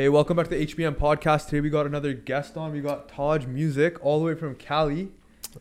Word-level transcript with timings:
Hey, 0.00 0.08
welcome 0.08 0.36
back 0.36 0.46
to 0.46 0.56
the 0.56 0.64
HBM 0.64 0.94
podcast. 0.94 1.46
Today 1.46 1.60
we 1.60 1.70
got 1.70 1.84
another 1.84 2.12
guest 2.12 2.56
on. 2.56 2.70
We 2.70 2.80
got 2.80 3.08
Taj 3.08 3.46
Musiic 3.46 3.96
all 4.00 4.20
the 4.20 4.26
way 4.26 4.36
from 4.36 4.54
Cali. 4.54 5.08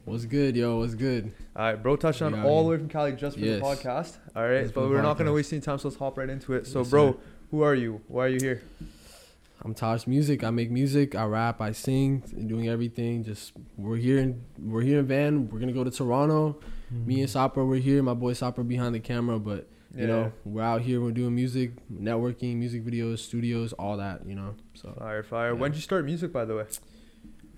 What's 0.06 0.26
good, 0.26 0.56
yo? 0.56 0.78
What's 0.78 0.94
good? 0.94 1.34
All 1.56 1.64
right, 1.64 1.76
bro 1.76 1.96
touched 1.96 2.22
on 2.22 2.44
all 2.44 2.64
the 2.64 2.70
way 2.70 2.78
from 2.78 2.88
Cali 2.88 3.14
just 3.14 3.36
for 3.36 3.44
Yes. 3.44 3.60
the 3.60 3.66
podcast. 3.66 4.18
All 4.36 4.48
right, 4.48 4.72
but 4.72 4.90
we're 4.90 5.02
not 5.02 5.18
going 5.18 5.26
to 5.26 5.34
waste 5.34 5.52
any 5.54 5.62
time, 5.64 5.80
so 5.80 5.88
let's 5.88 5.98
hop 5.98 6.20
right 6.20 6.30
into 6.30 6.54
it. 6.54 6.68
So, 6.68 6.82
Yes, 6.82 6.90
bro, 6.92 7.14
sir. 7.14 7.18
who 7.50 7.64
are 7.64 7.74
you? 7.74 8.00
Why 8.08 8.26
are 8.26 8.30
you 8.30 8.40
here? 8.40 8.62
I'm 9.66 9.74
Taj 9.74 10.06
Musiic. 10.06 10.44
I 10.44 10.52
make 10.52 10.70
music. 10.70 11.16
I 11.16 11.26
rap. 11.26 11.60
I 11.60 11.72
sing. 11.72 12.20
Doing 12.46 12.70
everything. 12.70 13.24
Just 13.24 13.54
we're 13.76 13.98
here 13.98 14.20
in 14.20 14.44
we're 14.60 14.82
here 14.82 15.00
in 15.00 15.08
Van. 15.08 15.50
We're 15.50 15.58
gonna 15.58 15.72
go 15.72 15.84
to 15.84 15.90
Toronto. 15.90 16.60
Me 16.92 17.22
and 17.22 17.30
hmm. 17.32 17.40
Sopra, 17.40 17.68
we're 17.68 17.78
here. 17.78 18.04
My 18.04 18.14
boy 18.14 18.34
Sopra 18.34 18.68
behind 18.68 18.94
the 18.94 19.00
camera, 19.00 19.40
but 19.40 19.68
you 19.96 20.08
know 20.08 20.32
we're 20.46 20.62
out 20.62 20.82
here. 20.82 21.02
We're 21.02 21.12
doing 21.12 21.36
music, 21.36 21.72
networking, 21.92 22.58
music 22.58 22.86
videos, 22.86 23.20
studios, 23.20 23.74
all 23.74 23.98
that. 23.98 24.26
You 24.26 24.36
know. 24.36 24.56
So 24.74 24.94
Fire, 25.00 25.24
fire. 25.24 25.48
Yeah. 25.54 25.54
When 25.54 25.72
did 25.72 25.78
you 25.78 25.82
start 25.84 26.06
music, 26.06 26.32
by 26.32 26.46
the 26.46 26.56
way? 26.56 26.66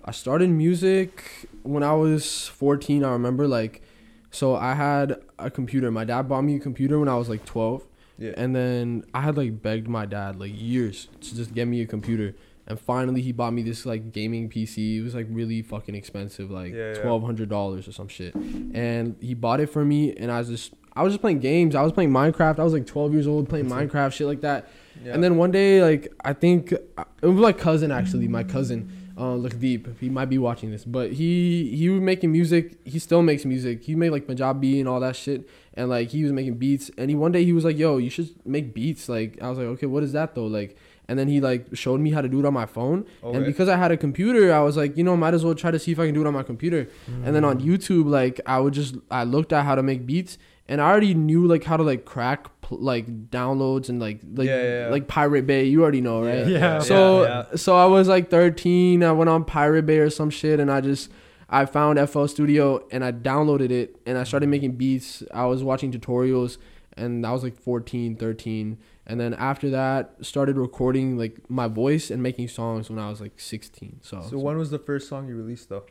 I 0.04 0.12
started 0.12 0.48
music 0.48 1.48
when 1.62 1.82
I 1.82 1.92
was 1.92 2.46
14. 2.48 3.04
I 3.04 3.12
remember 3.12 3.46
like, 3.46 3.82
so 4.30 4.56
I 4.56 4.74
had 4.74 5.20
a 5.38 5.50
computer. 5.50 5.90
My 5.90 6.04
dad 6.04 6.28
bought 6.28 6.42
me 6.42 6.56
a 6.56 6.60
computer 6.60 6.98
when 6.98 7.08
I 7.08 7.16
was 7.16 7.28
like 7.28 7.44
12. 7.44 7.84
Yeah. 8.18 8.32
And 8.36 8.54
then 8.56 9.04
I 9.12 9.20
had 9.22 9.36
like 9.36 9.60
begged 9.62 9.88
my 9.88 10.06
dad 10.06 10.38
like 10.38 10.52
years 10.54 11.08
to 11.20 11.36
just 11.36 11.54
get 11.54 11.66
me 11.68 11.82
a 11.82 11.86
computer. 11.86 12.34
And 12.66 12.78
finally 12.80 13.20
he 13.20 13.32
bought 13.32 13.52
me 13.52 13.62
this 13.62 13.84
like 13.84 14.12
gaming 14.12 14.48
PC. 14.48 14.98
It 14.98 15.02
was 15.02 15.14
like 15.14 15.26
really 15.28 15.60
fucking 15.60 15.94
expensive, 15.94 16.50
like 16.50 16.72
Yeah, 16.72 16.94
yeah. 16.94 17.02
twelve 17.02 17.22
hundred 17.22 17.48
dollars 17.50 17.88
or 17.88 17.92
some 17.92 18.08
shit. 18.08 18.34
And 18.34 19.16
he 19.20 19.34
bought 19.34 19.60
it 19.60 19.66
for 19.66 19.84
me 19.84 20.14
and 20.16 20.30
I 20.30 20.38
was 20.38 20.48
just 20.48 20.72
I 20.96 21.02
was 21.02 21.12
just 21.12 21.20
playing 21.20 21.40
games. 21.40 21.74
I 21.74 21.82
was 21.82 21.92
playing 21.92 22.10
Minecraft. 22.10 22.58
I 22.58 22.64
was 22.64 22.72
like 22.72 22.86
twelve 22.86 23.12
years 23.12 23.26
old 23.26 23.48
playing 23.48 23.68
That's 23.68 23.82
it. 23.82 23.88
Minecraft, 23.90 24.12
shit 24.12 24.26
like 24.26 24.40
that. 24.42 24.68
yeah. 25.04 25.14
And 25.14 25.22
then 25.22 25.36
one 25.36 25.50
day, 25.50 25.82
like 25.82 26.12
I 26.24 26.32
think 26.32 26.72
it 26.72 26.86
was 27.22 27.36
my 27.40 27.52
cousin 27.52 27.90
actually, 27.92 28.28
my 28.28 28.42
cousin, 28.44 28.90
uh, 29.18 29.34
look 29.34 29.58
deep. 29.58 29.86
He 30.00 30.08
might 30.08 30.28
be 30.28 30.38
watching 30.38 30.70
this, 30.70 30.84
but 30.84 31.12
he 31.12 31.74
he 31.76 31.88
was 31.88 32.00
making 32.00 32.32
music. 32.32 32.76
He 32.84 32.98
still 32.98 33.22
makes 33.22 33.44
music. 33.44 33.82
He 33.84 33.94
made 33.94 34.10
like 34.10 34.26
Punjabi 34.26 34.80
and 34.80 34.88
all 34.88 35.00
that 35.00 35.14
shit, 35.16 35.48
and 35.74 35.88
like 35.90 36.08
he 36.10 36.22
was 36.24 36.32
making 36.32 36.54
beats. 36.54 36.90
And 36.98 37.08
he 37.10 37.16
one 37.16 37.32
day 37.32 37.44
he 37.44 37.52
was 37.52 37.64
like, 37.64 37.78
"Yo, 37.78 37.98
you 37.98 38.10
should 38.10 38.30
make 38.46 38.74
beats." 38.74 39.08
Like 39.08 39.38
I 39.42 39.48
was 39.48 39.58
like, 39.58 39.68
"Okay, 39.68 39.86
what 39.86 40.02
is 40.02 40.12
that 40.12 40.34
though?" 40.34 40.46
Like, 40.46 40.76
and 41.06 41.18
then 41.18 41.28
he 41.28 41.40
like 41.40 41.66
showed 41.74 42.00
me 42.00 42.10
how 42.10 42.20
to 42.22 42.28
do 42.28 42.40
it 42.40 42.46
on 42.46 42.54
my 42.54 42.66
phone. 42.66 43.04
And 43.22 43.36
Okay. 43.36 43.46
because 43.46 43.68
I 43.68 43.76
had 43.76 43.90
a 43.92 43.96
computer, 43.96 44.52
I 44.52 44.60
was 44.60 44.76
like, 44.76 44.96
you 44.96 45.04
know, 45.04 45.16
might 45.16 45.34
as 45.34 45.44
well 45.44 45.54
try 45.54 45.70
to 45.70 45.78
see 45.78 45.92
if 45.92 45.98
I 45.98 46.06
can 46.06 46.14
do 46.14 46.20
it 46.22 46.26
on 46.26 46.34
my 46.34 46.42
computer. 46.42 46.88
And 47.24 47.34
then 47.34 47.44
on 47.44 47.60
YouTube, 47.60 48.06
like 48.06 48.40
I 48.46 48.58
would 48.60 48.74
just 48.74 48.96
I 49.10 49.24
looked 49.24 49.52
at 49.52 49.64
how 49.64 49.74
to 49.74 49.82
make 49.82 50.06
beats, 50.06 50.38
and 50.70 50.80
I 50.80 50.88
already 50.88 51.12
knew 51.12 51.46
like 51.46 51.64
how 51.64 51.76
to 51.76 51.82
like 51.82 52.04
crack 52.06 52.48
pl- 52.62 52.78
like 52.80 53.28
downloads 53.30 53.90
and 53.90 54.00
like 54.00 54.20
like 54.34 54.48
Yeah, 54.48 54.62
yeah, 54.62 54.84
yeah. 54.84 54.90
like 54.90 55.06
Pirate 55.08 55.46
Bay. 55.46 55.64
You 55.64 55.82
already 55.82 56.00
know, 56.00 56.22
right? 56.24 56.46
Yeah. 56.46 56.78
So 56.78 57.22
yeah. 57.24 57.44
so 57.56 57.76
I 57.76 57.84
was 57.84 58.08
like 58.08 58.30
13. 58.30 59.02
I 59.04 59.12
went 59.12 59.28
on 59.28 59.44
Pirate 59.44 59.84
Bay 59.84 59.98
or 59.98 60.08
some 60.10 60.30
shit, 60.30 60.58
and 60.60 60.70
I 60.70 60.80
just 60.80 61.10
I 61.48 61.66
found 61.66 61.98
FL 62.08 62.26
Studio 62.26 62.86
and 62.92 63.04
I 63.04 63.10
downloaded 63.12 63.70
it 63.70 64.00
and 64.06 64.16
I 64.16 64.24
started 64.24 64.48
making 64.48 64.76
beats. 64.76 65.22
I 65.34 65.44
was 65.46 65.62
watching 65.64 65.90
tutorials, 65.92 66.56
and 66.96 67.26
I 67.26 67.32
was 67.32 67.42
like 67.42 67.56
14, 67.58 68.16
13. 68.16 68.78
And 69.06 69.18
then 69.18 69.34
after 69.34 69.70
that, 69.70 70.14
started 70.22 70.56
recording 70.56 71.18
like 71.18 71.40
my 71.50 71.66
voice 71.66 72.12
and 72.12 72.22
making 72.22 72.46
songs 72.46 72.88
when 72.88 73.00
I 73.00 73.10
was 73.10 73.20
like 73.20 73.40
16. 73.40 73.98
So, 74.02 74.22
So, 74.30 74.38
when 74.38 74.56
was 74.56 74.70
the 74.70 74.78
first 74.78 75.08
song 75.08 75.26
you 75.26 75.34
released, 75.34 75.68
though? 75.68 75.82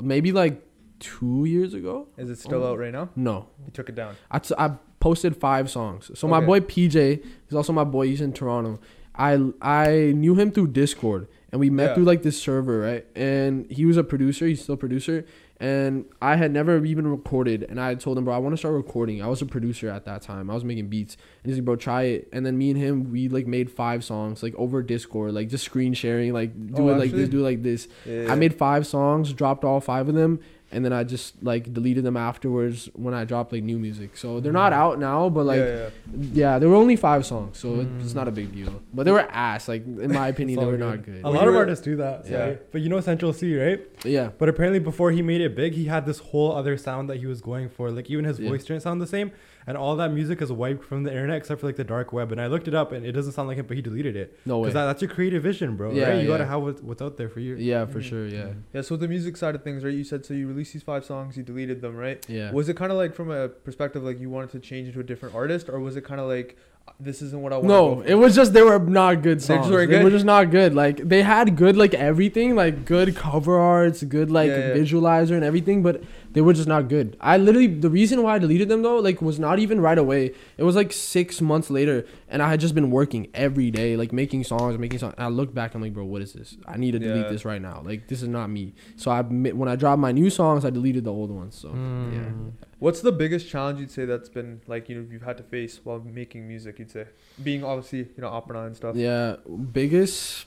maybe 0.00 0.32
like 0.32 0.60
two 1.02 1.44
years 1.44 1.74
ago. 1.74 2.06
Is 2.16 2.30
it 2.30 2.38
still 2.38 2.62
Oh. 2.62 2.72
out 2.72 2.78
right 2.78 2.92
now? 2.92 3.10
No, 3.16 3.46
You 3.66 3.72
took 3.72 3.88
it 3.88 3.94
down. 3.94 4.14
I, 4.30 4.38
t- 4.38 4.54
I 4.56 4.76
posted 5.00 5.36
five 5.36 5.68
songs. 5.70 6.10
So 6.14 6.26
my 6.28 6.40
boy 6.40 6.60
PJ 6.60 7.22
is 7.48 7.54
also 7.54 7.72
my 7.72 7.84
boy. 7.84 8.06
He's 8.06 8.20
in 8.20 8.32
Toronto. 8.32 8.78
I 9.14 9.32
I 9.60 10.12
knew 10.16 10.34
him 10.36 10.50
through 10.52 10.68
Discord, 10.68 11.26
and 11.50 11.60
we 11.60 11.68
met 11.68 11.88
Yeah. 11.90 11.94
through 11.96 12.04
like 12.04 12.22
this 12.22 12.40
server, 12.40 12.78
right? 12.80 13.04
And 13.14 13.70
he 13.70 13.84
was 13.84 13.96
a 13.98 14.04
producer. 14.04 14.46
He's 14.46 14.62
still 14.62 14.74
a 14.76 14.78
producer. 14.78 15.24
And 15.60 16.06
I 16.20 16.34
had 16.36 16.50
never 16.52 16.84
even 16.84 17.06
recorded, 17.06 17.64
and 17.68 17.78
I 17.80 17.94
told 17.94 18.18
him, 18.18 18.24
bro, 18.24 18.34
I 18.34 18.38
want 18.38 18.52
to 18.54 18.56
start 18.56 18.74
recording. 18.74 19.22
I 19.22 19.28
was 19.28 19.42
a 19.42 19.46
producer 19.46 19.88
at 19.88 20.04
that 20.06 20.20
time. 20.22 20.50
I 20.50 20.54
was 20.54 20.64
making 20.64 20.88
beats, 20.88 21.16
and 21.44 21.50
he's 21.52 21.58
like, 21.58 21.64
bro, 21.64 21.76
try 21.76 22.02
it. 22.04 22.28
And 22.32 22.44
then 22.44 22.58
me 22.58 22.70
and 22.70 22.78
him, 22.80 23.12
we 23.12 23.28
like 23.28 23.46
made 23.46 23.70
five 23.70 24.02
songs, 24.02 24.42
like 24.42 24.56
over 24.56 24.82
Discord, 24.82 25.34
like 25.34 25.48
just 25.50 25.62
screen 25.64 25.92
sharing, 25.94 26.32
like 26.32 26.50
do 26.74 26.82
Oh, 26.82 26.88
it 26.88 26.92
like 26.98 27.02
actually? 27.10 27.20
this, 27.20 27.28
do 27.28 27.38
it 27.40 27.42
like 27.42 27.62
this. 27.62 27.86
Yeah. 28.04 28.32
I 28.32 28.34
made 28.34 28.54
five 28.54 28.88
songs, 28.88 29.32
dropped 29.32 29.62
all 29.62 29.78
five 29.80 30.08
of 30.08 30.16
them, 30.16 30.40
and 30.72 30.84
then 30.84 30.92
I 30.92 31.04
just 31.04 31.42
like 31.42 31.72
deleted 31.72 32.04
them 32.04 32.16
afterwards 32.16 32.88
when 32.94 33.14
I 33.14 33.24
dropped 33.24 33.52
like 33.52 33.62
new 33.62 33.78
music. 33.78 34.16
So 34.16 34.40
they're 34.40 34.52
not 34.52 34.72
out 34.72 34.98
now, 34.98 35.28
but 35.28 35.44
like 35.46 35.58
yeah, 35.58 35.66
yeah, 35.76 35.88
yeah. 36.32 36.58
there 36.58 36.68
were 36.68 36.76
only 36.76 36.96
five 36.96 37.24
songs, 37.26 37.58
so 37.58 37.80
it- 37.80 37.88
it's 38.00 38.12
Mm. 38.12 38.16
not 38.16 38.28
a 38.28 38.30
big 38.32 38.52
deal. 38.54 38.80
But 38.94 39.04
they 39.04 39.12
were 39.12 39.26
ass. 39.30 39.68
Like 39.68 39.84
in 39.86 40.12
my 40.12 40.28
opinion, 40.28 40.58
they 40.60 40.66
were 40.66 40.72
good. 40.72 40.80
not 40.80 41.04
good. 41.04 41.22
A 41.24 41.30
lot 41.30 41.46
of 41.48 41.54
artists 41.54 41.84
do 41.84 41.96
that. 41.96 42.26
Yeah. 42.26 42.46
Yeah. 42.46 42.54
But 42.72 42.80
you 42.82 42.88
know 42.88 43.00
Central 43.00 43.32
Cee, 43.32 43.56
right? 43.58 43.80
Yeah, 44.04 44.30
But 44.38 44.48
apparently 44.48 44.78
before 44.80 45.10
he 45.12 45.22
made 45.22 45.40
it 45.40 45.54
big, 45.54 45.74
he 45.74 45.84
had 45.84 46.06
this 46.06 46.18
whole 46.18 46.52
other 46.52 46.76
sound 46.76 47.08
that 47.10 47.18
he 47.18 47.26
was 47.26 47.40
going 47.40 47.68
for. 47.68 47.90
Like 47.90 48.10
even 48.10 48.24
his 48.24 48.38
Yeah. 48.40 48.48
voice 48.48 48.64
didn't 48.64 48.82
sound 48.82 49.00
the 49.00 49.06
same. 49.06 49.30
And 49.66 49.76
all 49.76 49.94
that 49.96 50.12
music 50.12 50.42
is 50.42 50.50
wiped 50.50 50.84
from 50.84 51.04
the 51.04 51.10
internet 51.10 51.36
except 51.36 51.60
for 51.60 51.66
like 51.66 51.76
the 51.76 51.84
dark 51.84 52.12
web. 52.12 52.32
And 52.32 52.40
I 52.40 52.46
looked 52.48 52.66
it 52.68 52.74
up 52.74 52.92
and 52.92 53.06
it 53.06 53.12
doesn't 53.12 53.32
sound 53.32 53.48
like 53.48 53.58
him, 53.58 53.66
but 53.66 53.76
he 53.76 53.82
deleted 53.82 54.16
it. 54.16 54.38
no 54.44 54.58
way. 54.58 54.64
Because 54.64 54.74
that, 54.74 54.86
that's 54.86 55.02
your 55.02 55.10
creative 55.10 55.42
vision, 55.42 55.76
bro. 55.76 55.92
Yeah, 55.92 56.08
right? 56.10 56.22
You 56.22 56.26
gotta 56.28 56.46
have 56.46 56.62
what, 56.62 56.82
what's 56.82 57.00
out 57.02 57.16
there 57.16 57.28
for 57.28 57.40
you. 57.40 57.54
yeah, 57.56 57.86
for 57.86 58.00
Mhm. 58.00 58.02
sure. 58.04 58.26
Yeah, 58.26 58.48
Yeah, 58.74 58.80
so 58.82 58.96
the 58.96 59.08
music 59.08 59.36
side 59.36 59.54
of 59.54 59.62
things, 59.62 59.84
right? 59.84 59.94
You 59.94 60.04
said 60.04 60.24
so 60.26 60.34
you 60.34 60.48
released 60.48 60.72
these 60.72 60.82
five 60.82 61.04
songs, 61.04 61.36
you 61.36 61.42
deleted 61.42 61.80
them, 61.80 61.94
right? 61.96 62.24
yeah. 62.28 62.50
Was 62.52 62.68
it 62.68 62.76
kind 62.76 62.90
of 62.90 62.98
like 62.98 63.14
from 63.14 63.30
a 63.30 63.48
perspective 63.48 64.02
like 64.02 64.18
you 64.20 64.30
wanted 64.30 64.50
to 64.50 64.58
change 64.60 64.88
into 64.88 65.00
a 65.00 65.04
different 65.04 65.34
artist, 65.34 65.68
or 65.68 65.78
was 65.80 65.96
it 65.96 66.04
kind 66.04 66.20
of 66.20 66.26
like 66.28 66.56
this 67.00 67.20
isn't 67.20 67.40
what 67.42 67.52
I 67.52 67.56
want? 67.56 67.66
No, 67.68 68.00
it 68.02 68.14
was 68.14 68.34
just 68.34 68.52
they 68.52 68.62
were 68.62 68.78
not 68.78 69.22
good 69.22 69.40
They 69.40 69.44
songs. 69.44 69.68
They, 69.68 69.74
were 69.74 69.86
good? 69.86 70.12
just 70.12 70.24
not 70.24 70.50
good. 70.50 70.72
Like 70.74 70.98
they 70.98 71.22
had 71.22 71.56
good 71.56 71.76
like 71.76 71.94
everything, 71.94 72.54
like 72.54 72.84
good 72.84 73.16
cover 73.16 73.58
arts, 73.58 74.02
good 74.04 74.30
like 74.30 74.48
Yeah, 74.50 74.68
yeah. 74.68 74.74
visualizer 74.74 75.32
and 75.32 75.42
everything, 75.44 75.82
but 75.82 76.02
they 76.32 76.40
were 76.40 76.52
just 76.52 76.68
not 76.68 76.88
good. 76.88 77.16
I 77.20 77.38
literally 77.38 77.66
the 77.66 77.90
reason 77.90 78.22
why 78.22 78.36
I 78.36 78.38
deleted 78.38 78.68
them 78.68 78.82
though, 78.82 78.98
like 78.98 79.20
was 79.20 79.40
not 79.40 79.58
even 79.58 79.80
right 79.80 79.98
away. 79.98 80.32
It 80.56 80.62
was 80.62 80.76
like 80.76 80.92
six 80.92 81.40
months 81.40 81.70
later, 81.70 82.06
and 82.28 82.40
I 82.40 82.48
had 82.48 82.60
just 82.60 82.74
been 82.74 82.90
working 82.92 83.26
every 83.34 83.70
day, 83.72 83.96
like 83.96 84.12
making 84.12 84.44
songs, 84.44 84.78
making 84.78 85.00
songs. 85.00 85.14
And 85.18 85.24
I 85.24 85.28
look 85.28 85.52
back, 85.52 85.74
I'm 85.74 85.82
like, 85.82 85.94
bro, 85.94 86.04
what 86.04 86.22
is 86.22 86.32
this? 86.34 86.56
I 86.66 86.76
need 86.76 86.92
to 86.92 87.00
delete 87.00 87.24
Yeah. 87.24 87.30
this 87.32 87.44
right 87.44 87.60
now. 87.60 87.82
Like 87.84 88.06
this 88.06 88.22
is 88.22 88.28
not 88.28 88.48
me. 88.48 88.74
So 88.96 89.10
I 89.10 89.22
when 89.22 89.68
I 89.68 89.74
dropped 89.74 89.98
my 90.00 90.12
new 90.12 90.30
songs, 90.30 90.64
I 90.64 90.70
deleted 90.70 91.02
the 91.04 91.12
old 91.12 91.30
ones. 91.32 91.56
So 91.56 91.70
Mm. 91.70 92.12
yeah. 92.14 92.66
What's 92.82 93.00
the 93.00 93.12
biggest 93.12 93.48
challenge 93.48 93.78
you'd 93.78 93.92
say 93.92 94.06
that's 94.06 94.28
been 94.28 94.60
like 94.66 94.88
you 94.88 94.96
know 94.96 95.06
you've 95.08 95.22
had 95.22 95.36
to 95.36 95.44
face 95.44 95.78
while 95.84 96.00
making 96.00 96.48
music? 96.48 96.80
You'd 96.80 96.90
say 96.90 97.06
being 97.40 97.62
obviously 97.62 98.00
you 98.00 98.22
know 98.22 98.26
opera 98.26 98.64
and 98.64 98.74
stuff. 98.74 98.96
Yeah, 98.96 99.36
biggest. 99.70 100.46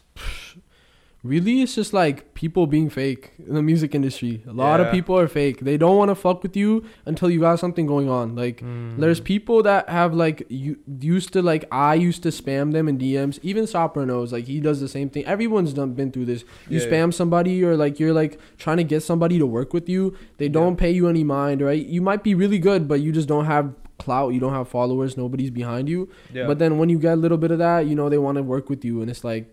Really, 1.26 1.62
it's 1.64 1.74
just 1.74 1.92
like 1.92 2.34
people 2.36 2.68
being 2.68 2.90
fake 2.90 3.32
in 3.48 3.56
the 3.56 3.64
music 3.64 3.96
industry. 3.96 4.44
A 4.48 4.54
lot 4.54 4.80
Yeah. 4.80 4.86
of 4.86 4.92
people 4.92 5.18
are 5.18 5.28
fake. 5.28 5.62
They 5.62 5.76
don't 5.76 5.98
want 5.98 6.10
to 6.10 6.16
fuck 6.16 6.44
with 6.44 6.56
you 6.56 6.84
until 7.06 7.32
you 7.32 7.40
got 7.40 7.58
something 7.60 7.88
going 7.88 8.10
on. 8.10 8.36
Like, 8.36 8.62
Mm. 8.62 9.00
there's 9.00 9.20
people 9.20 9.64
that 9.64 9.90
have 9.90 10.14
like 10.14 10.46
you 10.50 10.78
used 11.02 11.34
to 11.34 11.42
like 11.42 11.66
I 11.72 11.96
used 11.96 12.22
to 12.24 12.30
spam 12.30 12.74
them 12.74 12.88
in 12.88 12.98
DMs. 13.00 13.40
Even 13.42 13.66
Sopra 13.66 14.06
knows 14.06 14.32
like 14.32 14.46
he 14.46 14.60
does 14.60 14.80
the 14.82 14.88
same 14.88 15.10
thing. 15.10 15.26
Everyone's 15.26 15.74
done 15.74 15.94
been 15.94 16.12
through 16.12 16.26
this. 16.26 16.44
You 16.70 16.80
Yeah, 16.80 16.86
spam 16.88 17.14
somebody 17.14 17.64
or 17.64 17.76
like 17.76 18.00
you're 18.00 18.14
like 18.14 18.38
trying 18.58 18.78
to 18.78 18.84
get 18.84 19.02
somebody 19.02 19.40
to 19.40 19.48
work 19.48 19.74
with 19.74 19.90
you. 19.90 20.14
They 20.38 20.48
don't 20.48 20.74
Yeah. 20.74 20.84
pay 20.86 20.92
you 20.92 21.08
any 21.08 21.24
mind, 21.24 21.62
right? 21.62 21.84
You 21.84 22.02
might 22.02 22.24
be 22.24 22.36
really 22.36 22.60
good, 22.60 22.88
but 22.88 23.02
you 23.02 23.12
just 23.12 23.28
don't 23.28 23.46
have 23.46 23.74
clout. 23.98 24.34
You 24.34 24.40
don't 24.42 24.54
have 24.54 24.68
followers. 24.68 25.18
Nobody's 25.18 25.50
behind 25.52 25.88
you. 25.90 26.10
Yeah. 26.34 26.46
But 26.48 26.60
then 26.60 26.78
when 26.78 26.90
you 26.90 27.00
get 27.00 27.14
a 27.14 27.22
little 27.26 27.38
bit 27.38 27.50
of 27.50 27.60
that, 27.60 27.88
you 27.88 27.96
know, 27.96 28.10
they 28.10 28.18
want 28.20 28.36
to 28.38 28.44
work 28.44 28.70
with 28.70 28.84
you, 28.86 29.02
and 29.02 29.10
it's 29.10 29.24
like 29.24 29.46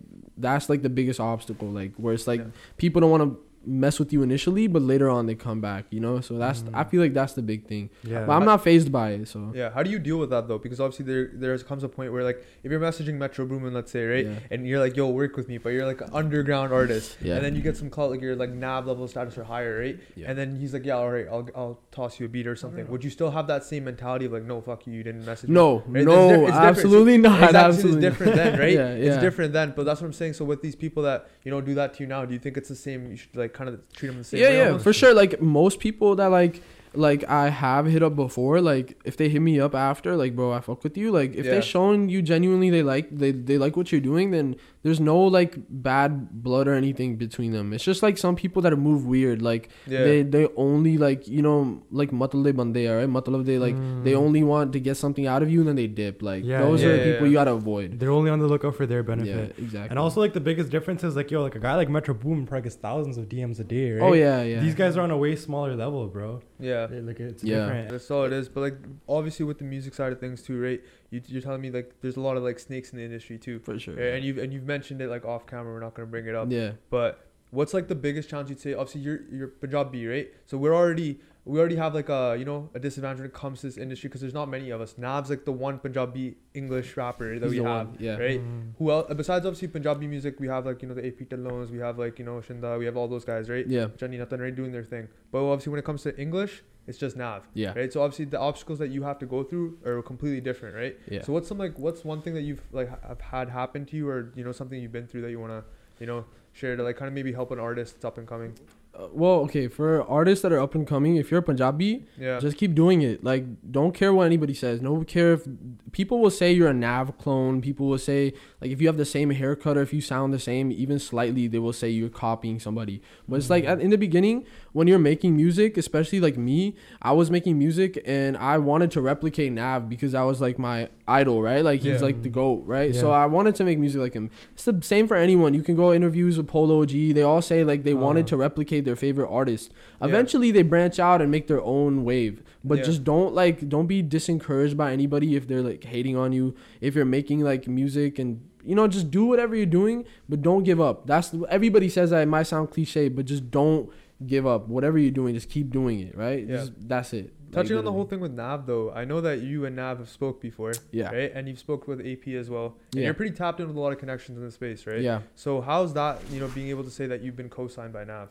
that's 0.42 0.68
like 0.68 0.82
the 0.82 0.90
biggest 0.90 1.20
obstacle. 1.20 1.68
Like 1.68 1.94
where 1.96 2.12
it's 2.14 2.26
like 2.26 2.40
Yeah. 2.40 2.46
people 2.76 3.00
don't 3.00 3.10
want 3.10 3.22
to 3.22 3.40
mess 3.64 3.98
with 3.98 4.12
you 4.12 4.22
initially, 4.22 4.66
but 4.66 4.82
later 4.82 5.08
on 5.08 5.26
they 5.26 5.34
come 5.34 5.60
back. 5.60 5.84
You 5.90 6.00
know, 6.00 6.20
so 6.20 6.38
that's 6.38 6.64
I 6.74 6.84
Mm. 6.84 6.90
feel 6.90 7.00
like 7.02 7.14
that's 7.14 7.32
the 7.34 7.42
big 7.42 7.66
thing. 7.66 7.90
Yeah. 8.02 8.24
But 8.26 8.32
I'm 8.32 8.44
not 8.44 8.62
phased 8.64 8.90
by 8.92 9.10
it. 9.12 9.28
So 9.28 9.52
yeah. 9.54 9.70
How 9.70 9.82
do 9.82 9.90
you 9.90 9.98
deal 9.98 10.18
with 10.18 10.30
that 10.30 10.48
though? 10.48 10.58
Because 10.58 10.80
obviously 10.80 11.04
there 11.06 11.30
there 11.34 11.56
comes 11.58 11.82
a 11.84 11.88
point 11.88 12.12
where 12.12 12.24
like 12.24 12.42
if 12.62 12.70
you're 12.70 12.80
messaging 12.80 13.14
Metro 13.14 13.46
Boomin, 13.46 13.72
let's 13.74 13.92
say 13.92 14.04
right, 14.04 14.26
Yeah. 14.26 14.34
and 14.50 14.66
you're 14.66 14.80
like 14.80 14.96
yo 14.96 15.08
work 15.10 15.36
with 15.36 15.48
me, 15.48 15.58
but 15.58 15.70
you're 15.70 15.86
like 15.86 16.00
an 16.00 16.10
underground 16.12 16.72
artist, 16.72 17.16
Yeah. 17.22 17.36
and 17.36 17.44
then 17.44 17.54
you 17.56 17.62
get 17.62 17.76
some 17.76 17.90
clout 17.90 18.10
like 18.10 18.20
you're 18.20 18.36
like 18.36 18.50
Nav 18.50 18.86
level 18.86 19.06
status 19.08 19.36
or 19.38 19.44
higher, 19.44 19.78
right? 19.78 19.98
Yeah. 20.16 20.28
And 20.30 20.38
then 20.38 20.56
he's 20.56 20.72
like 20.72 20.84
yeah 20.84 20.94
all 20.96 21.10
right 21.10 21.26
I'll 21.30 21.48
I'll 21.54 21.78
toss 21.92 22.18
you 22.20 22.26
a 22.26 22.28
beat 22.28 22.46
or 22.46 22.56
something. 22.56 22.88
Would 22.88 23.04
you 23.04 23.10
still 23.10 23.30
have 23.30 23.46
that 23.48 23.64
same 23.64 23.84
mentality 23.84 24.24
of 24.26 24.32
like 24.32 24.44
no 24.44 24.60
fuck 24.60 24.86
you 24.86 24.92
you 24.92 25.02
didn't 25.02 25.24
message 25.24 25.48
me? 25.48 25.54
no, 25.54 25.82
Right? 25.86 26.02
It's 26.02 26.06
no, 26.06 26.14
di- 26.28 26.34
it's 26.34 26.40
different. 26.46 26.64
absolutely 26.64 27.18
not. 27.18 27.42
Exactly, 27.42 27.58
absolutely 27.60 28.06
it's 28.06 28.18
different 28.18 28.36
not. 28.36 28.44
then, 28.44 28.58
right? 28.64 28.72
yeah, 28.72 28.88
It's 29.06 29.18
different 29.18 29.52
then, 29.52 29.72
but 29.76 29.84
that's 29.86 30.00
what 30.00 30.06
I'm 30.08 30.12
saying. 30.12 30.32
So 30.34 30.44
with 30.44 30.62
these 30.62 30.74
people 30.76 31.02
that 31.04 31.28
you 31.44 31.50
know 31.50 31.60
do 31.60 31.74
that 31.74 31.94
to 31.94 32.02
you 32.02 32.06
now, 32.08 32.24
do 32.24 32.32
you 32.34 32.38
think 32.40 32.56
it's 32.56 32.68
the 32.68 32.74
same? 32.76 33.06
You 33.10 33.16
should 33.16 33.34
like 33.36 33.51
kind 33.52 33.68
of 33.70 33.80
treat 33.92 34.08
them 34.08 34.18
the 34.18 34.24
same. 34.24 34.40
yeah, 34.40 34.48
way 34.48 34.56
yeah, 34.56 34.66
almost? 34.66 34.84
for 34.84 34.92
sure. 34.92 35.14
Like 35.14 35.40
most 35.40 35.80
people 35.80 36.16
that 36.16 36.26
like 36.26 36.60
like 36.94 37.24
I 37.28 37.48
have 37.48 37.86
hit 37.86 38.02
up 38.02 38.14
before. 38.16 38.60
Like 38.60 38.98
if 39.04 39.16
they 39.16 39.28
hit 39.28 39.40
me 39.40 39.58
up 39.60 39.74
after, 39.74 40.14
like 40.16 40.36
bro, 40.36 40.52
I 40.52 40.60
fuck 40.60 40.82
with 40.84 40.96
you. 40.96 41.10
Like 41.10 41.34
if 41.34 41.46
Yeah. 41.46 41.52
they 41.54 41.60
showing 41.62 42.08
you 42.08 42.20
genuinely 42.22 42.68
they 42.70 42.82
like 42.82 43.08
they 43.10 43.32
they 43.32 43.56
like 43.58 43.76
what 43.76 43.92
you're 43.92 44.00
doing, 44.00 44.30
then 44.30 44.56
there's 44.84 44.98
no 45.00 45.16
like 45.20 45.56
bad 45.68 46.42
blood 46.42 46.66
or 46.68 46.74
anything 46.74 47.16
between 47.16 47.52
them. 47.52 47.72
It's 47.72 47.84
just 47.84 48.02
like 48.02 48.18
some 48.18 48.34
people 48.36 48.62
that 48.62 48.76
move 48.76 49.06
weird. 49.06 49.40
Like 49.42 49.68
Yeah. 49.86 50.04
they 50.04 50.22
they 50.22 50.48
only 50.56 50.98
like 50.98 51.28
you 51.28 51.42
know 51.42 51.82
like 51.90 52.10
matlab 52.10 52.56
bande 52.56 52.76
right? 52.98 53.08
Matlab 53.08 53.44
they 53.44 53.58
like 53.58 53.76
they 54.04 54.12
Mm. 54.12 54.22
only 54.24 54.42
want 54.42 54.72
to 54.72 54.80
get 54.80 54.96
something 54.96 55.26
out 55.26 55.42
of 55.42 55.50
you 55.50 55.60
and 55.60 55.68
then 55.68 55.76
they 55.76 55.86
dip. 55.86 56.20
Like 56.22 56.44
Yeah, 56.44 56.62
those 56.62 56.82
yeah, 56.82 56.88
are 56.88 56.92
the 56.92 56.98
yeah, 56.98 57.04
people 57.12 57.26
yeah. 57.26 57.30
you 57.30 57.34
gotta 57.34 57.52
avoid. 57.52 57.98
They're 58.00 58.10
only 58.10 58.30
on 58.30 58.40
the 58.40 58.46
lookout 58.48 58.74
for 58.74 58.86
their 58.86 59.02
benefit. 59.02 59.54
Yeah, 59.56 59.64
exactly. 59.64 59.90
And 59.90 59.98
also, 59.98 60.20
like 60.20 60.32
the 60.32 60.40
biggest 60.40 60.70
difference 60.70 61.04
is 61.04 61.14
like 61.16 61.30
yo, 61.30 61.42
like 61.42 61.54
a 61.54 61.60
guy 61.60 61.74
like 61.76 61.88
Metro 61.88 62.14
Boom 62.14 62.46
probably 62.46 62.62
gets 62.64 62.76
thousands 62.76 63.18
of 63.18 63.28
DMs 63.28 63.60
a 63.60 63.64
day, 63.64 63.92
right? 63.92 64.02
oh 64.08 64.12
yeah, 64.14 64.42
yeah. 64.42 64.60
These 64.60 64.74
guys 64.74 64.96
are 64.96 65.02
on 65.02 65.10
a 65.12 65.16
way 65.16 65.36
smaller 65.36 65.74
level, 65.76 66.06
bro. 66.08 66.40
yeah. 66.58 66.86
They- 66.86 67.00
Like 67.00 67.20
it's 67.20 67.44
Yeah. 67.44 67.58
different. 67.66 67.88
That's 67.90 68.10
all 68.10 68.24
it 68.24 68.32
is. 68.32 68.48
But 68.48 68.60
like 68.62 68.76
obviously 69.08 69.44
with 69.46 69.58
the 69.58 69.64
music 69.64 69.94
side 69.94 70.12
of 70.12 70.18
things 70.18 70.42
too, 70.42 70.60
right? 70.60 70.80
You, 71.12 71.20
you're 71.26 71.42
telling 71.42 71.60
me 71.60 71.70
like 71.70 71.94
there's 72.00 72.16
a 72.16 72.20
lot 72.20 72.36
of 72.36 72.42
like 72.42 72.58
snakes 72.58 72.90
in 72.90 72.98
the 72.98 73.04
industry 73.04 73.38
too. 73.38 73.58
for 73.60 73.78
sure. 73.78 73.94
Right? 73.94 74.14
And 74.14 74.24
you've 74.24 74.38
and 74.38 74.52
you've 74.52 74.64
mentioned 74.66 75.00
it 75.02 75.08
like 75.08 75.24
off 75.24 75.46
camera. 75.46 75.72
We're 75.72 75.80
not 75.80 75.94
gonna 75.94 76.06
bring 76.06 76.26
it 76.26 76.34
up. 76.34 76.50
yeah. 76.50 76.72
But 76.90 77.24
what's 77.50 77.74
like 77.74 77.86
the 77.88 77.94
biggest 77.94 78.28
challenge 78.30 78.48
you'd 78.50 78.60
say? 78.60 78.72
Obviously, 78.74 79.02
you're 79.02 79.20
you're 79.30 79.48
Punjabi, 79.48 80.06
right? 80.06 80.28
So 80.46 80.56
we're 80.58 80.74
already 80.74 81.20
we 81.44 81.58
already 81.58 81.76
have 81.76 81.92
like 81.94 82.08
a 82.08 82.36
you 82.38 82.44
know 82.46 82.70
a 82.74 82.78
disadvantage 82.78 83.18
when 83.18 83.26
it 83.26 83.34
comes 83.34 83.60
to 83.60 83.66
this 83.66 83.76
industry 83.76 84.08
because 84.08 84.20
there's 84.22 84.32
not 84.32 84.48
many 84.48 84.70
of 84.70 84.80
us. 84.80 84.94
Nav's 84.96 85.28
like 85.28 85.44
the 85.44 85.52
one 85.52 85.78
Punjabi 85.78 86.36
English 86.54 86.96
rapper 86.96 87.38
that 87.38 87.50
He's 87.50 87.58
we 87.60 87.64
have, 87.64 87.88
one, 87.88 87.96
yeah. 87.98 88.16
right? 88.16 88.40
Mm. 88.40 88.72
Who 88.78 88.90
else 88.90 89.12
besides 89.14 89.44
obviously 89.44 89.68
Punjabi 89.68 90.06
music? 90.06 90.40
We 90.40 90.48
have 90.48 90.64
like 90.66 90.80
you 90.82 90.88
know 90.88 90.94
the 90.94 91.06
AP 91.06 91.28
Dhillons, 91.28 91.70
we 91.70 91.78
have 91.78 91.98
like 91.98 92.18
you 92.18 92.24
know 92.24 92.40
Shinda, 92.40 92.78
we 92.78 92.86
have 92.86 92.96
all 92.96 93.08
those 93.08 93.24
guys, 93.24 93.50
right? 93.50 93.66
Yeah. 93.66 93.88
Jenny 93.98 94.16
Nathan, 94.16 94.40
right, 94.40 94.54
doing 94.54 94.72
their 94.72 94.84
thing. 94.84 95.08
But 95.30 95.44
obviously 95.44 95.70
when 95.72 95.78
it 95.80 95.84
comes 95.84 96.02
to 96.04 96.16
English, 96.18 96.62
it's 96.86 96.98
just 96.98 97.16
Nav, 97.16 97.46
Yeah. 97.54 97.72
right? 97.74 97.92
So 97.92 98.02
obviously 98.02 98.24
the 98.26 98.40
obstacles 98.40 98.78
that 98.80 98.88
you 98.90 99.02
have 99.04 99.18
to 99.20 99.26
go 99.26 99.42
through 99.44 99.78
are 99.86 100.02
completely 100.02 100.40
different, 100.40 100.74
right? 100.74 100.98
Yeah. 101.08 101.22
So 101.22 101.32
what's 101.32 101.48
some 101.48 101.58
like 101.58 101.78
what's 101.78 102.04
one 102.04 102.20
thing 102.22 102.34
that 102.34 102.42
you've 102.42 102.62
like 102.72 102.88
ha- 102.88 102.98
have 103.08 103.20
had 103.20 103.48
happen 103.48 103.86
to 103.86 103.96
you, 103.96 104.08
or 104.08 104.32
you 104.34 104.44
know 104.44 104.52
something 104.52 104.80
you've 104.80 104.92
been 104.92 105.06
through 105.06 105.22
that 105.22 105.30
you 105.30 105.38
wanna 105.40 105.62
you 106.00 106.06
know 106.06 106.24
share 106.52 106.76
to 106.76 106.82
like 106.82 106.96
kind 106.96 107.08
of 107.08 107.14
maybe 107.14 107.32
help 107.32 107.50
an 107.52 107.58
artist 107.58 107.94
that's 107.94 108.04
up 108.04 108.18
and 108.18 108.26
coming? 108.26 108.54
Uh, 108.94 109.08
well, 109.10 109.40
okay, 109.40 109.68
for 109.68 110.02
artists 110.06 110.42
that 110.42 110.52
are 110.52 110.60
up 110.60 110.74
and 110.74 110.86
coming, 110.86 111.16
if 111.16 111.30
you're 111.30 111.40
a 111.40 111.42
Punjabi, 111.42 112.04
Yeah. 112.20 112.38
just 112.38 112.58
keep 112.58 112.74
doing 112.74 113.00
it. 113.00 113.24
Like, 113.24 113.44
don't 113.72 113.94
care 113.94 114.12
what 114.12 114.24
anybody 114.26 114.52
says. 114.52 114.82
No 114.82 115.02
care 115.04 115.32
if 115.32 115.46
people 115.92 116.20
will 116.20 116.30
say 116.30 116.52
you're 116.52 116.68
a 116.68 116.74
Nav 116.74 117.16
clone. 117.16 117.62
People 117.62 117.86
will 117.88 117.96
say 117.98 118.34
like 118.60 118.70
if 118.70 118.82
you 118.82 118.86
have 118.88 118.98
the 118.98 119.06
same 119.06 119.30
haircut 119.30 119.78
or 119.78 119.82
if 119.82 119.94
you 119.94 120.02
sound 120.02 120.34
the 120.34 120.38
same, 120.38 120.70
even 120.70 120.98
slightly, 120.98 121.46
they 121.48 121.58
will 121.58 121.72
say 121.72 121.88
you're 121.88 122.10
copying 122.10 122.58
somebody. 122.60 123.00
But 123.26 123.36
it's 123.36 123.48
like 123.48 123.64
at, 123.64 123.80
in 123.80 123.88
the 123.90 123.96
beginning 123.96 124.44
when 124.72 124.86
you're 124.88 124.98
making 124.98 125.36
music, 125.36 125.78
especially 125.78 126.20
like 126.20 126.36
me, 126.36 126.76
I 127.00 127.12
was 127.12 127.30
making 127.30 127.58
music 127.58 128.00
and 128.04 128.36
I 128.36 128.58
wanted 128.58 128.90
to 128.92 129.00
replicate 129.00 129.52
Nav 129.52 129.88
because 129.88 130.12
that 130.12 130.22
was 130.22 130.40
like 130.42 130.58
my 130.58 130.88
idol, 131.08 131.40
right? 131.42 131.64
Like 131.64 131.80
he's 131.80 132.00
Yeah. 132.00 132.06
like 132.08 132.22
the 132.22 132.28
goat, 132.28 132.64
right? 132.66 132.94
So 132.94 133.10
I 133.10 133.24
wanted 133.24 133.54
to 133.56 133.64
make 133.64 133.78
music 133.78 134.00
like 134.02 134.12
him. 134.14 134.28
It's 134.52 134.64
the 134.66 134.78
same 134.82 135.08
for 135.08 135.16
anyone. 135.16 135.54
You 135.54 135.62
can 135.62 135.76
go 135.76 135.94
interviews 135.94 136.36
with 136.36 136.46
Polo 136.46 136.84
G. 136.84 137.12
They 137.14 137.22
all 137.22 137.40
say 137.42 137.64
like 137.64 137.84
they 137.84 137.94
wanted 137.94 138.24
Uh. 138.26 138.28
to 138.28 138.36
replicate 138.36 138.81
their 138.84 138.96
favorite 138.96 139.28
artist. 139.28 139.70
Yeah. 140.00 140.08
Eventually 140.08 140.50
they 140.50 140.62
branch 140.62 140.98
out 140.98 141.20
and 141.22 141.30
make 141.30 141.46
their 141.46 141.62
own 141.62 142.04
wave. 142.04 142.42
But 142.64 142.78
Yeah. 142.78 142.84
just 142.84 143.04
don't 143.04 143.34
like 143.34 143.68
don't 143.68 143.86
be 143.86 144.02
disencouraged 144.02 144.76
by 144.76 144.92
anybody 144.92 145.34
if 145.36 145.46
they're 145.48 145.62
like 145.62 145.84
hating 145.84 146.16
on 146.16 146.32
you. 146.32 146.54
If 146.80 146.94
you're 146.94 147.04
making 147.04 147.40
like 147.40 147.66
music 147.68 148.18
and 148.18 148.40
you 148.64 148.74
know 148.74 148.86
just 148.86 149.10
do 149.10 149.24
whatever 149.24 149.56
you're 149.56 149.66
doing, 149.66 150.04
but 150.28 150.42
don't 150.42 150.62
give 150.62 150.80
up. 150.80 151.06
That's 151.06 151.34
everybody 151.48 151.88
says 151.88 152.10
that 152.10 152.22
it 152.22 152.26
might 152.26 152.44
sound 152.44 152.70
cliche, 152.70 153.08
but 153.08 153.24
just 153.26 153.50
don't 153.50 153.90
give 154.26 154.46
up. 154.46 154.68
Whatever 154.68 154.98
you're 154.98 155.10
doing, 155.10 155.34
just 155.34 155.50
keep 155.50 155.70
doing 155.70 155.98
it, 156.00 156.16
right? 156.16 156.46
Yeah. 156.46 156.56
Just, 156.56 156.72
that's 156.88 157.12
it. 157.12 157.32
Like, 157.54 157.64
Touching 157.66 157.76
on 157.76 157.84
the 157.84 157.92
whole 157.92 158.04
thing 158.06 158.20
with 158.20 158.32
Nav 158.32 158.64
though, 158.66 158.92
I 158.92 159.04
know 159.04 159.20
that 159.20 159.40
you 159.42 159.66
and 159.66 159.76
Nav 159.76 159.98
have 159.98 160.08
spoke 160.08 160.40
before, 160.40 160.72
Yeah. 160.90 161.10
right? 161.12 161.30
And 161.34 161.46
you've 161.48 161.58
spoke 161.58 161.86
with 161.86 162.00
AP 162.00 162.34
as 162.36 162.48
well. 162.48 162.76
And 162.92 163.00
Yeah. 163.00 163.06
you're 163.06 163.14
pretty 163.14 163.32
tapped 163.34 163.60
in 163.60 163.66
with 163.66 163.76
a 163.76 163.80
lot 163.80 163.92
of 163.92 163.98
connections 163.98 164.38
in 164.38 164.44
the 164.44 164.50
space, 164.50 164.86
right? 164.86 165.02
Yeah. 165.02 165.20
So 165.34 165.60
how's 165.60 165.92
that, 165.94 166.20
you 166.32 166.40
know, 166.40 166.48
being 166.48 166.68
able 166.68 166.84
to 166.84 166.90
say 166.90 167.06
that 167.08 167.20
you've 167.22 167.36
been 167.36 167.50
co-signed 167.50 167.92
by 167.92 168.04
Nav? 168.04 168.28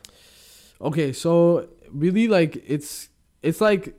Okay, 0.81 1.13
so 1.13 1.67
really 1.91 2.27
like 2.27 2.63
it's 2.65 3.09
it's 3.43 3.61
like 3.61 3.95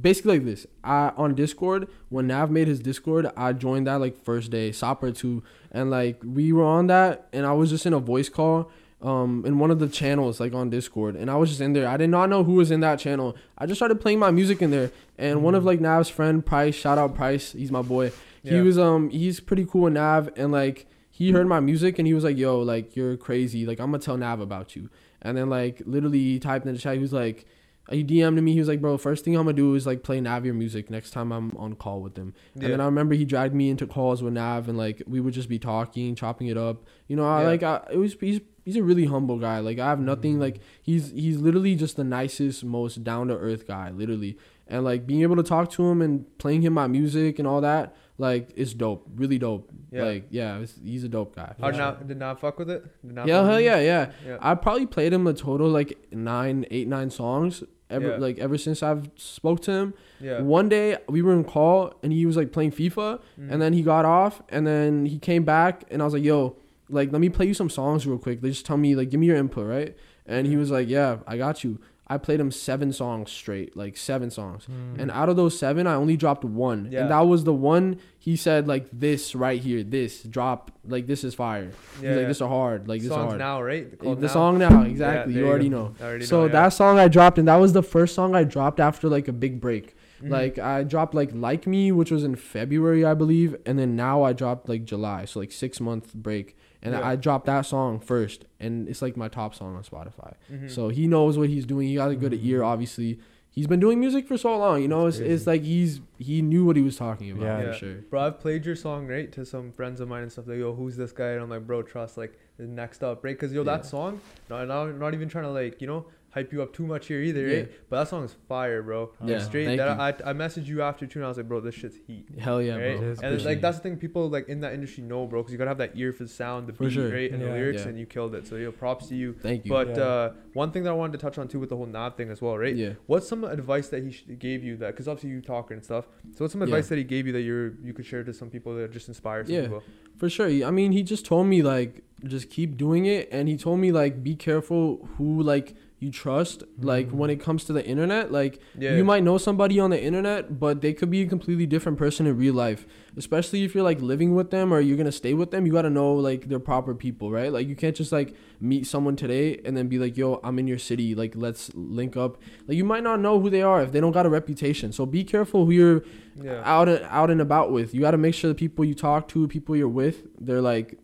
basically 0.00 0.38
like 0.38 0.44
this. 0.44 0.66
I 0.84 1.12
on 1.16 1.34
Discord 1.34 1.88
when 2.08 2.28
Nav 2.28 2.50
made 2.50 2.68
his 2.68 2.80
Discord, 2.80 3.30
I 3.36 3.52
joined 3.52 3.86
that 3.86 3.96
like 3.96 4.16
first 4.22 4.50
day, 4.50 4.72
Sopper 4.72 5.10
two, 5.10 5.42
and 5.72 5.90
like 5.90 6.20
we 6.24 6.52
were 6.52 6.64
on 6.64 6.86
that, 6.86 7.28
and 7.32 7.44
I 7.44 7.52
was 7.52 7.70
just 7.70 7.86
in 7.86 7.92
a 7.92 7.98
voice 7.98 8.28
call, 8.28 8.70
um, 9.02 9.44
in 9.44 9.58
one 9.58 9.70
of 9.70 9.78
the 9.78 9.88
channels 9.88 10.38
like 10.38 10.54
on 10.54 10.70
Discord, 10.70 11.16
and 11.16 11.30
I 11.30 11.36
was 11.36 11.50
just 11.50 11.60
in 11.60 11.72
there. 11.72 11.88
I 11.88 11.96
did 11.96 12.10
not 12.10 12.28
know 12.28 12.44
who 12.44 12.54
was 12.54 12.70
in 12.70 12.80
that 12.80 12.98
channel. 12.98 13.36
I 13.58 13.66
just 13.66 13.78
started 13.78 14.00
playing 14.00 14.20
my 14.20 14.30
music 14.30 14.62
in 14.62 14.70
there, 14.70 14.92
and 15.18 15.42
one 15.42 15.54
of 15.54 15.64
like 15.64 15.80
Nav's 15.80 16.08
friend 16.08 16.44
Price, 16.44 16.74
shout 16.74 16.98
out 16.98 17.14
Price, 17.14 17.52
he's 17.52 17.72
my 17.72 17.82
boy. 17.82 18.12
Yeah. 18.42 18.54
He 18.54 18.60
was 18.60 18.78
um 18.78 19.10
he's 19.10 19.40
pretty 19.40 19.66
cool 19.66 19.82
with 19.82 19.94
Nav, 19.94 20.30
and 20.36 20.52
like 20.52 20.86
he 21.10 21.32
heard 21.32 21.48
my 21.48 21.60
music 21.60 21.98
and 21.98 22.06
he 22.06 22.12
was 22.12 22.24
like, 22.24 22.36
"Yo, 22.36 22.60
like 22.60 22.94
you're 22.94 23.16
crazy. 23.16 23.64
Like 23.66 23.80
I'm 23.80 23.90
gonna 23.90 24.02
tell 24.02 24.16
Nav 24.16 24.38
about 24.38 24.76
you." 24.76 24.90
And 25.22 25.36
then 25.36 25.48
like 25.50 25.82
literally 25.86 26.18
he 26.18 26.38
typed 26.38 26.66
in 26.66 26.72
the 26.72 26.78
chat. 26.78 26.94
He 26.94 27.00
was 27.00 27.12
like, 27.12 27.46
he 27.90 28.02
DM'd 28.02 28.42
me. 28.42 28.52
He 28.52 28.58
was 28.58 28.66
like, 28.66 28.80
"Bro, 28.80 28.98
first 28.98 29.24
thing 29.24 29.36
I'm 29.36 29.44
gonna 29.44 29.52
do 29.52 29.74
is 29.74 29.86
like 29.86 30.02
play 30.02 30.20
Nav 30.20 30.44
your 30.44 30.54
music 30.54 30.90
next 30.90 31.12
time 31.12 31.30
I'm 31.32 31.56
on 31.56 31.74
call 31.74 32.00
with 32.02 32.16
him." 32.16 32.34
Yeah. 32.56 32.64
And 32.64 32.72
then 32.72 32.80
I 32.80 32.84
remember 32.86 33.14
he 33.14 33.24
dragged 33.24 33.54
me 33.54 33.70
into 33.70 33.86
calls 33.86 34.24
with 34.24 34.32
Nav, 34.32 34.68
and 34.68 34.76
like 34.76 35.02
we 35.06 35.20
would 35.20 35.34
just 35.34 35.48
be 35.48 35.60
talking, 35.60 36.16
chopping 36.16 36.48
it 36.48 36.56
up. 36.56 36.82
You 37.06 37.14
know, 37.14 37.24
I 37.24 37.42
Yeah. 37.42 37.46
like 37.46 37.62
I, 37.62 37.86
it 37.92 37.98
was 37.98 38.16
he's 38.18 38.40
he's 38.64 38.74
a 38.74 38.82
really 38.82 39.04
humble 39.04 39.38
guy. 39.38 39.60
Like 39.60 39.78
I 39.78 39.88
have 39.88 40.00
nothing. 40.00 40.32
Mm-hmm. 40.32 40.40
Like 40.42 40.60
he's 40.82 41.12
he's 41.12 41.38
literally 41.38 41.76
just 41.76 41.96
the 41.96 42.02
nicest, 42.02 42.64
most 42.64 43.04
down 43.04 43.28
to 43.28 43.34
earth 43.36 43.68
guy, 43.68 43.90
literally. 43.90 44.36
And 44.66 44.82
like 44.82 45.06
being 45.06 45.22
able 45.22 45.36
to 45.36 45.44
talk 45.44 45.70
to 45.72 45.86
him 45.86 46.02
and 46.02 46.26
playing 46.38 46.62
him 46.62 46.72
my 46.72 46.88
music 46.88 47.38
and 47.38 47.46
all 47.46 47.60
that, 47.60 47.94
like 48.18 48.50
it's 48.56 48.74
dope, 48.74 49.08
really 49.14 49.38
dope. 49.38 49.70
Yeah. 49.92 50.04
Like 50.04 50.26
yeah, 50.30 50.58
it's, 50.58 50.74
he's 50.82 51.04
a 51.04 51.08
dope 51.08 51.36
guy. 51.36 51.54
Yeah. 51.58 51.70
Nav, 51.70 52.06
did 52.08 52.18
not 52.18 52.40
fuck 52.40 52.58
with 52.58 52.70
it? 52.70 52.84
Did 53.06 53.14
Nav 53.14 53.28
Yeah, 53.28 53.44
hell 53.44 53.60
yeah, 53.60 53.78
yeah. 53.80 54.10
Yeah. 54.26 54.38
I 54.40 54.54
probably 54.54 54.86
played 54.86 55.12
him 55.12 55.26
a 55.26 55.32
total 55.32 55.68
like 55.68 55.96
nine, 56.12 56.66
eight, 56.70 56.88
nine 56.88 57.10
songs 57.10 57.62
ever 57.88 58.10
Yeah. 58.10 58.16
like 58.16 58.38
ever 58.38 58.58
since 58.58 58.82
I've 58.82 59.08
spoke 59.14 59.60
to 59.62 59.70
him. 59.72 59.94
Yeah. 60.20 60.40
One 60.40 60.68
day 60.68 60.96
we 61.08 61.22
were 61.22 61.32
in 61.32 61.44
call 61.44 61.94
and 62.02 62.12
he 62.12 62.26
was 62.26 62.36
like 62.36 62.50
playing 62.52 62.72
FIFA 62.72 63.20
Mhm. 63.40 63.52
and 63.52 63.62
then 63.62 63.72
he 63.74 63.82
got 63.82 64.04
off 64.04 64.42
and 64.48 64.66
then 64.66 65.06
he 65.06 65.18
came 65.20 65.44
back 65.44 65.84
and 65.90 66.02
I 66.02 66.04
was 66.04 66.14
like, 66.14 66.24
yo, 66.24 66.56
like 66.88 67.12
let 67.12 67.20
me 67.20 67.28
play 67.28 67.46
you 67.46 67.54
some 67.54 67.70
songs 67.70 68.06
real 68.06 68.18
quick. 68.18 68.40
They 68.40 68.48
just 68.50 68.66
tell 68.66 68.76
me 68.76 68.96
like 68.96 69.10
give 69.10 69.20
me 69.20 69.26
your 69.26 69.36
input, 69.36 69.66
right? 69.66 69.96
And 70.26 70.48
he 70.48 70.56
was 70.56 70.72
like, 70.72 70.88
yeah, 70.88 71.18
I 71.28 71.36
got 71.36 71.62
you. 71.62 71.78
I 72.08 72.18
played 72.18 72.38
him 72.38 72.52
seven 72.52 72.92
songs 72.92 73.32
straight, 73.32 73.76
like 73.76 73.96
seven 73.96 74.30
songs. 74.30 74.66
Mm. 74.70 75.00
And 75.02 75.10
out 75.10 75.28
of 75.28 75.34
those 75.36 75.58
seven, 75.58 75.88
I 75.88 75.94
only 75.94 76.16
dropped 76.16 76.44
one. 76.44 76.88
Yeah. 76.92 77.00
And 77.02 77.10
that 77.10 77.22
was 77.26 77.42
the 77.42 77.52
one 77.52 77.98
he 78.18 78.36
said 78.36 78.68
like 78.68 78.86
this 78.92 79.34
right 79.34 79.60
here, 79.60 79.82
this 79.82 80.22
drop, 80.22 80.70
like 80.86 81.08
this 81.08 81.24
is 81.24 81.34
fire. 81.34 81.64
yeah, 81.64 81.70
He's 81.94 82.02
yeah. 82.02 82.16
like 82.16 82.26
this 82.28 82.36
is 82.40 82.46
hard, 82.46 82.86
like 82.88 83.00
this 83.00 83.10
Songs 83.10 83.26
hard. 83.30 83.38
now, 83.38 83.60
right? 83.60 83.90
the 83.90 83.96
Called 83.96 84.20
Now? 84.20 84.28
song 84.28 84.58
now, 84.58 84.82
exactly. 84.82 85.32
there 85.32 85.40
you 85.42 85.46
you 85.46 85.50
already 85.50 85.68
know. 85.68 85.94
Already 86.00 86.24
So 86.26 86.40
know, 86.42 86.46
yeah. 86.46 86.52
that 86.52 86.68
song 86.70 86.98
I 87.00 87.08
dropped, 87.08 87.38
and 87.38 87.48
that 87.48 87.56
was 87.56 87.72
the 87.72 87.82
first 87.82 88.14
song 88.14 88.36
I 88.36 88.44
dropped 88.44 88.78
after 88.78 89.08
like 89.08 89.26
a 89.26 89.32
big 89.32 89.60
break. 89.60 89.96
Mhm. 90.22 90.30
Like 90.30 90.58
I 90.60 90.84
dropped 90.84 91.12
like 91.14 91.30
Like 91.34 91.66
Me, 91.66 91.90
which 91.90 92.10
was 92.12 92.22
in 92.24 92.36
February, 92.36 93.04
I 93.04 93.14
believe, 93.14 93.56
and 93.66 93.78
then 93.80 93.96
now 93.96 94.22
I 94.22 94.32
dropped 94.32 94.68
like 94.68 94.84
July, 94.84 95.24
so 95.24 95.40
like 95.40 95.50
six 95.52 95.80
month 95.80 96.14
break, 96.14 96.56
and 96.86 96.94
Yeah. 96.94 97.06
I 97.06 97.16
dropped 97.16 97.46
that 97.46 97.62
song 97.66 97.98
first, 98.00 98.44
and 98.60 98.88
it's 98.88 99.02
like 99.02 99.16
my 99.16 99.28
top 99.28 99.54
song 99.54 99.76
on 99.76 99.82
Spotify. 99.82 100.34
Mhm. 100.50 100.70
So 100.70 100.88
he 100.88 101.06
knows 101.06 101.36
what 101.38 101.48
he's 101.48 101.66
doing. 101.66 101.88
He 101.88 101.96
got 101.96 102.10
a 102.10 102.16
good 102.16 102.32
ear, 102.34 102.62
obviously. 102.62 103.18
He's 103.50 103.66
been 103.66 103.80
doing 103.80 103.98
music 103.98 104.28
for 104.28 104.36
so 104.36 104.56
long, 104.58 104.82
you 104.82 104.88
know. 104.88 105.06
It's, 105.06 105.18
it's 105.18 105.46
like 105.46 105.62
he's 105.62 106.00
he 106.18 106.42
knew 106.42 106.64
what 106.66 106.76
he 106.76 106.82
was 106.82 106.96
talking 106.96 107.30
about 107.30 107.42
Yeah. 107.44 107.60
for 107.60 107.66
Yeah. 107.68 107.72
sure. 107.72 107.94
Bro, 108.10 108.20
I've 108.20 108.38
played 108.38 108.66
your 108.66 108.76
song 108.76 109.06
right 109.06 109.32
to 109.32 109.44
some 109.46 109.72
friends 109.72 109.98
of 110.00 110.08
mine 110.08 110.22
and 110.24 110.30
stuff. 110.32 110.44
They 110.44 110.58
go, 110.58 110.74
"Who's 110.74 110.96
this 110.96 111.12
guy?" 111.12 111.30
And 111.30 111.42
I'm 111.42 111.48
like, 111.50 111.66
"Bro, 111.66 111.82
trust 111.84 112.18
like 112.18 112.38
the 112.58 112.66
next 112.66 113.02
up, 113.02 113.24
right?" 113.24 113.34
Because 113.34 113.52
yo, 113.54 113.60
Yeah. 113.62 113.76
that 113.76 113.86
song, 113.86 114.20
no, 114.50 114.64
no, 114.66 114.92
not 114.92 115.14
even 115.14 115.28
trying 115.28 115.44
to 115.44 115.50
like 115.50 115.80
you 115.80 115.86
know 115.86 116.04
hype 116.36 116.52
you 116.52 116.60
up 116.62 116.72
too 116.78 116.86
much 116.86 117.06
here 117.06 117.20
either, 117.22 117.46
Yeah. 117.46 117.56
right? 117.56 117.72
But 117.88 117.96
that 118.00 118.08
song 118.08 118.22
is 118.24 118.34
fire, 118.46 118.82
bro. 118.82 119.10
Like, 119.20 119.40
straight. 119.40 119.64
thank 119.64 119.78
That 119.78 119.98
I 119.98 120.30
I 120.30 120.32
messaged 120.34 120.66
you 120.66 120.82
after 120.82 121.06
too, 121.06 121.18
and 121.20 121.24
I 121.24 121.28
was 121.28 121.38
like, 121.38 121.48
"Bro, 121.48 121.60
this 121.60 121.74
shit's 121.74 121.96
heat." 122.06 122.26
Hell 122.38 122.60
yeah, 122.62 122.76
right? 122.76 122.98
bro. 122.98 123.14
And 123.22 123.34
it's 123.34 123.44
like 123.46 123.60
that's 123.62 123.78
the 123.78 123.82
thing 123.82 123.96
people 123.96 124.28
like 124.28 124.46
in 124.54 124.60
that 124.60 124.74
industry 124.74 125.02
know, 125.02 125.26
bro, 125.26 125.40
because 125.40 125.52
you 125.52 125.58
gotta 125.58 125.70
have 125.70 125.78
that 125.78 125.92
ear 125.94 126.12
for 126.12 126.24
the 126.24 126.28
sound, 126.28 126.66
the 126.68 126.74
For 126.74 126.84
beat, 126.84 126.92
sure. 126.92 127.10
right, 127.10 127.30
and 127.32 127.40
the 127.42 127.46
lyrics, 127.46 127.82
Yeah. 127.82 127.88
and 127.88 127.98
you 127.98 128.06
killed 128.06 128.34
it. 128.34 128.46
So 128.46 128.56
yo, 128.56 128.70
props 128.70 129.08
to 129.08 129.16
you. 129.16 129.32
Thank 129.48 129.64
you. 129.64 129.70
But 129.70 129.88
Yeah. 129.96 130.02
uh, 130.02 130.32
one 130.52 130.70
thing 130.72 130.82
that 130.84 130.90
I 130.90 130.98
wanted 131.02 131.12
to 131.18 131.18
touch 131.26 131.38
on 131.38 131.48
too 131.48 131.58
with 131.58 131.70
the 131.70 131.76
whole 131.76 131.86
Nav 131.86 132.16
thing 132.18 132.30
as 132.30 132.42
well, 132.42 132.58
right? 132.58 132.76
yeah. 132.76 132.92
What's 133.06 133.26
some 133.26 133.42
advice 133.44 133.88
that 133.88 134.02
he 134.04 134.10
sh- 134.12 134.26
gave 134.38 134.62
you 134.62 134.76
that? 134.82 134.90
Because 134.92 135.08
obviously 135.08 135.30
you 135.30 135.40
talk 135.40 135.70
and 135.70 135.82
stuff. 135.82 136.04
So 136.34 136.44
what's 136.44 136.52
some 136.52 136.62
advice 136.62 136.88
that 136.90 136.98
he 136.98 137.04
gave 137.04 137.26
you 137.26 137.32
that 137.32 137.42
you're 137.48 137.72
you 137.82 137.92
could 137.94 138.04
share 138.06 138.22
to 138.24 138.32
some 138.34 138.50
people 138.50 138.74
that 138.76 138.90
just 138.92 139.08
inspire 139.08 139.44
some 139.46 139.54
Yeah. 139.54 139.62
people? 139.62 139.82
For 140.18 140.28
sure. 140.30 140.46
I 140.48 140.70
mean, 140.70 140.92
he 140.92 141.02
just 141.02 141.24
told 141.26 141.46
me 141.46 141.62
like 141.62 142.02
just 142.24 142.48
keep 142.50 142.76
doing 142.78 143.04
it, 143.04 143.28
and 143.30 143.48
he 143.48 143.56
told 143.56 143.78
me 143.78 143.92
like 143.92 144.22
be 144.22 144.34
careful 144.34 145.06
who 145.16 145.42
like 145.42 145.74
you 145.98 146.10
trust. 146.10 146.62
Like 146.78 147.10
when 147.10 147.30
it 147.30 147.36
comes 147.40 147.64
to 147.64 147.72
the 147.72 147.82
internet, 147.84 148.30
like 148.30 148.60
Yeah. 148.78 148.96
you 148.96 149.02
might 149.04 149.22
know 149.24 149.38
somebody 149.38 149.80
on 149.80 149.88
the 149.88 150.02
internet, 150.02 150.60
but 150.60 150.82
they 150.82 150.92
could 150.92 151.10
be 151.10 151.22
a 151.22 151.26
completely 151.26 151.64
different 151.66 151.96
person 151.96 152.26
in 152.26 152.36
real 152.36 152.52
life. 152.52 152.86
Especially 153.16 153.64
if 153.64 153.74
you're 153.74 153.82
like 153.82 154.02
living 154.02 154.34
with 154.34 154.50
them 154.50 154.72
or 154.74 154.80
you're 154.80 154.98
gonna 154.98 155.10
stay 155.10 155.32
with 155.32 155.50
them, 155.52 155.64
you 155.64 155.72
gotta 155.72 155.88
know 155.88 156.12
like 156.14 156.48
they're 156.48 156.58
proper 156.60 156.94
people, 156.94 157.30
right? 157.30 157.50
Like 157.50 157.66
you 157.66 157.74
can't 157.74 157.96
just 157.96 158.12
like 158.12 158.34
meet 158.60 158.86
someone 158.86 159.16
today 159.16 159.58
and 159.64 159.74
then 159.74 159.88
be 159.88 159.98
like, 159.98 160.18
"Yo, 160.18 160.38
I'm 160.44 160.58
in 160.58 160.66
your 160.68 160.78
city. 160.78 161.14
Like 161.14 161.32
let's 161.34 161.70
link 161.74 162.14
up." 162.14 162.36
Like 162.68 162.76
you 162.76 162.84
might 162.84 163.02
not 163.02 163.20
know 163.20 163.40
who 163.40 163.48
they 163.48 163.62
are 163.62 163.82
if 163.82 163.92
they 163.92 164.00
don't 164.00 164.12
got 164.12 164.26
a 164.26 164.30
reputation. 164.30 164.92
So 164.92 165.06
be 165.06 165.24
careful 165.24 165.64
who 165.64 165.72
you're 165.72 166.02
Yeah. 166.42 166.60
out 166.66 166.90
and 166.90 167.00
out 167.08 167.30
and 167.30 167.40
about 167.40 167.72
with. 167.72 167.94
You 167.94 168.02
got 168.02 168.10
to 168.10 168.18
make 168.18 168.34
sure 168.34 168.48
the 168.48 168.54
people 168.54 168.84
you 168.84 168.94
talk 168.94 169.28
to, 169.28 169.48
people 169.48 169.74
you're 169.74 169.88
with, 169.88 170.26
they're 170.38 170.60
like, 170.60 170.98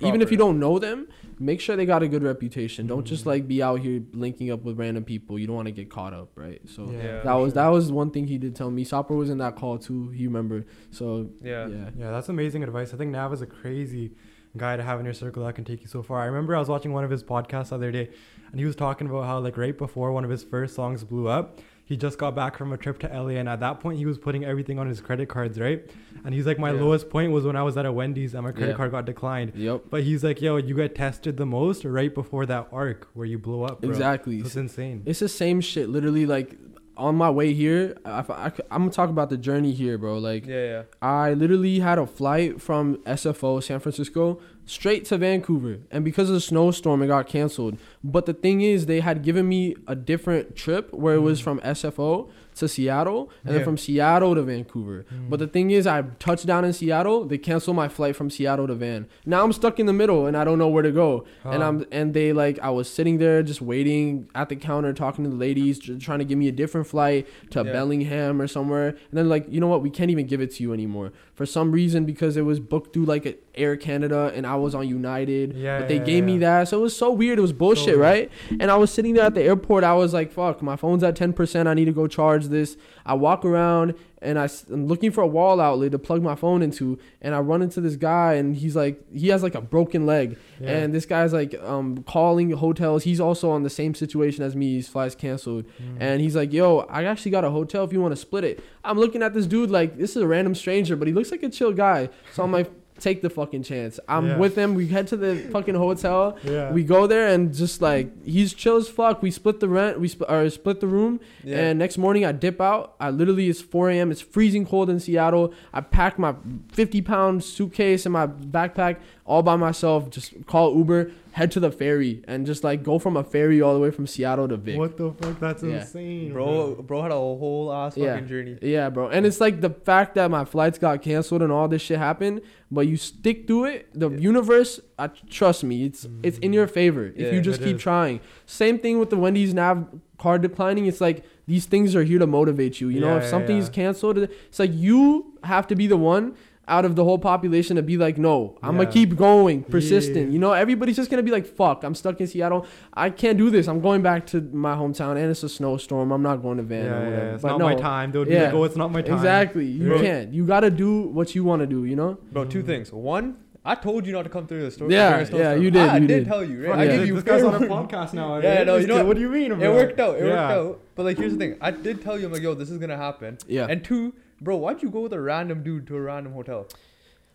even 0.00 0.22
if 0.22 0.30
you 0.30 0.36
don't 0.36 0.60
know 0.60 0.78
them, 0.78 1.08
make 1.38 1.60
sure 1.60 1.74
they 1.76 1.86
got 1.86 2.02
a 2.02 2.08
good 2.08 2.22
reputation. 2.22 2.86
Don't 2.86 3.04
just 3.04 3.26
like 3.26 3.48
be 3.48 3.62
out 3.62 3.80
here 3.80 4.02
linking 4.12 4.50
up 4.50 4.62
with 4.62 4.78
random 4.78 5.04
people. 5.04 5.38
You 5.38 5.46
don't 5.46 5.56
want 5.56 5.66
to 5.66 5.72
get 5.72 5.90
caught 5.90 6.12
up, 6.12 6.30
right? 6.36 6.60
So 6.66 6.90
Yeah. 6.90 7.20
that 7.22 7.34
was 7.34 7.54
that 7.54 7.68
was 7.68 7.90
one 7.90 8.10
thing 8.10 8.26
he 8.28 8.38
did 8.38 8.54
tell 8.54 8.70
me. 8.70 8.84
Sopper 8.84 9.14
was 9.14 9.30
in 9.30 9.38
that 9.38 9.56
call 9.56 9.78
too. 9.78 10.08
He 10.10 10.26
remembered. 10.26 10.66
So 10.90 11.30
Yeah. 11.42 11.66
yeah, 11.68 11.90
Yeah, 11.98 12.10
that's 12.12 12.28
amazing 12.28 12.62
advice. 12.62 12.94
I 12.94 12.96
think 12.96 13.10
Nav 13.10 13.32
is 13.32 13.42
a 13.42 13.46
crazy 13.46 14.12
guy 14.56 14.76
to 14.76 14.82
have 14.82 14.98
in 14.98 15.04
your 15.04 15.14
circle 15.14 15.44
that 15.44 15.54
can 15.54 15.64
take 15.64 15.82
you 15.82 15.88
so 15.88 16.02
far. 16.02 16.20
I 16.20 16.26
remember 16.26 16.56
I 16.56 16.58
was 16.58 16.68
watching 16.68 16.92
one 16.92 17.04
of 17.04 17.10
his 17.10 17.22
podcasts 17.22 17.68
the 17.68 17.74
other 17.76 17.92
day, 17.92 18.08
and 18.50 18.58
he 18.58 18.64
was 18.66 18.74
talking 18.76 19.08
about 19.08 19.24
how 19.26 19.38
like 19.40 19.56
right 19.56 19.76
before 19.76 20.10
one 20.12 20.24
of 20.24 20.30
his 20.30 20.42
first 20.42 20.74
songs 20.74 21.04
blew 21.04 21.28
up, 21.28 21.60
he 21.88 21.96
just 21.96 22.18
got 22.18 22.34
back 22.34 22.58
from 22.58 22.70
a 22.72 22.76
trip 22.76 22.98
to 22.98 23.06
LA, 23.08 23.38
and 23.40 23.48
at 23.48 23.60
that 23.60 23.80
point 23.80 23.96
he 23.98 24.04
was 24.04 24.18
putting 24.18 24.44
everything 24.44 24.78
on 24.78 24.86
his 24.86 25.00
credit 25.00 25.28
cards, 25.30 25.58
right? 25.58 25.88
And 26.22 26.34
he's 26.34 26.44
like, 26.44 26.58
my 26.58 26.70
Yeah. 26.72 26.80
lowest 26.82 27.08
point 27.08 27.32
was 27.32 27.44
when 27.46 27.56
I 27.56 27.62
was 27.62 27.78
at 27.78 27.86
a 27.86 27.92
Wendy's 27.92 28.34
and 28.34 28.42
my 28.44 28.52
credit 28.52 28.72
Yeah. 28.72 28.76
card 28.76 28.90
got 28.90 29.06
declined. 29.06 29.52
yep, 29.54 29.84
But 29.88 30.02
he's 30.02 30.22
like, 30.22 30.42
yo, 30.42 30.56
you 30.58 30.74
get 30.74 30.94
tested 30.94 31.38
the 31.38 31.46
most 31.46 31.86
right 31.86 32.14
before 32.14 32.44
that 32.44 32.68
arc 32.72 33.08
where 33.14 33.26
you 33.26 33.38
blow 33.38 33.62
up, 33.62 33.80
bro. 33.80 33.88
exactly. 33.88 34.38
It's 34.40 34.54
insane. 34.54 35.02
It's 35.06 35.20
the 35.20 35.28
same 35.30 35.62
shit. 35.62 35.88
Literally, 35.88 36.26
like 36.26 36.56
on 36.98 37.14
my 37.14 37.30
way 37.30 37.54
here, 37.54 37.96
I, 38.04 38.24
I, 38.28 38.46
am 38.74 38.82
gonna 38.82 38.90
talk 38.90 39.08
about 39.08 39.30
the 39.30 39.36
journey 39.38 39.72
here, 39.72 39.96
bro. 39.96 40.18
Like 40.18 40.46
Yeah. 40.46 40.64
Yeah. 40.66 40.82
I 41.00 41.32
literally 41.32 41.78
had 41.78 41.98
a 41.98 42.06
flight 42.06 42.60
from 42.60 42.96
SFO, 43.06 43.62
San 43.62 43.80
Francisco, 43.80 44.40
straight 44.68 45.04
to 45.06 45.18
Vancouver. 45.18 45.78
And 45.90 46.04
because 46.04 46.28
of 46.28 46.34
the 46.34 46.40
snowstorm, 46.40 47.02
it 47.02 47.08
got 47.08 47.26
canceled. 47.26 47.78
But 48.04 48.26
the 48.26 48.34
thing 48.34 48.60
is, 48.60 48.86
they 48.86 49.00
had 49.00 49.22
given 49.22 49.48
me 49.48 49.74
a 49.86 49.96
different 49.96 50.54
trip 50.54 50.92
where 50.92 51.14
it 51.16 51.20
was 51.20 51.40
Mm. 51.40 51.44
from 51.44 51.60
SFO 51.60 52.28
to 52.58 52.68
Seattle 52.68 53.30
and 53.44 53.52
Yeah. 53.52 53.56
then 53.58 53.64
from 53.64 53.76
Seattle 53.78 54.34
to 54.34 54.42
Vancouver. 54.42 55.04
Mm. 55.12 55.30
But 55.30 55.38
the 55.38 55.46
thing 55.46 55.70
is, 55.70 55.86
I 55.86 56.02
touched 56.18 56.46
down 56.46 56.64
in 56.64 56.72
Seattle, 56.72 57.24
they 57.24 57.38
canceled 57.38 57.76
my 57.76 57.88
flight 57.88 58.16
from 58.16 58.30
Seattle 58.30 58.66
to 58.66 58.74
Van. 58.74 59.06
Now 59.26 59.44
I'm 59.44 59.52
stuck 59.52 59.78
in 59.80 59.86
the 59.86 59.92
middle 59.92 60.26
and 60.26 60.36
I 60.36 60.44
don't 60.44 60.58
know 60.58 60.68
where 60.68 60.82
to 60.82 60.92
go. 60.92 61.24
And 61.44 61.62
I'm 61.64 61.84
and 61.90 62.14
they 62.14 62.32
like 62.32 62.58
I 62.60 62.70
was 62.70 62.88
sitting 62.88 63.18
there 63.18 63.42
just 63.42 63.60
waiting 63.62 64.28
at 64.34 64.48
the 64.48 64.56
counter 64.56 64.92
talking 64.92 65.24
to 65.24 65.30
the 65.30 65.36
ladies 65.36 65.78
trying 66.00 66.18
to 66.18 66.24
give 66.24 66.38
me 66.38 66.48
a 66.48 66.52
different 66.52 66.86
flight 66.86 67.26
to 67.50 67.62
Yeah. 67.64 67.72
Bellingham 67.72 68.40
or 68.42 68.46
somewhere. 68.46 68.88
And 68.88 68.96
then 69.12 69.28
like, 69.28 69.46
you 69.50 69.60
know 69.60 69.68
what? 69.68 69.82
We 69.82 69.90
can't 69.90 70.10
even 70.10 70.26
give 70.26 70.40
it 70.40 70.50
to 70.56 70.62
you 70.62 70.72
anymore. 70.72 71.12
For 71.34 71.46
some 71.46 71.70
reason 71.72 72.04
because 72.04 72.36
it 72.36 72.42
was 72.42 72.58
booked 72.60 72.92
through 72.92 73.04
like 73.04 73.40
Air 73.54 73.76
Canada 73.76 74.32
and 74.34 74.46
I 74.46 74.56
was 74.56 74.74
on 74.74 74.88
United. 74.88 75.54
Yeah, 75.56 75.78
but 75.80 75.88
they 75.88 75.96
yeah, 75.98 76.04
gave 76.04 76.24
me 76.24 76.38
that. 76.38 76.68
So 76.68 76.78
it 76.78 76.82
was 76.82 76.96
so 76.96 77.12
weird. 77.12 77.38
It 77.38 77.42
was 77.42 77.52
bullshit, 77.52 77.86
weird. 77.96 77.98
right? 78.00 78.30
And 78.58 78.70
I 78.70 78.76
was 78.76 78.90
sitting 78.90 79.14
there 79.14 79.24
at 79.24 79.34
the 79.34 79.42
airport. 79.42 79.84
I 79.84 79.94
was 79.94 80.12
like, 80.12 80.32
fuck, 80.32 80.62
my 80.62 80.76
phone's 80.76 81.02
at 81.04 81.14
10%. 81.16 81.66
I 81.66 81.74
need 81.74 81.84
to 81.86 81.92
go 81.92 82.06
charge 82.08 82.47
this. 82.48 82.76
I 83.06 83.14
walk 83.14 83.44
around 83.44 83.94
and 84.20 84.38
I, 84.38 84.48
am 84.70 84.86
looking 84.86 85.12
for 85.12 85.22
a 85.22 85.26
wall 85.26 85.60
outlet 85.60 85.92
to 85.92 85.98
plug 85.98 86.22
my 86.22 86.34
phone 86.34 86.62
into. 86.62 86.98
And 87.20 87.34
I 87.34 87.40
run 87.40 87.62
into 87.62 87.80
this 87.80 87.96
guy 87.96 88.34
and 88.34 88.56
he's 88.56 88.74
like, 88.74 89.00
he 89.12 89.28
has 89.28 89.42
like 89.42 89.54
a 89.54 89.60
broken 89.60 90.06
leg. 90.06 90.36
Yeah. 90.60 90.70
And 90.70 90.94
this 90.94 91.06
guy's 91.06 91.32
like 91.32 91.54
um, 91.62 92.02
calling 92.02 92.50
hotels. 92.50 93.04
He's 93.04 93.20
also 93.20 93.50
on 93.50 93.62
the 93.62 93.70
same 93.70 93.94
situation 93.94 94.42
as 94.44 94.56
me. 94.56 94.76
His 94.76 94.88
flight's 94.88 95.14
canceled. 95.14 95.66
Mm. 95.80 95.96
And 96.00 96.20
he's 96.20 96.36
like, 96.36 96.52
yo, 96.52 96.80
I 96.80 97.04
actually 97.04 97.30
got 97.30 97.44
a 97.44 97.50
hotel 97.50 97.84
if 97.84 97.92
you 97.92 98.00
want 98.00 98.12
to 98.12 98.20
split 98.20 98.44
it. 98.44 98.62
I'm 98.84 98.98
looking 98.98 99.22
at 99.22 99.34
this 99.34 99.46
dude 99.46 99.70
like, 99.70 99.96
this 99.96 100.16
is 100.16 100.22
a 100.22 100.26
random 100.26 100.54
stranger, 100.54 100.96
but 100.96 101.06
he 101.08 101.14
looks 101.14 101.30
like 101.30 101.42
a 101.42 101.48
chill 101.48 101.72
guy. 101.72 102.08
So 102.32 102.42
I'm 102.42 102.52
like, 102.52 102.70
take 103.00 103.22
the 103.22 103.30
fucking 103.30 103.62
chance. 103.62 103.98
I'm 104.08 104.26
Yeah. 104.26 104.38
with 104.38 104.56
him. 104.56 104.74
We 104.74 104.88
head 104.88 105.06
to 105.08 105.16
the 105.16 105.36
fucking 105.52 105.74
hotel. 105.74 106.36
yeah. 106.44 106.72
We 106.72 106.84
go 106.84 107.06
there 107.06 107.28
and 107.28 107.54
just 107.54 107.80
like 107.80 108.10
he's 108.24 108.52
chill 108.52 108.76
as 108.76 108.88
fuck. 108.88 109.22
We 109.22 109.30
split 109.30 109.60
the 109.60 109.68
rent. 109.68 110.00
We 110.00 110.08
sp- 110.10 110.28
or 110.28 110.48
split 110.50 110.80
the 110.80 110.86
room. 110.86 111.20
Yeah. 111.44 111.58
And 111.58 111.78
next 111.78 111.98
morning 111.98 112.24
I 112.24 112.32
dip 112.32 112.60
out. 112.60 112.94
I 113.00 113.10
literally 113.10 113.48
it's 113.48 113.60
4 113.60 113.90
a.m. 113.90 114.10
It's 114.10 114.20
freezing 114.20 114.66
cold 114.66 114.90
in 114.90 115.00
Seattle. 115.00 115.52
I 115.72 115.80
pack 115.80 116.18
my 116.18 116.34
50 116.72 117.02
pound 117.02 117.44
suitcase 117.44 118.04
and 118.06 118.12
my 118.12 118.26
backpack 118.26 118.96
all 119.24 119.42
by 119.42 119.56
myself. 119.56 120.10
Just 120.10 120.34
call 120.46 120.76
Uber, 120.76 121.10
head 121.38 121.50
to 121.52 121.60
the 121.60 121.70
ferry, 121.70 122.22
and 122.26 122.44
just 122.44 122.64
like 122.64 122.82
go 122.82 122.98
from 122.98 123.16
a 123.16 123.22
ferry 123.22 123.62
all 123.62 123.72
the 123.74 123.80
way 123.80 123.90
from 123.92 124.06
Seattle 124.06 124.48
to 124.48 124.56
Vic. 124.56 124.76
What 124.76 124.96
the 124.96 125.12
fuck? 125.12 125.38
That's 125.38 125.62
Yeah. 125.62 125.80
insane, 125.80 126.32
bro, 126.32 126.74
bro 126.82 127.02
had 127.02 127.12
a 127.12 127.14
whole 127.14 127.72
ass 127.72 127.94
fucking 127.94 128.26
journey. 128.26 128.58
Yeah, 128.60 128.90
bro. 128.90 129.08
And 129.08 129.24
it's 129.24 129.40
like 129.40 129.60
the 129.60 129.70
fact 129.70 130.16
that 130.16 130.30
my 130.30 130.44
flights 130.44 130.78
got 130.78 131.00
canceled 131.00 131.42
and 131.42 131.52
all 131.52 131.68
this 131.68 131.82
shit 131.82 131.98
happened, 131.98 132.40
but 132.70 132.88
you 132.88 132.96
stick 132.96 133.46
to 133.46 133.64
it. 133.64 133.88
The 133.94 134.10
Yeah. 134.10 134.18
universe, 134.18 134.80
I 134.98 135.06
trust 135.38 135.62
me, 135.64 135.84
it's 135.84 136.06
mm. 136.06 136.18
it's 136.22 136.38
in 136.38 136.52
your 136.52 136.66
favor 136.66 137.04
Yeah, 137.14 137.26
if 137.26 137.34
you 137.34 137.40
just 137.40 137.62
keep 137.62 137.76
is. 137.76 137.82
trying. 137.82 138.18
Same 138.46 138.76
thing 138.78 138.98
with 138.98 139.10
the 139.10 139.16
Wendy's 139.16 139.54
Nav 139.54 139.86
card 140.18 140.42
declining. 140.42 140.86
It's 140.86 141.00
like 141.00 141.22
these 141.46 141.66
things 141.66 141.94
are 141.94 142.02
here 142.02 142.18
to 142.18 142.26
motivate 142.26 142.80
you. 142.80 142.88
You 142.88 143.00
know, 143.00 143.12
Yeah, 143.12 143.18
if 143.18 143.22
yeah, 143.24 143.30
something's 143.30 143.66
yeah. 143.68 143.72
canceled, 143.80 144.18
it's 144.18 144.58
like 144.58 144.72
you 144.74 145.34
have 145.44 145.66
to 145.68 145.76
be 145.76 145.86
the 145.86 145.96
one 146.14 146.34
out 146.68 146.84
of 146.84 146.94
the 146.96 147.02
whole 147.04 147.18
population 147.18 147.76
to 147.76 147.82
be 147.82 147.96
like, 147.96 148.18
no, 148.18 148.56
I'm 148.62 148.76
Yeah. 148.76 148.84
gonna 148.84 148.92
keep 148.92 149.16
going, 149.16 149.62
persistent. 149.64 150.26
Yeah. 150.28 150.32
You 150.34 150.38
know, 150.38 150.52
everybody's 150.52 150.96
just 150.96 151.10
gonna 151.10 151.22
be 151.22 151.30
like, 151.30 151.46
fuck, 151.46 151.82
I'm 151.84 151.94
stuck 151.94 152.20
in 152.20 152.26
Seattle. 152.26 152.66
I 152.94 153.10
can't 153.10 153.38
do 153.38 153.50
this. 153.50 153.66
I'm 153.68 153.80
going 153.80 154.02
back 154.02 154.26
to 154.28 154.40
my 154.52 154.74
hometown, 154.74 155.12
and 155.16 155.30
it's 155.30 155.42
a 155.42 155.48
snowstorm. 155.48 156.12
I'm 156.12 156.22
not 156.22 156.42
going 156.42 156.58
to 156.58 156.62
Van 156.62 156.84
Yeah, 156.84 156.98
or 157.00 157.10
yeah, 157.10 157.34
it's 157.34 157.42
but 157.42 157.48
not 157.48 157.58
no, 157.58 157.64
my 157.64 157.74
time. 157.74 158.12
They 158.12 158.18
would 158.18 158.28
be 158.28 158.34
Yeah. 158.34 158.44
like, 158.44 158.54
oh, 158.54 158.64
it's 158.64 158.76
not 158.76 158.92
my 158.92 159.02
time. 159.02 159.14
Exactly. 159.14 159.66
You 159.66 159.92
Right. 159.92 160.00
can't. 160.02 160.32
You 160.34 160.44
gotta 160.46 160.70
do 160.70 161.02
what 161.02 161.34
you 161.34 161.42
want 161.44 161.60
to 161.60 161.66
do. 161.66 161.84
You 161.84 161.96
know. 161.96 162.18
Bro, 162.32 162.44
two 162.46 162.62
Mm. 162.62 162.66
things. 162.66 162.92
One, 162.92 163.36
I 163.64 163.74
told 163.74 164.06
you 164.06 164.12
not 164.12 164.22
to 164.22 164.30
come 164.30 164.46
through 164.46 164.62
the 164.62 164.70
store. 164.70 164.90
Yeah, 164.90 165.08
during 165.10 165.22
a 165.22 165.26
snowstorm. 165.26 165.42
yeah, 165.58 165.62
you 165.62 165.70
did, 165.70 165.82
I 165.88 165.94
you 165.98 166.06
did, 166.06 166.18
did. 166.20 166.26
tell 166.26 166.42
you, 166.44 166.58
right? 166.62 166.70
Fuck 166.70 166.78
I 166.78 166.84
yeah. 166.84 166.96
give 166.96 167.06
you 167.08 167.14
this 167.14 167.22
guy's 167.24 167.42
on 167.42 167.54
a 167.62 167.66
podcast 167.66 168.14
now. 168.14 168.38
Yeah, 168.38 168.58
right? 168.58 168.66
no, 168.66 168.74
This 168.76 168.82
you 168.82 168.88
know 168.88 168.96
what- 168.98 169.06
what 169.08 169.16
do 169.16 169.22
you 169.22 169.28
mean, 169.28 169.52
It 169.52 169.58
worked 169.58 170.00
out. 170.00 170.16
It 170.16 170.24
Yeah. 170.24 170.30
worked 170.48 170.52
out. 170.58 170.80
But 170.94 171.04
like, 171.06 171.18
here's 171.18 171.32
the 171.32 171.38
thing. 171.38 171.56
I 171.60 171.70
did 171.70 172.00
tell 172.02 172.18
you, 172.18 172.26
I'm 172.26 172.32
like, 172.32 172.42
yo, 172.42 172.54
this 172.54 172.70
is 172.70 172.78
gonna 172.78 172.96
happen. 172.96 173.36
Yeah. 173.46 173.66
And 173.68 173.84
two, 173.84 174.14
bro, 174.40 174.56
why'd 174.56 174.82
you 174.82 174.90
go 174.90 175.00
with 175.00 175.12
a 175.12 175.20
random 175.20 175.62
dude 175.62 175.86
to 175.88 175.96
a 175.96 176.00
random 176.00 176.32
hotel? 176.32 176.66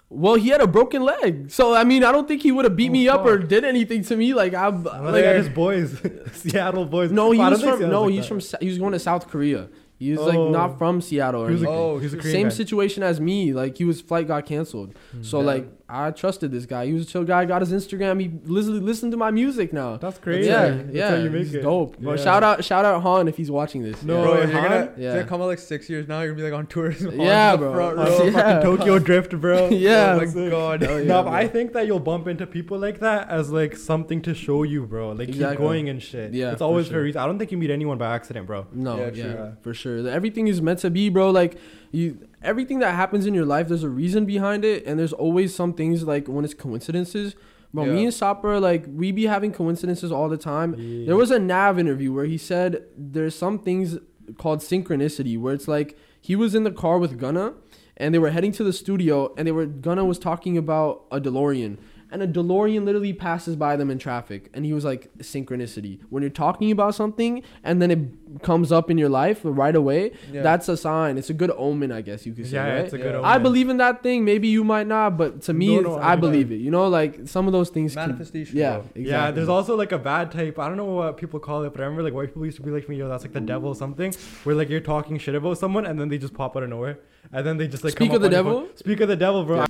Well, 0.10 0.36
he 0.36 0.50
had 0.50 0.62
a 0.62 0.68
broken 0.68 1.02
leg, 1.02 1.50
so 1.50 1.74
I 1.74 1.84
mean, 1.84 2.04
I 2.04 2.12
don't 2.12 2.28
think 2.28 2.44
he 2.44 2.52
would 2.52 2.66
have 2.66 2.76
beat 2.76 2.90
Oh, 2.90 2.94
me 2.94 3.08
up 3.10 3.26
or 3.26 3.38
did 3.40 3.64
anything 3.64 4.04
to 4.04 4.16
me. 4.16 4.34
Like 4.36 4.54
I'm, 4.54 4.86
Unless 4.86 4.94
like, 5.02 5.14
they 5.14 5.22
got 5.24 5.36
his 5.38 5.50
boys, 5.50 6.00
Seattle 6.34 6.86
boys. 6.86 7.12
no, 7.12 7.32
he 7.32 7.40
Well, 7.40 7.50
was 7.50 7.62
from 7.62 7.72
Seattle's 7.80 7.92
no, 7.92 8.04
like 8.04 8.12
he's 8.14 8.22
that. 8.24 8.28
from 8.28 8.42
Sa- 8.42 8.58
he 8.62 8.68
was 8.68 8.78
going 8.78 8.92
to 8.94 9.00
South 9.00 9.28
Korea. 9.28 9.70
He 9.98 10.12
was 10.12 10.20
Oh. 10.20 10.26
like 10.26 10.52
not 10.52 10.72
oh. 10.72 10.76
from 10.78 11.02
Seattle 11.02 11.44
or 11.44 11.48
He 11.48 11.54
was 11.54 11.64
a. 11.64 11.68
Oh, 11.70 11.98
he's 11.98 12.12
was 12.12 12.14
a 12.14 12.16
shit. 12.18 12.22
Korean 12.24 12.36
Same 12.36 12.50
guy. 12.50 12.56
situation 12.56 13.02
as 13.04 13.20
me. 13.20 13.54
Like 13.54 13.78
he 13.78 13.86
was 13.86 14.02
flight 14.02 14.28
got 14.28 14.46
canceled. 14.46 14.94
Hmm. 15.14 15.24
So 15.24 15.40
Yeah. 15.40 15.46
like 15.48 15.68
I 15.96 16.10
trusted 16.12 16.52
this 16.52 16.66
guy. 16.66 16.88
He 16.88 16.94
was 16.94 17.04
a 17.04 17.06
chill 17.06 17.24
guy. 17.24 17.46
Got 17.46 17.62
his 17.62 17.72
Instagram. 17.72 18.20
He 18.20 18.32
literally 18.46 18.80
listened 18.80 19.12
to 19.12 19.18
my 19.18 19.30
music 19.30 19.72
now. 19.72 19.98
That's 19.98 20.18
crazy. 20.18 20.50
Yeah, 20.50 20.70
That's 20.70 20.94
yeah, 20.96 21.10
how 21.12 21.16
you 21.18 21.30
make 21.30 21.44
he's 21.44 21.54
it. 21.56 21.62
dope. 21.62 22.00
Bro, 22.00 22.14
Yeah. 22.16 22.24
shout 22.24 22.42
out, 22.44 22.64
shout 22.66 22.84
out 22.84 23.02
Han 23.04 23.28
if 23.28 23.38
he's 23.38 23.52
watching 23.52 23.84
this. 23.84 24.02
No, 24.02 24.18
yeah. 24.18 24.24
bro, 24.26 24.34
if 24.42 24.50
you're 24.50 24.60
Han? 24.62 24.70
gonna, 24.70 24.92
Yeah. 24.98 25.14
gonna 25.14 25.26
come 25.26 25.42
out 25.42 25.48
like 25.48 25.60
six 25.60 25.90
years 25.90 26.08
now, 26.08 26.22
you're 26.22 26.34
gonna 26.34 26.44
be 26.44 26.50
like 26.52 26.58
on 26.58 26.66
tourism. 26.68 27.20
Yeah, 27.20 27.56
bro. 27.56 27.74
Front 27.74 27.98
row. 27.98 28.24
Yeah. 28.26 28.32
fucking 28.32 28.62
Tokyo 28.78 29.00
Drift, 29.10 29.40
bro. 29.40 29.70
Yeah. 29.70 30.20
Oh 30.20 30.26
my 30.26 30.50
god. 30.50 30.84
Oh, 30.84 30.98
yeah, 30.98 31.04
no. 31.04 31.28
I 31.28 31.48
think 31.48 31.74
that 31.74 31.86
you'll 31.88 32.00
bump 32.00 32.28
into 32.28 32.48
people 32.48 32.80
like 32.80 33.00
that 33.02 33.30
as 33.30 33.52
like 33.52 33.76
something 33.78 34.22
to 34.24 34.34
show 34.34 34.64
you, 34.64 34.86
bro. 34.88 35.12
Like 35.12 35.30
Exactly. 35.30 35.56
keep 35.58 35.60
going 35.60 35.90
and 35.90 36.02
shit. 36.02 36.34
Yeah, 36.34 36.52
it's 36.54 36.62
always 36.62 36.88
for 36.88 36.94
sure. 36.94 37.02
a 37.02 37.04
reason. 37.04 37.22
I 37.22 37.26
don't 37.28 37.38
think 37.38 37.52
you 37.52 37.58
meet 37.58 37.70
anyone 37.70 37.98
by 37.98 38.16
accident, 38.16 38.48
bro. 38.48 38.66
No, 38.74 38.98
Yeah, 38.98 39.10
yeah, 39.14 39.52
for 39.62 39.74
sure. 39.74 40.08
Everything 40.08 40.48
is 40.48 40.62
meant 40.62 40.80
to 40.80 40.90
be, 40.90 41.10
bro. 41.10 41.30
Like 41.30 41.58
you, 41.92 42.18
everything 42.44 42.80
that 42.80 42.94
happens 42.94 43.26
in 43.26 43.34
your 43.34 43.46
life, 43.46 43.68
there's 43.68 43.84
a 43.84 43.90
reason 43.90 44.26
behind 44.26 44.64
it, 44.66 44.86
and 44.86 45.00
there's 45.00 45.14
always 45.14 45.56
some 45.56 45.74
things 45.74 46.04
like 46.04 46.28
when 46.28 46.46
it's 46.46 46.54
coincidences. 46.54 47.36
Bro, 47.74 47.86
me 47.86 48.04
and 48.04 48.14
Sapper, 48.14 48.60
like 48.60 48.86
we 48.88 49.12
be 49.12 49.26
having 49.26 49.52
coincidences 49.52 50.12
all 50.12 50.30
the 50.30 50.38
time. 50.38 50.76
Yeah. 50.78 51.08
There 51.08 51.16
was 51.16 51.32
a 51.32 51.40
Nav 51.40 51.80
interview 51.80 52.14
where 52.14 52.26
he 52.26 52.38
said 52.38 52.84
there's 52.96 53.36
some 53.36 53.58
things 53.58 53.98
called 54.38 54.60
synchronicity, 54.60 55.40
where 55.40 55.56
it's 55.56 55.68
like 55.68 55.98
he 56.22 56.36
was 56.36 56.54
in 56.54 56.66
the 56.66 56.72
car 56.72 57.00
with 57.00 57.18
Gunna, 57.18 57.56
and 57.98 58.14
they 58.14 58.20
were 58.20 58.30
heading 58.30 58.52
to 58.54 58.64
the 58.64 58.74
studio, 58.74 59.34
and 59.38 59.48
they 59.48 59.52
were 59.52 59.66
Gunna 59.66 60.06
was 60.06 60.20
talking 60.20 60.56
about 60.56 61.06
a 61.12 61.20
DeLorean. 61.20 61.80
And 62.14 62.22
a 62.22 62.28
DeLorean 62.28 62.86
literally 62.86 63.12
passes 63.12 63.56
by 63.56 63.76
them 63.76 63.90
in 63.90 63.98
traffic. 63.98 64.50
And 64.54 64.64
he 64.66 64.72
was 64.72 64.86
like, 64.86 65.12
synchronicity. 65.18 66.00
When 66.10 66.22
you're 66.24 66.30
talking 66.30 66.70
about 66.72 66.94
something 66.96 67.42
and 67.64 67.82
then 67.82 67.90
it 67.92 68.44
comes 68.44 68.72
up 68.72 68.92
in 68.92 68.98
your 69.00 69.10
life 69.10 69.40
right 69.44 69.76
away, 69.76 70.12
Yeah. 70.32 70.44
that's 70.44 70.70
a 70.70 70.78
sign. 70.78 71.18
It's 71.18 71.30
a 71.30 71.34
good 71.34 71.52
omen, 71.58 71.92
I 71.92 72.02
guess 72.02 72.26
you 72.28 72.34
could 72.34 72.46
say. 72.46 72.54
yeah, 72.58 72.68
right? 72.68 72.86
it's 72.86 72.94
a 72.94 72.98
good. 73.00 73.16
Yeah. 73.16 73.22
I 73.36 73.38
believe 73.40 73.68
in 73.70 73.78
that 73.78 74.04
thing. 74.04 74.24
Maybe 74.26 74.48
you 74.48 74.64
might 74.64 74.88
not, 74.88 75.18
but 75.18 75.42
to 75.48 75.54
me, 75.54 75.68
No, 75.74 75.80
it's- 75.80 75.96
no, 75.96 76.02
I 76.02 76.12
I 76.12 76.16
do. 76.16 76.22
believe 76.22 76.52
it. 76.52 76.58
You 76.58 76.72
know, 76.72 76.88
like 76.88 77.28
some 77.28 77.48
of 77.48 77.54
those 77.54 77.70
things. 77.70 77.96
Can, 77.96 78.04
Manifestation. 78.10 78.58
yeah, 78.58 78.76
exactly. 78.78 79.04
Yeah, 79.10 79.32
there's 79.32 79.50
also 79.50 79.76
like 79.76 79.92
a 79.92 79.98
bad 79.98 80.32
type. 80.32 80.60
I 80.60 80.68
don't 80.68 80.78
know 80.78 80.86
what 80.86 81.18
people 81.18 81.40
call 81.40 81.64
it, 81.64 81.72
but 81.74 81.82
I 81.82 81.86
remember 81.86 82.04
like 82.04 82.14
white 82.14 82.28
people 82.30 82.46
used 82.46 82.58
to 82.58 82.64
be 82.64 82.70
like 82.72 82.86
to 82.86 82.90
me, 82.92 82.98
yo, 82.98 83.10
that's 83.10 83.24
like 83.24 83.34
the 83.34 83.42
devil 83.42 83.70
or 83.70 83.76
something. 83.76 84.14
Where 84.44 84.56
like 84.56 84.70
you're 84.70 84.80
talking 84.94 85.18
shit 85.18 85.36
about 85.36 85.58
someone 85.58 85.86
and 85.88 86.00
then 86.00 86.10
they 86.10 86.18
just 86.20 86.34
pop 86.36 86.56
out 86.56 86.64
of 86.64 86.70
nowhere. 86.70 87.00
And 87.32 87.46
then 87.48 87.58
they 87.58 87.68
just 87.68 87.84
like 87.84 87.94
Speak 87.94 88.10
come 88.10 88.18
of 88.18 88.22
the 88.22 88.28
up 88.38 88.46
on 88.46 88.52
devil? 88.54 88.68
Speak 88.76 89.00
of 89.00 89.08
the 89.08 89.16
devil, 89.16 89.44
bro. 89.46 89.58
Yeah. 89.58 89.66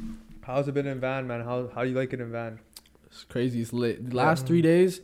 How's 0.45 0.67
it 0.67 0.73
been 0.73 0.87
in 0.87 0.99
van, 0.99 1.27
man? 1.27 1.41
How 1.41 1.69
how 1.73 1.83
do 1.83 1.89
you 1.89 1.95
like 1.95 2.13
it 2.13 2.19
in 2.19 2.31
van? 2.31 2.59
It's 3.07 3.23
crazy. 3.23 3.61
It's 3.61 3.73
lit. 3.73 4.09
The 4.09 4.15
last 4.15 4.45
three 4.47 4.61
days, 4.61 5.01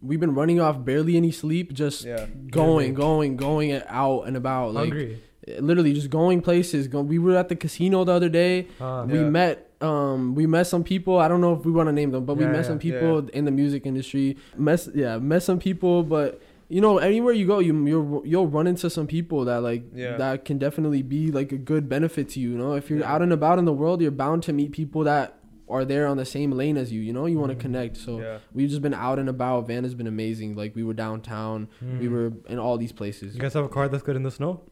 we've 0.00 0.20
been 0.20 0.34
running 0.34 0.60
off 0.60 0.84
barely 0.84 1.16
any 1.16 1.30
sleep, 1.32 1.72
just 1.72 2.04
Yeah. 2.04 2.26
going, 2.50 2.94
going, 2.94 3.36
going 3.36 3.72
out 3.88 4.22
and 4.22 4.36
about, 4.36 4.72
like 4.74 4.88
Hungry. 4.90 5.22
literally 5.58 5.92
just 5.92 6.10
going 6.10 6.40
places. 6.42 6.86
Go, 6.88 7.00
we 7.02 7.18
were 7.18 7.36
at 7.36 7.48
the 7.48 7.56
casino 7.56 8.04
the 8.04 8.12
other 8.12 8.28
day. 8.28 8.68
Uh, 8.80 9.06
We 9.08 9.18
Yeah. 9.18 9.28
met 9.30 9.66
um 9.82 10.34
we 10.34 10.46
met 10.46 10.66
some 10.66 10.84
people. 10.84 11.18
I 11.18 11.26
don't 11.28 11.40
know 11.40 11.54
if 11.54 11.64
we 11.64 11.72
want 11.72 11.88
to 11.88 11.92
name 11.92 12.10
them, 12.10 12.24
but 12.24 12.34
we 12.36 12.44
met 12.44 12.56
yeah. 12.56 12.62
some 12.62 12.78
people 12.78 13.28
in 13.30 13.44
the 13.46 13.50
music 13.50 13.86
industry. 13.86 14.36
Met 14.56 14.86
yeah, 14.94 15.18
met 15.18 15.42
some 15.42 15.58
people, 15.58 16.02
but 16.04 16.40
you 16.70 16.80
know, 16.80 16.98
anywhere 16.98 17.32
you 17.32 17.46
go, 17.46 17.58
you 17.58 17.74
you'll, 17.84 18.22
you'll 18.24 18.46
run 18.46 18.68
into 18.68 18.88
some 18.88 19.06
people 19.08 19.44
that 19.46 19.60
like 19.60 19.84
Yeah. 19.92 20.16
that 20.16 20.44
can 20.44 20.56
definitely 20.56 21.02
be 21.02 21.32
like 21.32 21.50
a 21.50 21.58
good 21.58 21.88
benefit 21.88 22.28
to 22.30 22.40
you. 22.40 22.50
You 22.50 22.58
know, 22.58 22.74
if 22.74 22.88
you're 22.88 23.00
Yeah. 23.00 23.12
out 23.12 23.22
and 23.22 23.32
about 23.32 23.58
in 23.58 23.64
the 23.64 23.72
world, 23.72 24.00
you're 24.00 24.12
bound 24.12 24.44
to 24.44 24.52
meet 24.52 24.70
people 24.70 25.02
that 25.04 25.40
are 25.68 25.84
there 25.84 26.06
on 26.06 26.16
the 26.16 26.24
same 26.24 26.52
lane 26.52 26.76
as 26.76 26.92
you. 26.92 27.00
You 27.00 27.12
know, 27.12 27.26
you 27.26 27.38
want 27.38 27.50
to 27.50 27.56
connect. 27.56 27.96
So 27.96 28.20
yeah. 28.20 28.38
we've 28.52 28.68
just 28.68 28.82
been 28.82 28.94
out 28.94 29.18
and 29.18 29.28
about. 29.28 29.66
Van 29.66 29.82
has 29.82 29.94
been 29.94 30.06
amazing. 30.06 30.54
Like 30.54 30.76
we 30.76 30.84
were 30.84 30.94
downtown. 30.94 31.68
We 31.80 32.06
mm. 32.06 32.10
were 32.10 32.32
in 32.48 32.58
all 32.58 32.78
these 32.78 32.92
places. 32.92 33.34
You 33.34 33.40
guys 33.40 33.54
have 33.54 33.64
a 33.64 33.68
car 33.68 33.88
that's 33.88 34.02
good 34.02 34.16
in 34.16 34.22
the 34.22 34.30
snow? 34.30 34.62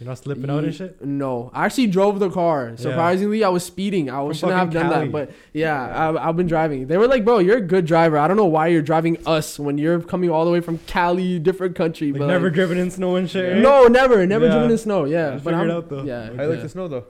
You're 0.00 0.06
not 0.08 0.18
slipping 0.18 0.48
out 0.48 0.62
and 0.62 0.72
shit? 0.72 1.04
No, 1.04 1.50
I 1.52 1.64
actually 1.66 1.88
drove 1.88 2.20
the 2.20 2.30
car. 2.30 2.76
Surprisingly, 2.76 3.42
I 3.42 3.48
was 3.48 3.64
speeding. 3.64 4.08
I 4.08 4.18
From 4.20 4.32
shouldn't 4.32 4.58
have 4.58 4.70
done 4.72 4.90
Cali. 4.92 5.06
that, 5.06 5.12
but 5.12 5.30
yeah, 5.52 5.88
I, 5.88 6.28
I've 6.28 6.36
been 6.36 6.46
driving. 6.46 6.86
They 6.86 6.96
were 6.96 7.08
like, 7.08 7.24
"Bro, 7.24 7.40
you're 7.40 7.56
a 7.56 7.60
good 7.60 7.84
driver. 7.84 8.16
I 8.16 8.28
don't 8.28 8.36
know 8.36 8.44
why 8.46 8.68
you're 8.68 8.80
driving 8.82 9.18
us 9.26 9.58
when 9.58 9.76
you're 9.76 10.00
coming 10.00 10.30
all 10.30 10.44
the 10.44 10.52
way 10.52 10.60
from 10.60 10.78
Cali, 10.86 11.40
different 11.40 11.74
country." 11.74 12.12
Like 12.12 12.20
but 12.20 12.26
never 12.28 12.46
like, 12.46 12.54
driven 12.54 12.78
in 12.78 12.92
snow 12.92 13.16
and 13.16 13.28
shit. 13.28 13.54
Right? 13.54 13.60
no, 13.60 13.88
never, 13.88 14.24
never 14.24 14.44
Yeah. 14.46 14.52
driven 14.52 14.70
in 14.70 14.78
snow. 14.78 15.04
Yeah, 15.04 15.28
I 15.28 15.30
but 15.32 15.38
figured 15.42 15.54
I'm, 15.62 15.70
out, 15.72 15.88
though. 15.88 16.04
yeah, 16.04 16.30
I 16.38 16.44
like 16.46 16.58
yeah. 16.58 16.62
the 16.62 16.68
snow 16.68 16.86
though. 16.86 17.04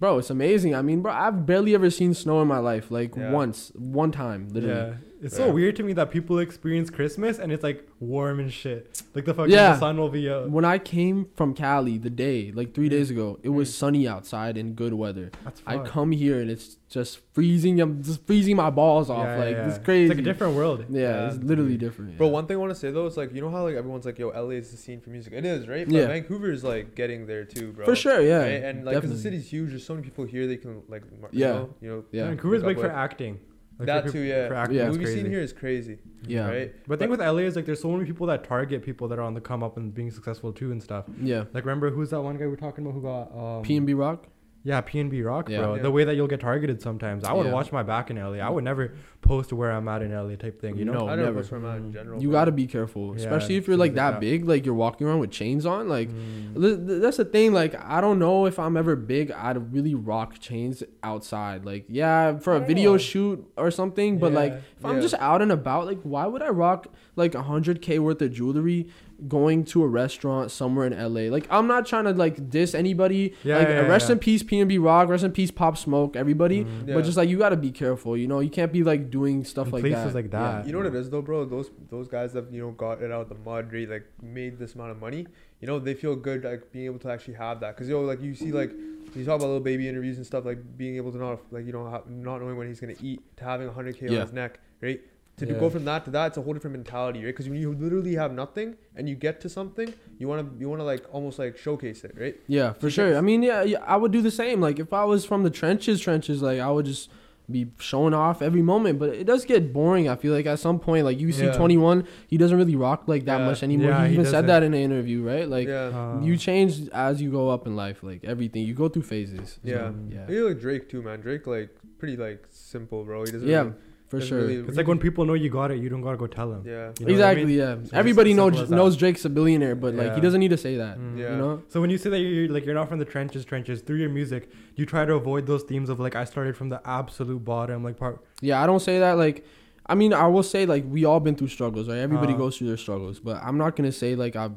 bro. 0.00 0.16
It's 0.18 0.30
amazing. 0.30 0.74
I 0.74 0.80
mean, 0.82 1.02
bro, 1.02 1.12
I've 1.12 1.44
barely 1.44 1.74
ever 1.74 1.90
seen 1.90 2.14
snow 2.14 2.40
in 2.40 2.48
my 2.48 2.58
life. 2.58 2.90
Like 2.90 3.14
Yeah. 3.14 3.30
once, 3.30 3.72
one 3.74 4.10
time, 4.10 4.48
literally. 4.50 4.74
Yeah. 4.74 4.94
It's 5.22 5.38
Yeah. 5.38 5.46
so 5.46 5.52
weird 5.52 5.76
to 5.76 5.82
me 5.82 5.92
that 5.94 6.10
people 6.10 6.38
experience 6.38 6.90
Christmas 6.90 7.38
and 7.38 7.50
it's 7.50 7.62
like 7.62 7.88
warm 8.00 8.38
and 8.38 8.52
shit. 8.52 9.02
Like 9.14 9.24
the 9.24 9.32
fucking 9.34 9.52
Yeah. 9.52 9.72
the 9.72 9.78
sun 9.78 9.96
will 9.96 10.10
be 10.10 10.28
out. 10.28 10.50
When 10.50 10.64
I 10.64 10.78
came 10.78 11.28
from 11.34 11.54
Cali 11.54 11.96
the 11.98 12.10
day, 12.10 12.52
like 12.54 12.74
three 12.74 12.88
days 12.88 13.10
ago, 13.10 13.38
it 13.42 13.48
was 13.48 13.70
Mm. 13.70 13.72
sunny 13.72 14.08
outside 14.08 14.58
and 14.58 14.76
good 14.76 14.92
weather. 14.94 15.30
That's 15.44 15.62
I 15.66 15.76
fucked. 15.76 15.88
come 15.88 16.12
here 16.12 16.38
and 16.40 16.50
it's 16.50 16.76
just 16.88 17.20
freezing. 17.32 17.80
I'm 17.80 18.02
just 18.02 18.26
freezing 18.26 18.56
my 18.56 18.68
balls 18.70 19.08
off. 19.10 19.24
Yeah, 19.24 19.36
like 19.38 19.56
yeah, 19.56 19.68
it's 19.68 19.78
crazy. 19.78 20.04
It's 20.04 20.10
like 20.10 20.18
a 20.18 20.22
different 20.22 20.54
world. 20.54 20.84
Yeah, 20.90 21.00
Yeah, 21.00 21.26
it's 21.28 21.36
it's 21.36 21.44
literally 21.44 21.70
weird. 21.70 21.80
different. 21.80 22.18
Bro, 22.18 22.26
yeah. 22.26 22.32
one 22.32 22.46
thing 22.46 22.56
I 22.56 22.60
want 22.60 22.70
to 22.72 22.78
say 22.78 22.90
though 22.90 23.06
is 23.06 23.16
like 23.16 23.34
you 23.34 23.40
know 23.40 23.50
how 23.50 23.64
like 23.64 23.74
everyone's 23.76 24.04
like 24.04 24.18
yo 24.18 24.28
LA 24.28 24.50
is 24.56 24.70
the 24.70 24.76
scene 24.76 25.00
for 25.00 25.10
music. 25.10 25.32
It 25.32 25.44
is 25.46 25.66
right. 25.66 25.86
But 25.86 25.94
Yeah. 25.94 26.06
Vancouver 26.08 26.50
is 26.52 26.62
like 26.62 26.94
getting 26.94 27.26
there 27.26 27.44
too, 27.44 27.72
bro. 27.72 27.86
For 27.86 27.96
sure, 27.96 28.20
yeah. 28.20 28.42
Right? 28.42 28.62
And 28.62 28.84
like 28.84 28.96
because 28.96 29.10
the 29.10 29.18
city's 29.18 29.48
huge, 29.50 29.70
there's 29.70 29.84
so 29.86 29.94
many 29.94 30.04
people 30.04 30.24
here. 30.24 30.46
They 30.46 30.56
can 30.58 30.82
like 30.88 31.02
mar- 31.20 31.30
Yeah. 31.32 31.46
You 31.46 31.54
know, 31.54 31.70
you 31.80 31.88
know 31.88 32.04
Yeah. 32.12 32.26
Vancouver's 32.28 32.60
Hook 32.62 32.68
big 32.68 32.78
for 32.80 32.90
acting. 32.90 33.38
Like, 33.78 33.86
that 33.86 34.04
for 34.06 34.12
too. 34.12 34.22
peop- 34.22 34.28
Yeah. 34.30 34.48
For 34.48 34.54
acting, 34.54 34.76
Yeah. 34.78 34.86
Movie 34.88 35.04
crazy. 35.04 35.20
scene 35.22 35.30
here 35.30 35.40
is 35.40 35.52
crazy. 35.52 35.98
Yeah. 36.26 36.48
Right. 36.48 36.74
But 36.88 36.98
the 36.98 37.04
thing 37.04 37.10
with 37.10 37.20
LA 37.20 37.42
is 37.42 37.56
like 37.56 37.66
there's 37.66 37.80
so 37.80 37.90
many 37.92 38.04
people 38.04 38.26
that 38.28 38.42
target 38.44 38.82
people 38.82 39.06
that 39.08 39.18
are 39.18 39.22
on 39.22 39.34
the 39.34 39.40
come 39.40 39.62
up 39.62 39.76
and 39.76 39.94
being 39.94 40.10
successful 40.10 40.52
too 40.52 40.72
and 40.72 40.82
stuff. 40.82 41.04
Yeah. 41.20 41.44
Like 41.52 41.64
remember 41.64 41.90
who's 41.90 42.10
that 42.10 42.20
one 42.22 42.36
guy 42.36 42.46
we 42.46 42.52
are 42.54 42.56
talking 42.56 42.84
about 42.84 42.94
who 42.94 43.02
got 43.02 43.22
um, 43.32 43.62
PnB 43.64 43.96
Rock. 43.98 44.26
Yeah, 44.66 44.80
PnB 44.80 45.24
Rock, 45.24 45.48
Yeah. 45.48 45.58
bro. 45.60 45.74
Yeah. 45.76 45.82
The 45.82 45.90
way 45.92 46.02
that 46.02 46.16
you'll 46.16 46.26
get 46.26 46.40
targeted 46.40 46.82
sometimes. 46.82 47.22
I 47.22 47.32
would 47.32 47.46
Yeah. 47.46 47.52
watch 47.52 47.70
my 47.70 47.84
back 47.84 48.10
in 48.10 48.18
LA. 48.18 48.40
I 48.40 48.50
would 48.50 48.64
never 48.64 48.94
post 49.20 49.52
where 49.52 49.70
I'm 49.70 49.86
at 49.86 50.02
in 50.02 50.10
LA 50.12 50.34
type 50.34 50.60
thing. 50.60 50.76
You 50.76 50.84
know. 50.84 50.92
No, 50.92 51.06
I 51.08 51.10
never 51.14 51.22
never. 51.26 51.38
post 51.38 51.50
from 51.50 51.62
that 51.62 51.76
in 51.76 51.92
general. 51.92 52.20
You 52.20 52.32
gotta 52.32 52.50
be 52.50 52.66
careful, 52.66 53.10
Yeah, 53.10 53.22
especially 53.22 53.54
if 53.56 53.68
you're 53.68 53.76
like 53.76 53.90
like 53.90 53.94
that, 53.94 54.10
that. 54.12 54.20
big. 54.20 54.44
Like 54.48 54.66
you're 54.66 54.74
walking 54.74 55.06
around 55.06 55.20
with 55.20 55.30
chains 55.30 55.64
on. 55.66 55.88
Like 55.88 56.08
Mm. 56.10 56.60
th- 56.60 56.86
th- 56.86 57.00
that's 57.02 57.16
the 57.18 57.24
thing. 57.24 57.52
Like 57.52 57.76
I 57.80 58.00
don't 58.00 58.18
know 58.18 58.46
if 58.46 58.58
I'm 58.58 58.76
ever 58.76 58.96
big. 58.96 59.30
I'd 59.30 59.72
really 59.72 59.94
rock 59.94 60.40
chains 60.40 60.82
outside. 61.04 61.64
Like 61.64 61.84
yeah, 61.88 62.38
for 62.38 62.56
a 62.56 62.60
video 62.60 62.92
know. 62.92 62.98
shoot 62.98 63.44
or 63.56 63.70
something. 63.70 64.18
But 64.18 64.32
like 64.32 64.50
Yeah. 64.52 64.58
if 64.78 64.84
I'm 64.84 65.00
just 65.00 65.14
out 65.20 65.42
and 65.42 65.52
about, 65.52 65.86
like 65.86 66.00
why 66.02 66.26
would 66.26 66.42
I 66.42 66.48
rock 66.48 66.88
like 67.14 67.36
a 67.36 67.42
hundred 67.42 67.80
k 67.82 68.00
worth 68.00 68.20
of 68.20 68.32
jewelry? 68.32 68.88
Going 69.28 69.64
to 69.66 69.82
a 69.82 69.86
restaurant 69.88 70.50
somewhere 70.50 70.86
in 70.86 70.92
LA, 70.92 71.30
like 71.34 71.46
I'm 71.48 71.66
not 71.66 71.86
trying 71.86 72.04
to 72.04 72.10
like 72.12 72.50
diss 72.50 72.74
anybody. 72.74 73.32
Yeah, 73.44 73.56
like 73.58 73.68
yeah, 73.68 73.74
rest 73.80 74.08
yeah. 74.08 74.12
in 74.12 74.18
peace, 74.18 74.42
PnB 74.42 74.84
Rock. 74.84 75.08
Rest 75.08 75.24
in 75.24 75.32
peace, 75.32 75.50
Pop 75.50 75.78
Smoke. 75.78 76.16
Everybody, 76.16 76.64
Mm. 76.64 76.88
Yeah. 76.88 76.94
But 76.94 77.04
just 77.06 77.16
like 77.16 77.30
you 77.30 77.38
gotta 77.38 77.56
be 77.56 77.70
careful, 77.70 78.14
you 78.14 78.26
know. 78.26 78.40
You 78.40 78.50
can't 78.50 78.70
be 78.70 78.82
like 78.82 79.10
doing 79.10 79.42
stuff 79.44 79.68
In 79.68 79.72
like 79.72 79.80
places 79.84 80.12
that. 80.12 80.14
like 80.14 80.30
that. 80.32 80.66
You 80.66 80.72
know 80.72 80.78
what 80.78 80.88
it 80.88 80.94
is 80.94 81.08
though, 81.08 81.22
bro? 81.22 81.46
Those 81.46 81.70
those 81.90 82.08
guys 82.08 82.34
that 82.34 82.52
you 82.52 82.60
know 82.60 82.72
got 82.72 83.00
it 83.00 83.10
out 83.10 83.22
of 83.22 83.28
the 83.30 83.36
mud, 83.36 83.72
right? 83.72 83.88
Like 83.88 84.04
made 84.22 84.58
this 84.58 84.74
amount 84.74 84.90
of 84.90 85.00
money. 85.00 85.26
You 85.60 85.66
know, 85.66 85.78
they 85.78 85.94
feel 85.94 86.14
good 86.14 86.44
like 86.44 86.70
being 86.70 86.84
able 86.84 86.98
to 86.98 87.10
actually 87.10 87.34
have 87.34 87.60
that. 87.60 87.74
Cause 87.74 87.88
yo, 87.88 88.02
like 88.02 88.20
you 88.20 88.34
see, 88.34 88.52
like 88.52 88.70
you 89.14 89.24
talk 89.24 89.36
about 89.36 89.48
Lil 89.48 89.60
Baby 89.60 89.88
interviews 89.88 90.18
and 90.18 90.26
stuff, 90.26 90.44
like 90.44 90.58
being 90.76 90.96
able 90.96 91.10
to 91.12 91.16
not 91.18 91.40
like 91.50 91.64
you 91.64 91.72
know 91.72 91.88
ha- 91.88 92.02
not 92.06 92.42
knowing 92.42 92.58
when 92.58 92.66
he's 92.68 92.80
gonna 92.80 92.92
eat 93.00 93.22
to 93.38 93.44
having 93.44 93.66
100k 93.70 94.10
on 94.10 94.20
his 94.20 94.32
neck, 94.34 94.60
right? 94.82 95.00
To 95.38 95.46
Yeah. 95.46 95.58
go 95.60 95.68
from 95.68 95.84
that 95.84 96.04
to 96.06 96.10
that, 96.12 96.28
it's 96.28 96.38
a 96.38 96.42
whole 96.42 96.54
different 96.54 96.76
mentality, 96.76 97.18
right? 97.22 97.26
Because 97.26 97.46
when 97.48 97.60
you 97.60 97.72
literally 97.72 98.14
have 98.14 98.32
nothing 98.32 98.76
and 98.96 99.06
you 99.06 99.14
get 99.14 99.38
to 99.42 99.48
something, 99.50 99.92
you 100.18 100.26
wanna 100.28 100.46
you 100.58 100.68
wanna 100.70 100.84
like 100.84 101.04
almost 101.12 101.38
like 101.38 101.58
showcase 101.58 102.04
it, 102.04 102.14
right? 102.18 102.36
Yeah, 102.46 102.72
for 102.72 102.88
sure. 102.88 103.16
I 103.16 103.20
mean, 103.20 103.42
yeah, 103.42 103.62
yeah, 103.62 103.82
I 103.86 103.96
would 103.96 104.12
do 104.12 104.22
the 104.22 104.30
same. 104.30 104.60
Like 104.62 104.78
if 104.78 104.92
I 104.94 105.04
was 105.04 105.26
from 105.26 105.42
the 105.42 105.50
trenches, 105.50 106.00
trenches, 106.00 106.40
like 106.40 106.58
I 106.58 106.70
would 106.70 106.86
just 106.86 107.10
be 107.50 107.66
showing 107.78 108.12
off 108.14 108.40
every 108.42 108.62
moment. 108.62 108.98
But 108.98 109.10
it 109.10 109.24
does 109.24 109.44
get 109.44 109.72
boring. 109.74 110.08
I 110.08 110.16
feel 110.16 110.32
like 110.32 110.46
at 110.46 110.58
some 110.58 110.78
point, 110.80 111.04
like 111.04 111.20
you 111.20 111.30
see 111.32 111.44
Yeah. 111.44 111.52
twenty 111.52 111.76
one, 111.76 112.04
he 112.28 112.38
doesn't 112.38 112.56
really 112.56 112.74
rock 112.74 113.04
like 113.06 113.26
that 113.26 113.40
Yeah. 113.40 113.44
much 113.46 113.62
anymore. 113.62 113.90
Yeah, 113.90 114.02
he 114.04 114.08
he 114.08 114.14
even 114.14 114.26
said 114.26 114.46
that 114.48 114.62
in 114.62 114.72
an 114.72 114.80
interview, 114.80 115.22
right? 115.22 115.46
Like 115.46 115.68
yeah, 115.68 115.92
Uh, 115.94 116.24
you 116.24 116.38
change 116.38 116.88
as 116.94 117.20
you 117.20 117.30
go 117.30 117.50
up 117.50 117.66
in 117.66 117.76
life. 117.76 118.02
Like 118.02 118.24
everything, 118.24 118.62
you 118.64 118.72
go 118.72 118.88
through 118.88 119.02
phases. 119.02 119.60
So, 119.62 119.70
Yeah. 119.70 119.92
yeah, 120.10 120.30
you 120.30 120.48
like 120.48 120.60
Drake 120.60 120.88
too, 120.88 121.02
man. 121.02 121.20
Drake 121.20 121.46
like 121.46 121.68
pretty 121.98 122.16
like 122.16 122.46
simple, 122.50 123.04
bro. 123.04 123.24
He 123.26 123.32
doesn't. 123.32 123.46
Yeah, 123.48 123.58
really, 123.64 123.72
for 124.08 124.18
doesn't 124.18 124.28
sure. 124.28 124.38
really- 124.46 124.56
it's 124.68 124.76
like 124.76 124.86
when 124.86 124.98
people 124.98 125.24
know 125.24 125.34
you 125.34 125.50
got 125.50 125.70
it, 125.70 125.78
you 125.78 125.88
don't 125.88 126.00
gotta 126.02 126.16
go 126.16 126.26
tell 126.26 126.48
them. 126.50 126.62
yeah. 126.64 126.72
You 126.72 126.76
know 126.78 126.90
what 126.90 127.08
I 127.08 127.12
exactly. 127.12 127.44
mean? 127.46 127.58
Yeah. 127.58 127.72
it's 127.74 127.92
Everybody 127.92 128.34
knows 128.34 128.46
simple 128.52 128.62
as 128.62 128.68
that. 128.70 128.76
knows 128.76 128.96
Drake's 128.96 129.24
a 129.24 129.28
billionaire, 129.30 129.74
but 129.74 129.94
like 129.94 130.14
he 130.14 130.20
doesn't 130.20 130.40
need 130.40 130.50
to 130.50 130.56
say 130.58 130.76
that. 130.76 130.98
Mm. 130.98 131.18
Yeah. 131.18 131.30
You 131.32 131.36
know. 131.36 131.62
So 131.68 131.80
when 131.80 131.90
you 131.90 131.98
say 131.98 132.10
that 132.10 132.20
you're 132.20 132.48
like 132.48 132.64
you're 132.64 132.74
not 132.74 132.88
from 132.88 132.98
the 132.98 133.04
trenches, 133.04 133.44
trenches 133.44 133.80
through 133.82 133.96
your 133.98 134.10
music, 134.10 134.50
you 134.76 134.86
try 134.86 135.04
to 135.04 135.14
avoid 135.14 135.46
those 135.46 135.62
themes 135.64 135.88
of 135.88 135.98
like 136.00 136.14
I 136.16 136.24
started 136.24 136.56
from 136.56 136.68
the 136.68 136.80
absolute 136.88 137.44
bottom, 137.44 137.82
like 137.82 137.96
part. 137.96 138.24
Yeah, 138.40 138.62
I 138.62 138.66
don't 138.66 138.80
say 138.80 138.98
that 139.00 139.16
like 139.18 139.44
I 139.88 139.94
mean, 139.94 140.12
I 140.12 140.26
will 140.26 140.42
say 140.42 140.66
like 140.66 140.84
we 140.88 141.04
all 141.04 141.20
been 141.20 141.36
through 141.36 141.48
struggles, 141.48 141.88
right? 141.88 141.98
Everybody 141.98 142.32
Uh. 142.34 142.36
goes 142.38 142.58
through 142.58 142.68
their 142.68 142.76
struggles, 142.76 143.18
but 143.20 143.40
I'm 143.42 143.56
not 143.58 143.76
gonna 143.76 143.92
say 143.92 144.14
like 144.14 144.36
I 144.36 144.50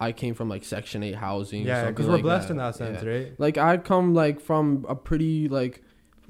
I 0.00 0.10
came 0.10 0.34
from 0.34 0.48
like 0.48 0.64
Section 0.64 1.02
Eight 1.04 1.14
housing. 1.14 1.64
Yeah, 1.64 1.88
because 1.88 2.06
we're 2.06 2.14
like 2.14 2.22
blessed 2.22 2.48
that. 2.48 2.54
in 2.54 2.58
that 2.58 2.74
sense, 2.74 3.02
Yeah. 3.04 3.08
right? 3.10 3.32
Like 3.38 3.58
I 3.58 3.76
come 3.78 4.14
like 4.14 4.40
from 4.40 4.84
a 4.88 4.96
pretty 4.96 5.48
like 5.48 5.82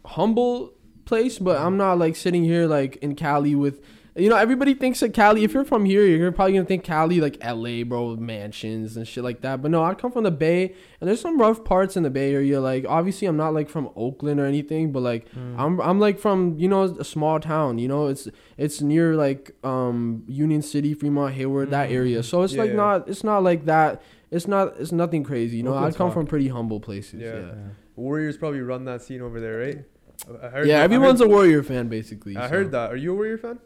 humble 0.04 0.72
place, 1.04 1.38
but 1.38 1.58
I'm 1.58 1.76
not 1.76 1.98
like 1.98 2.16
sitting 2.16 2.44
here 2.44 2.66
like 2.66 2.96
in 2.96 3.14
Cali 3.14 3.54
with. 3.54 3.80
You 4.14 4.28
know, 4.28 4.36
everybody 4.36 4.74
thinks 4.74 5.00
that 5.00 5.14
Cali. 5.14 5.42
If 5.42 5.54
you're 5.54 5.64
from 5.64 5.86
here, 5.86 6.04
you're 6.04 6.30
probably 6.32 6.52
gonna 6.52 6.66
think 6.66 6.84
Cali 6.84 7.18
like 7.18 7.38
L.A., 7.40 7.82
bro, 7.82 8.14
mansions 8.16 8.94
and 8.98 9.08
shit 9.08 9.24
like 9.24 9.40
that. 9.40 9.62
But 9.62 9.70
no, 9.70 9.82
I 9.82 9.94
come 9.94 10.12
from 10.12 10.24
the 10.24 10.30
Bay, 10.30 10.74
and 11.00 11.08
there's 11.08 11.18
some 11.22 11.40
rough 11.40 11.64
parts 11.64 11.96
in 11.96 12.02
the 12.02 12.10
Bay 12.10 12.34
Area. 12.34 12.60
Like, 12.60 12.84
obviously, 12.86 13.26
I'm 13.26 13.38
not 13.38 13.54
like 13.54 13.70
from 13.70 13.88
Oakland 13.96 14.38
or 14.38 14.44
anything, 14.44 14.92
but 14.92 15.00
like, 15.00 15.30
Mm. 15.34 15.54
I'm 15.58 15.80
I'm 15.80 15.98
like 15.98 16.18
from 16.18 16.56
you 16.58 16.68
know 16.68 16.82
a 16.82 17.04
small 17.04 17.40
town. 17.40 17.78
You 17.78 17.88
know, 17.88 18.08
it's 18.08 18.28
it's 18.58 18.82
near 18.82 19.16
like 19.16 19.52
um 19.64 20.24
Union 20.28 20.60
City, 20.60 20.92
Fremont, 20.92 21.32
Hayward, 21.32 21.70
that 21.70 21.88
Mhm. 21.88 21.94
area. 21.94 22.22
So 22.22 22.42
it's 22.42 22.54
like 22.54 22.68
Yeah. 22.72 22.76
not 22.76 23.08
it's 23.08 23.24
not 23.24 23.42
like 23.42 23.64
that. 23.64 24.02
It's 24.30 24.46
not 24.46 24.74
it's 24.78 24.92
nothing 24.92 25.24
crazy. 25.24 25.56
You 25.56 25.62
know, 25.62 25.74
I 25.74 25.90
come 25.90 26.08
hot. 26.08 26.12
from 26.14 26.26
pretty 26.26 26.48
humble 26.48 26.80
places. 26.80 27.22
Yeah. 27.22 27.32
Yeah. 27.32 27.40
Yeah. 27.46 27.52
Warriors 27.96 28.36
probably 28.36 28.60
run 28.60 28.84
that 28.84 29.00
scene 29.00 29.22
over 29.22 29.40
there, 29.40 29.58
right? 29.58 29.84
I 30.42 30.48
heard, 30.48 30.66
Yeah, 30.68 30.78
I 30.78 30.82
everyone's 30.82 31.20
heard, 31.20 31.26
a 31.26 31.30
Warrior 31.30 31.62
fan 31.62 31.88
basically. 31.88 32.36
I 32.36 32.42
so. 32.48 32.54
heard 32.54 32.72
that. 32.72 32.90
Are 32.92 32.96
you 32.96 33.12
a 33.12 33.14
Warrior 33.14 33.38
fan? 33.38 33.58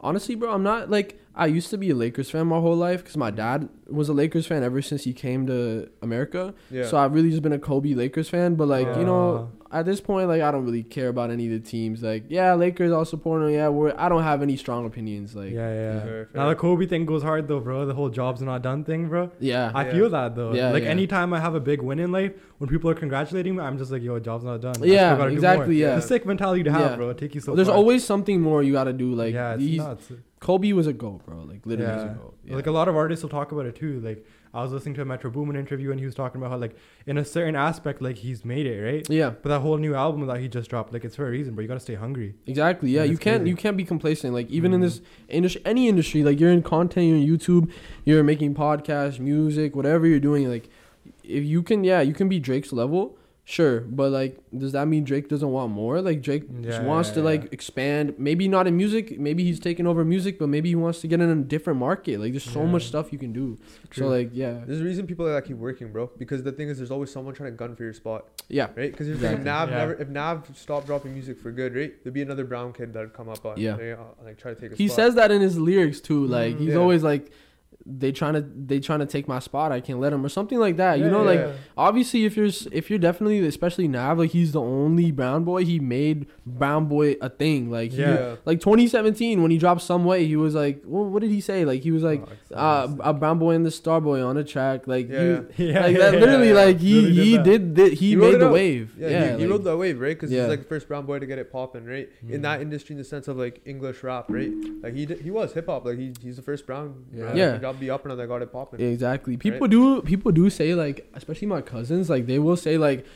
Honestly, 0.00 0.34
bro, 0.36 0.52
I'm 0.52 0.62
not 0.62 0.90
like 0.90 1.20
I 1.34 1.46
used 1.46 1.70
to 1.70 1.78
be 1.78 1.90
a 1.90 1.94
Lakers 1.94 2.30
fan 2.30 2.46
my 2.46 2.60
whole 2.60 2.76
life 2.76 3.02
because 3.02 3.16
my 3.16 3.30
dad 3.30 3.68
was 3.88 4.08
a 4.08 4.12
Lakers 4.12 4.46
fan 4.46 4.62
ever 4.62 4.80
since 4.80 5.04
he 5.04 5.12
came 5.12 5.46
to 5.48 5.88
America. 6.02 6.54
Yeah. 6.70 6.86
So 6.86 6.96
I've 6.96 7.12
really 7.12 7.30
just 7.30 7.42
been 7.42 7.52
a 7.52 7.58
Kobe 7.58 7.94
Lakers 7.94 8.28
fan. 8.28 8.54
But 8.54 8.68
like 8.68 8.86
you 8.96 9.04
know, 9.04 9.50
Uh, 9.57 9.57
at 9.70 9.84
this 9.84 10.00
point, 10.00 10.28
like 10.28 10.40
I 10.42 10.50
don't 10.50 10.64
really 10.64 10.82
care 10.82 11.08
about 11.08 11.30
any 11.30 11.46
of 11.46 11.52
the 11.62 11.68
teams. 11.70 12.02
Like 12.02 12.24
yeah, 12.28 12.54
Lakers, 12.54 12.90
I'll 12.92 13.04
support 13.04 13.42
them. 13.42 13.50
Yeah, 13.50 13.68
we're 13.68 13.94
I 13.96 14.08
don't 14.08 14.22
have 14.22 14.40
any 14.42 14.56
strong 14.56 14.86
opinions. 14.86 15.34
Like 15.36 15.50
yeah, 15.52 15.72
yeah. 15.74 16.00
Fair, 16.02 16.28
Now 16.34 16.48
the 16.48 16.54
Kobe 16.54 16.86
thing 16.86 17.04
goes 17.06 17.22
hard 17.22 17.48
though, 17.48 17.60
bro. 17.60 17.84
The 17.86 17.94
whole 17.94 18.08
job's 18.08 18.40
not 18.42 18.62
done 18.62 18.84
thing, 18.84 19.08
bro. 19.08 19.30
yeah, 19.40 19.70
I 19.74 19.84
Yeah. 19.84 19.92
feel 19.92 20.10
that 20.10 20.34
though. 20.34 20.52
Yeah, 20.54 20.70
like 20.70 20.84
yeah. 20.84 20.88
anytime 20.90 21.32
I 21.32 21.40
have 21.40 21.54
a 21.54 21.60
big 21.60 21.82
win 21.82 21.98
in 21.98 22.10
life, 22.12 22.32
when 22.58 22.68
people 22.70 22.88
are 22.90 22.94
congratulating 22.94 23.56
me, 23.56 23.62
I'm 23.62 23.78
just 23.78 23.90
like, 23.92 24.02
yo, 24.02 24.18
job's 24.18 24.44
not 24.44 24.60
done. 24.60 24.74
Yeah, 24.82 25.16
gotta 25.16 25.30
do 25.30 25.34
exactly. 25.36 25.76
Yeah. 25.76 25.96
It's 25.96 26.04
a 26.04 26.08
sick 26.08 26.24
mentality 26.26 26.62
to 26.64 26.72
have, 26.72 26.90
Yeah. 26.92 26.96
bro. 26.96 27.12
Take 27.12 27.34
you 27.34 27.40
so. 27.40 27.54
There's 27.54 27.68
far. 27.68 27.76
always 27.76 28.04
something 28.04 28.40
more 28.40 28.62
you 28.62 28.72
got 28.72 28.84
to 28.84 28.92
do. 28.92 29.12
Like 29.14 29.34
yeah, 29.34 29.52
it's 29.54 29.60
these, 29.62 29.78
nuts. 29.78 30.12
Kobe 30.40 30.72
was 30.72 30.86
a 30.86 30.92
goat, 30.92 31.26
bro. 31.26 31.42
Like 31.42 31.66
literally 31.66 31.92
was 31.92 32.02
a 32.02 32.06
Yeah. 32.06 32.12
goat. 32.14 32.34
Yeah. 32.44 32.54
Like 32.56 32.66
a 32.68 32.70
lot 32.70 32.88
of 32.88 32.96
artists 32.96 33.22
will 33.22 33.30
talk 33.30 33.52
about 33.52 33.66
it 33.66 33.74
too. 33.76 34.00
Like 34.00 34.24
I 34.54 34.62
was 34.62 34.72
listening 34.72 34.94
to 34.94 35.02
a 35.02 35.04
Metro 35.04 35.30
Boomin 35.30 35.56
interview 35.56 35.90
and 35.90 36.00
he 36.00 36.06
was 36.06 36.14
talking 36.14 36.40
about 36.40 36.50
how 36.50 36.56
like 36.56 36.74
in 37.06 37.18
a 37.18 37.24
certain 37.24 37.54
aspect 37.54 38.00
like 38.00 38.16
he's 38.16 38.44
made 38.44 38.66
it 38.66 38.82
right. 38.82 39.06
yeah, 39.10 39.30
But 39.30 39.50
that 39.50 39.60
whole 39.60 39.76
new 39.76 39.94
album 39.94 40.26
that 40.26 40.40
he 40.40 40.48
just 40.48 40.70
dropped, 40.70 40.92
like 40.92 41.04
it's 41.04 41.16
for 41.16 41.26
a 41.26 41.30
reason, 41.30 41.54
but 41.54 41.62
you 41.62 41.68
gotta 41.68 41.80
stay 41.80 41.94
hungry. 41.96 42.34
exactly. 42.46 42.90
Yeah, 42.90 43.02
you 43.04 43.18
can't 43.18 43.40
crazy. 43.42 43.50
you 43.50 43.56
can't 43.56 43.76
be 43.76 43.84
complacent. 43.84 44.32
Like 44.32 44.48
even 44.50 44.72
in 44.72 44.80
Mhm. 44.80 44.84
this 44.84 45.00
industry, 45.28 45.60
any 45.66 45.88
industry, 45.88 46.22
like 46.24 46.40
you're 46.40 46.50
in 46.52 46.62
content, 46.62 47.06
you're 47.08 47.16
in 47.18 47.26
YouTube, 47.26 47.70
you're 48.04 48.22
making 48.24 48.54
podcasts, 48.54 49.18
music, 49.20 49.76
whatever 49.76 50.06
you're 50.06 50.20
doing. 50.20 50.48
Like 50.48 50.70
if 51.24 51.44
you 51.44 51.62
can, 51.62 51.84
yeah, 51.84 52.00
you 52.00 52.14
can 52.14 52.28
be 52.30 52.38
Drake's 52.40 52.72
level. 52.72 53.17
Sure, 53.50 53.80
but 53.80 54.10
like, 54.12 54.36
does 54.54 54.72
that 54.72 54.88
mean 54.88 55.04
Drake 55.04 55.30
doesn't 55.30 55.50
want 55.50 55.72
more? 55.72 56.02
Like 56.02 56.20
Drake 56.20 56.42
just 56.60 56.82
Yeah, 56.82 56.84
wants 56.86 57.08
yeah, 57.08 57.14
to 57.14 57.20
yeah. 57.20 57.24
like 57.24 57.50
expand. 57.50 58.14
Maybe 58.18 58.46
not 58.46 58.66
in 58.66 58.76
music. 58.76 59.18
Maybe 59.18 59.42
he's 59.42 59.58
taking 59.58 59.86
over 59.86 60.04
music, 60.04 60.38
but 60.38 60.50
maybe 60.50 60.68
he 60.68 60.74
wants 60.74 61.00
to 61.00 61.06
get 61.08 61.22
in 61.22 61.30
a 61.30 61.34
different 61.36 61.78
market. 61.80 62.20
Like, 62.20 62.32
there's 62.34 62.44
so 62.44 62.60
Yeah. 62.64 62.70
much 62.72 62.84
stuff 62.88 63.10
you 63.10 63.18
can 63.18 63.32
do. 63.32 63.56
True. 63.88 64.02
So 64.04 64.08
like, 64.10 64.32
yeah, 64.34 64.60
There's 64.66 64.82
a 64.82 64.84
reason 64.84 65.06
people 65.06 65.24
like 65.24 65.34
that 65.42 65.48
keep 65.48 65.56
working, 65.56 65.90
bro. 65.92 66.10
Because 66.18 66.42
the 66.42 66.52
thing 66.52 66.68
is, 66.68 66.76
there's 66.76 66.90
always 66.90 67.10
someone 67.10 67.32
trying 67.32 67.50
to 67.50 67.56
gun 67.56 67.74
for 67.74 67.84
your 67.84 67.94
spot, 67.94 68.26
yeah, 68.50 68.64
right? 68.76 68.90
Because 68.92 69.08
if 69.08 69.14
Exactly. 69.14 69.44
Nav 69.44 69.70
Yeah. 69.70 69.78
never, 69.78 69.94
if 69.94 70.08
Nav 70.10 70.46
stopped 70.54 70.86
dropping 70.86 71.14
music 71.14 71.38
for 71.40 71.50
good, 71.50 71.74
right? 71.74 71.94
There'd 72.04 72.12
be 72.12 72.20
another 72.20 72.44
brown 72.44 72.74
kid 72.74 72.92
that'd 72.92 73.14
come 73.14 73.30
up 73.30 73.46
on, 73.46 73.58
Yeah. 73.58 73.76
they, 73.76 73.92
uh, 73.92 73.98
like 74.22 74.36
try 74.36 74.52
to 74.52 74.60
take. 74.60 74.72
A 74.72 74.76
he 74.76 74.88
spot. 74.88 74.96
says 74.96 75.14
that 75.14 75.30
in 75.30 75.40
his 75.40 75.58
lyrics 75.58 76.00
too. 76.02 76.26
Like 76.26 76.56
Mm, 76.56 76.58
he's 76.58 76.68
yeah. 76.74 76.80
always 76.80 77.02
like, 77.02 77.30
they 77.90 78.12
trying 78.12 78.34
to 78.34 78.40
they 78.42 78.80
trying 78.80 78.98
to 78.98 79.06
take 79.06 79.26
my 79.26 79.38
spot. 79.38 79.72
I 79.72 79.80
can't 79.80 79.98
let 80.00 80.12
him 80.12 80.24
or 80.24 80.28
something 80.28 80.58
like 80.58 80.76
that. 80.76 80.98
you 80.98 81.08
know, 81.08 81.22
yeah, 81.30 81.46
like 81.46 81.54
obviously 81.76 82.24
if 82.26 82.36
you're 82.36 82.50
if 82.70 82.90
you're 82.90 82.98
definitely 82.98 83.46
especially 83.46 83.88
Nav, 83.88 84.18
like 84.18 84.30
he's 84.32 84.52
the 84.52 84.60
only 84.60 85.10
brown 85.10 85.44
boy. 85.44 85.64
He 85.64 85.80
made 85.80 86.26
brown 86.46 86.86
boy 86.86 87.16
a 87.20 87.28
thing. 87.30 87.70
Like 87.70 87.92
he, 87.92 88.02
Yeah. 88.02 88.36
like 88.44 88.60
2017 88.60 89.40
when 89.42 89.50
he 89.50 89.58
dropped 89.58 89.82
some 89.82 90.04
way, 90.04 90.26
he 90.26 90.36
was 90.36 90.54
like, 90.54 90.82
well, 90.84 91.04
what 91.04 91.22
did 91.22 91.30
he 91.30 91.40
say? 91.40 91.64
Like 91.64 91.82
he 91.82 91.90
was 91.90 92.02
like. 92.02 92.22
Oh, 92.22 92.34
Uh, 92.58 92.96
a 93.00 93.12
brown 93.14 93.38
boy 93.38 93.52
and 93.54 93.64
the 93.64 93.70
star 93.70 94.00
boy 94.00 94.22
on 94.24 94.36
a 94.36 94.42
track, 94.44 94.86
like 94.86 95.08
Yeah, 95.08 95.22
you, 95.22 95.48
yeah, 95.56 95.80
like 95.86 95.96
that. 95.98 96.12
Literally, 96.20 96.48
yeah, 96.48 96.54
yeah. 96.54 96.64
like 96.64 96.80
he 96.80 97.10
he 97.12 97.38
did 97.38 97.74
the, 97.74 97.88
he, 97.90 98.08
He 98.10 98.16
made 98.16 98.40
the 98.40 98.48
wave. 98.50 98.94
Yeah, 98.98 99.08
Yeah, 99.08 99.32
he, 99.36 99.42
he 99.42 99.46
rode 99.46 99.64
that 99.64 99.76
wave, 99.76 100.00
right? 100.00 100.16
Because 100.16 100.30
Yeah. 100.32 100.40
he's 100.42 100.48
like 100.48 100.60
the 100.60 100.66
first 100.74 100.88
brown 100.88 101.04
boy 101.06 101.18
to 101.18 101.26
get 101.26 101.38
it 101.38 101.52
popping, 101.52 101.84
right? 101.84 102.08
In 102.28 102.40
Mm. 102.40 102.42
that 102.42 102.60
industry, 102.62 102.94
in 102.94 102.98
the 102.98 103.04
sense 103.04 103.28
of 103.28 103.36
like 103.36 103.60
English 103.64 104.02
rap, 104.02 104.26
right? 104.28 104.50
Like 104.82 104.94
he 104.94 105.06
did, 105.06 105.20
he 105.20 105.30
was 105.30 105.52
hip 105.52 105.66
hop. 105.66 105.84
Like 105.84 105.98
he, 105.98 106.12
he's 106.22 106.36
the 106.36 106.42
first 106.42 106.66
brown. 106.66 107.04
Yeah. 107.14 107.34
Yeah. 107.34 107.58
Got 107.78 107.80
be 107.80 107.90
up 107.90 108.04
and 108.06 108.18
that 108.18 108.26
got 108.26 108.42
it 108.42 108.52
popping. 108.52 108.80
Exactly. 108.80 109.36
People 109.36 109.68
do 109.68 110.02
people 110.02 110.32
do 110.32 110.50
say 110.50 110.74
like, 110.74 111.08
especially 111.14 111.46
my 111.48 111.60
cousins, 111.62 112.10
like 112.10 112.26
they 112.26 112.38
will 112.38 112.56
say 112.56 112.76
like, 112.78 113.06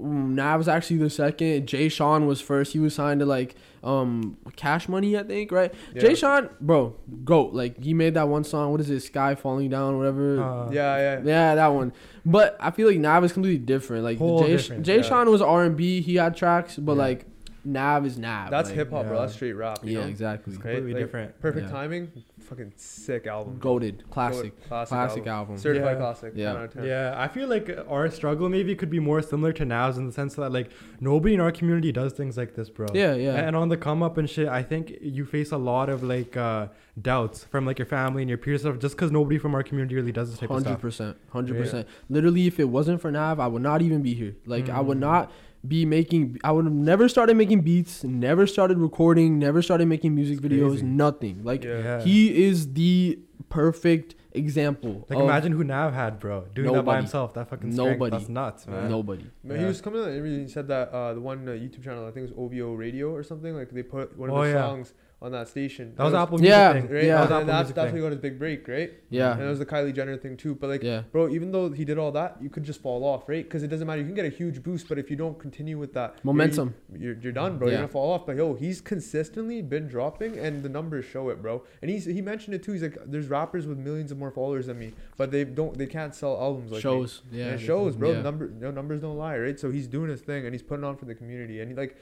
mm, 0.00 0.28
Nav's 0.30 0.68
actually 0.68 0.98
the 0.98 1.10
second. 1.10 1.66
Jay 1.66 1.88
Sean 1.88 2.26
was 2.26 2.40
first. 2.40 2.72
He 2.72 2.78
was 2.78 2.94
signed 2.94 3.20
to 3.20 3.26
like 3.26 3.54
um 3.82 4.36
Cash 4.54 4.88
Money, 4.88 5.18
I 5.18 5.24
think, 5.24 5.50
right? 5.50 5.72
Yeah. 5.94 6.02
Jay 6.02 6.14
Sean, 6.14 6.48
bro, 6.60 6.94
goat. 7.24 7.52
Like 7.52 7.82
he 7.82 7.94
made 7.94 8.14
that 8.14 8.28
one 8.28 8.44
song. 8.44 8.70
What 8.72 8.80
is 8.80 8.90
it? 8.90 9.00
Sky 9.00 9.34
falling 9.34 9.70
down, 9.70 9.98
whatever. 9.98 10.40
Uh, 10.42 10.70
yeah, 10.70 10.96
yeah. 10.96 11.20
Yeah, 11.24 11.54
that 11.56 11.68
one. 11.68 11.92
But 12.24 12.56
I 12.60 12.70
feel 12.70 12.88
like 12.88 12.98
Nav 12.98 13.24
is 13.24 13.32
completely 13.32 13.64
different. 13.64 14.04
Like 14.04 14.18
Whole 14.18 14.42
Jay, 14.44 14.56
different, 14.56 14.86
Jay 14.86 14.96
yeah. 14.96 15.02
Sean 15.02 15.30
was 15.30 15.42
R 15.42 15.64
and 15.64 15.76
B. 15.76 16.00
He 16.00 16.14
had 16.16 16.36
tracks, 16.36 16.76
but 16.76 16.92
Yeah. 16.92 16.98
like 17.02 17.26
Nav 17.64 18.04
is 18.06 18.18
Nav. 18.18 18.50
That's 18.50 18.68
like, 18.70 18.76
hip 18.76 18.90
hop, 18.90 19.06
bro. 19.06 19.20
That's 19.20 19.34
street 19.34 19.52
rap. 19.52 19.78
You 19.84 19.92
Yeah, 19.92 20.00
know? 20.00 20.06
exactly. 20.08 20.52
Right? 20.54 20.62
completely 20.62 20.94
Like, 20.94 21.02
different. 21.02 21.40
Perfect 21.40 21.66
Yeah. 21.66 21.72
timing. 21.72 22.10
Fucking 22.52 22.72
sick 22.76 23.26
album. 23.26 23.56
Goaded, 23.58 24.04
classic, 24.10 24.42
Goat- 24.58 24.68
classic, 24.68 24.88
classic 24.90 25.26
album. 25.26 25.28
album. 25.54 25.56
Certified 25.56 25.92
Yeah. 25.92 25.98
classic. 25.98 26.32
Yeah. 26.36 26.46
10 26.52 26.56
out 26.56 26.64
of 26.64 26.72
10. 26.74 26.84
Yeah, 26.84 27.14
I 27.16 27.28
feel 27.28 27.48
like 27.48 27.78
our 27.88 28.10
struggle 28.10 28.50
maybe 28.50 28.74
could 28.74 28.90
be 28.90 29.00
more 29.00 29.22
similar 29.22 29.54
to 29.54 29.64
Now's 29.64 29.96
in 29.96 30.04
the 30.06 30.12
sense 30.12 30.34
that 30.34 30.52
like 30.52 30.70
nobody 31.00 31.32
in 31.32 31.40
our 31.40 31.50
community 31.50 31.92
does 31.92 32.12
things 32.12 32.36
like 32.36 32.54
this, 32.54 32.68
bro. 32.68 32.88
Yeah, 32.92 33.14
yeah. 33.14 33.36
And 33.36 33.56
on 33.56 33.70
the 33.70 33.78
come 33.78 34.02
up 34.02 34.18
and 34.18 34.28
shit, 34.28 34.48
I 34.48 34.62
think 34.62 34.92
you 35.00 35.24
face 35.24 35.50
a 35.50 35.56
lot 35.56 35.88
of 35.88 36.02
like 36.02 36.36
uh, 36.36 36.66
doubts 37.00 37.44
from 37.44 37.64
like 37.64 37.78
your 37.78 37.86
family 37.86 38.20
and 38.22 38.28
your 38.28 38.36
peers 38.38 38.60
stuff 38.60 38.78
just 38.78 38.96
because 38.96 39.10
nobody 39.10 39.38
from 39.38 39.54
our 39.54 39.62
community 39.62 39.94
really 39.94 40.12
does 40.12 40.28
this 40.30 40.38
type 40.38 40.50
of 40.50 40.60
stuff. 40.60 40.66
Hundred 40.72 40.80
percent, 40.82 41.16
hundred 41.30 41.56
percent. 41.56 41.88
Literally, 42.10 42.46
if 42.46 42.60
it 42.60 42.68
wasn't 42.68 43.00
for 43.00 43.10
Nav, 43.10 43.40
I 43.40 43.46
would 43.46 43.62
not 43.62 43.80
even 43.80 44.02
be 44.02 44.12
here. 44.12 44.36
Like, 44.44 44.68
I 44.68 44.80
would 44.80 44.98
Mm. 44.98 45.00
not 45.00 45.32
be 45.66 45.84
making. 45.86 46.38
I 46.44 46.52
would 46.52 46.64
have 46.64 46.74
never 46.74 47.08
started 47.08 47.36
making 47.36 47.60
beats, 47.60 48.02
never 48.04 48.46
started 48.46 48.78
recording, 48.78 49.38
never 49.38 49.62
started 49.62 49.86
making 49.86 50.14
music 50.14 50.40
videos. 50.40 50.82
Nothing. 50.82 51.42
Like, 51.44 51.64
Yeah. 51.64 52.00
he 52.02 52.44
is 52.44 52.72
the 52.72 53.18
perfect 53.48 54.14
example. 54.32 55.06
Like 55.08 55.18
of 55.18 55.24
imagine 55.24 55.52
who 55.52 55.62
Nav 55.62 55.92
had, 55.92 56.18
bro, 56.18 56.46
doing 56.54 56.72
that 56.72 56.84
by 56.84 56.96
himself. 56.96 57.34
That 57.34 57.48
fucking 57.50 57.72
strength, 57.72 57.92
Nobody. 57.92 58.16
That's 58.16 58.28
nuts, 58.28 58.66
man. 58.66 58.90
nobody. 58.90 59.26
Man, 59.44 59.58
He 59.60 59.64
was 59.66 59.80
coming 59.80 60.00
on 60.00 60.06
the 60.06 60.12
interview 60.14 60.32
and 60.38 60.42
he 60.46 60.52
said 60.52 60.68
that 60.68 60.88
uh, 60.90 61.14
the 61.14 61.20
one 61.20 61.46
uh, 61.48 61.52
YouTube 61.52 61.84
channel, 61.84 62.02
I 62.06 62.10
think 62.10 62.28
it 62.28 62.34
was 62.36 62.38
OVO 62.38 62.74
Radio 62.74 63.10
or 63.14 63.22
something, 63.22 63.54
like 63.54 63.70
they 63.70 63.82
put 63.82 64.16
one 64.18 64.30
of 64.30 64.36
Oh, 64.36 64.42
his 64.42 64.54
yeah. 64.54 64.62
songs 64.62 64.94
on 65.22 65.32
that 65.32 65.46
station. 65.48 65.94
That 65.96 66.02
was 66.04 66.12
And 66.12 66.20
it 66.20 66.22
Apple 66.22 66.38
Music 66.38 66.50
Yeah, 66.50 66.72
thing. 66.72 66.88
Right? 66.90 67.04
yeah. 67.04 67.14
That 67.14 67.20
was 67.20 67.30
And 67.30 67.32
Apple 67.32 67.46
that's, 67.46 67.58
Music 67.62 67.74
that's 67.76 67.86
when 67.86 67.96
he 67.96 68.02
got 68.02 68.10
his 68.12 68.20
big 68.20 68.38
break, 68.38 68.66
right? 68.68 68.92
Yeah, 69.08 69.32
And 69.32 69.42
it 69.42 69.46
was 69.48 69.58
the 69.60 69.66
Kylie 69.66 69.94
Jenner 69.94 70.16
thing 70.16 70.36
too. 70.36 70.54
But 70.56 70.68
like, 70.70 70.82
yeah. 70.82 71.02
bro, 71.12 71.28
even 71.28 71.52
though 71.52 71.70
he 71.70 71.84
did 71.84 71.96
all 71.96 72.10
that, 72.12 72.36
you 72.42 72.50
could 72.50 72.64
just 72.64 72.82
fall 72.82 73.04
off, 73.04 73.28
right? 73.28 73.44
Because 73.44 73.62
it 73.62 73.68
doesn't 73.68 73.86
matter. 73.86 74.00
You 74.00 74.06
can 74.06 74.14
get 74.16 74.24
a 74.24 74.36
huge 74.36 74.62
boost, 74.62 74.88
but 74.88 74.98
if 74.98 75.10
you 75.10 75.16
don't 75.16 75.38
continue 75.38 75.78
with 75.78 75.94
that 75.94 76.10
you're- 76.16 76.20
Momentum. 76.24 76.74
you're, 76.98 77.14
you're 77.14 77.32
done, 77.32 77.56
bro. 77.58 77.68
Yeah. 77.68 77.72
You're 77.74 77.80
gonna 77.82 77.92
fall 77.92 78.12
off. 78.12 78.26
But 78.26 78.36
yo, 78.36 78.54
he's 78.54 78.80
consistently 78.80 79.62
been 79.62 79.86
dropping, 79.88 80.38
and 80.38 80.62
the 80.62 80.68
numbers 80.68 81.04
show 81.04 81.28
it, 81.28 81.40
bro. 81.40 81.62
And 81.82 81.90
he's 81.90 82.04
he 82.04 82.20
mentioned 82.20 82.54
it 82.54 82.62
too. 82.62 82.72
He's 82.72 82.82
like, 82.82 82.98
there's 83.06 83.28
rappers 83.28 83.66
with 83.66 83.78
millions 83.78 84.10
of 84.12 84.18
more 84.18 84.30
followers 84.30 84.66
than 84.66 84.78
me, 84.78 84.92
but 85.16 85.30
they 85.30 85.44
don't, 85.44 85.76
they 85.78 85.86
can't 85.86 86.14
sell 86.14 86.40
albums 86.40 86.70
like 86.72 86.78
me. 86.78 86.82
Shows. 86.82 87.22
And 87.30 87.38
Yeah. 87.38 87.46
it 87.52 87.58
shows, 87.60 87.96
bro. 87.96 88.12
Yeah. 88.12 88.22
Number, 88.22 88.48
no, 88.48 88.70
numbers 88.70 89.00
don't 89.00 89.16
lie, 89.18 89.38
right? 89.38 89.58
So 89.60 89.70
he's 89.70 89.86
doing 89.86 90.10
his 90.10 90.20
thing, 90.20 90.44
and 90.46 90.54
he's 90.54 90.62
putting 90.62 90.84
on 90.84 90.96
for 90.96 91.04
the 91.04 91.14
community, 91.14 91.60
and 91.60 91.70
he 91.70 91.76
like. 91.76 91.96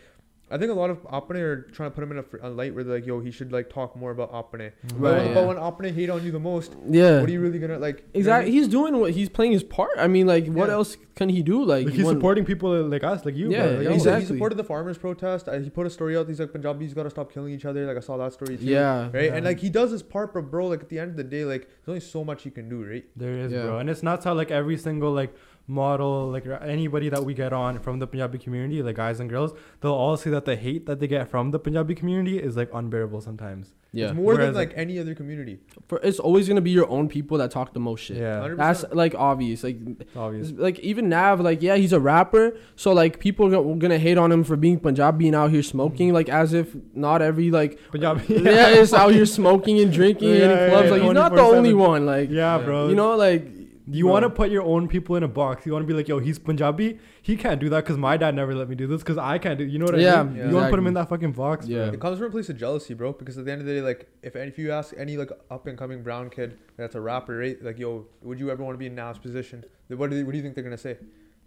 I 0.52 0.58
think 0.58 0.70
a 0.70 0.74
lot 0.74 0.90
of 0.90 0.98
Apane 1.04 1.36
are 1.36 1.62
trying 1.70 1.90
to 1.90 1.94
put 1.94 2.02
him 2.02 2.10
in 2.10 2.18
a, 2.18 2.22
fr- 2.24 2.38
a 2.42 2.50
light 2.50 2.74
where 2.74 2.82
they're 2.82 2.96
like, 2.96 3.06
yo, 3.06 3.20
he 3.20 3.30
should 3.30 3.52
like 3.52 3.70
talk 3.70 3.94
more 3.96 4.10
about 4.10 4.32
Apane. 4.32 4.72
But, 4.82 4.98
Right, 4.98 5.16
when- 5.18 5.26
yeah. 5.28 5.34
but 5.34 5.46
when 5.46 5.56
Apane 5.56 5.94
hate 5.94 6.10
on 6.10 6.24
you 6.24 6.32
the 6.32 6.40
most, 6.40 6.74
Yeah. 6.88 7.20
what 7.20 7.28
are 7.28 7.32
you 7.32 7.40
really 7.40 7.58
gonna 7.60 7.78
like? 7.78 7.98
you 7.98 8.02
know 8.02 8.10
I 8.14 8.18
Exactly. 8.18 8.50
mean? 8.52 8.58
He's 8.60 8.68
doing 8.68 8.96
what 8.98 9.12
he's 9.12 9.28
playing 9.28 9.52
his 9.52 9.62
part. 9.62 9.92
I 9.96 10.08
mean, 10.08 10.26
like, 10.26 10.46
what 10.48 10.68
Yeah. 10.68 10.74
else 10.74 10.96
can 11.14 11.28
he 11.28 11.42
do? 11.42 11.62
Like, 11.64 11.84
Like 11.86 11.94
he's 11.94 12.04
won- 12.04 12.14
supporting 12.14 12.44
people 12.44 12.70
like 12.88 13.04
us, 13.04 13.24
like 13.24 13.36
you. 13.36 13.50
Yeah, 13.50 13.58
bro. 13.62 13.70
Like, 13.70 13.78
He, 13.78 13.84
yo, 13.84 13.92
exactly. 13.94 14.20
he 14.22 14.26
supported 14.26 14.56
the 14.58 14.64
farmers 14.64 14.98
protest. 14.98 15.48
Uh, 15.48 15.58
he 15.58 15.70
put 15.70 15.86
a 15.86 15.90
story 15.90 16.16
out. 16.16 16.26
He's 16.28 16.40
like, 16.40 16.52
Punjabis 16.52 16.94
gotta 16.94 17.10
stop 17.10 17.32
killing 17.32 17.52
each 17.54 17.64
other. 17.64 17.86
Like 17.86 17.96
I 17.96 18.00
saw 18.00 18.16
that 18.16 18.32
story 18.32 18.56
too. 18.56 18.64
Yeah. 18.64 19.08
Right. 19.12 19.24
Yeah. 19.26 19.34
And 19.36 19.44
like 19.44 19.60
he 19.60 19.70
does 19.70 19.90
his 19.92 20.02
part, 20.02 20.34
but 20.34 20.50
bro, 20.50 20.66
like 20.66 20.80
at 20.80 20.88
the 20.88 20.98
end 20.98 21.12
of 21.12 21.16
the 21.16 21.24
day, 21.24 21.44
like 21.44 21.68
there's 21.84 21.88
only 21.88 22.00
so 22.00 22.24
much 22.24 22.42
he 22.42 22.50
can 22.50 22.68
do, 22.68 22.84
right? 22.84 23.04
There 23.16 23.36
is, 23.38 23.52
Yeah. 23.52 23.62
bro, 23.66 23.78
and 23.78 23.88
it's 23.88 24.02
not 24.02 24.24
how 24.24 24.34
like 24.34 24.50
every 24.50 24.76
single 24.78 25.12
like 25.12 25.32
model, 25.70 26.28
like 26.30 26.44
anybody 26.62 27.08
that 27.08 27.24
we 27.24 27.32
get 27.34 27.52
on 27.52 27.78
from 27.78 27.98
the 28.00 28.06
Punjabi 28.06 28.38
community, 28.38 28.82
like 28.82 28.96
guys 28.96 29.20
and 29.20 29.30
girls, 29.30 29.52
they'll 29.80 29.92
all 29.92 30.16
say 30.16 30.30
that 30.30 30.44
the 30.44 30.56
hate 30.56 30.86
that 30.86 30.98
they 31.00 31.06
get 31.06 31.30
from 31.30 31.50
the 31.52 31.58
Punjabi 31.58 31.94
community 31.94 32.38
is 32.38 32.56
like 32.56 32.70
unbearable 32.74 33.20
sometimes. 33.20 33.72
Yeah. 33.92 34.06
It's 34.06 34.14
more 34.14 34.32
than 34.34 34.40
Whereas, 34.42 34.56
like, 34.56 34.68
like- 34.70 34.78
any 34.78 34.98
other 34.98 35.14
community. 35.14 35.58
For, 35.88 35.98
it's 36.02 36.18
always 36.20 36.46
gonna 36.48 36.60
be 36.60 36.70
your 36.70 36.88
own 36.88 37.08
people 37.08 37.38
that 37.38 37.50
talk 37.50 37.72
the 37.72 37.80
most 37.80 38.00
shit. 38.00 38.18
Yeah, 38.18 38.40
100%. 38.40 38.56
That's 38.56 38.84
like 38.92 39.14
obvious. 39.14 39.64
Like, 39.64 39.78
it's 40.00 40.16
obvious. 40.16 40.50
like 40.52 40.78
even 40.80 41.08
Nav, 41.08 41.40
like 41.40 41.62
yeah, 41.62 41.76
he's 41.76 41.92
a 41.92 42.00
rapper. 42.00 42.56
So 42.76 42.92
like 42.92 43.18
people 43.20 43.46
are 43.54 43.74
gonna 43.76 43.98
hate 43.98 44.18
on 44.18 44.30
him 44.32 44.44
for 44.44 44.56
being 44.56 44.78
Punjabi 44.78 45.26
and 45.28 45.36
out 45.36 45.50
here 45.50 45.62
smoking, 45.62 46.12
like 46.12 46.28
as 46.28 46.52
if 46.52 46.76
not 46.94 47.22
every 47.22 47.50
like 47.50 47.78
Punjabi, 47.90 48.22
yeah, 48.44 48.68
is 48.68 48.92
out 48.94 49.12
here 49.12 49.26
smoking 49.26 49.80
and 49.80 49.92
drinking 49.92 50.28
Yeah, 50.34 50.50
in 50.66 50.70
clubs. 50.70 50.86
yeah, 50.86 50.92
like 50.92 51.02
he's 51.02 51.12
not 51.12 51.34
the 51.34 51.42
only 51.42 51.74
one. 51.74 52.06
Like 52.06 52.30
yeah, 52.30 52.58
Yeah. 52.58 52.64
bro. 52.64 52.88
you 52.88 52.94
know, 52.94 53.16
like 53.16 53.42
you 53.90 54.04
bro. 54.04 54.12
want 54.12 54.22
to 54.24 54.30
put 54.30 54.50
your 54.50 54.62
own 54.62 54.88
people 54.88 55.16
in 55.16 55.22
a 55.22 55.28
box. 55.28 55.66
You 55.66 55.72
want 55.72 55.82
to 55.82 55.86
be 55.86 55.94
like, 55.94 56.08
yo, 56.08 56.18
he's 56.18 56.38
Punjabi. 56.38 56.98
He 57.22 57.36
can't 57.36 57.60
do 57.60 57.68
that 57.70 57.84
because 57.84 57.98
my 57.98 58.16
dad 58.16 58.34
never 58.34 58.54
let 58.54 58.68
me 58.68 58.74
do 58.76 58.86
this 58.86 59.00
because 59.02 59.18
I 59.18 59.38
can't 59.38 59.58
do. 59.58 59.64
You 59.64 59.78
know 59.78 59.86
what 59.86 59.98
Yeah, 59.98 60.20
I 60.20 60.22
mean? 60.22 60.36
yeah. 60.36 60.48
You 60.48 60.54
want 60.54 60.66
to 60.66 60.70
put 60.70 60.78
him 60.78 60.86
in 60.86 60.94
that 60.94 61.08
fucking 61.08 61.32
box. 61.32 61.66
Yeah. 61.66 61.84
bro. 61.86 61.94
It 61.94 62.00
comes 62.00 62.18
from 62.18 62.28
a 62.28 62.30
place 62.30 62.48
of 62.48 62.56
jealousy, 62.56 62.94
bro. 62.94 63.12
Because 63.12 63.36
at 63.38 63.44
the 63.44 63.52
end 63.52 63.60
of 63.60 63.66
the 63.66 63.74
day, 63.74 63.80
like 63.82 64.08
if 64.22 64.36
if 64.36 64.58
you 64.58 64.72
ask 64.72 64.94
any 64.96 65.16
like 65.16 65.30
up 65.50 65.66
and 65.66 65.76
coming 65.76 66.02
brown 66.02 66.30
kid 66.30 66.58
that's 66.76 66.94
a 66.94 67.00
rapper, 67.00 67.36
right? 67.38 67.62
Like 67.62 67.78
yo, 67.78 68.06
would 68.22 68.38
you 68.40 68.50
ever 68.50 68.62
want 68.62 68.74
to 68.74 68.78
be 68.78 68.86
in 68.86 68.94
Nav's 68.94 69.18
position? 69.18 69.64
What 69.88 70.10
do 70.10 70.16
they, 70.16 70.22
what 70.22 70.32
do 70.32 70.36
you 70.38 70.42
think 70.42 70.54
they're 70.54 70.64
gonna 70.64 70.78
say? 70.78 70.96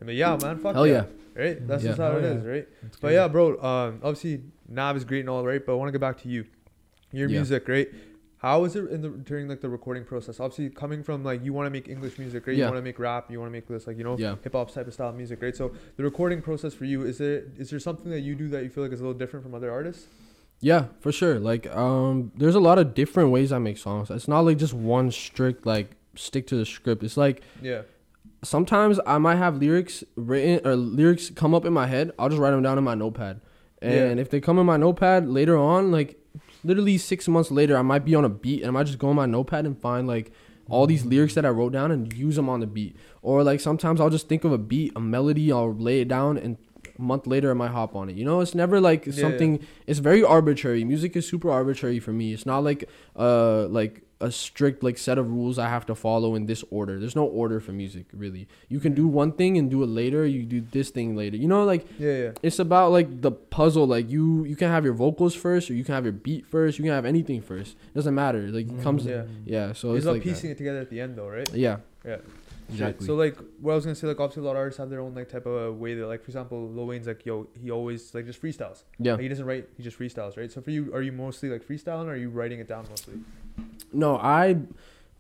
I 0.01 0.05
mean, 0.05 0.17
yeah, 0.17 0.37
man, 0.41 0.57
fuck 0.57 0.75
Hell 0.75 0.85
yeah. 0.87 1.05
right? 1.35 1.65
That's 1.65 1.81
Yeah. 1.83 1.89
just 1.91 2.01
how 2.01 2.11
Hell 2.11 2.17
it 2.19 2.23
yeah. 2.23 2.37
is, 2.39 2.43
right? 2.45 2.67
It's 2.87 2.97
But 2.97 3.07
crazy. 3.07 3.15
yeah, 3.15 3.27
bro. 3.29 3.45
Um, 3.61 3.99
obviously 4.03 4.41
Nav 4.67 4.97
is 4.97 5.05
great 5.05 5.21
and 5.21 5.29
all, 5.29 5.45
right? 5.45 5.65
But 5.65 5.71
I 5.73 5.75
want 5.75 5.87
to 5.87 5.91
get 5.93 6.01
back 6.01 6.17
to 6.23 6.27
you, 6.29 6.45
your 7.11 7.29
Yeah. 7.29 7.37
music, 7.37 7.67
right? 7.69 7.87
How 8.43 8.65
is 8.65 8.75
it 8.75 8.91
in 8.91 9.01
the 9.01 9.07
during 9.09 9.47
like 9.47 9.61
the 9.61 9.69
recording 9.69 10.03
process? 10.03 10.39
Obviously, 10.41 10.69
coming 10.69 11.01
from 11.01 11.23
like 11.23 11.43
you 11.45 11.53
want 11.53 11.65
to 11.65 11.69
make 11.69 11.87
English 11.87 12.19
music, 12.19 12.45
right? 12.45 12.57
Yeah. 12.57 12.65
You 12.65 12.71
want 12.71 12.77
to 12.77 12.81
make 12.83 12.99
rap, 12.99 13.31
you 13.31 13.39
want 13.39 13.47
to 13.49 13.53
make 13.53 13.67
this 13.69 13.87
like 13.87 13.97
you 13.97 14.03
know 14.03 14.17
Yeah. 14.17 14.35
hip 14.43 14.51
hop 14.53 14.69
type 14.71 14.85
of 14.85 14.93
style 14.93 15.09
of 15.09 15.15
music, 15.15 15.41
right? 15.41 15.55
So 15.55 15.71
the 15.95 16.03
recording 16.03 16.41
process 16.41 16.73
for 16.73 16.83
you 16.83 17.03
is 17.05 17.17
there 17.19 17.43
is 17.57 17.69
there 17.69 17.79
something 17.79 18.11
that 18.11 18.19
you 18.19 18.35
do 18.35 18.49
that 18.49 18.63
you 18.63 18.69
feel 18.69 18.83
like 18.83 18.91
is 18.91 18.99
a 18.99 19.03
little 19.03 19.17
different 19.17 19.45
from 19.45 19.55
other 19.55 19.71
artists? 19.71 20.07
Yeah, 20.59 20.85
for 20.99 21.11
sure. 21.13 21.39
Like, 21.39 21.67
um, 21.75 22.31
there's 22.37 22.55
a 22.55 22.59
lot 22.59 22.79
of 22.79 22.93
different 22.93 23.31
ways 23.31 23.51
I 23.53 23.59
make 23.59 23.77
songs. 23.77 24.09
It's 24.09 24.27
not 24.27 24.41
like 24.41 24.57
just 24.57 24.73
one 24.73 25.09
strict 25.11 25.65
like 25.65 25.91
stick 26.15 26.45
to 26.47 26.55
the 26.57 26.65
script. 26.65 27.01
It's 27.01 27.15
like 27.15 27.43
Yeah, 27.61 27.83
sometimes 28.43 28.99
I 29.05 29.19
might 29.19 29.37
have 29.37 29.57
lyrics 29.57 30.03
written 30.17 30.67
or 30.67 30.75
lyrics 30.75 31.29
come 31.29 31.53
up 31.55 31.63
in 31.63 31.71
my 31.71 31.87
head. 31.87 32.11
I'll 32.19 32.27
just 32.29 32.41
write 32.41 32.51
them 32.51 32.61
down 32.61 32.77
in 32.77 32.83
my 32.83 32.95
notepad, 32.95 33.39
and 33.81 34.17
Yeah. 34.17 34.21
if 34.21 34.29
they 34.29 34.41
come 34.41 34.59
in 34.59 34.65
my 34.65 34.75
notepad 34.77 35.29
later 35.29 35.55
on, 35.57 35.91
like 35.91 36.19
literally 36.63 36.97
six 36.97 37.27
months 37.27 37.51
later, 37.51 37.77
I 37.77 37.81
might 37.81 38.05
be 38.05 38.15
on 38.15 38.25
a 38.25 38.29
beat 38.29 38.61
and 38.61 38.67
I 38.67 38.71
might 38.71 38.85
just 38.85 38.99
go 38.99 39.09
on 39.09 39.15
my 39.15 39.25
notepad 39.25 39.65
and 39.65 39.77
find 39.79 40.07
like 40.07 40.31
all 40.69 40.87
these 40.87 41.05
lyrics 41.05 41.33
that 41.35 41.45
I 41.45 41.49
wrote 41.49 41.73
down 41.73 41.91
and 41.91 42.11
use 42.13 42.35
them 42.35 42.49
on 42.49 42.59
the 42.61 42.67
beat. 42.67 42.95
Or 43.21 43.43
like 43.43 43.59
sometimes 43.59 43.99
I'll 43.99 44.09
just 44.09 44.29
think 44.29 44.43
of 44.43 44.51
a 44.51 44.57
beat, 44.57 44.93
a 44.95 44.99
melody, 44.99 45.51
I'll 45.51 45.73
lay 45.75 46.01
it 46.01 46.07
down 46.07 46.37
and 46.37 46.57
a 46.97 47.01
month 47.01 47.27
later 47.27 47.51
I 47.51 47.53
might 47.53 47.71
hop 47.71 47.95
on 47.95 48.09
it. 48.09 48.15
You 48.15 48.23
know, 48.25 48.39
it's 48.39 48.55
never 48.55 48.79
like 48.79 49.05
Yeah, 49.05 49.13
something 49.13 49.59
it's 49.87 49.99
very 49.99 50.23
arbitrary. 50.23 50.83
Music 50.83 51.15
is 51.15 51.27
super 51.27 51.51
arbitrary 51.51 51.99
for 51.99 52.11
me. 52.13 52.33
It's 52.33 52.45
not 52.45 52.63
like 52.63 52.87
uh 53.15 53.67
like 53.67 54.03
a 54.23 54.31
strict 54.31 54.81
like 54.83 54.97
set 54.97 55.17
of 55.17 55.29
rules 55.29 55.59
I 55.59 55.67
have 55.67 55.85
to 55.87 55.95
follow 55.95 56.35
in 56.35 56.45
this 56.45 56.63
order. 56.71 56.97
There's 56.99 57.15
no 57.15 57.25
order 57.25 57.59
for 57.59 57.73
music 57.73 58.05
really. 58.13 58.47
You 58.69 58.79
can 58.79 58.93
do 58.93 59.05
one 59.05 59.33
thing 59.33 59.57
and 59.57 59.69
do 59.69 59.83
it 59.83 59.87
later. 59.87 60.25
You 60.25 60.43
do 60.43 60.61
this 60.61 60.89
thing 60.89 61.15
later. 61.15 61.35
You 61.35 61.49
know, 61.49 61.65
like 61.65 61.85
yeah, 61.99 62.17
yeah. 62.17 62.31
it's 62.41 62.59
about 62.59 62.91
like 62.91 63.21
the 63.21 63.31
puzzle. 63.31 63.85
Like 63.85 64.09
you 64.09 64.45
you 64.45 64.55
can 64.55 64.69
have 64.69 64.85
your 64.85 64.93
vocals 64.93 65.35
first, 65.35 65.69
or 65.69 65.73
you 65.73 65.83
can 65.83 65.93
have 65.93 66.05
your 66.05 66.13
beat 66.13 66.47
first. 66.47 66.79
You 66.79 66.85
can 66.85 66.93
have 66.93 67.05
anything 67.05 67.41
first. 67.41 67.73
It 67.73 67.95
doesn't 67.95 68.15
matter. 68.15 68.47
Like 68.47 68.65
it 68.65 68.71
mm-hmm, 68.71 68.81
comes. 68.81 69.05
Yeah. 69.05 69.25
Yeah. 69.45 69.73
So 69.73 69.91
it's 69.91 69.97
it's 69.97 70.05
about 70.05 70.13
like 70.13 70.23
that. 70.23 70.29
piecing 70.29 70.51
it 70.51 70.57
together 70.57 70.79
at 70.79 70.89
the 70.89 71.01
end, 71.01 71.17
though, 71.17 71.27
right? 71.27 71.53
Yeah. 71.53 71.77
Exactly. 72.69 73.05
So 73.05 73.15
like, 73.15 73.37
what 73.59 73.73
I 73.73 73.75
was 73.75 73.85
gonna 73.85 73.95
say, 73.95 74.07
like 74.07 74.19
obviously 74.19 74.43
a 74.43 74.45
lot 74.45 74.51
of 74.51 74.57
artists 74.57 74.79
have 74.79 74.89
their 74.89 75.01
own 75.01 75.13
like 75.13 75.29
type 75.29 75.45
of 75.45 75.77
way 75.77 75.95
that, 75.95 76.07
like 76.07 76.23
for 76.23 76.29
example, 76.29 76.69
Lil 76.69 76.87
Wayne's 76.87 77.07
like, 77.07 77.25
yo, 77.25 77.47
he 77.61 77.71
always 77.71 78.13
like 78.15 78.25
just 78.25 78.41
freestyles. 78.41 78.83
yeah. 78.99 79.13
Like, 79.13 79.21
he 79.21 79.27
doesn't 79.27 79.45
write, 79.45 79.67
he 79.77 79.83
just 79.83 79.99
freestyles, 79.99 80.37
right? 80.37 80.51
So 80.51 80.61
for 80.61 80.71
you, 80.71 80.93
are 80.93 81.01
you 81.01 81.11
mostly 81.11 81.49
like 81.49 81.67
freestyling, 81.67 82.05
or 82.05 82.13
are 82.13 82.15
you 82.15 82.29
writing 82.29 82.59
it 82.59 82.67
down 82.67 82.85
mostly? 82.89 83.15
No, 83.91 84.17
I. 84.17 84.57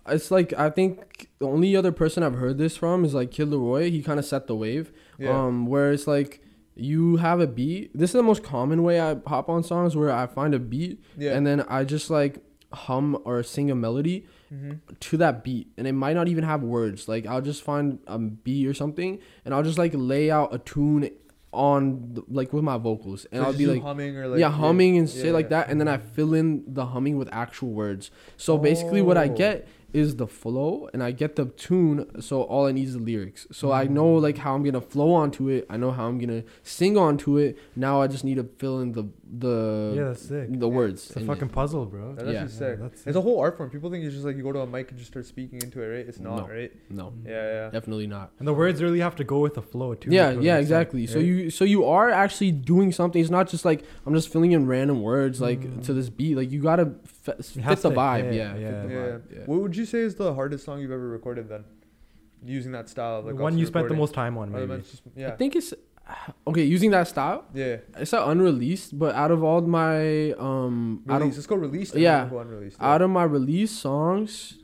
It's 0.05 0.31
like 0.31 0.51
I 0.53 0.69
think 0.69 1.29
the 1.39 1.47
only 1.47 1.75
other 1.75 1.93
person 1.93 2.23
I've 2.23 2.35
heard 2.35 2.57
this 2.57 2.75
from 2.75 3.05
is 3.05 3.13
like 3.13 3.31
Kid 3.31 3.49
LAROI. 3.49 3.89
He 3.89 4.03
kind 4.03 4.19
of 4.19 4.25
set 4.25 4.47
the 4.47 4.55
wave. 4.55 4.91
Yeah. 5.17 5.29
Um, 5.29 5.65
where 5.65 5.93
it's 5.93 6.07
like 6.07 6.41
you 6.75 7.17
have 7.17 7.39
a 7.39 7.47
beat. 7.47 7.97
This 7.97 8.09
is 8.09 8.15
the 8.15 8.23
most 8.23 8.43
common 8.43 8.83
way 8.83 8.99
I 8.99 9.15
hop 9.27 9.47
on 9.47 9.63
songs 9.63 9.95
where 9.95 10.11
I 10.11 10.27
find 10.27 10.53
a 10.53 10.59
beat 10.59 11.01
yeah. 11.17 11.33
and 11.33 11.45
then 11.45 11.61
I 11.69 11.83
just 11.83 12.09
like 12.09 12.43
hum 12.73 13.17
or 13.23 13.43
sing 13.43 13.69
a 13.69 13.75
melody 13.75 14.25
mm-hmm. 14.51 14.73
to 14.99 15.17
that 15.17 15.43
beat 15.43 15.67
and 15.77 15.87
it 15.87 15.91
might 15.93 16.13
not 16.13 16.27
even 16.27 16.43
have 16.43 16.63
words 16.63 17.07
like 17.07 17.25
i'll 17.27 17.41
just 17.41 17.61
find 17.61 17.99
a 18.07 18.17
beat 18.17 18.67
or 18.67 18.73
something 18.73 19.19
and 19.45 19.53
i'll 19.53 19.63
just 19.63 19.77
like 19.77 19.91
lay 19.93 20.31
out 20.31 20.53
a 20.53 20.57
tune 20.57 21.09
on 21.53 22.13
the, 22.13 22.23
like 22.29 22.51
with 22.53 22.63
my 22.63 22.77
vocals 22.77 23.25
and 23.31 23.41
So 23.41 23.47
i'll 23.47 23.53
be 23.57 23.65
like 23.67 23.81
humming 23.81 24.17
or 24.17 24.27
like 24.27 24.39
yeah 24.39 24.49
humming 24.49 24.97
and 24.97 25.09
shit 25.09 25.25
yeah, 25.27 25.31
like 25.31 25.49
that 25.49 25.69
and 25.69 25.79
then 25.79 25.87
i 25.87 25.97
fill 25.97 26.33
in 26.33 26.63
the 26.67 26.85
humming 26.87 27.17
with 27.17 27.29
actual 27.31 27.69
words 27.69 28.11
so 28.37 28.57
basically 28.57 29.01
what 29.01 29.17
i 29.17 29.25
Oh. 29.25 29.35
get 29.35 29.67
is 29.93 30.15
the 30.17 30.27
flow 30.27 30.89
and 30.93 31.03
i 31.03 31.11
get 31.11 31.35
the 31.35 31.45
tune 31.45 32.05
so 32.21 32.41
all 32.43 32.65
i 32.65 32.71
need 32.71 32.87
is 32.87 32.93
the 32.93 32.99
lyrics 32.99 33.45
so 33.51 33.71
i 33.71 33.83
know 33.85 34.11
like 34.15 34.37
how 34.39 34.55
i'm 34.55 34.63
gonna 34.63 34.81
flow 34.81 35.11
onto 35.13 35.49
it 35.49 35.65
i 35.69 35.77
know 35.77 35.91
how 35.91 36.05
i'm 36.07 36.17
gonna 36.19 36.43
sing 36.63 36.97
onto 36.97 37.37
it 37.37 37.57
now 37.75 38.01
i 38.01 38.07
just 38.07 38.23
need 38.23 38.35
to 38.35 38.43
fill 38.57 38.79
in 38.79 38.91
the 38.93 39.05
the 39.35 39.93
yeah, 39.95 40.03
that's 40.09 40.21
sick. 40.27 40.47
the 40.59 40.67
words 40.69 41.07
It's 41.07 41.15
a 41.15 41.21
fucking 41.21 41.47
it. 41.47 41.51
puzzle, 41.53 41.87
bro. 41.87 42.13
That's 42.13 42.27
Yeah. 42.29 42.41
actually 42.41 42.49
sick. 42.55 42.77
Yeah, 42.79 42.83
that's 42.87 43.07
it's 43.07 43.17
a 43.17 43.21
whole 43.21 43.39
art 43.39 43.57
form. 43.57 43.71
People 43.71 43.89
think 43.89 44.05
it's 44.05 44.13
just 44.13 44.27
like 44.27 44.37
you 44.37 44.43
go 44.43 44.51
to 44.51 44.59
a 44.59 44.67
mic 44.67 44.89
and 44.91 44.99
just 44.99 45.09
start 45.09 45.25
speaking 45.25 45.59
into 45.63 45.81
it, 45.81 45.87
right? 45.87 46.05
It's 46.07 46.19
not, 46.19 46.35
No. 46.47 46.53
right? 46.53 46.71
no 46.91 47.13
Yeah, 47.25 47.31
yeah. 47.31 47.69
definitely 47.71 48.05
not 48.05 48.29
And 48.37 48.47
the 48.47 48.53
words 48.53 48.79
really 48.83 48.99
have 48.99 49.15
to 49.15 49.23
go 49.23 49.39
with 49.39 49.55
the 49.55 49.63
flow 49.63 49.95
too. 49.95 50.11
Yeah, 50.11 50.29
is 50.29 50.35
yeah, 50.35 50.35
it 50.35 50.35
makes 50.37 50.45
sense, 50.45 50.61
exactly. 50.65 51.07
So 51.07 51.17
you 51.17 51.49
so 51.49 51.65
you 51.65 51.83
are 51.85 52.11
actually 52.11 52.51
doing 52.51 52.91
something. 52.91 53.19
It's 53.19 53.31
not 53.31 53.49
just 53.49 53.65
like 53.65 53.83
I'm 54.05 54.13
just 54.13 54.29
filling 54.31 54.51
in 54.51 54.67
random 54.67 55.01
words 55.01 55.41
like 55.41 55.61
Mm. 55.61 55.83
to 55.85 55.93
this 55.95 56.09
beat. 56.09 56.35
Like 56.37 56.51
you 56.51 56.61
gotta 56.61 56.91
f- 57.27 57.45
fit 57.45 57.63
has 57.63 57.81
the 57.81 57.89
to- 57.89 57.95
vibe. 57.95 58.25
yeah, 58.25 58.31
Yeah, 58.31 58.55
yeah, 58.57 58.81
fit 58.81 58.87
the 58.89 58.93
Yeah. 58.93 59.01
vibe, 59.01 59.21
yeah. 59.35 59.39
What 59.45 59.61
would 59.61 59.75
you 59.75 59.85
say 59.85 59.99
is 59.99 60.15
the 60.15 60.33
hardest 60.33 60.65
song 60.65 60.79
you've 60.81 60.91
ever 60.91 61.07
recorded 61.09 61.49
then? 61.49 61.63
Using 62.45 62.71
that 62.73 62.89
style, 62.89 63.21
the 63.21 63.27
like 63.27 63.35
one 63.35 63.53
obviously 63.53 63.61
you 63.61 63.65
spent 63.67 63.87
the 63.89 63.95
most 63.95 64.13
time 64.13 64.37
on, 64.37 64.51
maybe. 64.51 64.77
just- 64.81 65.01
yeah. 65.15 65.29
I 65.29 65.35
think 65.37 65.55
it's 65.55 65.73
okay 66.45 66.63
using 66.63 66.91
that 66.91 67.07
style. 67.07 67.45
yeah. 67.53 67.77
It's 67.97 68.11
not 68.11 68.27
unreleased, 68.27 68.99
but 68.99 69.15
out 69.15 69.31
of 69.31 69.43
all 69.43 69.61
my 69.61 70.31
um 70.33 71.03
out 71.07 71.21
of 71.21 71.27
Let's 71.33 71.47
go 71.47 71.55
released. 71.55 71.95
Yeah. 71.95 72.27
Go 72.29 72.39
unreleased. 72.39 72.77
out 72.81 73.01
of 73.01 73.09
my 73.09 73.23
released 73.23 73.79
songs, 73.79 74.59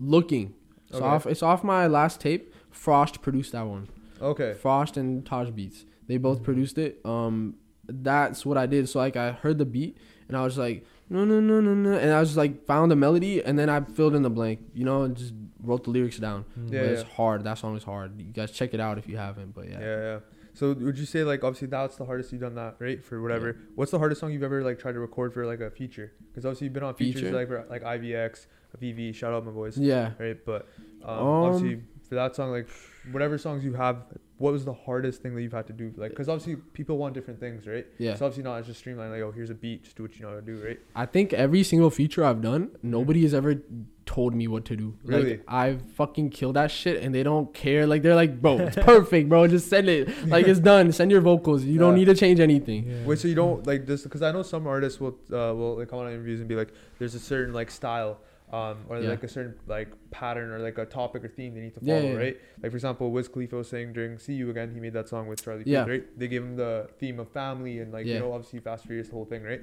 looking. 0.00 0.54
It's 0.88 0.96
Okay. 0.96 1.04
off. 1.04 1.26
It's 1.26 1.42
off 1.42 1.64
my 1.64 1.86
last 1.86 2.20
tape. 2.20 2.54
Frost 2.70 3.22
produced 3.22 3.52
that 3.52 3.66
one. 3.66 3.88
okay. 4.20 4.54
Frost 4.54 4.96
and 4.96 5.24
Taj 5.26 5.50
Beats. 5.50 5.84
They 6.06 6.16
both 6.16 6.42
produced 6.42 6.78
it. 6.78 7.00
Um, 7.04 7.56
that's 7.86 8.46
what 8.46 8.56
I 8.56 8.66
did. 8.66 8.88
So 8.88 8.98
like 9.00 9.16
I 9.16 9.32
heard 9.32 9.58
the 9.58 9.64
beat 9.66 9.98
and 10.28 10.36
I 10.36 10.42
was 10.42 10.56
like 10.58 10.84
no 11.08 11.24
no 11.24 11.40
no 11.40 11.60
no 11.60 11.74
no, 11.74 11.96
and 11.96 12.12
I 12.12 12.20
was 12.20 12.36
like 12.36 12.66
found 12.66 12.90
the 12.90 12.96
melody 12.96 13.42
and 13.42 13.58
then 13.58 13.68
I 13.68 13.80
filled 13.80 14.14
in 14.14 14.22
the 14.22 14.30
blank. 14.30 14.60
You 14.74 14.84
know, 14.84 15.02
and 15.02 15.16
just 15.16 15.32
wrote 15.62 15.84
the 15.84 15.90
lyrics 15.90 16.18
down. 16.18 16.44
Mm. 16.58 16.72
Yeah, 16.72 16.80
but 16.80 16.88
it's 16.90 17.02
yeah. 17.02 17.14
hard. 17.16 17.44
That 17.44 17.58
song 17.58 17.76
is 17.76 17.84
hard. 17.84 18.20
You 18.20 18.32
guys 18.32 18.50
check 18.50 18.74
it 18.74 18.80
out 18.80 18.98
if 18.98 19.08
you 19.08 19.16
haven't. 19.16 19.54
But 19.54 19.68
Yeah. 19.68 19.80
yeah. 19.80 19.96
yeah, 20.00 20.18
So 20.54 20.72
would 20.72 20.98
you 20.98 21.06
say 21.06 21.22
like 21.24 21.44
obviously 21.44 21.68
that's 21.68 21.96
the 21.96 22.04
hardest 22.04 22.32
you've 22.32 22.40
done 22.40 22.54
that 22.56 22.76
right 22.78 23.04
for 23.04 23.22
whatever? 23.22 23.56
What's 23.74 23.90
the 23.90 23.98
hardest 23.98 24.20
song 24.20 24.32
you've 24.32 24.42
ever 24.42 24.62
like 24.64 24.78
tried 24.78 24.92
to 24.92 25.00
record 25.00 25.32
for 25.34 25.46
like 25.46 25.60
a 25.60 25.70
feature? 25.70 26.12
Because 26.28 26.44
obviously 26.44 26.66
you've 26.66 26.74
been 26.74 26.82
on 26.82 26.94
features 26.94 27.22
Feature? 27.22 27.34
like 27.34 27.48
for, 27.48 27.66
like 27.68 27.82
IVX, 27.82 28.46
VV. 28.80 29.14
Shout 29.14 29.32
out 29.32 29.44
my 29.44 29.52
boys. 29.52 29.78
Yeah. 29.78 30.12
Right, 30.18 30.38
but 30.44 30.68
um, 31.04 31.18
Um, 31.18 31.26
obviously 31.26 31.82
for 32.08 32.14
that 32.16 32.36
song 32.36 32.50
like 32.50 32.68
whatever 33.12 33.38
songs 33.38 33.64
you 33.64 33.74
have, 33.74 34.04
what 34.38 34.52
was 34.52 34.64
the 34.66 34.72
hardest 34.74 35.22
thing 35.22 35.34
that 35.34 35.42
you've 35.42 35.52
had 35.52 35.66
to 35.68 35.72
do? 35.72 35.92
Like 35.96 36.10
because 36.10 36.28
obviously 36.28 36.56
people 36.74 36.98
want 36.98 37.14
different 37.14 37.40
things, 37.40 37.66
right? 37.66 37.86
Yeah. 37.98 38.14
So 38.16 38.26
obviously 38.26 38.44
not 38.44 38.56
as 38.58 38.66
just 38.66 38.80
streamline 38.80 39.10
like 39.10 39.22
oh 39.22 39.32
here's 39.32 39.50
a 39.50 39.54
beat, 39.54 39.84
just 39.84 39.96
do 39.96 40.02
what 40.02 40.14
you 40.16 40.22
know 40.22 40.28
how 40.30 40.36
to 40.36 40.42
do, 40.42 40.62
right? 40.64 40.78
I 40.94 41.06
think 41.06 41.32
every 41.32 41.62
single 41.62 41.90
feature 41.90 42.24
I've 42.24 42.42
done, 42.42 42.70
nobody 42.82 43.22
has 43.22 43.32
ever 43.34 43.56
told 44.04 44.34
me 44.34 44.46
what 44.46 44.64
to 44.66 44.76
do. 44.76 44.94
Really? 45.04 45.30
Like 45.30 45.44
I 45.48 45.78
fucking 45.94 46.30
kill 46.30 46.52
that 46.52 46.70
shit 46.70 47.02
and 47.02 47.14
they 47.14 47.22
don't 47.22 47.52
care. 47.54 47.86
Like 47.86 48.02
they're 48.02 48.14
like, 48.14 48.40
bro, 48.40 48.58
it's 48.58 48.76
perfect, 48.76 49.28
bro. 49.28 49.46
Just 49.48 49.68
send 49.68 49.88
it. 49.88 50.08
Like 50.26 50.46
it's 50.48 50.60
done. 50.60 50.92
Send 50.92 51.10
your 51.10 51.20
vocals. 51.22 51.64
You 51.64 51.78
don't 51.78 51.94
need 51.94 52.04
to 52.06 52.14
change 52.14 52.38
anything. 52.40 52.84
Yeah. 52.90 53.04
Wait, 53.06 53.18
so 53.18 53.28
you 53.28 53.34
don't 53.34 53.66
like 53.66 53.86
this? 53.86 54.02
Because 54.02 54.22
I 54.22 54.32
know 54.32 54.42
some 54.42 54.66
artists 54.66 55.00
will 55.00 55.16
uh, 55.32 55.54
will 55.54 55.76
like 55.78 55.88
come 55.88 55.98
on 56.00 56.08
interviews 56.08 56.40
and 56.40 56.48
be 56.48 56.56
like, 56.56 56.72
"There's 56.98 57.14
a 57.14 57.20
certain 57.20 57.54
like 57.54 57.70
style, 57.70 58.18
um, 58.52 58.78
or 58.88 59.00
Yeah. 59.00 59.10
like 59.10 59.22
a 59.22 59.28
certain 59.28 59.54
like 59.66 59.88
pattern 60.20 60.48
or 60.54 60.58
like 60.68 60.78
a 60.78 60.86
topic 60.86 61.24
or 61.24 61.28
theme 61.28 61.54
they 61.54 61.60
need 61.66 61.74
to 61.74 61.80
follow, 61.80 62.00
yeah. 62.12 62.22
right?" 62.24 62.36
Like 62.62 62.70
for 62.72 62.76
example, 62.80 63.10
Wiz 63.16 63.28
Khalifa 63.28 63.56
was 63.62 63.68
saying 63.74 63.92
during 63.92 64.18
"See 64.18 64.34
You 64.40 64.50
Again," 64.50 64.68
he 64.74 64.80
made 64.80 64.94
that 64.94 65.08
song 65.08 65.26
with 65.28 65.42
Charlie 65.44 65.64
Puth, 65.64 65.72
Yeah. 65.76 65.86
right? 65.92 66.04
They 66.18 66.28
gave 66.28 66.42
him 66.42 66.56
the 66.56 66.88
theme 67.00 67.18
of 67.20 67.28
family 67.30 67.74
and 67.80 67.92
like 67.92 68.06
you 68.06 68.18
know 68.18 68.32
obviously 68.32 68.60
Fast 68.60 68.84
and 68.84 68.88
Furious 68.88 69.08
the 69.08 69.14
whole 69.14 69.26
thing, 69.34 69.42
right? 69.52 69.62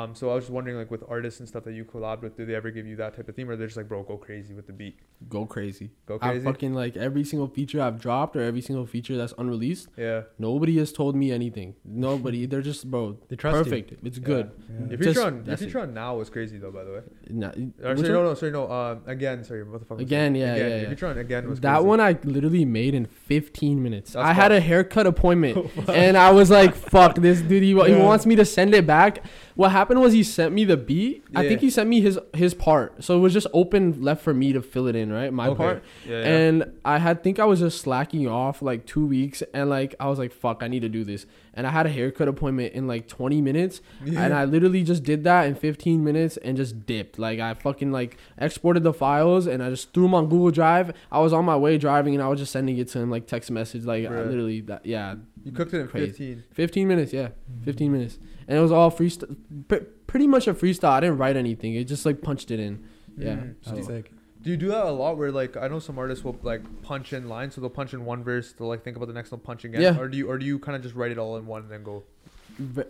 Um, 0.00 0.12
so 0.18 0.28
I 0.30 0.34
was 0.34 0.44
just 0.44 0.52
wondering 0.52 0.76
like 0.76 0.90
with 0.90 1.04
artists 1.08 1.38
and 1.38 1.48
stuff 1.48 1.62
that 1.64 1.72
you 1.72 1.84
collabed 1.84 2.22
with, 2.22 2.36
do 2.36 2.44
they 2.44 2.56
ever 2.56 2.70
give 2.72 2.84
you 2.84 2.96
that 2.96 3.14
type 3.16 3.28
of 3.28 3.36
theme, 3.36 3.48
or 3.48 3.54
they're 3.56 3.68
just 3.68 3.76
like, 3.76 3.88
"Bro, 3.88 4.02
go 4.04 4.16
crazy 4.16 4.52
with 4.52 4.66
the 4.66 4.72
beat, 4.72 4.96
Go 5.28 5.46
crazy. 5.46 5.90
go 6.06 6.16
I 6.20 6.30
crazy"? 6.30 6.44
fucking 6.44 6.74
like 6.74 6.96
every 6.96 7.22
single 7.22 7.46
feature 7.46 7.80
I've 7.80 8.00
dropped 8.00 8.34
or 8.36 8.42
every 8.42 8.60
single 8.60 8.86
feature 8.86 9.16
that's 9.16 9.34
unreleased. 9.38 9.88
yeah. 9.96 10.22
Nobody 10.38 10.76
has 10.78 10.92
told 10.92 11.14
me 11.14 11.30
anything. 11.30 11.76
Nobody. 11.84 12.44
They're 12.46 12.60
just 12.72 12.90
bro. 12.90 13.16
They 13.28 13.36
trust 13.36 13.56
you. 13.58 13.62
perfect. 13.64 14.04
It's 14.04 14.18
good. 14.18 14.50
Yeah. 14.68 14.78
Your 14.88 14.98
Just- 14.98 15.04
feature 15.14 15.26
on 15.28 15.34
your 15.36 15.42
that's 15.44 15.62
it. 15.62 15.66
feature 15.66 15.80
on 15.86 15.94
now 15.94 16.16
was 16.16 16.28
crazy 16.28 16.58
though, 16.58 16.72
by 16.72 16.82
the 16.82 16.92
way. 16.96 17.00
Nah, 17.30 17.52
Or, 17.88 17.96
sorry, 17.96 18.08
no, 18.08 18.22
no, 18.24 18.34
sorry, 18.34 18.50
no. 18.52 18.68
Um, 18.70 19.02
again, 19.06 19.44
sorry, 19.44 19.62
what 19.62 19.86
the 19.98 20.02
fuck? 20.04 20.10
was 20.10 20.12
it? 20.12 20.14
Again, 20.14 20.34
yeah, 20.34 20.54
again, 20.54 20.56
yeah, 20.70 20.74
Your 20.76 20.82
yeah. 20.84 20.88
feature 20.90 21.06
on 21.06 21.18
again 21.18 21.48
was 21.48 21.60
That 21.60 21.74
crazy. 21.74 21.86
one 21.86 22.00
I 22.00 22.18
literally 22.24 22.64
made 22.64 22.94
in 22.94 23.06
15 23.06 23.82
minutes. 23.82 24.12
That's 24.12 24.24
I 24.26 24.32
had 24.32 24.52
a 24.52 24.60
haircut 24.60 25.06
appointment 25.06 25.70
and 25.88 26.16
I 26.16 26.30
was 26.32 26.50
like, 26.50 26.74
fuck 26.74 27.16
this 27.16 27.40
dude. 27.40 27.62
He, 27.62 27.74
wa- 27.74 27.84
he 27.84 27.94
wants 27.94 28.26
me 28.26 28.36
to 28.36 28.44
send 28.44 28.74
it 28.74 28.86
back. 28.86 29.24
What 29.56 29.70
happened 29.70 30.00
was 30.00 30.12
he 30.12 30.24
sent 30.24 30.52
me 30.52 30.64
the 30.64 30.76
beat. 30.76 31.22
I 31.34 31.46
think 31.46 31.60
he 31.60 31.70
sent 31.70 31.88
me 31.88 32.00
his 32.00 32.18
his 32.34 32.54
part. 32.54 33.04
So 33.04 33.16
it 33.16 33.20
was 33.20 33.32
just 33.32 33.46
open 33.52 34.02
left 34.02 34.20
for 34.22 34.34
me 34.34 34.52
to 34.52 34.60
fill 34.60 34.88
it 34.88 34.96
in, 34.96 35.12
right? 35.12 35.32
My 35.32 35.48
Okay. 35.48 35.56
part. 35.56 35.84
Yeah, 36.08 36.18
yeah. 36.20 36.26
And 36.26 36.72
I 36.84 36.98
had 36.98 37.22
think 37.22 37.38
I 37.38 37.44
was 37.44 37.60
just 37.60 37.80
slacking 37.80 38.26
off 38.26 38.62
like 38.62 38.84
two 38.84 39.06
weeks 39.06 39.44
and 39.54 39.70
like 39.70 39.94
I 40.00 40.08
was 40.08 40.18
like, 40.18 40.32
fuck, 40.32 40.62
I 40.64 40.66
need 40.68 40.80
to 40.80 40.88
do 40.88 41.04
this. 41.04 41.26
And 41.56 41.68
I 41.68 41.70
had 41.70 41.86
a 41.86 41.88
haircut 41.88 42.26
appointment 42.26 42.74
in 42.74 42.88
like 42.88 43.06
20 43.06 43.40
minutes. 43.40 43.80
Yeah. 44.04 44.24
And 44.24 44.34
I 44.34 44.44
literally 44.44 44.82
just 44.82 45.04
did 45.04 45.22
that 45.22 45.46
in 45.46 45.54
15 45.54 46.02
minutes 46.02 46.36
and 46.38 46.56
just 46.56 46.84
dipped. 46.84 47.16
Like 47.20 47.38
I 47.38 47.54
fucking 47.54 47.92
like 47.92 48.16
exported 48.36 48.82
the 48.82 48.92
files 48.92 49.46
and 49.46 49.62
I 49.62 49.70
just 49.74 49.92
threw 49.92 50.04
them 50.04 50.14
on 50.14 50.28
Google 50.28 50.50
Drive. 50.50 50.92
I 51.10 51.20
was 51.20 51.32
on 51.32 51.44
my 51.44 51.56
way 51.56 51.78
driving 51.78 52.14
and 52.14 52.22
I 52.22 52.28
was 52.28 52.38
just 52.40 52.52
sending 52.52 52.78
it 52.78 52.88
to 52.88 52.98
him 53.00 53.10
like 53.10 53.26
text 53.26 53.50
message. 53.50 53.84
Like 53.84 54.06
I 54.06 54.22
literally 54.22 54.60
that 54.62 54.84
yeah, 54.86 55.14
You 55.44 55.52
cooked 55.52 55.74
it 55.74 55.80
in 55.80 55.88
Crazy. 55.88 56.08
15. 56.36 56.44
15 56.52 56.88
minutes. 56.88 57.12
Yeah, 57.12 57.28
Mm-hmm. 57.50 57.64
15 57.64 57.92
minutes. 57.92 58.18
And 58.48 58.58
it 58.58 58.60
was 58.60 58.72
all 58.72 58.90
freestyle. 58.90 59.36
Pr- 59.68 59.84
pretty 60.06 60.26
much 60.26 60.46
a 60.46 60.54
freestyle. 60.54 60.90
I 60.90 61.00
didn't 61.00 61.18
write 61.18 61.36
anything. 61.36 61.74
It 61.74 61.84
just 61.84 62.04
like 62.06 62.20
punched 62.22 62.50
it 62.50 62.60
in. 62.60 62.84
Yeah. 63.16 63.36
Mhm. 63.36 63.54
So- 63.62 63.74
That's 63.74 63.86
sick. 63.86 64.10
Do 64.42 64.50
you 64.50 64.58
do 64.58 64.68
that 64.68 64.84
a 64.84 64.90
lot 64.90 65.16
where 65.16 65.32
like 65.32 65.56
I 65.56 65.68
know 65.68 65.78
some 65.78 65.98
artists 65.98 66.22
will 66.22 66.38
like 66.42 66.60
punch 66.82 67.14
in 67.14 67.30
lines, 67.30 67.54
so 67.54 67.62
they'll 67.62 67.70
punch 67.70 67.94
in 67.94 68.04
one 68.04 68.22
verse, 68.22 68.52
they'll 68.52 68.68
like 68.68 68.84
think 68.84 68.94
about 68.94 69.06
the 69.08 69.14
next 69.14 69.30
one, 69.30 69.40
punch 69.40 69.64
again. 69.64 69.80
Yeah. 69.80 69.98
Or 69.98 70.06
do 70.06 70.18
you 70.18 70.28
or 70.28 70.36
do 70.36 70.44
you 70.44 70.58
kind 70.58 70.76
of 70.76 70.82
just 70.82 70.94
write 70.94 71.10
it 71.12 71.16
all 71.18 71.38
in 71.38 71.46
one 71.46 71.62
and 71.62 71.70
then 71.70 71.82
go? 71.82 72.04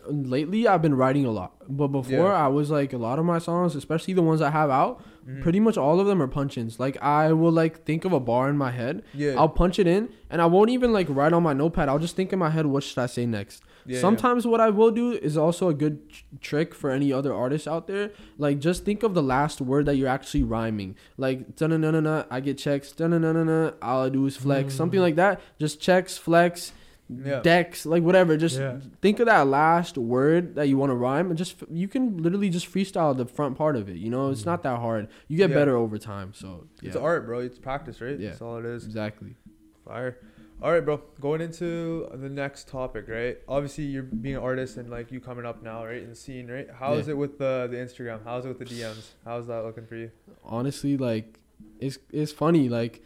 Lately 0.08 0.66
I've 0.68 0.82
been 0.82 0.94
writing 0.94 1.24
a 1.24 1.30
lot, 1.30 1.52
but 1.68 1.88
before 1.88 2.28
Yeah. 2.28 2.44
I 2.44 2.48
was 2.48 2.70
like 2.70 2.92
a 2.92 2.98
lot 2.98 3.18
of 3.18 3.24
my 3.24 3.38
songs, 3.38 3.74
especially 3.74 4.14
the 4.14 4.22
ones 4.22 4.40
I 4.42 4.50
have 4.50 4.70
out, 4.70 5.02
Mhm. 5.26 5.42
pretty 5.42 5.60
much 5.60 5.76
all 5.78 6.00
of 6.00 6.06
them 6.06 6.20
are 6.22 6.26
punch-ins. 6.28 6.78
Like 6.78 7.02
I 7.02 7.32
will 7.32 7.52
like 7.52 7.84
think 7.84 8.04
of 8.04 8.12
a 8.12 8.20
bar 8.20 8.48
in 8.50 8.56
my 8.58 8.70
head, 8.70 9.02
Yeah. 9.14 9.34
I'll 9.38 9.48
punch 9.48 9.78
it 9.78 9.86
in, 9.86 10.08
and 10.30 10.42
I 10.42 10.46
won't 10.46 10.70
even 10.70 10.92
like 10.92 11.06
write 11.08 11.32
on 11.32 11.42
my 11.42 11.52
notepad. 11.54 11.88
I'll 11.88 11.98
just 11.98 12.16
think 12.16 12.32
in 12.32 12.38
my 12.38 12.50
head, 12.50 12.66
what 12.66 12.82
should 12.82 12.98
I 12.98 13.06
say 13.06 13.24
next? 13.26 13.62
yeah, 13.86 13.94
yeah. 13.96 14.00
Sometimes 14.00 14.46
what 14.46 14.60
I 14.60 14.70
will 14.70 14.90
do 14.90 15.12
is 15.12 15.36
also 15.36 15.68
a 15.68 15.74
good 15.74 16.08
tr- 16.10 16.22
trick 16.40 16.74
for 16.74 16.90
any 16.90 17.12
other 17.12 17.32
artists 17.34 17.66
out 17.68 17.86
there. 17.86 18.10
Like 18.38 18.58
just 18.58 18.84
think 18.84 19.02
of 19.02 19.14
the 19.14 19.22
last 19.22 19.60
word 19.60 19.86
that 19.86 19.96
you're 19.96 20.08
actually 20.08 20.42
rhyming. 20.42 20.94
Like 21.18 21.58
na 21.60 21.66
na 21.68 21.90
na 21.90 22.24
I 22.30 22.40
get 22.40 22.58
checks. 22.58 22.94
na 22.98 23.08
na 23.08 23.32
na 23.32 23.70
all 23.82 24.04
I 24.04 24.08
do 24.10 24.24
is 24.26 24.36
flex. 24.36 24.74
Something 24.74 25.00
like 25.00 25.16
that. 25.16 25.40
Just 25.58 25.80
checks, 25.80 26.16
flex, 26.18 26.72
Yeah. 27.08 27.40
decks, 27.40 27.84
like 27.84 28.02
whatever. 28.02 28.36
Just 28.36 28.58
Yeah. 28.58 28.78
think 29.02 29.20
of 29.20 29.26
that 29.26 29.46
last 29.46 29.98
word 29.98 30.54
that 30.54 30.68
you 30.68 30.78
want 30.78 30.90
to 30.90 30.94
rhyme, 30.96 31.28
and 31.28 31.36
just 31.36 31.62
you 31.70 31.86
can 31.86 32.16
literally 32.22 32.48
just 32.48 32.66
freestyle 32.72 33.14
the 33.16 33.26
front 33.26 33.56
part 33.58 33.76
of 33.76 33.88
it. 33.90 33.96
You 33.96 34.10
know, 34.10 34.30
it's 34.30 34.46
not 34.46 34.62
that 34.62 34.78
hard. 34.80 35.08
You 35.28 35.36
get 35.36 35.50
Yeah. 35.50 35.56
better 35.56 35.76
over 35.76 35.98
time. 35.98 36.32
So 36.32 36.66
yeah, 36.80 36.88
It's 36.88 36.96
art, 36.96 37.26
bro. 37.26 37.40
It's 37.40 37.58
practice, 37.58 38.00
right? 38.00 38.18
Yeah. 38.18 38.30
That's 38.30 38.40
all 38.42 38.56
it 38.58 38.64
is. 38.64 38.84
exactly. 38.86 39.36
Fire. 39.84 40.16
All 40.62 40.72
right, 40.72 40.82
bro. 40.84 41.02
Going 41.20 41.42
into 41.42 42.08
the 42.14 42.30
next 42.30 42.68
topic, 42.68 43.06
right? 43.08 43.36
Obviously, 43.48 43.84
you're 43.84 44.02
being 44.04 44.36
an 44.36 44.42
artist 44.42 44.78
and 44.78 44.88
like 44.88 45.12
you 45.12 45.20
coming 45.20 45.44
up 45.44 45.62
now, 45.62 45.84
right, 45.84 46.02
in 46.02 46.08
the 46.08 46.14
scene, 46.14 46.48
right? 46.50 46.68
How 46.70 46.94
is 46.94 47.06
Yeah. 47.06 47.12
it 47.14 47.16
with 47.18 47.38
the 47.38 47.68
the 47.70 47.76
Instagram? 47.76 48.20
How's 48.24 48.46
it 48.46 48.48
with 48.48 48.60
the 48.60 48.64
DMs? 48.64 49.10
How's 49.26 49.46
that 49.48 49.62
looking 49.64 49.84
for 49.84 49.96
you? 49.96 50.10
Honestly, 50.42 50.96
like 50.96 51.38
it's 51.80 51.98
it's 52.12 52.32
funny. 52.32 52.70
Like, 52.70 53.02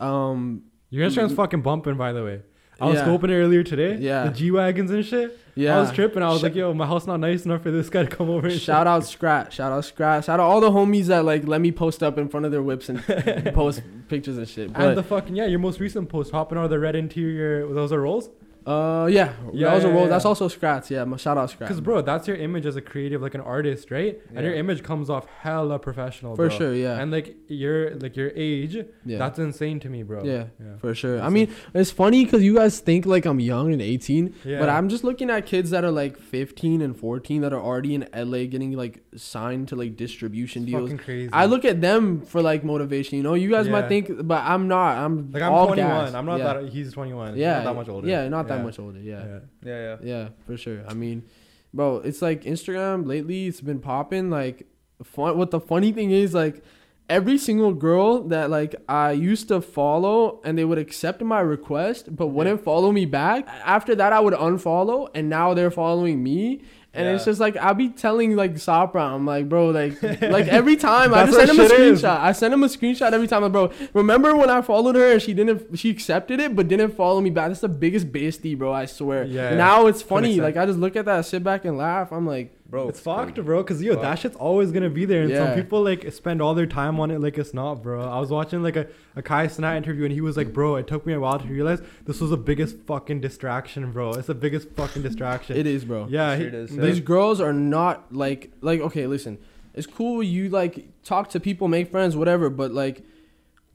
um, 0.00 0.64
Your 0.90 1.08
Instagram's 1.08 1.32
fucking 1.34 1.62
bumping, 1.62 1.96
by 1.96 2.12
the 2.12 2.22
way. 2.24 2.42
I 2.80 2.86
was 2.86 2.96
Yeah. 2.96 3.06
scoping 3.06 3.30
it 3.30 3.34
earlier 3.40 3.62
today. 3.62 3.96
Yeah. 4.00 4.24
The 4.24 4.30
G 4.30 4.50
wagons 4.50 4.90
and 4.90 5.04
shit. 5.04 5.38
Yeah. 5.54 5.76
I 5.76 5.80
was 5.80 5.92
tripping. 5.92 6.22
I 6.22 6.28
was 6.30 6.40
Sh- 6.40 6.42
like, 6.44 6.54
yo, 6.56 6.74
my 6.74 6.86
house 6.86 7.06
not 7.06 7.20
nice 7.20 7.44
enough 7.44 7.62
for 7.62 7.70
this 7.70 7.88
guy 7.88 8.02
to 8.04 8.08
come 8.08 8.28
over. 8.28 8.48
And 8.48 8.60
Shout 8.60 8.88
out 8.88 9.04
Scrat. 9.06 9.52
Shout 9.52 9.70
out 9.70 9.84
Scrat. 9.84 10.24
Shout 10.24 10.40
out 10.40 10.44
all 10.44 10.60
the 10.60 10.70
homies 10.72 11.06
that 11.06 11.24
like 11.24 11.46
let 11.46 11.60
me 11.60 11.70
post 11.70 12.02
up 12.02 12.18
in 12.18 12.28
front 12.28 12.44
of 12.46 12.50
their 12.52 12.62
whips 12.62 12.88
and 12.88 13.00
post 13.54 13.82
pictures 14.08 14.36
and 14.36 14.48
shit. 14.48 14.70
and 14.74 14.96
the 14.96 15.02
fucking 15.04 15.36
yeah, 15.36 15.46
your 15.46 15.60
most 15.60 15.78
recent 15.78 16.08
post 16.08 16.32
hopping 16.32 16.58
out 16.58 16.64
of 16.64 16.70
the 16.70 16.78
red 16.80 16.96
interior. 16.96 17.72
Those 17.72 17.92
are 17.92 18.00
rolls. 18.00 18.30
Uh 18.66 19.06
yeah, 19.10 19.32
Yeah, 19.52 19.68
that 19.68 19.74
was 19.74 19.84
a 19.84 19.88
yeah, 19.88 20.00
yeah. 20.00 20.06
That's 20.08 20.24
also 20.24 20.48
Scrats. 20.48 20.88
Yeah, 20.88 21.04
my 21.04 21.16
shout 21.18 21.36
out 21.36 21.50
Scrat. 21.50 21.68
Because 21.68 21.80
bro, 21.80 22.00
that's 22.00 22.26
your 22.26 22.36
image 22.36 22.64
as 22.64 22.76
a 22.76 22.80
creative, 22.80 23.20
like 23.20 23.34
an 23.34 23.40
artist, 23.42 23.90
right? 23.90 24.18
And 24.34 24.44
your 24.44 24.54
image 24.54 24.82
comes 24.82 25.10
off 25.10 25.26
hella 25.40 25.78
professional. 25.78 26.34
For 26.34 26.48
bro. 26.48 26.56
sure, 26.58 26.74
yeah. 26.74 26.98
And 26.98 27.10
like 27.10 27.36
your 27.48 27.94
like 27.96 28.16
your 28.16 28.30
age, 28.34 28.76
yeah. 29.04 29.18
that's 29.18 29.38
insane 29.38 29.80
to 29.80 29.88
me, 29.90 30.02
bro. 30.02 30.24
Yeah. 30.24 30.46
Yeah. 30.58 30.76
For 30.78 30.94
sure. 30.94 31.16
I 31.18 31.22
That's 31.22 31.32
mean, 31.32 31.54
it's 31.74 31.90
funny 31.90 32.24
because 32.24 32.42
you 32.42 32.54
guys 32.54 32.80
think 32.80 33.04
like 33.06 33.26
I'm 33.26 33.40
young 33.40 33.72
and 33.72 33.82
18, 33.82 34.34
Yeah. 34.44 34.60
but 34.60 34.68
I'm 34.70 34.88
just 34.88 35.04
looking 35.04 35.28
at 35.30 35.44
kids 35.44 35.70
that 35.70 35.84
are 35.84 35.90
like 35.90 36.18
15 36.18 36.80
and 36.80 36.96
14 36.96 37.42
that 37.42 37.52
are 37.52 37.60
already 37.60 37.94
in 37.94 38.08
LA 38.14 38.44
getting 38.46 38.72
like 38.72 39.02
signed 39.14 39.68
to 39.68 39.76
like 39.76 39.96
distribution 39.96 40.62
It's 40.62 40.70
deals. 40.72 41.00
crazy. 41.00 41.30
I 41.32 41.44
look 41.46 41.64
at 41.64 41.80
them 41.80 42.22
for 42.22 42.40
like 42.40 42.64
motivation. 42.64 43.18
You 43.18 43.22
know, 43.22 43.34
you 43.34 43.50
guys 43.50 43.68
might 43.68 43.88
think, 43.88 44.10
but 44.26 44.42
I'm 44.42 44.68
not. 44.68 44.96
I'm 44.98 45.30
like 45.32 45.42
I'm 45.42 45.52
all 45.52 45.66
21. 45.66 45.90
gas. 46.06 46.14
I'm 46.14 46.26
not 46.26 46.38
that. 46.38 46.68
He's 46.70 46.92
21. 46.92 47.36
Yeah, 47.36 47.56
not 47.56 47.64
that 47.64 47.74
much 47.74 47.88
older. 47.88 48.08
Yeah, 48.08 48.28
not 48.28 48.48
that 48.48 48.53
Yeah. 48.56 48.62
much 48.62 48.78
older. 48.78 49.00
Yeah. 49.00 49.24
Yeah. 49.24 49.38
Yeah, 49.64 49.80
yeah. 49.80 49.96
Yeah, 50.02 50.28
for 50.46 50.56
sure. 50.56 50.84
I 50.88 50.94
mean, 50.94 51.24
bro, 51.72 51.96
it's 51.98 52.22
like 52.22 52.44
Instagram 52.44 53.06
lately. 53.06 53.46
It's 53.46 53.60
been 53.60 53.80
popping. 53.80 54.30
Like, 54.30 54.66
fun. 55.02 55.36
What 55.38 55.50
the 55.50 55.60
funny 55.60 55.92
thing 55.92 56.10
is, 56.10 56.34
like, 56.34 56.62
every 57.08 57.36
single 57.36 57.74
girl 57.74 58.22
that 58.28 58.48
like 58.48 58.74
I 58.88 59.12
used 59.12 59.48
to 59.48 59.60
follow 59.60 60.40
and 60.42 60.56
they 60.56 60.64
would 60.64 60.78
accept 60.78 61.20
my 61.22 61.40
request, 61.40 62.14
but 62.14 62.28
wouldn't 62.28 62.64
follow 62.64 62.92
me 62.92 63.04
back. 63.04 63.46
After 63.64 63.94
that, 63.94 64.12
I 64.12 64.20
would 64.20 64.34
unfollow, 64.34 65.08
and 65.14 65.28
now 65.28 65.54
they're 65.54 65.70
following 65.70 66.22
me. 66.22 66.62
And 66.94 67.08
it's 67.08 67.24
just 67.24 67.40
like 67.40 67.56
I'll 67.56 67.74
be 67.74 67.88
telling 67.88 68.36
like 68.36 68.54
Sopra, 68.54 69.14
I'm 69.14 69.26
like, 69.26 69.48
bro, 69.48 69.70
like, 69.70 70.00
like 70.02 70.46
every 70.46 70.76
time 70.76 71.12
I 71.12 71.26
just 71.26 71.36
send 71.36 71.50
him 71.50 71.60
a 71.60 71.68
shit 71.68 71.80
is. 71.80 72.02
screenshot. 72.02 72.20
I 72.20 72.32
send 72.32 72.54
him 72.54 72.62
a 72.62 72.68
screenshot 72.68 73.12
every 73.12 73.26
time, 73.26 73.42
like, 73.42 73.52
bro. 73.52 73.72
Remember 73.92 74.36
when 74.36 74.48
I 74.48 74.62
followed 74.62 74.94
her 74.94 75.12
and 75.12 75.20
she 75.20 75.34
didn't, 75.34 75.76
she 75.76 75.90
accepted 75.90 76.38
it, 76.38 76.54
but 76.54 76.68
didn't 76.68 76.92
follow 76.92 77.20
me 77.20 77.30
back. 77.30 77.48
That's 77.48 77.60
the 77.60 77.68
biggest 77.68 78.12
basty, 78.12 78.56
bro. 78.56 78.72
I 78.72 78.86
swear. 78.86 79.24
Yeah. 79.24 79.54
Now 79.54 79.86
it's 79.86 80.02
funny. 80.02 80.40
Like 80.40 80.56
I 80.56 80.66
just 80.66 80.78
look 80.78 80.94
at 80.94 81.04
that, 81.06 81.26
sit 81.26 81.42
back 81.42 81.64
and 81.64 81.76
laugh. 81.76 82.12
I'm 82.12 82.26
like, 82.26 82.53
Bro, 82.74 82.88
it's 82.88 82.98
fucked, 82.98 83.36
bro. 83.44 83.62
Cause 83.62 83.80
yo, 83.80 83.92
Fuck. 83.94 84.02
that 84.02 84.18
shit's 84.18 84.34
always 84.34 84.72
gonna 84.72 84.90
be 84.90 85.04
there, 85.04 85.22
and 85.22 85.30
Yeah. 85.30 85.46
some 85.46 85.54
people 85.54 85.80
like 85.84 86.10
spend 86.12 86.42
all 86.42 86.54
their 86.54 86.66
time 86.66 86.98
on 86.98 87.12
it 87.12 87.20
like 87.20 87.38
it's 87.38 87.54
not, 87.54 87.84
bro. 87.84 88.02
I 88.02 88.18
was 88.18 88.30
watching 88.30 88.64
like 88.64 88.74
a 88.74 88.88
a 89.14 89.22
Kai 89.22 89.46
Cenat 89.46 89.76
interview, 89.76 90.04
and 90.04 90.12
he 90.12 90.20
was 90.20 90.36
like, 90.36 90.52
bro, 90.52 90.74
it 90.74 90.88
took 90.88 91.06
me 91.06 91.12
a 91.12 91.20
while 91.20 91.38
to 91.38 91.46
realize 91.46 91.80
this 92.04 92.20
was 92.20 92.30
the 92.30 92.36
biggest 92.36 92.78
fucking 92.84 93.20
distraction, 93.20 93.92
bro. 93.92 94.14
It's 94.14 94.26
the 94.26 94.34
biggest 94.34 94.70
fucking 94.70 95.02
distraction. 95.02 95.56
it 95.56 95.68
is, 95.68 95.84
bro. 95.84 96.08
yeah, 96.10 96.30
Sure 96.36 96.40
he- 96.40 96.46
it 96.48 96.54
is, 96.54 96.76
they- 96.76 96.86
These 96.86 96.98
girls 97.00 97.40
are 97.40 97.52
not 97.52 98.12
like 98.12 98.50
like 98.60 98.80
okay, 98.80 99.06
listen. 99.06 99.38
It's 99.74 99.86
cool 99.86 100.20
you 100.20 100.48
like 100.48 100.84
talk 101.04 101.28
to 101.30 101.38
people, 101.38 101.68
make 101.68 101.92
friends, 101.92 102.16
whatever, 102.16 102.50
but 102.50 102.72
like 102.72 103.04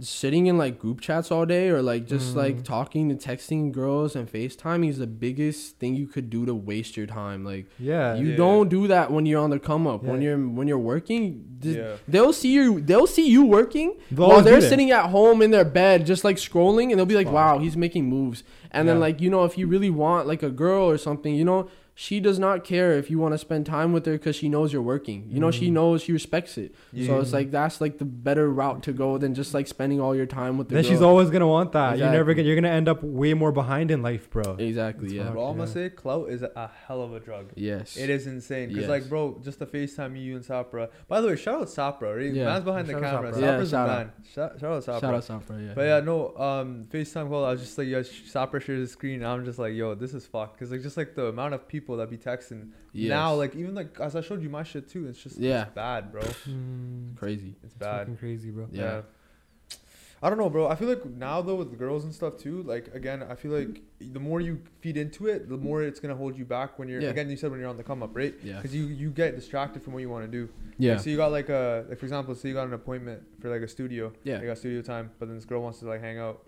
sitting 0.01 0.45
in 0.47 0.57
like 0.57 0.79
group 0.79 1.01
chats 1.01 1.29
all 1.29 1.45
day 1.45 1.69
or 1.69 1.81
like 1.81 2.05
just 2.07 2.35
like 2.35 2.57
Mm. 2.57 2.63
talking 2.63 3.11
and 3.11 3.19
texting 3.19 3.71
girls 3.71 4.15
and 4.15 4.31
FaceTime 4.31 4.87
is 4.87 4.97
the 4.97 5.07
biggest 5.07 5.77
thing 5.77 5.93
you 5.95 6.07
could 6.07 6.29
do 6.29 6.45
to 6.45 6.55
waste 6.55 6.95
your 6.95 7.05
time. 7.05 7.43
Like 7.43 7.65
yeah, 7.77 8.15
you 8.15 8.29
Yeah. 8.29 8.37
don't 8.37 8.69
do 8.69 8.87
that 8.87 9.11
when 9.11 9.25
you're 9.25 9.41
on 9.41 9.49
the 9.49 9.59
come 9.59 9.85
up. 9.87 10.03
When 10.03 10.21
you're 10.21 10.37
when 10.37 10.67
you're 10.69 10.77
working, 10.79 11.43
th- 11.61 11.75
Yeah. 11.77 11.95
they'll 12.07 12.31
see 12.33 12.53
you 12.53 12.79
they'll 12.79 13.07
see 13.07 13.27
you 13.27 13.43
working 13.45 13.95
They'll 14.09 14.29
while 14.29 14.41
they're 14.41 14.61
sitting 14.61 14.91
at 14.91 15.09
home 15.09 15.41
in 15.41 15.51
their 15.51 15.65
bed 15.65 16.05
just 16.05 16.23
like 16.23 16.37
scrolling 16.37 16.91
and 16.91 16.97
they'll 16.97 17.05
be 17.05 17.15
like 17.15 17.27
Fuck. 17.27 17.33
wow 17.35 17.59
he's 17.59 17.75
making 17.75 18.05
moves 18.05 18.43
and 18.71 18.87
then 18.87 18.99
like 19.01 19.19
you 19.19 19.29
know 19.29 19.43
if 19.43 19.57
you 19.57 19.67
really 19.67 19.89
want 19.89 20.27
like 20.27 20.43
a 20.43 20.49
girl 20.49 20.89
or 20.89 20.97
something 20.97 21.35
you 21.35 21.43
know 21.43 21.67
she 22.05 22.17
does 22.21 22.39
not 22.39 22.63
care 22.63 22.93
if 22.93 23.09
you 23.11 23.19
want 23.19 23.33
to 23.33 23.37
spend 23.37 23.65
time 23.65 23.91
with 23.91 24.05
her 24.05 24.13
because 24.13 24.35
she 24.41 24.47
knows 24.47 24.71
you're 24.71 24.81
working 24.95 25.19
you 25.29 25.39
know 25.43 25.51
she 25.51 25.67
Mhm. 25.69 25.73
knows 25.73 26.01
she 26.03 26.13
respects 26.13 26.57
it 26.57 26.73
so 27.05 27.19
it's 27.19 27.33
like 27.33 27.51
that's 27.51 27.81
like 27.81 27.97
the 27.97 28.05
better 28.05 28.49
route 28.49 28.81
to 28.83 28.93
go 28.93 29.17
than 29.17 29.33
just 29.33 29.53
like 29.53 29.67
spending 29.67 29.99
all 29.99 30.15
your 30.15 30.25
time 30.25 30.57
with 30.57 30.69
the 30.69 30.75
Then 30.75 30.83
girl. 30.83 30.91
she's 30.91 31.01
always 31.01 31.29
gonna 31.29 31.47
want 31.57 31.73
that. 31.73 31.97
You're 31.97 32.09
never 32.19 32.33
gonna. 32.33 32.47
You're 32.47 32.55
gonna 32.55 32.69
end 32.81 32.87
up 32.87 33.03
way 33.03 33.33
more 33.33 33.51
behind 33.51 33.91
in 33.91 34.01
life, 34.01 34.29
bro. 34.29 34.55
exactly 34.57 35.07
It's 35.07 35.13
yeah 35.15 35.23
fucked. 35.23 35.33
Bro, 35.33 35.43
I'm 35.47 35.57
gonna 35.57 35.67
Yeah. 35.69 35.73
say 35.73 35.89
clout 35.89 36.29
is 36.29 36.41
a 36.43 36.69
hell 36.87 37.01
of 37.01 37.11
a 37.13 37.19
drug. 37.19 37.45
yes 37.55 37.97
It 37.97 38.09
is 38.09 38.27
insane. 38.27 38.69
Because, 38.69 38.83
Yes. 38.83 38.89
like, 38.89 39.09
bro, 39.09 39.21
just 39.43 39.59
the 39.59 39.65
FaceTime 39.65 40.13
you 40.23 40.35
and 40.37 40.45
Sapra. 40.45 40.87
By 41.09 41.19
the 41.21 41.27
way, 41.27 41.35
shout 41.35 41.61
out 41.61 41.67
Sapra. 41.67 42.15
Right? 42.15 42.33
Yeah. 42.33 42.45
Man's 42.45 42.63
behind 42.63 42.87
the 42.87 42.93
Shout 42.93 43.03
out 43.03 43.11
camera. 43.15 43.31
Sapra. 43.33 43.41
Yeah, 43.41 43.47
Sapra's 43.57 43.69
shout 43.71 43.87
the 43.87 43.93
out. 43.93 43.97
man. 43.99 44.11
Shout, 44.33 44.51
shout 44.61 44.71
out 44.71 44.83
Sapra. 44.83 45.01
shout 45.01 45.13
out 45.15 45.23
Safra, 45.47 45.67
yeah 45.67 45.73
But 45.75 45.81
yeah, 45.91 45.99
no, 45.99 46.17
um, 46.37 46.85
FaceTime 46.93 47.27
call. 47.29 47.43
I 47.43 47.51
was 47.51 47.61
just 47.61 47.77
like, 47.77 47.87
yo, 47.87 48.01
Sapra 48.01 48.61
shares 48.61 48.79
the 48.81 48.87
screen. 48.87 49.15
And 49.15 49.27
I'm 49.27 49.43
just 49.43 49.59
like, 49.59 49.73
yo, 49.73 49.95
this 49.95 50.13
is 50.13 50.25
fucked. 50.25 50.57
Cause 50.59 50.71
like, 50.71 50.81
just 50.81 50.95
like 50.97 51.15
the 51.15 51.25
amount 51.25 51.53
of 51.55 51.67
people 51.67 51.88
that 51.97 52.09
be 52.09 52.17
texting 52.17 52.69
Yes. 52.93 53.09
now, 53.09 53.33
like 53.35 53.55
even 53.55 53.75
like 53.75 53.99
as 53.99 54.15
I 54.15 54.21
showed 54.21 54.41
you 54.41 54.49
my 54.49 54.63
shit 54.63 54.89
too. 54.89 55.07
It's 55.07 55.21
just 55.21 55.37
Yeah. 55.37 55.63
it's 55.63 55.71
bad, 55.75 56.11
bro. 56.11 56.21
Mm, 56.47 57.15
crazy 57.17 57.55
It's 57.63 57.73
it's 57.73 57.73
bad. 57.75 57.99
fucking 57.99 58.17
crazy, 58.17 58.51
bro. 58.51 58.67
Yeah. 58.71 58.81
Yeah. 58.81 59.01
I 60.21 60.27
don't 60.27 60.37
know, 60.37 60.49
bro. 60.49 60.67
I 60.67 60.75
feel 60.75 60.89
like 60.89 61.05
now 61.05 61.41
though 61.41 61.55
with 61.55 61.77
girls 61.79 62.03
and 62.03 62.13
stuff 62.13 62.35
too. 62.37 62.61
Like 62.63 62.93
again, 62.93 63.23
I 63.23 63.35
feel 63.35 63.51
like 63.53 63.81
the 64.01 64.19
more 64.19 64.41
you 64.41 64.59
feed 64.81 64.97
into 64.97 65.27
it, 65.27 65.47
the 65.47 65.55
more 65.55 65.81
it's 65.81 66.01
gonna 66.01 66.15
hold 66.15 66.37
you 66.37 66.43
back 66.43 66.77
when 66.77 66.89
you're 66.89 66.99
Yeah. 67.01 67.09
again. 67.11 67.29
You 67.29 67.37
said 67.37 67.51
when 67.51 67.59
you're 67.61 67.69
on 67.69 67.77
the 67.77 67.83
come 67.83 68.03
up, 68.03 68.13
right? 68.17 68.35
yeah 68.43 68.57
Because 68.57 68.75
you 68.75 68.83
you 68.87 69.11
get 69.11 69.35
distracted 69.37 69.81
from 69.81 69.93
what 69.93 69.99
you 70.01 70.09
want 70.09 70.25
to 70.25 70.31
do. 70.31 70.49
yeah 70.77 70.93
Like, 70.95 71.01
so 71.03 71.09
you 71.09 71.15
got 71.15 71.31
like 71.31 71.47
a 71.47 71.85
like 71.87 71.99
for 71.99 72.05
example, 72.05 72.35
so 72.35 72.49
you 72.49 72.53
got 72.53 72.67
an 72.67 72.73
appointment 72.73 73.21
for 73.39 73.49
like 73.49 73.61
a 73.61 73.67
studio. 73.67 74.11
yeah 74.25 74.41
You 74.41 74.47
got 74.47 74.57
studio 74.57 74.81
time, 74.81 75.09
but 75.19 75.27
then 75.27 75.35
this 75.35 75.45
girl 75.45 75.61
wants 75.61 75.79
to 75.79 75.85
like 75.87 76.01
hang 76.01 76.17
out. 76.19 76.43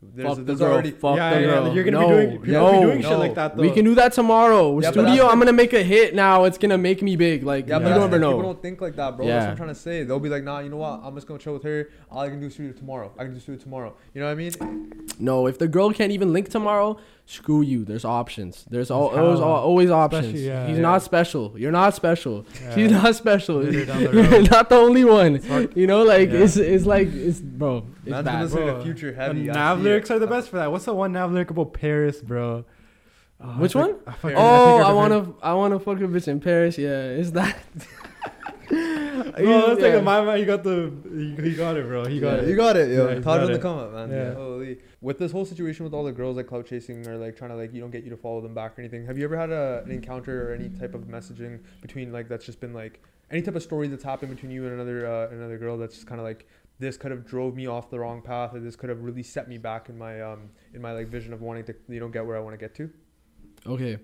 Fuck 0.00 0.36
the 0.36 0.42
there's 0.42 0.58
girl 0.58 0.72
already 0.72 0.90
fuck 0.90 1.16
yeah, 1.16 1.34
the 1.34 1.40
yeah, 1.40 1.46
girl 1.46 1.74
You're 1.74 1.84
gonna 1.84 2.00
no, 2.00 2.08
be 2.08 2.14
doing. 2.14 2.30
People 2.30 2.52
no, 2.52 2.72
be 2.72 2.86
doing 2.86 3.02
shit 3.02 3.10
no. 3.10 3.18
like 3.18 3.34
that 3.34 3.56
though. 3.56 3.62
We 3.62 3.70
can 3.70 3.84
do 3.84 3.94
that 3.96 4.12
tomorrow. 4.12 4.80
Yeah, 4.80 4.90
Studio, 4.90 5.28
I'm 5.28 5.38
gonna 5.38 5.52
make 5.52 5.72
a 5.72 5.82
hit 5.82 6.14
now. 6.14 6.44
It's 6.44 6.58
gonna 6.58 6.78
make 6.78 7.02
me 7.02 7.16
big. 7.16 7.42
Like 7.42 7.68
Yeah, 7.68 7.76
you 7.76 7.82
but 7.82 7.88
that's 7.90 8.00
never 8.00 8.18
the 8.18 8.24
thing, 8.24 8.30
People 8.30 8.42
don't 8.42 8.62
think 8.62 8.80
like 8.80 8.96
that, 8.96 9.16
bro. 9.16 9.26
That's 9.26 9.44
what 9.44 9.50
I'm 9.50 9.56
trying 9.56 9.68
to 9.68 9.74
say. 9.74 10.04
They'll 10.04 10.20
be 10.20 10.28
like, 10.28 10.42
nah, 10.42 10.60
you 10.60 10.70
know 10.70 10.78
what? 10.78 11.00
I'm 11.02 11.14
just 11.14 11.26
gonna 11.26 11.38
chill 11.38 11.52
with 11.52 11.64
her. 11.64 11.90
All 12.10 12.20
I 12.20 12.28
can 12.28 12.40
do 12.40 12.46
is 12.46 12.54
studio 12.54 12.72
tomorrow. 12.72 13.12
I 13.18 13.24
can 13.24 13.34
just 13.34 13.46
do 13.46 13.52
studio 13.52 13.62
tomorrow. 13.62 13.96
You 14.14 14.22
know 14.22 14.26
what 14.26 14.32
I 14.32 14.34
mean? 14.36 15.10
No, 15.18 15.46
if 15.46 15.58
the 15.58 15.68
girl 15.68 15.92
can't 15.92 16.12
even 16.12 16.32
link 16.32 16.48
tomorrow, 16.48 16.98
screw 17.30 17.62
you. 17.62 17.84
There's 17.84 18.04
options. 18.04 18.64
There's 18.68 18.90
al- 18.90 19.10
There's 19.10 19.18
always, 19.20 19.38
hella- 19.38 19.60
always 19.62 19.90
options. 19.90 20.26
especially, 20.26 20.46
yeah, 20.48 20.66
He's 20.66 20.76
yeah. 20.76 20.82
not 20.82 21.02
special. 21.02 21.54
You're 21.58 21.70
not 21.72 21.94
special. 21.94 22.44
Yeah. 22.60 22.74
She's 22.74 22.90
not 22.90 23.14
special. 23.14 23.60
The 23.60 23.72
You're 24.12 24.42
not 24.50 24.68
the 24.68 24.76
only 24.76 25.04
one. 25.04 25.38
Fuck. 25.38 25.76
You 25.76 25.86
know, 25.86 26.02
like 26.02 26.30
Yeah. 26.30 26.40
it's 26.40 26.56
it's 26.56 26.86
like 26.86 27.08
it's 27.12 27.40
bro. 27.40 27.86
It's 28.02 28.10
Man's 28.10 28.24
bad. 28.24 28.42
listening 28.42 28.66
to 28.66 28.72
Bro, 28.74 28.82
Future 28.82 29.10
The 29.12 29.16
Heavy. 29.16 29.50
I 29.50 29.54
Nav 29.54 29.80
lyrics 29.80 30.10
it. 30.10 30.14
are 30.14 30.18
the 30.18 30.26
best 30.26 30.48
for 30.50 30.56
that. 30.56 30.70
What's 30.72 30.84
the 30.86 30.94
one 30.94 31.12
Nav 31.12 31.30
lyric 31.32 31.50
about 31.50 31.72
Paris, 31.72 32.20
bro? 32.20 32.64
Oh, 33.42 33.46
Which 33.58 33.74
I 33.74 33.78
one? 33.80 33.94
I 34.06 34.12
fucking- 34.12 34.36
Oh, 34.36 34.76
think 34.76 34.86
I 34.86 34.90
oh, 34.90 34.96
wanna 34.96 35.32
I 35.42 35.54
wanna 35.54 35.78
fuck 35.78 35.98
a 35.98 36.02
bitch 36.02 36.28
in 36.28 36.40
Paris. 36.40 36.76
Yeah, 36.76 37.04
is 37.10 37.32
that? 37.32 37.56
No, 39.38 39.68
that's 39.68 39.80
Yeah. 39.80 39.94
like 39.96 40.04
my 40.04 40.24
man. 40.24 40.38
You 40.38 40.46
got 40.46 40.62
the. 40.64 40.92
You, 41.12 41.36
you 41.44 41.56
got 41.56 41.76
it, 41.76 41.86
bro. 41.86 42.06
You 42.06 42.20
got 42.20 42.36
Yeah. 42.36 42.42
it. 42.42 42.48
You 42.48 42.56
got 42.56 42.76
it, 42.76 42.90
yo. 42.90 43.08
Yeah, 43.08 43.14
you 43.16 43.20
Taj 43.20 43.40
got 43.40 43.46
the 43.46 43.52
it. 43.54 43.60
come 43.62 43.78
up, 43.78 43.92
man. 43.92 44.10
Yeah. 44.10 44.34
Holy. 44.34 44.78
With 45.00 45.18
this 45.18 45.32
whole 45.32 45.44
situation 45.44 45.84
with 45.84 45.94
all 45.94 46.04
the 46.04 46.12
girls 46.12 46.36
like 46.36 46.46
clout 46.46 46.66
chasing 46.66 47.06
or 47.06 47.16
like 47.16 47.36
trying 47.36 47.50
to 47.50 47.56
like 47.56 47.72
you 47.74 47.80
don't 47.80 47.90
get 47.90 48.04
you 48.04 48.10
to 48.10 48.16
follow 48.16 48.40
them 48.40 48.54
back 48.54 48.78
or 48.78 48.82
anything. 48.82 49.06
Have 49.06 49.18
you 49.18 49.24
ever 49.24 49.36
had 49.36 49.50
a, 49.50 49.82
an 49.84 49.90
encounter 49.90 50.50
or 50.50 50.54
any 50.54 50.68
type 50.68 50.94
of 50.94 51.02
messaging 51.02 51.60
between 51.82 52.12
like 52.12 52.28
that's 52.28 52.44
just 52.46 52.60
been 52.60 52.72
like 52.74 53.00
any 53.30 53.42
type 53.42 53.54
of 53.54 53.62
story 53.62 53.86
that's 53.88 54.02
happened 54.04 54.34
between 54.34 54.50
you 54.50 54.64
and 54.64 54.74
another 54.74 55.06
uh, 55.06 55.28
another 55.30 55.58
girl 55.58 55.78
that's 55.78 55.94
just 55.94 56.06
kind 56.06 56.20
of 56.20 56.26
like 56.26 56.46
this 56.78 56.96
could 56.96 57.10
have 57.10 57.26
drove 57.26 57.54
me 57.54 57.66
off 57.66 57.90
the 57.90 57.98
wrong 58.00 58.22
path 58.22 58.54
or 58.54 58.60
this 58.60 58.74
could 58.74 58.88
have 58.88 59.00
really 59.02 59.22
set 59.22 59.48
me 59.48 59.58
back 59.58 59.88
in 59.88 59.96
my 59.98 60.20
um 60.20 60.50
in 60.74 60.80
my 60.82 60.92
like 60.92 61.08
vision 61.08 61.32
of 61.32 61.40
wanting 61.42 61.64
to 61.64 61.74
you 61.88 62.00
know 62.00 62.08
get 62.08 62.24
where 62.26 62.36
I 62.36 62.40
want 62.40 62.54
to 62.54 62.58
get 62.58 62.74
to. 62.76 62.90
Okay, 63.66 63.98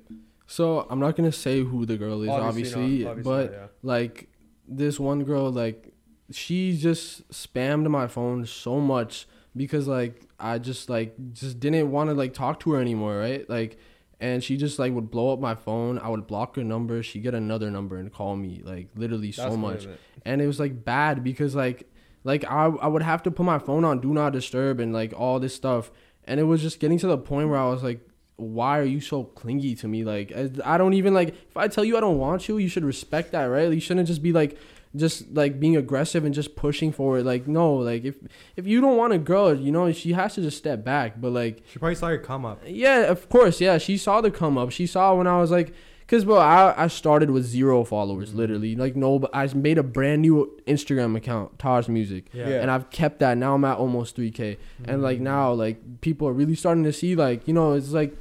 so 0.47 0.87
I'm 0.91 1.01
not 1.01 1.17
gonna 1.17 1.33
say 1.33 1.63
who 1.63 1.87
the 1.87 1.97
girl 1.97 2.23
is, 2.23 2.29
obviously, 2.29 3.05
not, 3.05 3.23
but 3.23 3.51
not, 3.51 3.53
yeah. 3.53 3.67
like 3.83 4.29
this 4.69 4.99
one 4.99 5.25
girl 5.25 5.51
like 5.51 5.93
she 6.31 6.77
just 6.77 7.29
spammed 7.31 7.89
my 7.89 8.07
phone 8.07 8.45
so 8.47 8.81
much 8.81 9.27
because 9.57 9.89
like 9.89 10.23
I 10.39 10.59
just 10.59 10.91
like 10.91 11.15
just 11.33 11.61
didn't 11.61 11.91
want 11.91 12.11
to 12.11 12.15
like 12.15 12.35
talk 12.35 12.61
to 12.61 12.73
her 12.73 12.81
anymore, 12.81 13.17
right? 13.17 13.49
Like 13.49 13.79
and 14.21 14.43
she 14.43 14.57
just 14.57 14.79
like 14.79 14.93
would 14.93 15.11
blow 15.11 15.33
up 15.33 15.41
my 15.41 15.55
phone. 15.55 15.99
I 15.99 16.09
would 16.09 16.27
block 16.27 16.57
her 16.57 16.65
number. 16.65 17.03
She 17.03 17.21
get 17.21 17.35
another 17.35 17.71
number 17.71 17.97
and 17.97 18.13
call 18.13 18.37
me 18.37 18.63
like 18.65 18.89
literally 18.95 19.31
That's 19.31 19.53
so 19.53 19.57
much. 19.57 19.85
it. 19.85 20.01
And 20.25 20.41
it 20.41 20.47
was 20.47 20.59
like 20.59 20.85
bad 20.85 21.23
because 21.23 21.55
like 21.55 21.91
like 22.25 22.45
I 22.45 22.67
I 22.67 22.87
would 22.87 23.03
have 23.03 23.23
to 23.25 23.31
put 23.31 23.45
my 23.45 23.59
phone 23.59 23.85
on 23.85 24.01
do 24.01 24.13
not 24.13 24.33
disturb 24.33 24.81
and 24.81 24.93
like 24.93 25.13
all 25.17 25.39
this 25.39 25.55
stuff. 25.55 25.91
And 26.25 26.41
it 26.41 26.45
was 26.45 26.61
just 26.61 26.81
getting 26.81 26.99
to 26.99 27.07
the 27.07 27.19
point 27.19 27.49
where 27.49 27.59
I 27.59 27.69
was 27.69 27.83
like 27.83 28.01
why 28.37 28.79
are 28.79 28.85
you 28.85 29.01
so 29.01 29.25
clingy 29.25 29.75
to 29.77 29.89
me? 29.89 30.05
Like 30.05 30.33
I, 30.65 30.77
don't 30.79 30.95
even 30.95 31.15
like 31.15 31.29
if 31.31 31.57
I 31.57 31.69
tell 31.69 31.85
you 31.85 31.97
I 31.97 32.01
don't 32.01 32.19
want 32.19 32.49
you, 32.49 32.59
you 32.59 32.69
should 32.69 32.85
respect 32.85 33.33
that, 33.33 33.45
right? 33.45 33.73
You 33.73 33.81
shouldn't 33.81 34.07
just 34.09 34.23
be 34.23 34.33
like 34.33 34.59
just 34.95 35.31
like 35.35 35.61
being 35.61 35.77
aggressive 35.77 36.25
and 36.25 36.35
just 36.35 36.57
pushing 36.57 36.93
for 36.93 37.19
it. 37.19 37.25
Like 37.25 37.47
no, 37.49 37.75
like 37.75 38.05
if 38.05 38.17
if 38.57 38.67
you 38.67 38.81
don't 38.81 38.97
want 38.97 39.13
a 39.13 39.19
girl, 39.19 39.55
you 39.55 39.73
know, 39.73 39.91
she 39.93 40.13
has 40.13 40.35
to 40.35 40.43
just 40.43 40.59
step 40.59 40.85
back. 40.85 41.21
But 41.21 41.33
like 41.33 41.63
She 41.71 41.79
probably 41.79 41.95
saw 41.95 42.09
your 42.09 42.19
come 42.19 42.45
up. 42.45 42.61
yeah, 42.67 43.01
of 43.11 43.29
course, 43.29 43.61
yeah, 43.61 43.79
she 43.79 43.97
saw 43.97 44.21
the 44.21 44.31
come 44.31 44.59
up. 44.59 44.71
She 44.71 44.87
saw 44.87 45.15
when 45.15 45.27
I 45.27 45.39
was 45.41 45.51
like 45.51 45.73
Cause 46.09 46.25
bro, 46.25 46.37
I, 46.37 46.85
I 46.85 46.87
started 46.87 47.31
with 47.31 47.45
zero 47.45 47.83
followers, 47.83 48.29
Mm-hmm. 48.29 48.39
literally. 48.39 48.77
Like 48.77 48.95
no, 48.95 49.19
but 49.19 49.31
I 49.35 49.45
made 49.55 49.77
a 49.77 49.83
brand 49.83 50.23
new 50.23 50.57
Instagram 50.65 51.17
account, 51.17 51.59
Taj 51.59 51.89
Musiic, 51.89 52.27
Yeah. 52.33 52.49
Yeah. 52.49 52.61
and 52.63 52.71
I've 52.71 52.91
kept 52.91 53.19
that. 53.19 53.37
Now 53.37 53.55
I'm 53.57 53.65
at 53.65 53.77
almost 53.79 54.17
3k, 54.17 54.57
and 54.85 55.03
like 55.03 55.19
now, 55.19 55.53
like 55.53 56.03
people 56.03 56.29
are 56.29 56.33
really 56.33 56.55
starting 56.55 56.85
to 56.85 56.93
see, 56.93 57.17
like 57.17 57.49
you 57.49 57.55
know, 57.55 57.73
it's 57.73 57.91
like 57.91 58.17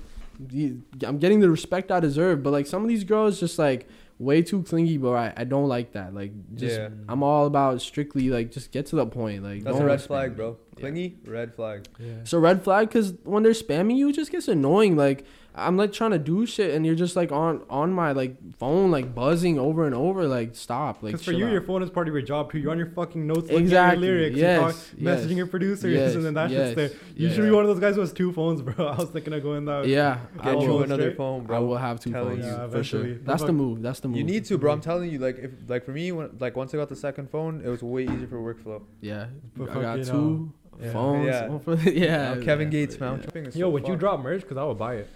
I'm 1.03 1.17
getting 1.19 1.39
the 1.39 1.49
respect 1.49 1.91
I 1.91 1.99
deserve. 1.99 2.43
But 2.43 2.51
like 2.51 2.67
some 2.67 2.81
of 2.83 2.87
these 2.87 3.03
girls, 3.03 3.39
just 3.39 3.57
like 3.59 3.87
way 4.19 4.41
too 4.41 4.63
clingy, 4.63 4.97
bro. 4.97 5.15
I, 5.15 5.33
I 5.35 5.43
don't 5.43 5.67
like 5.67 5.91
that. 5.93 6.13
Like 6.13 6.31
just 6.55 6.77
Yeah. 6.79 6.89
I'm 7.09 7.23
all 7.23 7.45
about 7.45 7.81
strictly 7.81 8.29
like 8.29 8.51
just 8.51 8.71
get 8.71 8.85
to 8.87 8.95
the 8.95 9.05
point. 9.05 9.43
Like 9.43 9.63
That's 9.63 9.75
a 9.75 9.79
don't 9.79 9.87
red 9.87 10.01
flag, 10.01 10.31
me. 10.31 10.35
bro. 10.35 10.57
Yeah. 10.75 10.79
Clingy, 10.81 11.17
red 11.25 11.53
flag. 11.55 11.87
Yeah. 11.99 12.13
So 12.23 12.37
red 12.39 12.63
flag 12.63 12.89
because 12.89 13.13
when 13.23 13.43
they're 13.43 13.53
spamming 13.53 13.97
you, 13.97 14.09
it 14.09 14.13
just 14.15 14.31
gets 14.31 14.47
annoying. 14.47 14.95
Like 14.95 15.25
I'm 15.57 15.77
like 15.77 15.93
trying 15.93 16.11
to 16.11 16.19
do 16.19 16.45
shit 16.45 16.75
and 16.75 16.85
you're 16.85 16.95
just 16.95 17.15
like 17.15 17.31
on 17.31 17.63
on 17.69 17.93
my 17.93 18.11
like 18.11 18.35
phone 18.57 18.91
like 18.91 19.15
buzzing 19.15 19.57
over 19.57 19.85
and 19.85 19.95
over. 19.95 20.27
Like 20.27 20.53
stop. 20.55 21.01
Like 21.01 21.13
Because 21.13 21.23
for 21.25 21.31
you, 21.31 21.45
out. 21.45 21.51
your 21.53 21.61
phone 21.61 21.81
is 21.81 21.89
part 21.89 22.09
of 22.09 22.13
your 22.13 22.21
job 22.21 22.51
too. 22.51 22.57
You're 22.59 22.71
on 22.71 22.77
your 22.77 22.91
fucking 22.91 23.25
notes, 23.25 23.43
looking 23.43 23.59
Exactly. 23.59 24.05
at 24.07 24.11
your 24.11 24.19
lyrics, 24.19 24.37
Yes, 24.37 24.59
you're 24.59 24.71
talk- 24.71 24.81
yes. 24.97 25.25
messaging 25.25 25.37
your 25.37 25.47
producers, 25.47 25.93
Yes, 25.93 26.15
and 26.15 26.25
then 26.25 26.33
that 26.33 26.49
yes, 26.49 26.59
shit's 26.59 26.75
there. 26.75 26.99
You 27.15 27.27
yes. 27.27 27.35
should 27.35 27.43
be 27.45 27.51
one 27.51 27.63
of 27.63 27.69
those 27.69 27.79
guys 27.79 27.95
who 27.95 28.01
has 28.01 28.11
two 28.11 28.33
phones, 28.33 28.61
bro. 28.61 28.73
I 28.87 28.95
was 28.97 29.09
thinking 29.11 29.31
of 29.33 29.43
going 29.43 29.63
that. 29.65 29.87
Yeah, 29.87 30.19
I 30.39 30.53
Get 30.53 30.61
you 30.63 30.67
will. 30.69 30.83
another 30.83 31.03
straight. 31.03 31.17
phone, 31.17 31.45
bro. 31.45 31.55
I 31.55 31.59
will 31.59 31.77
have 31.77 32.01
two 32.01 32.11
Telling 32.11 32.41
phones 32.41 32.45
you. 32.45 32.51
Yeah, 32.51 32.67
for 32.67 32.83
sure. 32.83 33.13
That's 33.15 33.43
the 33.43 33.53
move. 33.53 33.81
That's 33.81 34.01
the 34.01 34.09
move. 34.09 34.17
You 34.17 34.23
need 34.25 34.43
to, 34.45 34.57
bro. 34.57 34.73
I'm 34.73 34.81
telling 34.81 35.09
you, 35.09 35.19
like 35.19 35.37
if 35.39 35.51
like 35.67 35.85
for 35.85 35.91
me, 35.91 36.11
when 36.11 36.31
like 36.39 36.57
once 36.57 36.73
I 36.73 36.77
got 36.77 36.89
the 36.89 36.95
second 36.97 37.29
phone, 37.29 37.61
it 37.63 37.69
was 37.69 37.81
way 37.81 38.03
easier 38.03 38.27
for 38.27 38.39
workflow. 38.39 38.81
Yeah, 38.99 39.27
But 39.55 39.69
I 39.69 39.73
got 39.75 39.99
fucking, 39.99 40.05
two 40.05 40.51
uh, 40.81 40.85
yeah. 40.85 40.91
phones. 40.91 41.25
Yeah. 41.27 41.91
Yeah, 41.93 42.33
Now 42.33 42.41
Kevin 42.43 42.67
yeah, 42.67 42.71
Gates, 42.71 42.95
yeah. 42.99 43.09
man. 43.11 43.21
Tripping 43.21 43.45
is 43.45 43.55
Yo, 43.55 43.67
so 43.67 43.69
would 43.69 43.87
you 43.87 43.95
drop 43.95 44.19
merch? 44.21 44.41
Because 44.41 44.57
I 44.57 44.63
would 44.65 44.77
buy 44.77 44.95
it. 44.95 45.09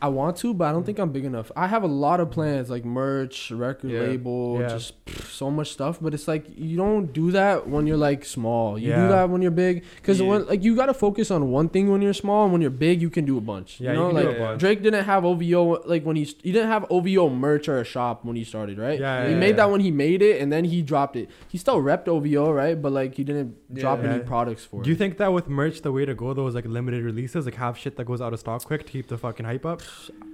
I 0.00 0.08
want 0.08 0.36
to, 0.38 0.52
but 0.54 0.66
I 0.66 0.72
don't 0.72 0.82
mm. 0.82 0.86
think 0.86 0.98
I'm 0.98 1.10
big 1.10 1.24
enough. 1.24 1.50
I 1.56 1.66
have 1.66 1.82
a 1.82 1.88
lot 1.88 2.20
of 2.20 2.30
plans, 2.30 2.70
like 2.70 2.84
merch, 2.84 3.50
record 3.50 3.90
Yeah. 3.90 4.00
label, 4.00 4.58
Yeah. 4.60 4.68
just 4.68 5.04
pff, 5.06 5.30
so 5.30 5.50
much 5.50 5.72
stuff. 5.72 5.98
But 6.00 6.14
it's 6.14 6.28
like 6.28 6.44
you 6.56 6.76
don't 6.76 7.12
do 7.12 7.30
that 7.32 7.68
when 7.68 7.86
you're 7.86 7.96
like 7.96 8.24
small. 8.24 8.78
You 8.78 8.90
Yeah. 8.90 9.02
do 9.02 9.08
that 9.08 9.30
when 9.30 9.42
you're 9.42 9.50
big, 9.50 9.84
because 9.96 10.20
like 10.20 10.62
you 10.62 10.76
gotta 10.76 10.94
focus 10.94 11.30
on 11.30 11.50
one 11.50 11.68
thing 11.68 11.90
when 11.90 12.02
you're 12.02 12.12
small, 12.12 12.44
and 12.44 12.52
when 12.52 12.60
you're 12.60 12.70
big, 12.70 13.00
you 13.00 13.10
can 13.10 13.24
do 13.24 13.38
a 13.38 13.40
bunch. 13.40 13.80
Yeah, 13.80 13.92
you 13.92 13.98
you 13.98 14.12
know, 14.12 14.22
do 14.22 14.38
like. 14.40 14.58
Drake 14.58 14.82
didn't 14.82 15.04
have 15.04 15.24
OVO 15.24 15.82
like 15.86 16.04
when 16.04 16.16
he 16.16 16.24
he 16.42 16.52
didn't 16.52 16.68
have 16.68 16.84
OVO 16.90 17.28
merch 17.30 17.68
or 17.68 17.80
a 17.80 17.84
shop 17.84 18.24
when 18.24 18.36
he 18.36 18.44
started, 18.44 18.78
right? 18.78 18.98
Yeah, 19.00 19.28
he 19.28 19.34
made 19.34 19.56
that 19.56 19.70
when 19.70 19.80
he 19.80 19.90
made 19.90 20.22
it, 20.22 20.40
and 20.40 20.52
then 20.52 20.64
he 20.64 20.82
dropped 20.82 21.16
it. 21.16 21.30
He 21.48 21.58
still 21.58 21.80
repped 21.82 22.08
OVO, 22.08 22.50
right? 22.50 22.80
But 22.80 22.92
like 22.92 23.14
he 23.14 23.24
didn't 23.24 23.74
drop 23.74 24.02
any 24.04 24.22
products 24.22 24.64
for 24.64 24.80
it. 24.80 24.84
Do 24.84 24.90
you 24.90 24.96
think 24.96 25.18
that 25.18 25.32
with 25.32 25.48
merch, 25.48 25.82
the 25.82 25.92
way 25.92 26.04
to 26.04 26.14
go 26.14 26.34
though 26.34 26.46
is 26.46 26.54
like 26.54 26.66
limited 26.66 27.02
releases, 27.04 27.44
like 27.46 27.54
have 27.56 27.78
shit 27.78 27.96
that 27.96 28.04
goes 28.04 28.20
out 28.20 28.32
of 28.32 28.40
stock 28.40 28.64
quick 28.64 28.86
to 28.86 28.92
keep 28.92 29.08
the 29.08 29.18
fucking 29.18 29.46
hype 29.46 29.66
up? 29.66 29.82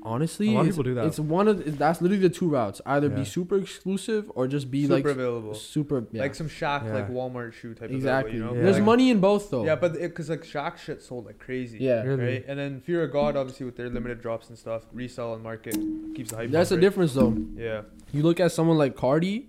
Honestly, 0.05 0.49
A 0.49 0.53
lot 0.53 0.61
of 0.63 0.67
people 0.67 0.83
do 0.83 0.95
that. 0.95 1.07
it's 1.07 1.21
one 1.21 1.47
of 1.47 1.65
the- 1.65 1.71
that's 1.71 2.03
literally 2.03 2.21
the 2.23 2.29
two 2.35 2.49
routes. 2.49 2.81
Either 2.85 3.07
Yeah. 3.09 3.15
be 3.17 3.25
super 3.25 3.57
exclusive 3.57 4.31
or 4.35 4.49
just 4.49 4.69
be 4.71 4.89
like 4.89 4.99
super 4.99 5.09
like 5.11 5.17
available? 5.17 5.55
super 5.55 6.07
yeah. 6.11 6.23
Like 6.23 6.35
some 6.35 6.49
Shaq 6.49 6.85
Yeah. 6.87 6.95
like 6.95 7.09
Walmart 7.11 7.53
shoe 7.53 7.75
type 7.75 7.91
exactly. 7.91 8.33
of 8.33 8.37
available, 8.37 8.37
you 8.37 8.41
know? 8.41 8.55
Yeah. 8.55 8.63
There's 8.65 8.77
Like- 8.79 8.85
money 8.87 9.11
in 9.11 9.21
both 9.21 9.51
though. 9.51 9.65
Yeah, 9.65 9.77
but 9.77 9.93
because 9.95 10.29
like 10.29 10.43
Shaq 10.43 10.77
shit 10.79 11.03
sold 11.03 11.27
like 11.27 11.39
crazy. 11.39 11.79
yeah, 11.79 12.03
Really? 12.03 12.25
Right, 12.25 12.45
and 12.49 12.59
then 12.59 12.81
Fear 12.81 13.05
of 13.05 13.13
God, 13.13 13.37
obviously 13.37 13.65
with 13.65 13.77
their 13.77 13.89
limited 13.89 14.21
drops 14.21 14.49
and 14.49 14.59
stuff, 14.59 14.87
resell 14.93 15.35
and 15.35 15.43
market 15.43 15.77
keeps 16.17 16.31
the 16.31 16.37
hype. 16.37 16.51
that's 16.51 16.71
the 16.71 16.77
difference 16.79 17.15
though. 17.15 17.37
Yeah, 17.57 17.83
You 18.13 18.23
look 18.25 18.41
at 18.41 18.51
someone 18.51 18.79
like 18.79 18.97
Carti, 18.97 19.45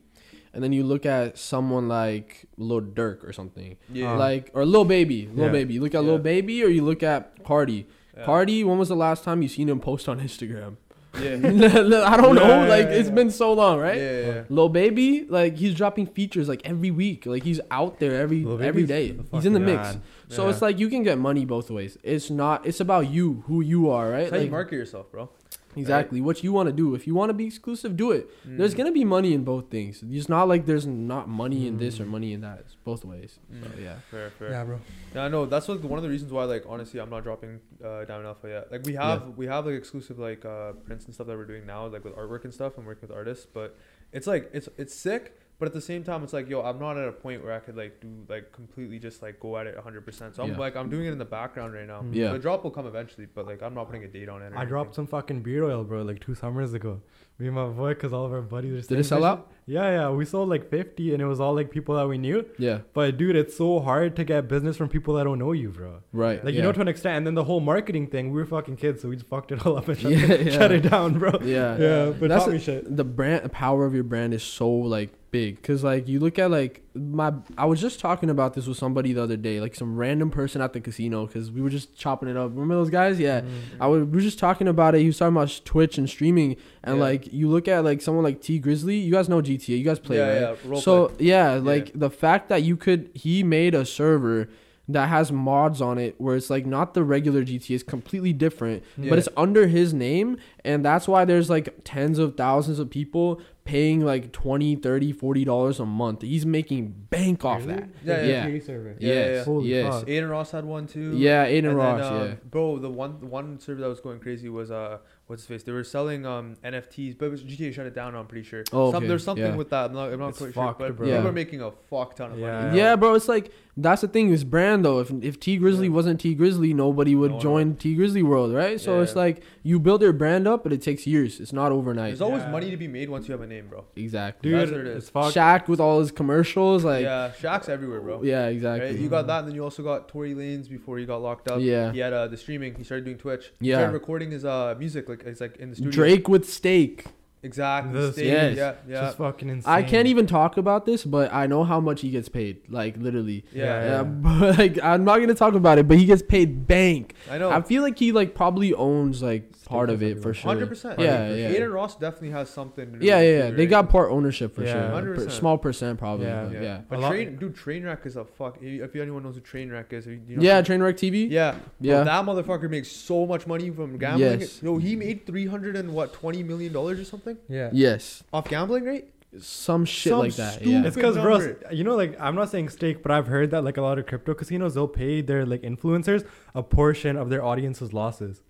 and 0.54 0.64
then 0.64 0.72
you 0.72 0.84
look 0.84 1.04
at 1.04 1.36
someone 1.40 1.88
like 1.88 2.46
Lil 2.58 2.82
Durk 2.82 3.28
or 3.28 3.34
something, 3.34 3.76
yeah. 3.92 4.16
Like 4.16 4.52
or 4.54 4.68
Lil 4.68 4.86
Baby, 4.86 5.28
Lil 5.34 5.48
Yeah. 5.48 5.52
Baby. 5.52 5.74
You 5.74 5.82
look 5.82 5.96
at 5.96 6.04
Yeah. 6.04 6.10
Lil 6.12 6.20
Baby, 6.20 6.64
or 6.64 6.68
you 6.68 6.84
look 6.84 7.02
at 7.02 7.44
Carti. 7.44 7.86
Yeah. 8.18 8.26
Carti, 8.26 8.64
when 8.64 8.78
was 8.78 8.90
the 8.90 8.96
last 8.96 9.24
time 9.24 9.42
you 9.42 9.48
seen 9.48 9.70
him 9.70 9.80
post 9.80 10.08
on 10.08 10.20
Instagram? 10.20 10.76
Yeah. 11.20 11.34
I 12.08 12.18
don't 12.18 12.34
know. 12.36 12.48
Yeah, 12.48 12.68
like 12.68 12.86
yeah, 12.86 12.92
it's 12.92 13.10
yeah. 13.10 13.14
been 13.16 13.30
so 13.30 13.54
long, 13.54 13.80
right? 13.80 13.98
Yeah, 13.98 14.20
yeah, 14.20 14.26
yeah. 14.34 14.44
Lil 14.50 14.70
Baby, 14.70 15.26
like 15.30 15.56
he's 15.58 15.76
dropping 15.76 16.08
features 16.08 16.50
like 16.50 16.62
every 16.66 16.90
week. 16.90 17.28
Like 17.28 17.44
he's 17.44 17.60
out 17.70 18.00
there 18.00 18.20
every 18.20 18.44
Lil 18.44 18.54
every 18.62 18.84
Baby's 18.84 18.88
day. 18.88 19.12
the 19.12 19.38
He's 19.38 19.46
in 19.46 19.54
the 19.54 19.60
mix. 19.60 19.82
man. 19.94 20.02
So 20.30 20.46
Yeah. 20.46 20.50
it's 20.52 20.62
like 20.64 20.80
you 20.80 20.90
can 20.90 21.04
get 21.04 21.20
money 21.20 21.46
both 21.46 21.70
ways. 21.70 21.98
It's 22.02 22.32
not. 22.32 22.66
It's 22.66 22.80
about 22.80 23.10
you, 23.12 23.44
who 23.48 23.62
you 23.62 23.92
are, 23.92 24.10
right? 24.10 24.22
That's 24.22 24.32
how 24.32 24.38
you 24.40 24.50
market 24.50 24.76
yourself, 24.76 25.12
bro. 25.12 25.30
Exactly 25.78 26.22
what 26.22 26.44
you 26.44 26.52
want 26.54 26.68
to 26.68 26.74
do. 26.74 26.96
If 26.96 27.06
you 27.08 27.16
want 27.16 27.30
to 27.30 27.34
be 27.34 27.46
exclusive, 27.46 27.96
do 27.98 28.12
it. 28.12 28.30
There's 28.46 28.74
Mm. 28.74 28.78
gonna 28.78 28.92
be 28.92 29.04
money 29.06 29.34
in 29.34 29.44
both 29.44 29.70
things. 29.70 30.04
It's 30.10 30.30
not 30.30 30.48
like 30.48 30.66
there's 30.66 30.86
not 30.88 31.28
money 31.30 31.68
in 31.68 31.78
this 31.78 32.00
or 32.00 32.06
Mm. 32.06 32.10
money 32.10 32.34
in 32.34 32.42
that. 32.42 32.60
It's 32.60 32.76
both 32.84 33.04
ways. 33.06 33.40
So 33.62 33.68
Mm. 33.70 33.84
yeah. 33.84 33.96
Fair, 34.12 34.30
fair. 34.32 34.50
Yeah, 34.52 34.64
bro. 34.66 34.80
Yeah, 35.16 35.26
I 35.26 35.28
know. 35.28 35.46
That's 35.46 35.68
what 35.68 35.82
one 35.84 35.98
of 36.00 36.04
the 36.04 36.10
reasons 36.10 36.32
why, 36.32 36.44
like, 36.46 36.64
honestly, 36.68 37.00
I'm 37.00 37.10
not 37.10 37.24
dropping 37.24 37.60
uh, 37.84 38.06
Diamond 38.06 38.28
Alpha 38.28 38.48
yet. 38.48 38.72
Like, 38.72 38.84
we 38.86 38.94
have 38.96 39.38
we 39.38 39.46
have 39.48 39.66
like 39.66 39.76
exclusive 39.76 40.18
like 40.20 40.46
uh, 40.46 40.72
prints 40.86 41.06
and 41.06 41.14
stuff 41.14 41.28
that 41.28 41.36
we're 41.38 41.46
doing 41.46 41.66
now, 41.66 41.88
like 41.88 42.04
with 42.04 42.16
artwork 42.16 42.44
and 42.46 42.54
stuff. 42.54 42.78
I'm 42.78 42.86
working 42.86 43.08
with 43.08 43.16
artists, 43.18 43.46
but 43.46 43.76
it's 44.12 44.28
like 44.28 44.50
it's 44.54 44.70
it's 44.78 44.96
sick. 44.96 45.38
But 45.64 45.68
at 45.70 45.74
the 45.76 45.80
same 45.82 46.04
time, 46.04 46.26
it's 46.26 46.34
like, 46.34 46.50
yo, 46.50 46.62
I'm 46.62 46.78
not 46.78 46.98
at 46.98 47.08
a 47.08 47.14
point 47.14 47.42
where 47.42 47.54
I 47.54 47.60
could 47.60 47.78
like 47.78 48.02
do 48.02 48.10
like 48.28 48.52
completely 48.52 49.00
just 49.00 49.22
like 49.22 49.40
go 49.40 49.58
at 49.58 49.66
it 49.66 49.76
100. 49.76 50.06
percent 50.06 50.36
So 50.36 50.44
I'm 50.44 50.50
Yeah. 50.50 50.58
like 50.58 50.76
I'm 50.76 50.90
doing 50.90 51.06
it 51.06 51.14
in 51.14 51.18
the 51.18 51.24
background 51.40 51.74
right 51.74 51.88
now. 51.88 52.02
Mm. 52.02 52.14
Yeah. 52.14 52.34
The 52.34 52.40
drop 52.40 52.66
will 52.66 52.72
come 52.72 52.86
eventually, 52.86 53.28
but 53.34 53.46
like 53.48 53.64
I'm 53.64 53.74
not 53.74 53.86
putting 53.88 54.04
a 54.04 54.10
date 54.10 54.28
on 54.28 54.42
it. 54.42 54.52
or 54.52 54.58
I 54.58 54.66
dropped 54.66 54.94
some 54.96 55.08
fucking 55.08 55.40
beard 55.42 55.64
oil, 55.64 55.86
bro, 55.86 56.02
like 56.02 56.20
two 56.20 56.36
summers 56.36 56.74
ago. 56.74 57.00
Me 57.40 57.48
and 57.48 57.56
my 57.56 57.66
boy, 57.68 57.94
because 57.96 58.12
all 58.14 58.26
of 58.26 58.34
our 58.34 58.42
buddies 58.42 58.74
are 58.86 58.88
Did 58.90 59.00
it 59.00 59.06
sell 59.06 59.20
this 59.22 59.26
out? 59.26 59.52
Yeah, 59.66 59.90
yeah. 59.90 60.10
We 60.10 60.26
sold 60.26 60.50
like 60.50 60.70
50, 60.70 61.14
and 61.14 61.22
it 61.22 61.26
was 61.26 61.40
all 61.40 61.56
like 61.56 61.72
people 61.72 61.96
that 61.96 62.08
we 62.08 62.18
knew. 62.18 62.46
Yeah. 62.60 62.80
But 62.94 63.18
dude, 63.18 63.36
it's 63.38 63.56
so 63.58 63.80
hard 63.80 64.16
to 64.18 64.24
get 64.26 64.48
business 64.50 64.76
from 64.78 64.88
people 64.90 65.16
that 65.16 65.24
don't 65.24 65.40
know 65.40 65.54
you, 65.54 65.70
bro. 65.70 66.02
Right. 66.12 66.44
Like 66.46 66.54
yeah. 66.54 66.58
you 66.58 66.64
know 66.64 66.72
to 66.74 66.82
an 66.82 66.88
extent, 66.90 67.16
and 67.18 67.26
then 67.26 67.34
the 67.36 67.46
whole 67.46 67.60
marketing 67.62 68.08
thing. 68.08 68.32
We 68.34 68.40
were 68.42 68.46
fucking 68.46 68.76
kids, 68.76 69.02
so 69.02 69.08
we 69.10 69.16
just 69.16 69.28
fucked 69.30 69.52
it 69.54 69.66
all 69.66 69.78
up 69.78 69.88
and 69.88 69.98
shut, 70.04 70.12
Yeah, 70.12 70.20
it, 70.34 70.54
shut 70.54 70.72
it 70.74 70.82
down, 70.82 71.18
bro. 71.18 71.40
Yeah. 71.44 71.78
Yeah, 71.78 72.10
but 72.12 72.28
That's 72.30 72.44
taught 72.44 72.50
a- 72.50 72.54
me 72.54 72.60
shit. 72.60 72.96
the 72.98 73.04
brand 73.06 73.46
the 73.46 73.50
power 73.50 73.86
of 73.86 73.96
your 73.96 74.04
brand 74.04 74.34
is 74.34 74.44
so 74.44 74.70
like 74.70 75.10
big 75.34 75.56
because 75.58 75.84
like 75.84 76.08
you 76.08 76.20
look 76.20 76.38
at 76.38 76.50
like 76.52 76.84
my 76.94 77.34
i 77.58 77.66
was 77.66 77.82
just 77.82 78.00
talking 78.00 78.30
about 78.30 78.54
this 78.54 78.68
with 78.68 78.78
somebody 78.78 79.14
the 79.14 79.22
other 79.24 79.36
day 79.36 79.60
like 79.60 79.74
some 79.74 79.96
random 79.96 80.30
person 80.30 80.62
at 80.62 80.74
the 80.74 80.80
casino 80.80 81.26
because 81.26 81.50
we 81.52 81.60
were 81.60 81.72
just 81.72 81.98
chopping 81.98 82.30
it 82.30 82.38
up 82.38 82.52
remember 82.52 82.76
those 82.76 82.92
guys 82.92 83.20
yeah 83.20 83.42
Mm. 83.42 83.50
I 83.82 83.88
was, 83.88 84.04
we 84.06 84.12
were 84.18 84.22
just 84.22 84.38
talking 84.40 84.68
about 84.68 84.94
it. 84.96 85.00
He 85.02 85.08
was 85.08 85.18
talking 85.18 85.36
about 85.36 85.60
Twitch 85.66 85.98
and 85.98 86.08
streaming, 86.08 86.56
and 86.84 86.98
Yeah. 86.98 87.02
like 87.04 87.34
you 87.34 87.50
look 87.50 87.68
at 87.68 87.84
like 87.84 88.00
someone 88.02 88.24
like 88.24 88.40
T 88.42 88.60
Grizzly. 88.60 88.98
You 88.98 89.12
guys 89.12 89.28
know 89.28 89.42
GTA. 89.42 89.70
You 89.80 89.84
guys 89.84 90.00
play, 90.00 90.18
yeah, 90.18 90.50
right? 90.50 90.58
yeah. 90.70 90.80
So 90.80 91.08
play. 91.08 91.26
yeah, 91.26 91.54
like 91.56 91.92
the 91.96 92.10
fact 92.12 92.48
that 92.50 92.62
you 92.64 92.78
could 92.78 93.10
he 93.16 93.44
made 93.44 93.74
a 93.76 93.86
server 93.86 94.48
that 94.88 95.08
has 95.08 95.32
mods 95.32 95.82
on 95.82 95.98
it 95.98 96.14
where 96.20 96.36
it's 96.36 96.50
like 96.50 96.66
not 96.66 96.94
the 96.94 97.04
regular 97.04 97.44
GTA, 97.44 97.72
it's 97.76 97.84
completely 97.84 98.34
different, 98.34 98.84
Yeah. 98.98 99.10
but 99.10 99.18
it's 99.18 99.30
under 99.36 99.68
his 99.68 99.94
name, 99.94 100.38
and 100.64 100.84
that's 100.86 101.08
why 101.08 101.26
there's 101.26 101.50
like 101.50 101.74
tens 101.84 102.20
of 102.20 102.36
thousands 102.38 102.80
of 102.80 102.90
people 102.90 103.42
paying 103.66 104.02
like 104.04 104.32
20 104.34 104.76
30 104.76 105.12
40 105.14 105.46
dollars 105.46 105.80
a 105.80 105.86
month 105.86 106.22
he's 106.22 106.46
making 106.46 106.88
bank 107.10 107.46
off 107.46 107.62
Really? 107.66 107.74
that 107.76 107.90
Yeah, 108.04 108.22
The 108.22 108.28
yeah. 108.28 108.46
GTA 108.48 108.66
server. 108.66 108.96
Yeah, 109.00 109.14
yes 109.14 109.36
yeah. 109.38 109.44
Holy 109.46 109.70
yes. 109.70 110.02
Adin 110.04 110.28
Ross 110.28 110.52
had 110.52 110.66
one 110.66 110.86
too. 110.88 111.16
yeah 111.18 111.46
aiden 111.48 111.58
And 111.60 111.68
then, 111.68 111.76
ross 111.76 112.04
um, 112.06 112.28
yeah 112.28 112.34
bro, 112.50 112.78
the 112.80 112.90
one 112.90 113.20
the 113.22 113.26
one 113.28 113.60
server 113.60 113.82
that 113.82 113.88
was 113.88 114.02
going 114.02 114.20
crazy 114.20 114.50
was 114.50 114.70
uh, 114.72 114.98
what's 115.28 115.44
his 115.44 115.48
face? 115.48 115.64
They 115.64 115.72
were 115.72 115.86
selling 115.86 116.26
um 116.26 116.58
NFTs, 116.64 117.18
but 117.18 117.32
GTA 117.32 117.74
shut 117.74 117.86
it 117.86 117.96
down. 117.96 118.16
I'm 118.16 118.28
pretty 118.28 118.44
sure. 118.48 118.64
Oh, 118.74 118.92
Some, 118.92 118.98
okay, 119.04 119.08
there's 119.08 119.24
something 119.24 119.46
yeah. 119.46 119.56
with 119.56 119.70
that. 119.70 119.86
I'm 119.92 119.94
not, 119.94 120.12
I'm 120.12 120.20
not 120.20 120.30
It's 120.30 120.38
quite 120.40 120.54
sure, 120.54 120.66
fucked, 120.66 120.80
but 120.80 120.96
bro. 120.98 121.08
people 121.08 121.24
Yeah. 121.24 121.30
are 121.30 121.32
making 121.32 121.62
a 121.62 121.72
fuck 121.90 122.16
ton 122.18 122.34
of 122.34 122.40
Yeah. 122.40 122.66
money. 122.66 122.78
Yeah, 122.78 122.96
bro, 122.98 123.14
it's 123.16 123.30
like 123.30 123.52
that's 123.76 124.02
the 124.02 124.08
thing. 124.08 124.30
Is 124.30 124.44
brand 124.44 124.86
though. 124.86 125.00
If 125.00 125.12
if 125.24 125.40
T 125.40 125.58
Grizzly 125.58 125.88
Yeah. 125.88 125.94
wasn't 125.94 126.20
T 126.22 126.36
Grizzly, 126.36 126.74
nobody 126.74 127.16
would 127.16 127.32
No 127.32 127.36
one 127.36 127.42
join 127.42 127.76
T 127.76 127.96
Grizzly 127.96 128.22
world, 128.24 128.54
right? 128.54 128.80
So 128.80 129.02
it's 129.02 129.16
like 129.16 129.42
you 129.64 129.80
build 129.80 130.02
your 130.02 130.14
brand 130.14 130.48
up, 130.48 130.64
but 130.64 130.72
it 130.74 130.82
takes 130.82 131.08
years. 131.08 131.40
It's 131.40 131.54
not 131.54 131.72
overnight. 131.72 132.10
There's 132.10 132.22
always 132.22 132.44
Yeah. 132.44 132.52
money 132.52 132.70
to 132.72 132.78
be 132.78 132.88
made 132.88 133.10
once 133.10 133.28
you 133.28 133.32
have 133.32 133.42
a 133.42 133.48
name, 133.48 133.68
bro. 133.70 133.86
exactly. 133.96 134.52
Dude, 134.52 134.60
That's 134.60 134.72
what 134.72 134.80
it 134.82 134.88
is. 134.88 135.04
it's. 135.16 135.36
Shaq 135.36 135.68
with 135.68 135.80
all 135.80 136.00
his 136.00 136.12
commercials, 136.12 136.84
like 136.84 137.04
yeah, 137.04 137.28
yeah, 137.28 137.32
Shaq's 137.58 137.70
everywhere, 137.70 138.02
bro. 138.02 138.22
Yeah, 138.24 138.48
exactly. 138.48 138.92
Right? 138.92 139.00
You 139.00 139.10
got 139.10 139.28
that, 139.28 139.40
and 139.40 139.48
then 139.48 139.56
you 139.56 139.64
also 139.64 139.82
got 139.84 140.08
Tory 140.08 140.34
Lanez 140.36 140.70
before 140.70 140.98
he 140.98 141.06
got 141.06 141.22
locked 141.22 141.50
up. 141.50 141.60
Yeah. 141.62 141.92
He 141.92 142.00
had 142.00 142.14
uh, 142.14 142.28
the 142.28 142.38
streaming. 142.38 142.76
He 142.76 142.84
started 142.84 143.06
doing 143.06 143.18
Twitch. 143.18 143.52
He 143.60 143.70
Yeah. 143.70 143.78
started 143.78 143.94
recording 143.94 144.32
his 144.32 144.46
uh 144.46 144.76
music 144.78 145.10
like 145.10 145.24
it's 145.26 145.42
like 145.42 145.58
in 145.58 145.70
the 145.72 145.76
studio. 145.76 145.92
Drake 145.92 146.28
with 146.30 146.48
Stake. 146.48 147.06
Exactly. 147.44 147.94
This- 147.94 148.14
stage, 148.16 148.28
Yes. 148.28 148.58
Yeah. 148.58 148.74
Yeah. 148.88 149.02
Just 149.02 149.18
fucking 149.18 149.50
insane. 149.50 149.72
I 149.72 149.84
can't 149.84 150.08
even 150.08 150.26
talk 150.26 150.58
about 150.58 150.86
this, 150.86 151.04
but 151.04 151.34
I 151.34 151.46
know 151.48 151.64
how 151.64 151.80
much 151.80 152.02
he 152.02 152.10
gets 152.10 152.30
paid. 152.30 152.62
Like 152.70 152.98
literally. 152.98 153.46
yeah. 153.52 153.64
Yeah. 153.64 153.86
Yeah, 153.94 154.04
but 154.04 154.58
like 154.58 154.80
I'm 154.84 155.04
not 155.04 155.20
gonna 155.20 155.34
talk 155.36 155.54
about 155.54 155.78
it, 155.78 155.88
but 155.88 155.98
he 155.98 156.06
gets 156.06 156.22
paid 156.22 156.68
bank. 156.68 157.16
I 157.30 157.38
know. 157.38 157.50
I 157.52 157.62
feel 157.62 157.82
like 157.84 158.00
he 158.00 158.12
like 158.12 158.34
probably 158.36 158.74
owns 158.74 159.22
like 159.22 159.52
part 159.66 159.90
of 159.90 160.04
it 160.04 160.22
for 160.22 160.34
sure. 160.34 160.52
Hundred 160.52 160.70
percent. 160.70 161.00
Yeah, 161.00 161.34
yeah. 161.34 161.48
Adin 161.48 161.72
Ross 161.72 161.96
definitely 161.96 162.32
has 162.32 162.50
something. 162.50 163.00
to 163.00 163.06
Yeah, 163.06 163.20
yeah, 163.22 163.48
it 163.48 163.58
They 163.58 163.66
got 163.66 163.90
part 163.90 164.12
ownership 164.12 164.56
for 164.56 164.64
Yeah. 164.64 164.74
sure. 164.74 165.02
Per- 165.16 165.16
100%. 165.26 165.32
small 165.32 165.58
percent 165.58 165.98
probably. 166.00 166.28
Yeah. 166.28 166.44
but 166.52 166.62
yeah. 166.62 166.82
But 166.90 167.10
train, 167.10 167.38
dude, 167.38 167.56
Trainwreck 167.56 168.06
is 168.06 168.16
a 168.16 168.26
fuck. 168.26 168.58
If 168.62 168.96
anyone 168.96 169.24
knows 169.24 169.36
who 169.36 169.42
Trainwreck 169.42 169.92
is, 169.94 170.06
you 170.06 170.20
know 170.38 170.42
Yeah, 170.44 170.62
Trainwreck 170.62 170.96
TV. 170.96 171.30
yeah, 171.30 171.56
Yeah. 171.80 172.04
Bro, 172.04 172.04
that 172.06 172.26
motherfucker 172.26 172.70
makes 172.70 172.90
so 172.90 173.26
much 173.26 173.48
money 173.48 173.70
from 173.70 173.98
gambling. 173.98 174.42
Yes. 174.42 174.62
Yo, 174.62 174.78
he 174.78 174.96
made 174.96 175.26
three 175.26 175.48
hundred 175.48 175.76
and 175.76 175.94
what 175.94 176.14
twenty 176.14 176.44
million 176.44 176.72
dollars 176.74 177.00
or 177.00 177.06
something 177.06 177.33
Yeah. 177.50 177.70
Yes. 177.74 178.24
off 178.34 178.48
gambling, 178.48 178.84
rate? 178.84 179.10
Some 179.40 179.84
shit 179.86 180.12
Some 180.12 180.20
like 180.20 180.36
that. 180.36 180.64
Yeah. 180.64 180.84
It's 180.86 180.96
because, 180.96 181.16
bro, 181.18 181.56
you 181.72 181.84
know, 181.84 181.96
like 181.96 182.16
I'm 182.20 182.36
not 182.36 182.50
saying 182.50 182.70
stake, 182.70 183.02
but 183.02 183.12
I've 183.12 183.26
heard 183.28 183.50
that 183.52 183.64
like 183.64 183.78
a 183.78 183.82
lot 183.82 183.98
of 183.98 184.06
crypto 184.06 184.36
casinos 184.36 184.76
they'll 184.76 184.88
pay 184.88 185.22
their 185.22 185.46
like 185.46 185.64
influencers 185.64 186.28
a 186.54 186.62
portion 186.62 187.18
of 187.18 187.30
their 187.30 187.44
audience's 187.44 187.94
losses. 187.94 188.42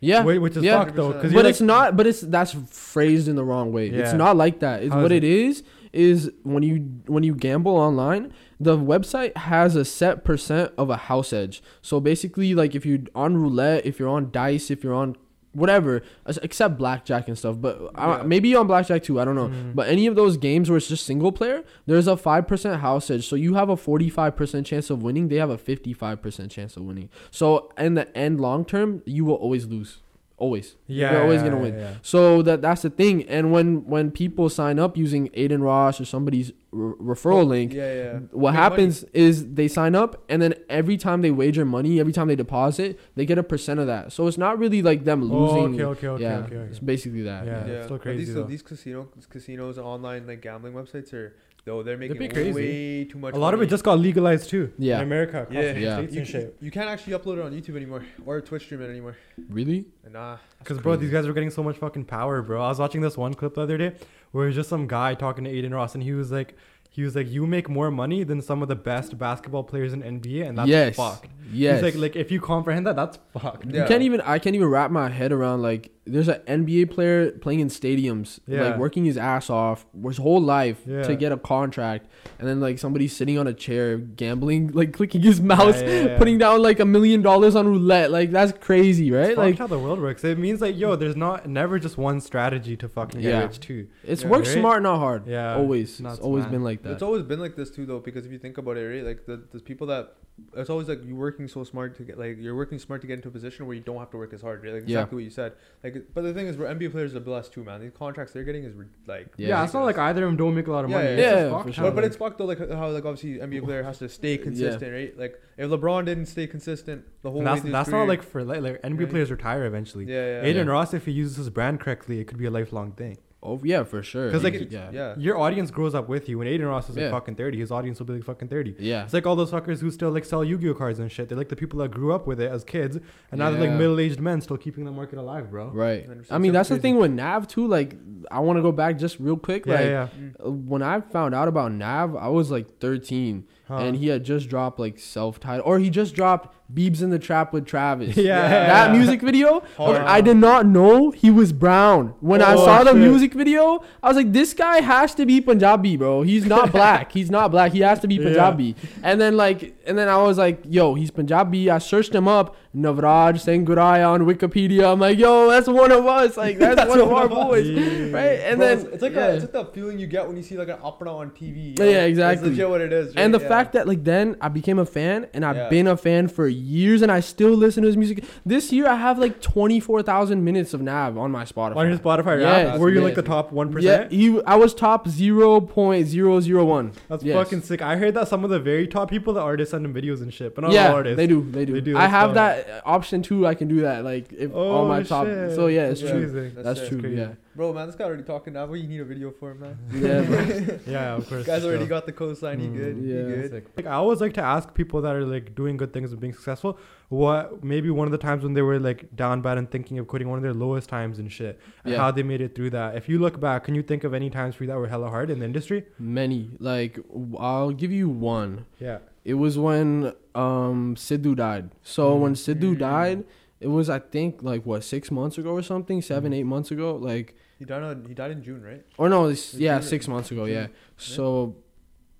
Yeah, 0.00 0.24
Whi- 0.24 0.38
which 0.38 0.56
is 0.56 0.64
yeah. 0.64 0.82
fucked 0.82 0.96
though, 0.96 1.12
100%. 1.12 1.32
but 1.32 1.46
it's 1.46 1.60
not. 1.60 1.96
But 1.96 2.08
it's 2.08 2.22
that's 2.22 2.56
phrased 2.70 3.28
in 3.28 3.36
the 3.36 3.44
wrong 3.44 3.72
way. 3.72 3.88
It's 3.88 4.12
not 4.12 4.36
like 4.36 4.58
that. 4.58 4.82
It's 4.82 4.92
How 4.92 5.00
what 5.00 5.12
is 5.12 5.18
it 5.18 5.24
is. 5.24 5.62
Is 5.92 6.32
when 6.42 6.64
you 6.64 6.78
when 7.06 7.22
you 7.22 7.36
gamble 7.36 7.76
online, 7.76 8.32
the 8.58 8.76
website 8.76 9.36
has 9.36 9.76
a 9.76 9.84
set 9.84 10.24
percent 10.24 10.72
of 10.76 10.90
a 10.90 10.96
house 10.96 11.32
edge. 11.32 11.62
So 11.82 12.00
basically, 12.00 12.52
like 12.54 12.74
if 12.74 12.84
you're 12.84 13.00
on 13.14 13.36
roulette, 13.36 13.86
if 13.86 14.00
you're 14.00 14.08
on 14.08 14.32
dice, 14.32 14.72
if 14.72 14.82
you're 14.82 14.94
on 14.94 15.16
whatever, 15.52 16.02
except 16.26 16.78
blackjack 16.78 17.28
and 17.28 17.36
stuff. 17.38 17.56
But 17.60 17.90
Yeah. 17.96 18.22
maybe 18.24 18.54
on 18.54 18.66
blackjack 18.66 19.02
too. 19.02 19.20
I 19.20 19.24
don't 19.24 19.34
know. 19.34 19.48
Mm. 19.48 19.74
But 19.74 19.88
any 19.88 20.06
of 20.06 20.16
those 20.16 20.36
games 20.36 20.70
where 20.70 20.76
it's 20.76 20.88
just 20.88 21.04
single 21.06 21.32
player, 21.32 21.62
there's 21.86 22.06
a 22.06 22.16
five 22.16 22.46
percent 22.48 22.80
house 22.80 23.10
edge. 23.10 23.28
So 23.28 23.36
you 23.36 23.54
have 23.54 23.68
a 23.68 23.76
forty 23.76 24.08
five 24.08 24.36
percent 24.36 24.66
chance 24.66 24.90
of 24.90 25.02
winning. 25.02 25.28
They 25.28 25.36
have 25.36 25.50
a 25.50 25.58
fifty 25.58 25.92
five 25.92 26.22
percent 26.22 26.50
chance 26.50 26.76
of 26.76 26.84
winning. 26.84 27.08
So 27.30 27.70
in 27.78 27.94
the 27.94 28.16
end, 28.16 28.40
long 28.40 28.64
term, 28.64 29.02
you 29.04 29.24
will 29.24 29.34
always 29.34 29.66
lose. 29.66 29.98
Always. 30.38 30.74
yeah, 30.88 31.12
You're 31.12 31.22
always 31.22 31.40
yeah, 31.42 31.48
gonna 31.50 31.60
win. 31.62 31.78
yeah. 31.78 31.94
So 32.02 32.42
that 32.42 32.62
that's 32.62 32.82
the 32.82 32.90
thing. 32.90 33.22
And 33.28 33.52
when 33.52 33.84
when 33.86 34.10
people 34.10 34.48
sign 34.48 34.78
up 34.80 34.96
using 34.96 35.28
Adin 35.36 35.62
Ross 35.62 36.00
or 36.00 36.04
somebody's 36.04 36.50
r- 36.72 36.94
referral 37.00 37.42
oh, 37.42 37.42
link, 37.44 37.72
Yeah, 37.72 37.94
yeah. 37.94 38.18
what 38.32 38.52
Make 38.52 38.60
happens 38.60 39.04
is 39.12 39.54
they 39.54 39.68
sign 39.68 39.94
up 39.94 40.20
and 40.28 40.42
then 40.42 40.54
every 40.68 40.96
time 40.96 41.22
they 41.22 41.30
wager 41.30 41.64
money, 41.64 42.00
every 42.00 42.12
time 42.12 42.26
they 42.26 42.34
deposit, 42.34 42.98
they 43.14 43.24
get 43.24 43.38
a 43.38 43.44
percent 43.44 43.78
of 43.78 43.86
that. 43.86 44.12
So 44.12 44.26
it's 44.26 44.38
not 44.38 44.58
really 44.58 44.82
like 44.82 45.04
them 45.04 45.22
Oh, 45.30 45.36
losing. 45.36 45.74
okay, 45.74 45.84
okay, 45.84 46.08
okay, 46.08 46.22
yeah, 46.24 46.38
okay, 46.38 46.56
okay. 46.56 46.70
it's 46.70 46.80
basically 46.80 47.22
that. 47.22 47.46
Yeah. 47.46 47.52
money. 47.52 47.62
it's 47.62 47.70
Yeah, 47.70 47.82
still 47.84 47.96
but 47.98 48.02
crazy, 48.02 48.24
These, 48.24 48.34
though. 48.34 48.42
these 48.44 48.62
casino 48.62 49.08
casinos 49.30 49.78
online 49.78 50.26
like 50.26 50.40
gambling 50.42 50.74
websites 50.74 51.12
are 51.12 51.36
though 51.64 51.82
they're 51.82 51.96
making 51.96 52.16
pretty 52.16 52.32
crazy. 52.34 52.52
way 52.52 53.04
too 53.04 53.18
much. 53.18 53.34
A 53.34 53.38
lot 53.38 53.54
of 53.54 53.62
it 53.62 53.66
just 53.66 53.84
got 53.84 53.98
legalized 53.98 54.50
too. 54.50 54.72
Yeah. 54.78 54.96
In 54.98 55.02
America, 55.04 55.42
across 55.42 55.54
Yeah. 55.54 55.72
the 55.72 55.80
Yeah. 55.80 55.96
states 55.98 56.12
you, 56.14 56.18
and 56.20 56.28
shit. 56.28 56.56
you 56.60 56.70
can't 56.70 56.88
actually 56.88 57.12
upload 57.16 57.38
it 57.38 57.42
on 57.44 57.52
YouTube 57.52 57.76
anymore 57.76 58.04
or 58.26 58.40
Twitch 58.40 58.64
stream 58.64 58.82
it 58.82 58.90
anymore. 58.90 59.16
Really? 59.48 59.86
Nah. 60.10 60.32
Uh, 60.34 60.36
because 60.58 60.78
bro, 60.78 60.96
these 60.96 61.10
guys 61.10 61.26
were 61.26 61.32
getting 61.32 61.50
so 61.50 61.62
much 61.62 61.76
fucking 61.76 62.04
power, 62.06 62.42
bro. 62.42 62.62
I 62.62 62.68
was 62.68 62.78
watching 62.78 63.00
this 63.00 63.16
one 63.16 63.34
clip 63.34 63.54
the 63.54 63.60
other 63.62 63.78
day 63.78 63.92
where 64.32 64.44
it 64.44 64.48
was 64.48 64.56
just 64.56 64.68
some 64.68 64.86
guy 64.86 65.14
talking 65.14 65.44
to 65.44 65.50
Adin 65.58 65.72
Ross, 65.74 65.94
and 65.94 66.02
he 66.02 66.12
was 66.12 66.32
like, 66.32 66.54
he 66.94 67.02
was 67.02 67.16
like, 67.16 67.26
you 67.30 67.46
make 67.46 67.70
more 67.70 67.90
money 67.90 68.22
than 68.22 68.42
some 68.42 68.60
of 68.62 68.68
the 68.68 68.76
best 68.76 69.16
basketball 69.16 69.64
players 69.64 69.94
in 69.94 70.02
NBA, 70.02 70.46
and 70.46 70.58
that's 70.58 70.68
yes. 70.68 70.94
fucked. 70.96 71.26
Yes. 71.50 71.76
He's 71.82 71.94
like, 71.94 72.00
like 72.02 72.16
if 72.16 72.30
you 72.30 72.38
comprehend 72.40 72.86
that, 72.86 72.96
that's 72.96 73.18
fucked. 73.32 73.64
Yeah. 73.66 73.82
You 73.82 73.88
can't 73.88 74.02
even. 74.02 74.20
I 74.20 74.38
can't 74.38 74.54
even 74.54 74.68
wrap 74.68 74.90
my 74.90 75.08
head 75.08 75.32
around 75.32 75.62
like 75.62 75.90
there's 76.04 76.28
an 76.28 76.40
NBA 76.48 76.90
player 76.90 77.30
playing 77.30 77.60
in 77.60 77.68
stadiums, 77.68 78.40
Yeah. 78.46 78.62
like 78.70 78.78
working 78.78 79.04
his 79.04 79.16
ass 79.16 79.48
off 79.50 79.86
his 80.04 80.16
whole 80.16 80.40
life 80.42 80.80
Yeah. 80.86 81.02
to 81.04 81.14
get 81.14 81.30
a 81.32 81.36
contract, 81.36 82.08
and 82.38 82.46
then 82.48 82.60
like 82.60 82.78
somebody 82.78 83.06
sitting 83.08 83.38
on 83.38 83.46
a 83.46 83.52
chair 83.54 83.96
gambling, 83.98 84.68
like 84.74 84.92
clicking 84.92 85.22
his 85.22 85.40
mouse, 85.40 85.80
yeah, 85.80 86.04
yeah. 86.04 86.18
putting 86.18 86.38
down 86.38 86.60
like 86.62 86.80
a 86.80 86.84
million 86.84 87.22
dollars 87.22 87.54
on 87.54 87.66
roulette. 87.68 88.10
Like 88.10 88.30
that's 88.30 88.52
crazy, 88.58 89.10
right? 89.10 89.30
It's 89.30 89.38
Like 89.38 89.54
fucked 89.56 89.58
how 89.70 89.76
the 89.76 89.78
world 89.78 90.00
works. 90.00 90.24
It 90.24 90.38
means 90.38 90.60
like, 90.60 90.76
yo, 90.76 90.96
there's 90.96 91.16
not 91.16 91.48
never 91.48 91.78
just 91.78 91.96
one 91.96 92.20
strategy 92.20 92.76
to 92.78 92.88
fucking 92.88 93.20
get 93.20 93.28
Yeah. 93.28 93.42
rich 93.42 93.60
too. 93.60 93.86
it's 94.04 94.22
Yeah. 94.22 94.28
work 94.28 94.44
Right? 94.44 94.54
smart, 94.54 94.82
not 94.82 94.98
hard. 94.98 95.26
Yeah, 95.26 95.54
always. 95.56 96.00
nuts, 96.00 96.16
it's 96.18 96.24
always 96.24 96.44
man. 96.44 96.52
been 96.52 96.64
like 96.64 96.81
that. 96.82 96.92
It's 96.92 97.02
always 97.02 97.22
been 97.22 97.40
like 97.40 97.56
this 97.56 97.70
too, 97.70 97.86
though, 97.86 98.00
because 98.00 98.26
if 98.26 98.32
you 98.32 98.38
think 98.38 98.58
about 98.58 98.76
it, 98.76 98.86
right, 98.86 99.04
like 99.04 99.26
the 99.26 99.42
the 99.52 99.60
people 99.60 99.86
that 99.88 100.14
it's 100.56 100.70
always 100.70 100.88
like 100.88 101.00
you're 101.04 101.14
working 101.14 101.46
so 101.46 101.62
smart 101.62 101.94
to 101.96 102.02
get 102.04 102.18
like 102.18 102.36
you're 102.40 102.56
working 102.56 102.78
smart 102.78 103.00
to 103.02 103.06
get 103.06 103.14
into 103.14 103.28
a 103.28 103.30
position 103.30 103.66
where 103.66 103.74
you 103.76 103.82
don't 103.82 103.98
have 103.98 104.10
to 104.10 104.16
work 104.16 104.32
as 104.32 104.40
hard, 104.40 104.64
right? 104.64 104.72
Like 104.72 104.82
Yeah. 104.86 104.98
exactly 105.00 105.16
what 105.16 105.24
you 105.24 105.30
said. 105.30 105.52
Like, 105.84 105.94
but 106.14 106.22
the 106.22 106.32
thing 106.32 106.46
is, 106.46 106.56
bro, 106.56 106.68
NBA 106.74 106.90
players 106.90 107.14
are 107.14 107.20
blessed 107.20 107.52
too, 107.52 107.62
man. 107.62 107.80
These 107.82 107.92
contracts 107.96 108.32
they're 108.32 108.42
getting 108.42 108.64
is 108.64 108.74
re- 108.74 108.86
like 109.06 109.28
Yeah. 109.36 109.48
Yeah, 109.48 109.64
it's 109.64 109.74
not 109.74 109.84
like 109.84 109.98
either 109.98 110.24
of 110.24 110.28
them 110.30 110.36
don't 110.38 110.54
make 110.54 110.66
a 110.68 110.72
lot 110.72 110.84
of 110.86 110.90
Yeah, 110.90 110.96
money. 110.96 111.08
yeah, 111.10 111.14
It's 111.14 111.22
yeah. 111.22 111.34
just 111.42 111.52
fucked 111.52 111.66
for 111.66 111.72
sure. 111.72 111.84
But, 111.84 111.94
but 111.96 112.04
it's 112.04 112.16
fucked 112.16 112.38
though, 112.38 112.46
like 112.46 112.58
how 112.58 112.88
like 112.88 113.04
obviously 113.04 113.40
NBA 113.46 113.62
player 113.64 113.82
has 113.82 113.98
to 113.98 114.08
stay 114.08 114.38
consistent, 114.38 114.92
right? 114.92 115.16
Like 115.18 115.38
if 115.58 115.70
LeBron 115.70 116.06
didn't 116.06 116.26
stay 116.26 116.46
consistent 116.46 117.04
the 117.22 117.30
whole 117.30 117.40
and 117.40 117.46
way 117.46 117.52
that's 117.52 117.60
through 117.60 117.68
his 117.68 117.72
that's 117.74 117.88
not 117.90 118.08
like 118.08 118.22
for 118.22 118.42
like, 118.42 118.62
like 118.62 118.80
NBA 118.82 119.00
Right. 119.00 119.10
players 119.10 119.30
retire 119.30 119.66
eventually. 119.66 120.06
yeah, 120.06 120.42
yeah, 120.42 120.44
Aiden 120.50 120.64
Yeah. 120.64 120.72
Ross, 120.72 120.94
if 120.94 121.04
he 121.04 121.12
uses 121.12 121.36
his 121.36 121.50
brand 121.50 121.78
correctly, 121.80 122.20
it 122.20 122.24
could 122.24 122.38
be 122.38 122.46
a 122.46 122.50
lifelong 122.50 122.92
thing. 122.92 123.18
Oh 123.44 123.60
yeah, 123.64 123.82
for 123.82 124.02
sure. 124.04 124.26
Because 124.28 124.44
like, 124.44 124.54
yeah, 124.54 124.60
yeah, 124.70 124.70
yeah, 124.70 124.90
yeah. 124.92 125.14
Your 125.18 125.36
audience 125.36 125.70
grows 125.72 125.94
up 125.96 126.08
with 126.08 126.28
you. 126.28 126.38
When 126.38 126.46
Adin 126.46 126.64
Ross 126.64 126.88
is 126.88 126.94
like 126.96 127.02
Yeah. 127.02 127.10
fucking 127.10 127.34
thirty, 127.34 127.58
his 127.58 127.72
audience 127.72 127.98
will 127.98 128.06
be 128.06 128.12
like 128.12 128.24
fucking 128.24 128.46
thirty. 128.48 128.76
yeah. 128.78 129.02
It's 129.04 129.12
like 129.12 129.26
all 129.26 129.34
those 129.34 129.50
fuckers 129.50 129.80
who 129.80 129.90
still 129.90 130.10
like 130.10 130.24
sell 130.24 130.44
Yu-Gi-Oh 130.44 130.74
cards 130.74 131.00
and 131.00 131.10
shit. 131.10 131.28
They're 131.28 131.36
like 131.38 131.48
the 131.48 131.56
people 131.56 131.80
that 131.80 131.90
grew 131.90 132.12
up 132.14 132.26
with 132.26 132.40
it 132.40 132.50
as 132.50 132.62
kids, 132.62 132.98
and 133.32 133.38
now 133.40 133.50
they're 133.50 133.60
like 133.60 133.70
middle-aged 133.78 134.20
men 134.20 134.40
still 134.40 134.56
keeping 134.56 134.84
the 134.84 134.92
market 134.92 135.18
alive, 135.18 135.50
bro. 135.50 135.68
Right. 135.70 136.08
I 136.30 136.38
mean, 136.38 136.52
that's 136.52 136.68
the 136.68 136.78
thing 136.78 136.96
with 136.98 137.10
Nav 137.10 137.48
too. 137.48 137.66
Like, 137.66 137.96
I 138.30 138.38
want 138.38 138.58
to 138.58 138.62
go 138.62 138.70
back 138.70 138.96
just 138.98 139.18
real 139.18 139.36
quick. 139.36 139.66
Yeah, 139.66 139.74
like, 139.74 139.84
yeah. 139.86 140.08
uh, 140.46 140.50
when 140.50 140.82
I 140.82 141.00
found 141.00 141.34
out 141.34 141.48
about 141.48 141.72
Nav, 141.72 142.14
I 142.14 142.28
was 142.28 142.50
like 142.50 142.78
13, 142.78 143.44
Huh. 143.68 143.76
and 143.78 143.96
he 143.96 144.08
had 144.08 144.22
just 144.24 144.48
dropped 144.48 144.78
like 144.78 144.98
self-titled, 144.98 145.66
or 145.66 145.78
he 145.80 145.88
just 145.90 146.14
dropped 146.14 146.54
"Beibs 146.74 147.02
in 147.02 147.10
the 147.10 147.18
Trap" 147.18 147.52
with 147.52 147.66
Travis. 147.66 148.16
Yeah. 148.16 148.48
that 148.48 148.92
music 148.92 149.20
video. 149.20 149.62
Hard. 149.76 149.96
I 149.98 150.20
did 150.20 150.36
not 150.36 150.66
know 150.66 151.10
he 151.10 151.30
was 151.30 151.52
brown. 151.52 152.14
When 152.20 152.40
I 152.42 152.54
Oh, 152.54 152.64
saw 152.64 152.84
the 152.84 152.94
music 152.94 153.34
video, 153.34 153.82
I 154.02 154.08
was 154.08 154.16
like, 154.16 154.32
"This 154.32 154.54
guy 154.54 154.80
has 154.80 155.14
to 155.16 155.26
be 155.26 155.40
Punjabi, 155.40 155.96
bro. 155.96 156.22
He's 156.22 156.46
not 156.46 156.72
black. 156.78 157.12
He's 157.12 157.30
not 157.30 157.50
black. 157.50 157.72
He 157.72 157.80
has 157.80 158.00
to 158.00 158.08
be 158.08 158.14
Yeah. 158.16 158.24
Punjabi." 158.24 158.76
And 159.02 159.20
then 159.20 159.36
like, 159.36 159.74
and 159.86 159.96
then 159.98 160.08
I 160.08 160.16
was 160.22 160.38
like, 160.38 160.60
"Yo, 160.68 160.94
he's 160.94 161.10
Punjabi." 161.10 161.70
I 161.70 161.78
searched 161.78 162.14
him 162.14 162.28
up. 162.28 162.56
Navraj 162.74 163.38
Singh 163.38 163.66
Goraya 163.66 164.08
on 164.08 164.22
Wikipedia. 164.22 164.90
I'm 164.92 164.98
like, 165.00 165.18
"Yo, 165.18 165.50
that's 165.50 165.68
one 165.68 165.92
of 165.92 166.06
us. 166.06 166.38
Like, 166.38 166.58
that's, 166.58 166.88
one 166.88 167.00
of 167.00 167.12
our 167.12 167.28
boys." 167.28 167.68
Yeah. 167.68 167.82
right? 168.18 168.40
And 168.48 168.58
Bro, 168.58 168.66
then 168.66 168.78
it's, 168.78 168.88
it's 168.94 169.02
like 169.02 169.12
yeah. 169.14 169.26
a, 169.26 169.34
it's 169.34 169.42
like 169.44 169.52
that 169.52 169.74
feeling 169.74 169.98
you 169.98 170.06
get 170.06 170.26
when 170.26 170.36
you 170.38 170.42
see 170.42 170.56
like 170.56 170.68
an 170.68 170.78
opera 170.82 171.14
on 171.14 171.30
TV. 171.32 171.78
Yeah, 171.78 171.84
yeah, 171.84 172.04
exactly. 172.04 172.48
That's 172.48 172.58
legit 172.58 172.70
what 172.70 172.80
it 172.80 172.92
is. 172.92 173.14
and 173.14 173.34
the? 173.34 173.40
Yeah. 173.40 173.48
fact 173.48 173.72
that 173.74 173.86
like 173.86 174.04
then 174.04 174.36
I 174.40 174.48
became 174.48 174.78
a 174.78 174.86
fan 174.86 175.26
and 175.34 175.44
I've 175.44 175.56
Yeah. 175.56 175.68
been 175.68 175.86
a 175.86 175.96
fan 175.98 176.28
for 176.28 176.48
years 176.48 176.61
and 177.02 177.10
I 177.10 177.20
still 177.20 177.50
listen 177.50 177.82
to 177.82 177.86
his 177.86 177.96
music. 177.96 178.24
This 178.44 178.72
year 178.72 178.86
I 178.86 178.96
have 178.96 179.18
like 179.18 179.40
twenty 179.40 179.80
four 179.80 180.02
thousand 180.02 180.44
minutes 180.44 180.74
of 180.74 180.80
Nav 180.80 181.18
on 181.18 181.30
my 181.30 181.44
Spotify. 181.44 181.76
On 181.76 181.88
your 181.88 181.98
Spotify 181.98 182.40
Yeah, 182.40 182.62
rap, 182.62 182.78
were 182.78 182.90
you 182.90 183.00
yeah. 183.00 183.04
like 183.04 183.14
the 183.14 183.22
top 183.22 183.52
one 183.52 183.72
yeah, 183.80 184.08
he, 184.08 184.40
I 184.42 184.56
was 184.56 184.74
top 184.74 185.08
zero 185.08 185.60
point 185.60 186.06
zero 186.06 186.40
zero 186.40 186.64
one. 186.64 186.92
That's 187.08 187.24
Yes. 187.24 187.36
fucking 187.36 187.62
sick. 187.62 187.82
I 187.82 187.96
heard 187.96 188.14
that 188.14 188.28
some 188.28 188.44
of 188.44 188.50
the 188.50 188.60
very 188.60 188.86
top 188.86 189.10
people, 189.10 189.32
the 189.32 189.40
artists, 189.40 189.70
send 189.72 189.84
them 189.84 189.94
videos 189.94 190.20
and 190.22 190.32
shit, 190.32 190.54
but 190.54 190.62
not 190.62 190.68
all 190.68 190.74
Yeah, 190.74 190.92
artists. 190.92 191.16
they 191.16 191.26
do, 191.26 191.42
they 191.50 191.64
do. 191.64 191.72
They 191.74 191.80
do, 191.80 191.96
I 191.96 192.06
have 192.06 192.28
fine. 192.28 192.34
that 192.34 192.82
option 192.84 193.22
too. 193.22 193.46
I 193.46 193.54
can 193.54 193.68
do 193.68 193.80
that. 193.82 194.04
Like 194.04 194.32
if 194.32 194.52
all 194.52 194.84
oh, 194.84 194.88
my 194.88 195.02
top. 195.02 195.26
Oh, 195.26 195.48
shit. 195.48 195.56
So 195.56 195.66
yeah, 195.68 195.86
it's 195.88 196.00
That's 196.00 196.12
true. 196.12 196.50
That's 196.50 196.64
That's 196.78 196.88
true. 196.88 197.00
crazy. 197.00 197.16
Yeah, 197.16 197.28
Bro, 197.54 197.74
man, 197.74 197.86
this 197.86 197.96
guy 197.96 198.04
already 198.04 198.22
talking 198.22 198.54
now. 198.54 198.64
What 198.64 198.80
you 198.80 198.88
need 198.88 199.00
a 199.00 199.04
video 199.04 199.30
for 199.30 199.50
him, 199.50 199.60
man? 199.60 199.78
yeah. 199.92 200.76
Yeah, 200.86 201.14
of 201.16 201.28
course. 201.28 201.44
Guy's 201.44 201.64
already 201.64 201.86
got 201.86 202.06
the 202.06 202.12
coastline. 202.12 202.60
He 202.60 202.66
Mm. 202.68 202.76
good. 202.76 202.96
Yeah. 202.96 203.42
He 203.42 203.48
good. 203.48 203.66
Like 203.76 203.86
I 203.86 203.92
always 203.92 204.20
like 204.22 204.32
to 204.34 204.42
ask 204.42 204.72
people 204.72 205.02
that 205.02 205.14
are 205.14 205.24
like 205.26 205.54
doing 205.54 205.76
good 205.76 205.92
things 205.92 206.12
and 206.12 206.20
being 206.20 206.32
successful, 206.32 206.78
what 207.10 207.62
maybe 207.62 207.90
one 207.90 208.06
of 208.08 208.12
the 208.12 208.18
times 208.18 208.42
when 208.42 208.54
they 208.54 208.62
were 208.62 208.78
like 208.78 209.14
down 209.14 209.42
bad 209.42 209.58
and 209.58 209.70
thinking 209.70 209.98
of 209.98 210.06
quitting, 210.06 210.28
one 210.30 210.38
of 210.38 210.42
their 210.42 210.54
lowest 210.54 210.88
times 210.88 211.18
and 211.18 211.30
shit, 211.30 211.60
and 211.84 211.92
Yeah. 211.92 211.98
how 212.00 212.10
they 212.10 212.22
made 212.22 212.40
it 212.40 212.54
through 212.54 212.70
that. 212.70 212.96
If 212.96 213.08
you 213.08 213.18
look 213.18 213.38
back, 213.38 213.64
can 213.64 213.74
you 213.74 213.82
think 213.82 214.02
of 214.04 214.14
any 214.14 214.30
times 214.30 214.54
for 214.54 214.64
you 214.64 214.68
that 214.68 214.78
were 214.78 214.88
hella 214.88 215.10
hard 215.10 215.28
in 215.30 215.40
the 215.40 215.44
industry? 215.44 215.84
Many. 215.98 216.52
Like 216.58 216.94
w- 217.08 217.36
I'll 217.38 217.72
give 217.72 217.92
you 217.92 218.08
one. 218.08 218.64
Yeah. 218.80 218.98
It 219.26 219.34
was 219.34 219.58
when 219.58 220.14
um 220.34 220.94
Sidhu 220.96 221.36
died. 221.36 221.70
So 221.82 222.16
Mm. 222.16 222.20
when 222.20 222.34
Sidhu 222.34 222.78
died, 222.78 223.24
it 223.60 223.68
was 223.68 223.90
I 223.90 223.98
think 223.98 224.42
like 224.42 224.64
what 224.64 224.82
six 224.84 225.10
months 225.10 225.36
ago 225.38 225.50
or 225.50 225.62
something, 225.62 226.00
seven 226.00 226.32
Mm. 226.32 226.36
eight 226.36 226.46
months 226.46 226.70
ago. 226.70 226.96
Like 226.96 227.36
He 227.62 227.66
died 227.72 227.82
on. 227.90 228.04
He 228.10 228.14
died 228.20 228.32
in 228.36 228.42
June, 228.42 228.60
right? 228.70 228.82
or 228.98 229.08
no, 229.14 229.26
it's, 229.32 229.54
yeah, 229.54 229.78
June- 229.78 229.88
six 229.94 230.08
months 230.08 230.30
ago. 230.32 230.46
June, 230.46 230.54
Yeah. 230.54 230.66
So 230.96 231.56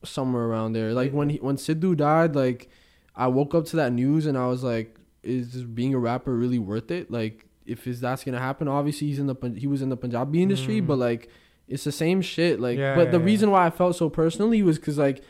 somewhere 0.04 0.44
around 0.44 0.72
there. 0.72 0.92
Like 1.00 1.10
Yeah. 1.10 1.18
when 1.18 1.28
he 1.30 1.38
when 1.38 1.56
Sidhu 1.56 1.96
died, 1.96 2.34
like 2.34 2.68
I 3.16 3.26
woke 3.38 3.54
up 3.58 3.64
to 3.70 3.76
that 3.76 3.92
news 3.92 4.26
and 4.26 4.36
I 4.38 4.46
was 4.46 4.62
like, 4.72 4.88
is 5.22 5.52
this 5.54 5.62
being 5.64 5.94
a 5.94 5.98
rapper 5.98 6.34
really 6.34 6.58
worth 6.58 6.90
it? 6.90 7.10
Like 7.10 7.46
if 7.66 7.86
is 7.86 8.00
that's 8.00 8.22
gonna 8.24 8.38
happen, 8.50 8.68
obviously 8.68 9.08
he's 9.08 9.18
in 9.18 9.26
the 9.32 9.36
he 9.56 9.66
was 9.66 9.82
in 9.82 9.88
the 9.88 9.96
Punjabi 9.96 10.42
industry, 10.42 10.80
Mm. 10.80 10.86
but 10.86 10.98
like 10.98 11.28
it's 11.68 11.84
the 11.84 11.92
same 11.92 12.20
shit. 12.20 12.60
Like 12.60 12.78
Yeah, 12.78 12.94
but 12.96 13.10
the 13.12 13.18
yeah, 13.18 13.24
reason 13.24 13.50
why 13.50 13.66
I 13.66 13.70
felt 13.70 13.96
so 13.96 14.08
personally 14.08 14.62
was 14.62 14.78
because 14.78 14.98
like. 14.98 15.22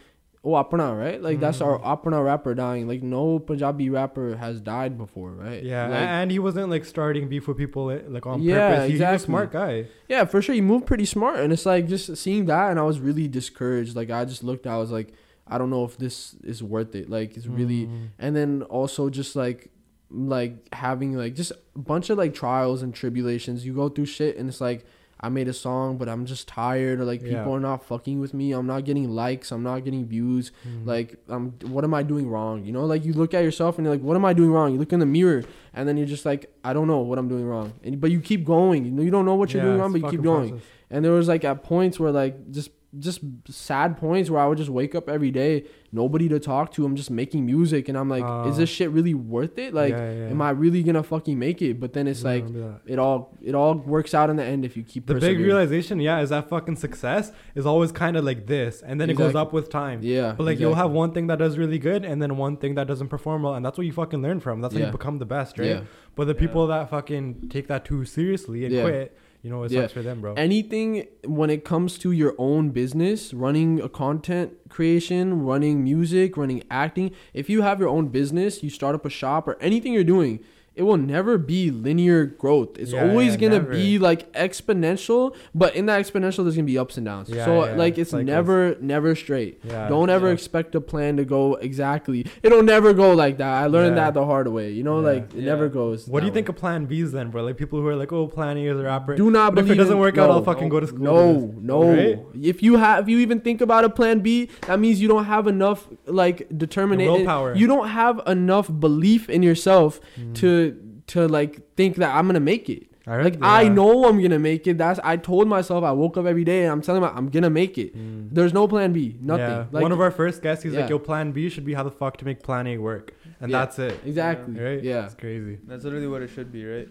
Oh, 0.45 0.51
Apna, 0.55 0.99
right? 0.99 1.23
Like 1.23 1.39
that's 1.39 1.61
our 1.61 1.79
Mm. 1.79 1.85
Apna 1.85 2.25
rapper 2.25 2.53
dying. 2.55 2.89
Like 2.89 3.01
no 3.03 3.39
Punjabi 3.39 3.91
rapper 3.91 4.35
has 4.37 4.61
died 4.61 4.99
before, 4.99 5.31
right? 5.31 5.63
Yeah, 5.63 5.87
Like, 5.87 6.01
and 6.01 6.31
he 6.33 6.41
wasn't 6.41 6.69
like 6.69 6.85
starting 6.85 7.29
beef 7.29 7.47
with 7.47 7.57
people 7.57 7.91
eh, 7.93 8.01
like 8.09 8.27
on 8.27 8.43
Yeah, 8.43 8.71
purpose. 8.71 8.91
He, 8.91 8.97
he 8.99 9.05
was 9.05 9.23
a 9.23 9.25
smart 9.25 9.53
guy. 9.53 9.87
Yeah, 10.09 10.25
for 10.25 10.43
sure. 10.43 10.55
He 10.57 10.61
moved 10.61 10.87
pretty 10.87 11.05
smart, 11.05 11.39
and 11.39 11.53
it's 11.53 11.65
like 11.65 11.87
just 11.87 12.17
seeing 12.17 12.47
that, 12.47 12.71
and 12.71 12.81
I 12.81 12.83
was 12.83 12.99
really 12.99 13.29
discouraged. 13.29 13.95
Like 13.95 14.11
I 14.11 14.25
just 14.25 14.43
looked, 14.43 14.67
I 14.67 14.79
was 14.79 14.91
like, 14.91 15.15
I 15.47 15.59
don't 15.59 15.71
know 15.71 15.85
if 15.85 15.97
this 15.97 16.35
is 16.43 16.61
worth 16.61 16.97
it. 16.97 17.09
Like 17.09 17.37
it's 17.37 17.47
really, 17.47 17.87
Mm. 17.87 18.09
and 18.19 18.35
then 18.35 18.63
also 18.63 19.11
just 19.11 19.37
like, 19.37 19.71
like 20.11 20.55
having 20.75 21.17
like 21.17 21.35
just 21.35 21.53
a 21.53 21.79
bunch 21.79 22.11
of 22.11 22.19
like 22.19 22.35
trials 22.35 22.83
and 22.83 22.93
tribulations. 22.93 23.65
You 23.65 23.75
go 23.75 23.89
through 23.89 24.07
shit, 24.07 24.37
and 24.37 24.49
it's 24.49 24.61
like. 24.61 24.85
I 25.25 25.29
made 25.29 25.47
a 25.47 25.53
song, 25.53 25.99
but 25.99 26.09
I'm 26.09 26.27
just 26.27 26.49
tired, 26.49 26.99
or 27.01 27.05
like 27.05 27.23
Yeah. 27.23 27.39
people 27.39 27.55
are 27.55 27.61
not 27.61 27.85
fucking 27.85 28.19
with 28.19 28.35
me. 28.35 28.51
I'm 28.53 28.67
not 28.67 28.85
getting 28.85 29.09
likes. 29.09 29.53
I'm 29.53 29.63
not 29.63 29.85
getting 29.85 30.05
views. 30.05 30.51
Mm. 30.69 30.85
Like, 30.87 31.17
um, 31.29 31.53
what 31.67 31.85
am 31.85 31.95
I 31.95 32.03
doing 32.03 32.29
wrong? 32.29 32.65
You 32.65 32.73
know, 32.73 32.85
like 32.87 33.05
you 33.05 33.13
look 33.13 33.33
at 33.33 33.45
yourself 33.45 33.79
and 33.79 33.85
you're 33.87 33.95
like, 33.95 34.03
what 34.03 34.17
am 34.17 34.25
I 34.25 34.33
doing 34.33 34.51
wrong? 34.51 34.73
You 34.73 34.79
look 34.81 34.93
in 34.93 34.99
the 34.99 35.07
mirror 35.07 35.45
and 35.75 35.87
then 35.89 35.97
you're 35.97 36.09
just 36.09 36.27
like, 36.27 36.51
I 36.65 36.73
don't 36.73 36.89
know 36.89 36.99
what 36.99 37.19
I'm 37.21 37.29
doing 37.29 37.45
wrong. 37.45 37.73
And 37.85 38.01
but 38.01 38.11
you 38.11 38.21
keep 38.21 38.45
going. 38.45 38.85
You 38.85 38.91
know, 38.91 39.03
you 39.03 39.13
don't 39.13 39.25
know 39.25 39.37
what 39.37 39.53
you're 39.55 39.63
Yeah, 39.63 39.69
doing 39.69 39.81
wrong, 39.81 39.93
but 39.93 40.03
you 40.03 40.11
keep 40.11 40.23
going. 40.23 40.51
process. 40.51 40.67
And 40.91 41.05
there 41.05 41.13
was 41.13 41.29
like 41.29 41.45
at 41.45 41.63
points 41.63 42.01
where 42.01 42.11
like 42.11 42.51
just 42.51 42.71
just 42.99 43.21
sad 43.49 43.97
points 43.97 44.29
where 44.29 44.41
I 44.43 44.47
would 44.47 44.59
just 44.59 44.69
wake 44.71 44.95
up 44.95 45.09
every 45.09 45.31
day, 45.31 45.65
nobody 45.93 46.29
to 46.29 46.39
talk 46.39 46.73
to. 46.73 46.85
I'm 46.85 46.95
just 46.95 47.11
making 47.11 47.47
music, 47.47 47.89
and 47.89 47.97
I'm 47.97 48.09
like, 48.11 48.23
is 48.49 48.57
Uh, 48.57 48.59
this 48.59 48.69
shit 48.71 48.91
really 48.91 49.15
worth 49.15 49.57
it? 49.59 49.73
Like, 49.73 49.93
Yeah, 49.95 50.13
yeah, 50.13 50.29
am. 50.29 50.43
I 50.43 50.51
really 50.51 50.83
gonna 50.83 51.03
fucking 51.03 51.39
make 51.39 51.63
it? 51.63 51.81
But 51.81 51.95
then 51.95 52.07
it's 52.07 52.23
Yeah, 52.23 52.29
like 52.31 52.45
it 52.87 52.99
all 52.99 53.37
it 53.41 53.55
all 53.55 53.75
works 53.77 54.13
out 54.15 54.29
in 54.29 54.37
the 54.37 54.45
end 54.45 54.65
if 54.65 54.77
you 54.77 54.83
keep 54.83 55.07
the 55.07 55.15
big 55.15 55.39
realization, 55.39 56.01
yeah, 56.01 56.21
is 56.21 56.29
that 56.31 56.49
fucking 56.51 56.77
success 56.77 57.33
is 57.55 57.65
always 57.65 57.93
kind 57.93 58.17
of 58.17 58.25
like 58.25 58.47
this, 58.47 58.83
and 58.83 59.01
then 59.01 59.09
it 59.09 59.17
goes 59.17 59.35
up 59.35 59.53
with 59.53 59.71
time. 59.71 60.01
Yeah, 60.03 60.35
But 60.37 60.45
like 60.45 60.61
you'll 60.61 60.75
have 60.75 60.91
one 60.91 61.13
thing 61.13 61.29
that 61.29 61.39
does 61.39 61.57
really 61.57 61.79
good, 61.79 62.05
and 62.05 62.21
then 62.21 62.37
one 62.37 62.57
thing 62.59 62.75
that 62.75 62.87
doesn't 62.87 63.09
perform 63.09 63.43
well, 63.45 63.55
and 63.55 63.65
that's 63.65 63.79
what 63.79 63.87
you 63.87 63.93
fucking 63.93 64.21
learn 64.21 64.41
from. 64.41 64.61
That's 64.61 64.75
how 64.75 64.81
Yeah. 64.81 64.87
you 64.87 64.93
become 64.93 65.19
the 65.19 65.27
best, 65.27 65.59
right? 65.59 65.69
Yeah. 65.69 65.81
But 66.15 66.27
the 66.27 66.35
Yeah. 66.35 66.41
people 66.41 66.67
that 66.67 66.91
fucking 66.91 67.49
take 67.49 67.69
that 67.69 67.85
too 67.87 68.05
seriously 68.05 68.65
and 68.67 68.75
Yeah. 68.75 68.83
quit, 68.83 69.17
you 69.43 69.51
know, 69.51 69.65
it 69.65 69.73
Yeah. 69.73 69.83
sucks 69.83 69.93
for 69.95 70.03
them, 70.03 70.21
bro. 70.21 70.35
anything 70.35 71.07
when 71.27 71.51
it 71.51 71.65
comes 71.65 71.99
to 71.99 72.13
your 72.13 72.35
own 72.39 72.71
business, 72.71 73.35
running 73.35 73.81
a 73.81 73.89
content 73.89 74.53
creation, 74.69 75.43
running 75.43 75.83
music, 75.83 76.37
running 76.37 76.63
acting, 76.71 77.11
if 77.35 77.51
you 77.51 77.63
have 77.63 77.81
your 77.81 77.89
own 77.89 78.09
business, 78.09 78.63
you 78.63 78.71
start 78.71 78.95
up 78.95 79.05
a 79.05 79.11
shop 79.11 79.49
or 79.49 79.57
anything 79.61 79.93
you're 79.93 80.05
doing, 80.05 80.41
it 80.75 80.83
will 80.83 80.97
never 80.97 81.37
be 81.39 81.71
linear 81.71 82.25
growth. 82.25 82.79
It's 82.79 82.93
Yeah, 82.93 83.09
always 83.09 83.33
yeah, 83.33 83.37
gonna 83.41 83.59
never. 83.61 83.73
be 83.73 83.99
like 83.99 84.33
exponential, 84.33 85.35
but 85.55 85.75
in 85.77 85.87
that 85.87 86.01
exponential 86.05 86.45
there's 86.45 86.57
gonna 86.57 86.67
be 86.67 86.79
ups 86.79 86.97
and 86.97 87.07
downs. 87.07 87.29
Yeah, 87.29 87.45
so 87.45 87.59
like 87.77 87.99
it's 87.99 88.11
cycles. 88.11 88.27
never 88.27 88.77
never 88.81 89.15
straight. 89.15 89.61
yeah. 89.65 89.89
Don't 89.89 90.11
ever 90.11 90.31
expect 90.33 90.75
a 90.75 90.81
plan 90.81 91.17
to 91.19 91.25
go 91.25 91.55
exactly. 91.57 92.27
It'll 92.43 92.63
never 92.63 92.93
go 92.93 93.13
like 93.13 93.39
that. 93.39 93.53
I 93.63 93.67
learned 93.67 93.97
that 93.99 94.15
the 94.15 94.25
hard 94.25 94.49
way. 94.49 94.71
You 94.73 94.83
know, 94.83 95.01
like 95.01 95.35
it 95.35 95.45
never 95.45 95.69
goes. 95.69 96.09
What 96.09 96.21
do 96.21 96.27
you 96.27 96.31
that 96.31 96.35
think 96.35 96.49
way. 96.49 96.53
of 96.53 96.57
Plan 96.57 96.85
B's 96.87 97.13
then, 97.13 97.31
bro? 97.31 97.43
Like 97.45 97.57
people 97.57 97.81
who 97.81 97.87
are 97.89 97.97
like, 97.97 98.13
oh, 98.13 98.27
Plan 98.27 98.57
A 98.57 98.67
is 98.67 98.79
a 98.79 98.83
rapper. 98.83 99.15
Do 99.17 99.31
not 99.31 99.55
But 99.55 99.65
if 99.65 99.71
it 99.71 99.75
doesn't 99.75 99.95
in- 99.95 100.01
work 100.01 100.17
out, 100.19 100.29
no. 100.29 100.33
I'll 100.37 100.45
fucking 100.45 100.69
go 100.69 100.81
to 100.81 100.87
school. 100.87 101.01
No, 101.01 101.55
no. 101.61 101.93
Right? 101.93 102.19
If 102.43 102.63
you 102.63 102.77
have, 102.77 103.05
if 103.05 103.09
you 103.09 103.19
even 103.19 103.41
think 103.41 103.61
about 103.61 103.85
a 103.85 103.91
plan 103.91 104.21
B, 104.21 104.49
that 104.67 104.79
means 104.81 105.01
you 105.03 105.09
don't 105.09 105.25
have 105.25 105.47
enough 105.47 105.89
like 106.07 106.47
determination. 106.57 107.13
willpower. 107.13 107.55
You 107.55 107.67
don't 107.67 107.89
have 107.89 108.21
enough 108.27 108.71
belief 108.81 109.29
in 109.29 109.43
yourself 109.43 110.01
Mm. 110.19 110.35
to 110.37 110.72
to 111.09 111.27
like 111.29 111.75
think 111.77 111.97
that 111.97 112.15
I'm 112.15 112.27
gonna 112.27 112.41
make 112.41 112.69
it. 112.71 112.87
I 113.07 113.15
heard- 113.15 113.25
Like 113.25 113.39
I 113.43 113.69
know 113.69 114.05
I'm 114.07 114.23
gonna 114.23 114.39
make 114.39 114.67
it. 114.69 114.79
That's 114.79 115.01
I 115.03 115.17
told 115.17 115.49
myself. 115.49 115.83
I 115.85 115.91
woke 115.93 116.17
up 116.17 116.25
every 116.27 116.45
day 116.45 116.63
and 116.63 116.71
I'm 116.73 116.81
telling 116.83 117.01
myself 117.03 117.19
I'm 117.19 117.29
gonna 117.31 117.51
make 117.51 117.77
it. 117.79 117.97
Mm. 117.97 118.29
There's 118.31 118.53
no 118.55 118.69
plan 118.69 118.93
B. 118.93 119.17
Nothing. 119.21 119.41
Yeah. 119.45 119.65
Like, 119.73 119.83
One 119.83 119.91
of 119.93 120.01
our 120.01 120.11
first 120.13 120.41
guests, 120.43 120.63
he's 120.63 120.73
Yeah. 120.73 120.83
like, 120.83 120.91
yo, 120.91 120.99
Plan 121.01 121.33
B 121.33 121.49
should 121.49 121.65
be 121.65 121.75
how 121.75 121.83
the 121.83 121.91
fuck 121.91 122.17
to 122.19 122.25
make 122.25 122.43
Plan 122.43 122.67
A 122.69 122.79
work, 122.79 123.13
and 123.41 123.51
Yeah. 123.51 123.59
that's 123.59 123.79
it. 123.81 123.99
exactly. 124.07 124.55
Right? 124.59 124.83
Yeah. 124.83 125.05
It's 125.07 125.15
crazy. 125.15 125.59
That's 125.67 125.83
literally 125.85 126.07
what 126.07 126.23
it 126.23 126.31
should 126.31 126.53
be, 126.53 126.65
right? 126.65 126.89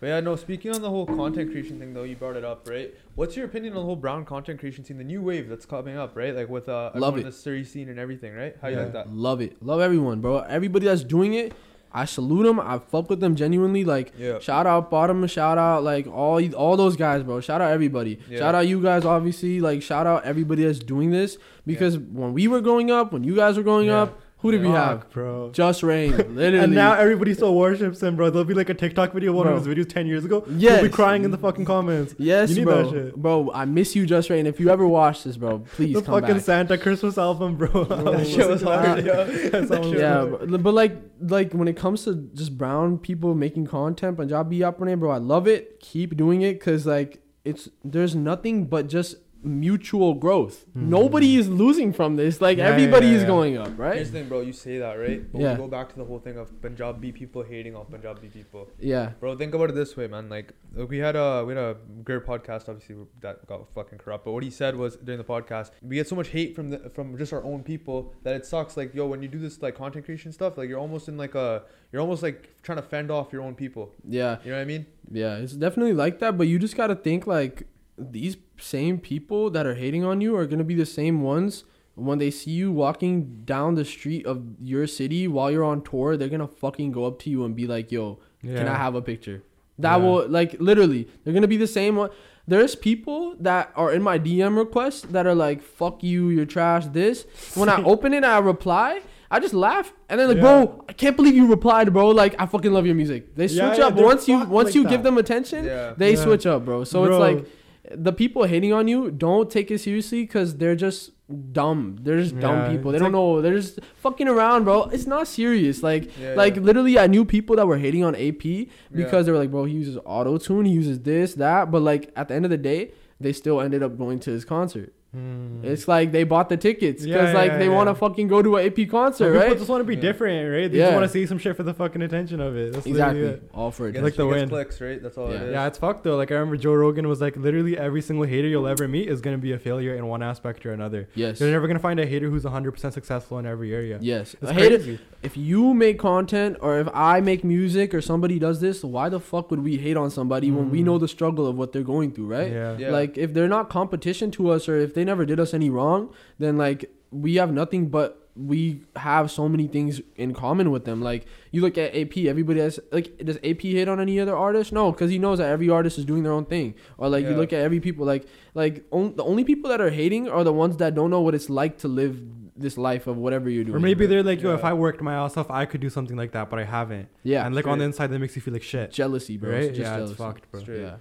But 0.00 0.08
yeah, 0.08 0.20
no. 0.20 0.36
Speaking 0.36 0.74
on 0.74 0.82
the 0.82 0.90
whole 0.90 1.06
content 1.06 1.52
creation 1.52 1.78
thing, 1.78 1.94
though, 1.94 2.02
you 2.02 2.16
brought 2.16 2.36
it 2.36 2.44
up, 2.44 2.68
right? 2.68 2.92
What's 3.14 3.34
your 3.36 3.46
opinion 3.46 3.72
on 3.74 3.78
the 3.78 3.86
whole 3.86 3.96
brown 3.96 4.24
content 4.26 4.58
creation 4.60 4.84
scene, 4.84 4.98
the 4.98 5.04
new 5.04 5.22
wave 5.22 5.48
that's 5.48 5.64
coming 5.64 5.96
up, 5.96 6.14
right? 6.16 6.34
Like 6.36 6.50
with 6.50 6.68
uh, 6.68 6.90
Love 6.94 6.96
everyone 6.96 7.14
in 7.20 7.20
it. 7.20 7.30
the 7.30 7.32
series 7.36 7.70
scene 7.70 7.88
and 7.88 7.98
everything, 7.98 8.34
right? 8.34 8.54
How 8.60 8.68
you 8.68 8.76
like 8.76 8.92
that? 8.92 9.10
Love 9.10 9.40
it. 9.40 9.56
Love 9.62 9.80
everyone, 9.80 10.20
bro. 10.20 10.40
Everybody 10.40 10.84
that's 10.86 11.02
doing 11.04 11.32
it, 11.32 11.54
I 11.96 12.04
salute 12.04 12.44
them. 12.44 12.60
I 12.60 12.78
fuck 12.78 13.08
with 13.10 13.20
them 13.20 13.34
genuinely. 13.36 13.84
Like 13.84 14.12
Yeah. 14.18 14.38
Shout 14.38 14.66
out 14.66 14.90
Bottom, 14.90 15.26
shout 15.26 15.56
out 15.58 15.82
like 15.82 16.06
all 16.06 16.38
all 16.54 16.76
those 16.76 16.94
guys, 16.96 17.22
bro. 17.22 17.40
Shout 17.40 17.60
out 17.60 17.72
everybody. 17.72 18.18
Yeah. 18.28 18.38
Shout 18.40 18.54
out 18.54 18.66
you 18.68 18.82
guys, 18.82 19.04
obviously. 19.04 19.60
Like 19.60 19.82
shout 19.82 20.06
out 20.06 20.24
everybody 20.24 20.64
that's 20.64 20.78
doing 20.78 21.10
this 21.10 21.38
because 21.66 21.98
when 21.98 22.34
we 22.34 22.48
were 22.48 22.60
growing 22.60 22.90
up, 22.90 23.12
when 23.12 23.24
you 23.24 23.34
guys 23.34 23.56
were 23.56 23.62
growing 23.62 23.86
Yeah. 23.88 24.02
up, 24.02 24.20
who 24.40 24.52
did 24.52 24.60
we 24.60 24.68
Fuck, 24.68 24.74
have? 25.04 25.10
bro? 25.12 25.50
JusReign, 25.52 26.10
literally. 26.34 26.58
And 26.64 26.74
now 26.74 26.92
everybody 26.92 27.32
still 27.32 27.54
worships 27.54 28.02
him, 28.02 28.16
bro. 28.16 28.28
There'll 28.28 28.44
be 28.44 28.54
like 28.54 28.68
a 28.68 28.74
TikTok 28.74 29.12
video 29.14 29.30
of 29.30 29.36
one 29.36 29.46
Bro. 29.46 29.56
of 29.56 29.64
his 29.64 29.74
videos 29.74 29.88
ten 29.88 30.06
years 30.06 30.24
ago. 30.24 30.42
He'll 30.42 30.82
be 30.82 30.88
crying 30.90 31.24
in 31.24 31.30
the 31.30 31.38
fucking 31.38 31.64
comments. 31.64 32.14
yes, 32.18 32.50
you 32.50 32.56
need 32.56 32.64
bro. 32.64 32.82
that 32.82 32.90
shit. 32.90 33.16
Bro, 33.16 33.50
I 33.54 33.64
miss 33.64 33.96
you, 33.96 34.06
JusReign. 34.06 34.44
If 34.44 34.60
you 34.60 34.68
ever 34.68 34.86
watch 34.86 35.24
this, 35.24 35.36
bro, 35.38 35.60
please 35.60 35.94
the 35.94 36.02
fucking 36.02 36.34
back. 36.34 36.42
Santa 36.42 36.76
Christmas 36.76 37.16
album, 37.16 37.56
bro. 37.56 37.84
that 37.84 38.26
shit 38.26 38.48
was 38.48 38.62
hard, 38.70 39.04
yo. 39.04 39.24
That 39.24 39.68
song 39.68 39.90
was 39.90 40.00
yeah, 40.00 40.24
but, 40.24 40.62
but 40.62 40.74
like 40.74 40.96
like 41.20 41.52
when 41.52 41.66
it 41.66 41.76
comes 41.76 42.04
to 42.04 42.14
just 42.34 42.58
brown 42.58 42.98
people 42.98 43.34
making 43.34 43.66
content, 43.66 44.18
Punjabi 44.18 44.60
apne, 44.60 44.98
bro, 44.98 45.10
I 45.10 45.18
love 45.18 45.48
it. 45.48 45.80
Keep 45.80 46.16
doing 46.16 46.42
it 46.42 46.54
because 46.60 46.84
like 46.86 47.22
it's 47.44 47.68
there's 47.84 48.14
nothing 48.14 48.64
but 48.66 48.88
just 48.88 49.16
mutual 49.46 50.14
growth. 50.14 50.66
Mhm. 50.76 50.88
Nobody 50.88 51.36
is 51.36 51.48
losing 51.48 51.92
from 51.92 52.16
this. 52.16 52.40
Like 52.40 52.58
Yeah, 52.58 52.64
yeah, 52.66 52.72
everybody 52.72 53.06
yeah, 53.08 53.12
is 53.18 53.24
going 53.24 53.56
up, 53.56 53.78
right? 53.78 53.94
Here's 53.96 54.10
the 54.10 54.18
thing, 54.18 54.28
bro. 54.28 54.40
You 54.40 54.52
say 54.52 54.78
that, 54.78 54.94
right? 54.98 55.30
But 55.32 55.40
Yeah. 55.40 55.52
we 55.52 55.58
go 55.58 55.68
back 55.68 55.88
to 55.90 55.96
the 55.96 56.04
whole 56.04 56.18
thing 56.18 56.36
of 56.36 56.50
Punjabi 56.60 57.12
people 57.12 57.42
hating 57.42 57.74
on 57.76 57.86
Punjabi 57.86 58.28
people. 58.28 58.68
Yeah. 58.80 59.12
Bro, 59.20 59.36
think 59.36 59.54
about 59.54 59.70
it 59.70 59.74
this 59.74 59.96
way, 59.96 60.06
man. 60.08 60.28
Like, 60.28 60.52
like, 60.74 60.88
we 60.90 60.98
had 60.98 61.16
a 61.16 61.44
we 61.46 61.54
had 61.54 61.62
a 61.62 61.76
great 62.04 62.24
podcast, 62.26 62.68
obviously 62.68 62.96
that 63.20 63.46
got 63.46 63.72
fucking 63.74 63.98
corrupt. 63.98 64.24
But 64.24 64.32
what 64.32 64.42
he 64.42 64.50
said 64.50 64.76
was 64.76 64.96
during 64.96 65.18
the 65.18 65.24
podcast, 65.24 65.70
we 65.82 65.96
get 65.96 66.08
so 66.08 66.16
much 66.16 66.28
hate 66.28 66.54
from 66.56 66.68
the 66.70 66.78
from 66.90 67.16
just 67.16 67.32
our 67.32 67.44
own 67.44 67.62
people 67.62 68.12
that 68.24 68.34
it 68.34 68.44
sucks. 68.44 68.76
Like, 68.76 68.94
yo, 68.94 69.06
when 69.06 69.22
you 69.22 69.28
do 69.28 69.38
this 69.38 69.62
like 69.62 69.74
content 69.76 70.04
creation 70.04 70.32
stuff, 70.32 70.58
like 70.58 70.68
you're 70.68 70.78
almost 70.78 71.08
in 71.08 71.16
like 71.16 71.34
a 71.34 71.62
you're 71.92 72.02
almost 72.02 72.22
like 72.22 72.50
trying 72.62 72.76
to 72.76 72.82
fend 72.82 73.10
off 73.10 73.32
your 73.32 73.42
own 73.42 73.54
people. 73.54 73.92
Yeah. 74.08 74.38
You 74.44 74.50
know 74.50 74.56
what 74.56 74.62
I 74.62 74.66
mean? 74.66 74.86
Yeah. 75.10 75.36
It's 75.36 75.52
definitely 75.52 75.92
like 75.94 76.18
that, 76.18 76.36
but 76.36 76.48
you 76.48 76.58
just 76.58 76.76
got 76.76 76.88
to 76.88 76.96
think 76.96 77.26
like 77.26 77.62
these 77.98 78.36
same 78.58 78.98
people 78.98 79.50
that 79.50 79.66
are 79.66 79.74
hating 79.74 80.04
on 80.04 80.20
you 80.20 80.36
are 80.36 80.46
going 80.46 80.58
to 80.58 80.64
be 80.64 80.74
the 80.74 80.86
same 80.86 81.22
ones 81.22 81.64
when 81.94 82.18
they 82.18 82.30
see 82.30 82.50
you 82.50 82.70
walking 82.70 83.42
down 83.46 83.74
the 83.74 83.84
street 83.84 84.26
of 84.26 84.42
your 84.62 84.86
city 84.86 85.26
while 85.26 85.50
you're 85.50 85.64
on 85.64 85.82
tour, 85.82 86.14
they're 86.16 86.28
going 86.28 86.40
to 86.42 86.46
fucking 86.46 86.92
go 86.92 87.06
up 87.06 87.18
to 87.20 87.30
you 87.30 87.42
and 87.44 87.56
be 87.56 87.66
like, 87.66 87.90
"Yo, 87.90 88.18
Yeah. 88.42 88.58
can 88.58 88.68
I 88.68 88.74
have 88.76 88.94
a 88.94 89.00
picture?" 89.00 89.42
That 89.78 89.96
Yeah. 89.96 90.04
will 90.04 90.28
like 90.28 90.56
literally, 90.60 91.08
they're 91.24 91.32
going 91.32 91.40
to 91.42 91.48
be 91.48 91.56
the 91.56 91.66
same 91.66 91.96
one. 91.96 92.10
There's 92.46 92.74
people 92.74 93.34
that 93.40 93.72
are 93.74 93.90
in 93.92 94.02
my 94.02 94.18
DM 94.18 94.56
requests 94.58 95.02
that 95.10 95.26
are 95.26 95.34
like, 95.34 95.62
"Fuck 95.62 96.04
you, 96.04 96.28
you're 96.28 96.44
trash." 96.44 96.84
This 96.92 97.24
when 97.54 97.70
I 97.70 97.82
open 97.92 98.12
it, 98.12 98.18
and 98.18 98.26
I 98.26 98.38
reply. 98.40 99.00
I 99.30 99.40
just 99.40 99.54
laugh 99.54 99.92
and 100.08 100.20
then 100.20 100.28
like, 100.28 100.36
Yeah. 100.36 100.42
bro, 100.42 100.84
I 100.88 100.92
can't 100.92 101.16
believe 101.16 101.34
you 101.34 101.46
replied, 101.48 101.92
bro. 101.92 102.10
Like, 102.10 102.34
I 102.38 102.44
fucking 102.46 102.72
love 102.72 102.84
your 102.86 102.94
music. 102.94 103.34
They 103.34 103.48
switch 103.48 103.58
Yeah, 103.58 103.76
yeah, 103.76 103.86
up 103.86 103.94
once 103.94 104.28
you 104.28 104.38
once 104.44 104.66
like 104.66 104.74
you 104.76 104.82
that. 104.84 104.90
give 104.90 105.02
them 105.02 105.16
attention. 105.18 105.64
Yeah. 105.64 105.94
They 105.96 106.12
Yeah. 106.14 106.22
switch 106.24 106.46
up, 106.46 106.64
bro. 106.66 106.84
So 106.84 107.04
Bro. 107.04 107.10
it's 107.10 107.20
like 107.20 107.46
the 107.92 108.12
people 108.12 108.44
hating 108.44 108.72
on 108.72 108.88
you 108.88 109.10
don't 109.10 109.50
take 109.50 109.70
it 109.70 109.78
seriously 109.78 110.22
because 110.22 110.56
they're 110.56 110.76
just 110.76 111.12
dumb. 111.52 111.98
They're 112.00 112.20
just 112.20 112.38
dumb 112.38 112.56
Yeah, 112.58 112.70
people. 112.76 112.92
They 112.92 112.98
don't 112.98 113.12
know. 113.12 113.40
They're 113.42 113.54
just 113.56 113.80
fucking 113.96 114.28
around, 114.28 114.64
bro. 114.64 114.84
It's 114.84 115.06
not 115.06 115.26
serious. 115.28 115.82
Like, 115.82 116.16
Yeah, 116.18 116.34
like 116.34 116.56
yeah. 116.56 116.62
literally, 116.62 116.98
I 116.98 117.06
knew 117.06 117.24
people 117.24 117.56
that 117.56 117.66
were 117.66 117.78
hating 117.78 118.04
on 118.04 118.14
AP 118.14 118.68
because 118.92 119.26
they 119.26 119.32
were 119.32 119.38
like, 119.38 119.50
bro, 119.50 119.64
he 119.64 119.74
uses 119.74 119.98
auto 120.04 120.38
tune, 120.38 120.66
he 120.66 120.72
uses 120.72 121.00
this, 121.00 121.34
that. 121.34 121.70
But 121.70 121.82
like 121.82 122.12
at 122.16 122.28
the 122.28 122.34
end 122.34 122.44
of 122.44 122.50
the 122.50 122.56
day, 122.58 122.92
they 123.20 123.32
still 123.32 123.60
ended 123.60 123.82
up 123.82 123.96
going 123.98 124.20
to 124.20 124.30
his 124.30 124.44
concert. 124.44 124.92
Hmm. 125.14 125.60
It's 125.64 125.88
like 125.88 126.12
they 126.12 126.24
bought 126.24 126.48
the 126.50 126.56
tickets 126.58 127.02
because 127.04 127.28
Yeah, 127.30 127.38
like 127.38 127.52
yeah, 127.52 127.58
they 127.58 127.66
yeah. 127.66 127.74
want 127.74 127.88
to 127.88 127.94
fucking 127.94 128.28
go 128.28 128.42
to 128.42 128.56
an 128.56 128.66
AP 128.66 128.76
Some 128.80 128.86
concert, 128.88 129.32
people 129.32 129.46
right? 129.48 129.56
just 129.56 129.70
want 129.70 129.80
to 129.80 129.84
be 129.84 129.94
Yeah. 129.94 130.00
different, 130.02 130.52
right? 130.52 130.70
They 130.70 130.78
Yeah. 130.78 130.86
just 130.86 130.94
want 130.94 131.04
to 131.06 131.08
see 131.08 131.24
some 131.26 131.38
shit 131.38 131.56
for 131.56 131.62
the 131.62 131.72
fucking 131.72 132.02
attention 132.02 132.40
of 132.40 132.54
it. 132.56 132.72
That's 132.74 132.86
literally 132.86 133.20
Exactly. 133.22 133.46
it. 133.46 133.50
All 133.54 133.70
for 133.70 133.88
it. 133.88 133.92
Gets- 133.92 134.02
like 134.04 134.14
the 134.16 134.22
she 134.24 134.28
gets 134.28 134.40
win. 134.40 134.48
clicks, 134.50 134.80
right? 134.80 135.02
That's 135.02 135.16
all 135.16 135.30
Yeah. 135.30 135.36
it 135.36 135.42
is. 135.44 135.52
Yeah, 135.52 135.66
it's 135.68 135.78
fucked 135.78 136.04
though. 136.04 136.16
Like 136.16 136.30
I 136.30 136.34
remember 136.34 136.56
Joe 136.58 136.74
Rogan 136.74 137.08
was 137.08 137.20
like, 137.22 137.36
literally 137.36 137.78
every 137.78 138.02
single 138.02 138.26
hater 138.26 138.46
you'll 138.48 138.66
ever 138.66 138.86
meet 138.88 139.08
is 139.08 139.20
gonna 139.22 139.38
be 139.38 139.52
a 139.52 139.58
failure 139.58 139.94
in 139.94 140.06
one 140.06 140.22
aspect 140.22 140.66
or 140.66 140.72
another. 140.72 141.08
Yes. 141.14 141.40
You're 141.40 141.50
never 141.50 141.66
gonna 141.66 141.78
find 141.78 141.98
a 141.98 142.04
hater 142.06 142.28
who's 142.28 142.44
100% 142.44 142.92
successful 142.92 143.38
in 143.38 143.46
every 143.46 143.72
area. 143.72 143.98
Yes. 144.02 144.34
It's 144.42 144.50
A 144.50 144.54
hater, 144.54 144.98
if 145.22 145.36
you 145.36 145.72
make 145.72 145.98
content 145.98 146.56
or 146.60 146.78
if 146.78 146.88
I 146.92 147.20
make 147.22 147.42
music 147.42 147.94
or 147.94 148.00
somebody 148.02 148.38
does 148.38 148.60
this, 148.60 148.84
why 148.84 149.08
the 149.08 149.20
fuck 149.20 149.50
would 149.50 149.64
we 149.64 149.76
hate 149.78 149.96
on 149.96 150.10
somebody 150.10 150.50
when 150.50 150.70
we 150.70 150.82
Mm. 150.82 150.84
know 150.84 150.98
the 150.98 151.08
struggle 151.08 151.46
of 151.46 151.56
what 151.56 151.72
they're 151.72 151.82
going 151.82 152.10
through, 152.10 152.26
right? 152.26 152.52
Yeah. 152.52 152.76
Yeah. 152.78 152.90
Like 152.90 153.16
if 153.16 153.32
they're 153.32 153.48
not 153.48 153.70
competition 153.70 154.30
to 154.32 154.50
us 154.50 154.68
or 154.68 154.76
if 154.76 154.92
they 154.96 155.04
never 155.04 155.24
did 155.24 155.38
us 155.38 155.54
any 155.54 155.70
wrong, 155.70 156.12
then 156.38 156.58
like 156.58 156.90
we 157.12 157.36
have 157.36 157.52
nothing 157.52 157.88
but 157.88 158.26
we 158.36 158.82
have 158.96 159.30
so 159.30 159.48
many 159.48 159.66
things 159.66 160.00
in 160.16 160.34
common 160.34 160.70
with 160.70 160.84
them. 160.84 161.00
Like 161.00 161.26
you 161.52 161.62
look 161.62 161.78
at 161.78 161.96
AP, 161.96 162.18
everybody 162.18 162.60
has 162.60 162.78
like 162.92 163.16
does 163.18 163.36
AP 163.38 163.62
hate 163.62 163.88
on 163.88 164.00
any 164.00 164.18
other 164.20 164.36
artist? 164.36 164.72
No, 164.72 164.92
because 164.92 165.10
he 165.10 165.18
knows 165.18 165.38
that 165.38 165.48
every 165.48 165.70
artist 165.70 165.98
is 165.98 166.04
doing 166.04 166.22
their 166.22 166.32
own 166.32 166.44
thing. 166.44 166.74
Or 166.98 167.08
like 167.08 167.24
you 167.24 167.34
look 167.34 167.52
at 167.52 167.60
every 167.60 167.80
people 167.80 168.04
like 168.04 168.26
like 168.54 168.84
on, 168.90 169.14
the 169.16 169.24
only 169.24 169.44
people 169.44 169.70
that 169.70 169.80
are 169.80 169.90
hating 169.90 170.28
are 170.28 170.44
the 170.44 170.52
ones 170.52 170.76
that 170.78 170.94
don't 170.94 171.10
know 171.10 171.20
what 171.20 171.34
it's 171.34 171.48
like 171.48 171.78
to 171.78 171.88
live 171.88 172.20
this 172.56 172.78
life 172.78 173.06
of 173.06 173.16
whatever 173.16 173.48
you're 173.50 173.64
doing. 173.64 173.76
Or 173.76 173.80
maybe 173.80 174.04
right? 174.04 174.10
they're 174.10 174.22
like, 174.22 174.42
yo, 174.42 174.54
if 174.54 174.64
I 174.64 174.72
worked 174.72 175.00
my 175.02 175.14
ass 175.14 175.36
off, 175.36 175.50
I 175.50 175.66
could 175.66 175.80
do 175.80 175.90
something 175.90 176.16
like 176.16 176.32
that, 176.32 176.50
but 176.50 176.58
I 176.58 176.64
haven't. 176.64 177.08
yeah, 177.22 177.46
and 177.46 177.54
like 177.54 177.66
on 177.66 177.78
the 177.78 177.84
inside, 177.84 178.08
that 178.08 178.18
makes 178.18 178.34
you 178.36 178.42
feel 178.42 178.54
like 178.54 178.62
shit. 178.62 178.90
jealousy, 178.90 179.36
bro. 179.36 179.50
Right? 179.52 179.64
It's 179.64 179.78
just 179.78 179.90
Yeah, 179.90 180.04
it's 180.04 180.12
fucked, 180.12 180.50
bro. 180.50 180.60
Straight. 180.60 180.80
Yeah. 180.80 180.96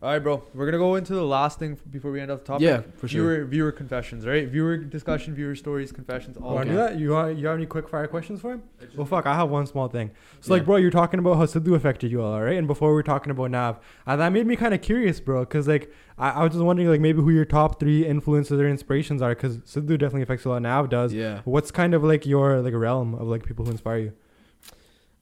All 0.00 0.10
right, 0.12 0.20
bro. 0.20 0.44
We're 0.54 0.66
gonna 0.66 0.78
go 0.78 0.94
into 0.94 1.12
the 1.12 1.24
last 1.24 1.58
thing 1.58 1.76
before 1.90 2.12
we 2.12 2.20
end 2.20 2.30
off 2.30 2.38
the 2.40 2.44
topic. 2.44 2.62
Yeah, 2.64 2.82
for 2.98 3.08
sure. 3.08 3.34
Viewer 3.34 3.44
viewer 3.46 3.72
confessions, 3.72 4.24
right? 4.24 4.46
Viewer 4.46 4.76
discussion, 4.76 5.34
viewer 5.34 5.56
stories, 5.56 5.90
confessions, 5.90 6.36
all. 6.36 6.54
Want 6.54 6.68
to 6.68 6.72
Okay. 6.80 6.92
do 6.92 6.94
that? 6.94 7.00
You 7.02 7.10
want, 7.10 7.36
you 7.36 7.48
have 7.48 7.56
any 7.56 7.66
quick 7.66 7.88
fire 7.88 8.06
questions 8.06 8.40
for 8.40 8.52
him? 8.52 8.62
Well, 8.96 9.06
fuck, 9.06 9.26
I 9.26 9.34
have 9.34 9.50
one 9.50 9.66
small 9.66 9.88
thing. 9.88 10.12
So, 10.40 10.54
Yeah. 10.54 10.58
like, 10.58 10.66
bro, 10.66 10.76
you're 10.76 10.92
talking 10.92 11.18
about 11.18 11.36
how 11.38 11.46
Sidhu 11.46 11.74
affected 11.74 12.12
you 12.12 12.22
all, 12.22 12.40
right? 12.40 12.56
And 12.56 12.68
before 12.68 12.94
we 12.94 13.00
are 13.00 13.02
talking 13.02 13.32
about 13.32 13.50
Nav, 13.50 13.80
and 14.06 14.20
that 14.20 14.28
made 14.32 14.46
me 14.46 14.54
kind 14.54 14.72
of 14.72 14.82
curious, 14.82 15.18
bro, 15.18 15.40
because 15.40 15.66
like 15.66 15.92
I, 16.16 16.30
I 16.30 16.42
was 16.44 16.52
just 16.52 16.62
wondering, 16.64 16.88
like, 16.88 17.00
maybe 17.00 17.20
who 17.20 17.30
your 17.30 17.44
top 17.44 17.80
three 17.80 18.06
influences 18.06 18.60
or 18.60 18.68
inspirations 18.68 19.20
are, 19.20 19.34
because 19.34 19.58
Sidhu 19.58 19.88
definitely 19.98 20.22
affects 20.22 20.44
a 20.44 20.50
lot. 20.50 20.62
Nav 20.62 20.90
does. 20.90 21.12
Yeah. 21.12 21.40
What's 21.44 21.72
kind 21.72 21.92
of 21.92 22.04
like 22.04 22.24
your 22.24 22.60
like 22.60 22.72
realm 22.74 23.14
of 23.16 23.26
like 23.26 23.44
people 23.44 23.64
who 23.64 23.72
inspire 23.72 23.98
you? 23.98 24.12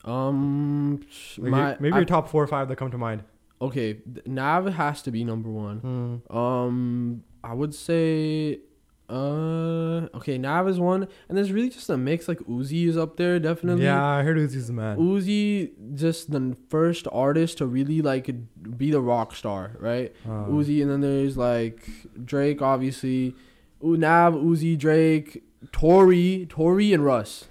Um, 0.05 1.01
Like, 1.39 1.51
my 1.51 1.69
your- 1.71 1.77
maybe 1.81 1.95
I- 1.95 1.97
your 1.97 2.05
top 2.05 2.29
four 2.29 2.43
or 2.43 2.47
five 2.47 2.69
that 2.69 2.77
come 2.77 2.91
to 2.91 2.99
mind. 2.99 3.23
Okay. 3.61 3.99
Nav 4.27 4.67
has 4.75 5.03
to 5.03 5.11
be 5.11 5.25
number 5.25 5.51
one. 5.51 5.79
Hmm. 6.29 6.37
Um, 6.37 7.23
I 7.45 7.55
would 7.55 7.75
say, 7.75 8.61
uh, 9.09 10.09
okay, 10.17 10.37
Nav 10.39 10.69
is 10.69 10.79
one, 10.81 11.07
and 11.29 11.37
there's 11.39 11.53
really 11.53 11.69
just 11.71 11.89
a 11.91 11.97
mix. 11.97 12.29
Like 12.29 12.39
Uzi 12.41 12.89
is 12.89 12.97
up 12.97 13.17
there, 13.17 13.39
definitely. 13.39 13.85
Yeah, 13.85 14.05
I 14.05 14.23
heard 14.23 14.37
Uzi's 14.37 14.67
the 14.67 14.73
man. 14.73 14.97
Uzi, 14.99 15.71
just 15.95 16.31
the 16.31 16.57
first 16.69 17.07
artist 17.13 17.59
to 17.59 17.67
really 17.67 18.03
like 18.03 18.27
be 18.77 18.91
the 18.91 19.01
rock 19.01 19.35
star, 19.35 19.77
right? 19.79 20.15
Uh, 20.25 20.47
Uzi, 20.47 20.83
and 20.83 20.91
then 20.91 21.01
there's 21.01 21.37
like 21.37 21.89
Drake, 22.25 22.61
obviously. 22.63 23.35
U- 23.83 23.97
Nav, 23.97 24.35
Uzi, 24.35 24.77
Drake, 24.77 25.43
Tory, 25.73 26.47
Tory, 26.49 26.93
and 26.93 27.05
Russ. 27.05 27.47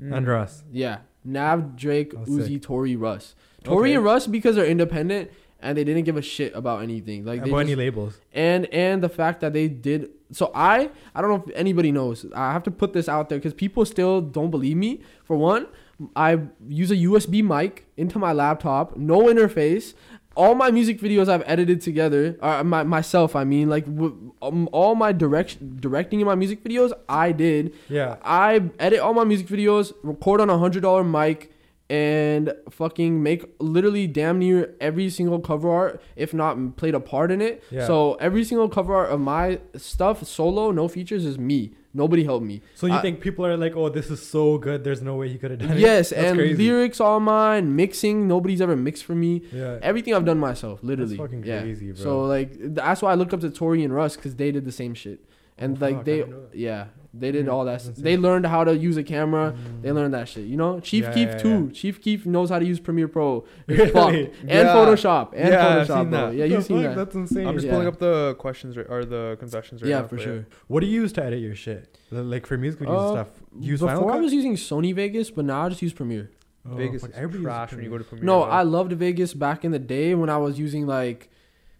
Mm. 0.00 0.16
and 0.16 0.26
Russ. 0.28 0.62
Yeah, 0.70 0.98
Nav, 1.24 1.74
Drake, 1.76 2.12
Oh, 2.16 2.20
Uzi, 2.24 2.46
sick. 2.54 2.62
Tory, 2.62 2.96
Russ. 2.96 3.34
Tory 3.64 3.90
Okay. 3.90 3.96
and 3.96 4.04
Russ 4.04 4.26
because 4.28 4.54
they're 4.56 4.66
independent 4.66 5.30
and 5.60 5.76
they 5.76 5.84
didn't 5.84 6.04
give 6.04 6.16
a 6.16 6.22
shit 6.22 6.54
about 6.54 6.82
anything. 6.82 7.24
Like 7.24 7.42
they 7.44 7.50
About 7.50 7.60
any 7.60 7.74
labels. 7.74 8.20
and 8.32 8.66
and 8.72 9.02
the 9.02 9.08
fact 9.08 9.40
that 9.40 9.52
they 9.52 9.68
did. 9.68 10.10
So 10.32 10.50
I 10.54 10.90
I 11.14 11.20
don't 11.20 11.30
know 11.30 11.44
if 11.46 11.56
anybody 11.56 11.90
knows. 11.92 12.26
I 12.34 12.52
have 12.52 12.62
to 12.64 12.70
put 12.70 12.92
this 12.92 13.08
out 13.08 13.28
there 13.28 13.38
because 13.38 13.54
people 13.54 13.84
still 13.84 14.20
don't 14.20 14.50
believe 14.50 14.76
me. 14.76 15.00
For 15.24 15.36
one, 15.36 15.66
I 16.14 16.38
use 16.68 16.90
a 16.90 16.96
USB 16.96 17.42
mic 17.42 17.86
into 17.96 18.18
my 18.18 18.32
laptop, 18.32 18.96
no 18.96 19.22
interface. 19.22 19.94
All 20.36 20.54
my 20.54 20.70
music 20.70 21.00
videos 21.00 21.28
I've 21.28 21.42
edited 21.46 21.80
together, 21.80 22.36
uh, 22.40 22.62
my, 22.62 22.84
myself. 22.84 23.34
I 23.34 23.42
mean, 23.42 23.68
like 23.68 23.84
w- 23.86 24.32
um, 24.40 24.68
all 24.70 24.94
my 24.94 25.10
direction 25.10 25.76
directing 25.80 26.20
in 26.20 26.26
my 26.26 26.36
music 26.36 26.62
videos, 26.62 26.92
I 27.08 27.32
did. 27.32 27.74
Yeah. 27.88 28.18
I 28.22 28.62
edit 28.78 29.00
all 29.00 29.14
my 29.14 29.24
music 29.24 29.48
videos, 29.48 29.92
record 30.04 30.40
on 30.40 30.48
a 30.48 30.56
hundred 30.56 30.82
dollar 30.82 31.02
mic, 31.02 31.50
and 31.90 32.52
fucking 32.70 33.22
make 33.22 33.44
literally 33.58 34.06
damn 34.06 34.38
near 34.38 34.74
every 34.80 35.08
single 35.08 35.40
cover 35.40 35.70
art, 35.70 36.02
if 36.16 36.34
not 36.34 36.76
played 36.76 36.94
a 36.94 37.00
part 37.00 37.30
in 37.30 37.40
it. 37.40 37.62
Yeah. 37.70 37.86
So 37.86 38.14
every 38.14 38.44
single 38.44 38.68
cover 38.68 38.94
art 38.94 39.10
of 39.10 39.20
my 39.20 39.60
stuff, 39.76 40.24
solo, 40.26 40.70
no 40.70 40.88
features, 40.88 41.24
is 41.24 41.38
me. 41.38 41.72
Nobody 41.94 42.22
helped 42.22 42.44
me. 42.44 42.60
So 42.74 42.86
you 42.86 42.92
I- 42.92 43.00
think 43.00 43.20
people 43.20 43.46
are 43.46 43.56
like, 43.56 43.74
oh, 43.74 43.88
this 43.88 44.10
is 44.10 44.24
so 44.24 44.58
good. 44.58 44.84
There's 44.84 45.00
no 45.00 45.16
way 45.16 45.30
he 45.30 45.38
could 45.38 45.50
have 45.50 45.60
done 45.60 45.72
it. 45.72 45.78
Yes, 45.78 46.12
and 46.12 46.36
crazy. 46.36 46.62
lyrics 46.62 47.00
all 47.00 47.18
mine, 47.18 47.74
mixing, 47.74 48.28
nobody's 48.28 48.60
ever 48.60 48.76
mixed 48.76 49.04
for 49.04 49.14
me. 49.14 49.42
Yeah. 49.50 49.78
Everything 49.82 50.14
I've 50.14 50.26
done 50.26 50.38
myself, 50.38 50.80
literally. 50.82 51.16
That's 51.16 51.26
fucking 51.26 51.44
yeah. 51.44 51.62
crazy, 51.62 51.92
bro. 51.92 52.02
So 52.02 52.20
like 52.20 52.50
that's 52.54 53.00
why 53.00 53.12
I 53.12 53.14
looked 53.14 53.32
up 53.32 53.40
to 53.40 53.50
Tory 53.50 53.82
and 53.82 53.94
Russ 53.94 54.16
because 54.16 54.36
they 54.36 54.52
did 54.52 54.66
the 54.66 54.72
same 54.72 54.92
shit, 54.92 55.20
and 55.58 55.76
Oh, 55.76 55.86
like 55.86 55.94
fuck, 55.96 56.00
I 56.00 56.04
they, 56.04 56.16
didn't 56.18 56.30
know 56.30 56.40
that. 56.50 56.58
yeah, 56.58 56.84
they 57.14 57.32
did 57.32 57.46
Mm, 57.46 57.52
all 57.52 57.64
that. 57.64 57.72
that's 57.72 57.84
s- 57.84 57.88
insane. 57.90 58.04
They 58.04 58.16
learned 58.16 58.46
how 58.46 58.64
to 58.64 58.76
use 58.76 58.96
a 58.96 59.02
camera. 59.02 59.52
Mm. 59.56 59.82
They 59.82 59.92
learned 59.92 60.14
that 60.14 60.28
shit. 60.28 60.44
You 60.46 60.56
know, 60.56 60.78
Chief 60.80 61.04
Yeah, 61.04 61.12
Keef 61.12 61.28
yeah, 61.28 61.38
too. 61.38 61.64
yeah. 61.66 61.72
Chief 61.72 62.00
Keef 62.00 62.26
knows 62.26 62.50
how 62.50 62.58
to 62.58 62.64
use 62.64 62.78
Premiere 62.80 63.08
Pro. 63.08 63.44
It's 63.68 63.78
Really? 63.78 63.90
fucked. 63.90 64.36
And 64.42 64.50
Yeah. 64.50 64.74
Photoshop. 64.74 65.32
And 65.34 65.48
Yeah, 65.52 65.66
I've 65.68 65.88
Photoshop, 65.88 65.96
seen 66.00 66.10
bro. 66.10 66.26
that. 66.26 66.34
Yeah, 66.36 66.40
What 66.44 66.50
you've 66.50 66.58
the 66.58 66.64
seen 66.64 66.82
fuck? 66.82 66.94
that. 66.94 66.96
That's 66.96 67.14
insane. 67.16 67.46
I'm 67.48 67.54
just 67.54 67.66
Yeah. 67.66 67.72
pulling 67.72 67.86
up 67.88 67.98
the 67.98 68.34
questions 68.38 68.76
right, 68.76 68.86
or 68.88 69.04
the 69.04 69.36
confessions 69.40 69.82
right 69.82 69.88
yeah, 69.88 70.00
now. 70.00 70.06
for 70.06 70.16
but 70.16 70.22
sure. 70.24 70.46
What 70.68 70.80
do 70.80 70.86
you 70.86 71.00
use 71.02 71.12
to 71.14 71.24
edit 71.24 71.40
your 71.40 71.54
shit? 71.54 71.98
L- 72.12 72.22
Like 72.22 72.46
for 72.46 72.56
music 72.56 72.80
videos 72.80 72.88
Uh, 72.98 73.00
and 73.00 73.26
stuff? 73.26 73.28
You 73.60 73.70
use 73.72 73.80
Before 73.80 73.94
Final 73.96 74.08
I 74.10 74.12
Cut? 74.14 74.22
was 74.22 74.32
using 74.32 74.54
Sony 74.54 74.94
Vegas, 74.94 75.30
but 75.30 75.44
now 75.44 75.62
I 75.64 75.68
just 75.70 75.82
use 75.82 75.92
Premiere. 75.92 76.30
Oh, 76.70 76.74
Vegas 76.76 77.00
fuck, 77.00 77.10
is 77.10 77.16
everybody 77.16 77.38
uses 77.38 77.46
trash 77.46 77.72
when 77.72 77.84
you 77.84 77.90
go 77.90 77.98
to 77.98 78.04
Premiere. 78.04 78.26
No, 78.26 78.42
bro. 78.42 78.50
I 78.50 78.62
loved 78.62 78.92
Vegas 78.92 79.32
back 79.32 79.64
in 79.64 79.70
the 79.72 79.78
day 79.78 80.14
when 80.14 80.28
I 80.28 80.36
was 80.36 80.58
using 80.58 80.86
like 80.86 81.30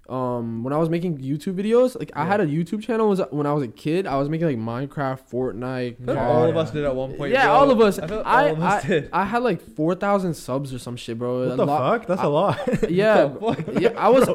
um 0.09 0.63
when 0.65 0.73
I 0.73 0.79
was 0.79 0.89
making 0.89 1.19
YouTube 1.19 1.55
videos. 1.55 1.99
Like 1.99 2.11
I 2.15 2.25
had 2.25 2.41
a 2.41 2.47
YouTube 2.47 2.83
channel 2.83 3.09
was 3.09 3.21
when 3.31 3.47
I 3.47 3.53
was 3.53 3.63
a 3.63 3.69
kid. 3.69 4.07
I 4.07 4.17
was 4.17 4.29
making 4.29 4.47
like 4.47 4.57
Minecraft, 4.57 5.21
Fortnite. 5.31 6.01
I 6.01 6.05
feel 6.05 6.15
Yeah, 6.15 6.29
all 6.29 6.45
of 6.49 6.57
us 6.57 6.71
did 6.71 6.85
at 6.85 6.95
one 6.97 7.15
point. 7.15 7.33
yeah, 7.33 7.45
bro. 7.47 7.55
all 7.55 7.71
of 7.71 7.81
us. 7.81 7.99
I, 7.99 8.05
I 8.05 8.07
like 8.09 8.27
I, 8.27 8.43
all 8.49 8.53
of 8.55 8.63
us 8.63 8.85
did. 8.85 9.11
I 9.13 9.25
had 9.25 9.43
like 9.43 9.61
four 9.77 9.95
thousand 9.95 10.35
subs 10.35 10.73
or 10.73 10.79
some 10.79 10.97
shit, 10.97 11.19
bro. 11.19 11.41
What 11.47 11.53
A 11.53 11.57
the 11.57 11.67
lot- 11.67 12.01
fuck? 12.01 12.09
That's 12.09 12.21
I- 12.21 12.25
a 12.25 12.29
lot. 12.29 12.59
Yeah, 12.91 13.29
fuck? 13.35 13.59
yeah. 13.81 13.91
I 13.97 14.09
was. 14.09 14.29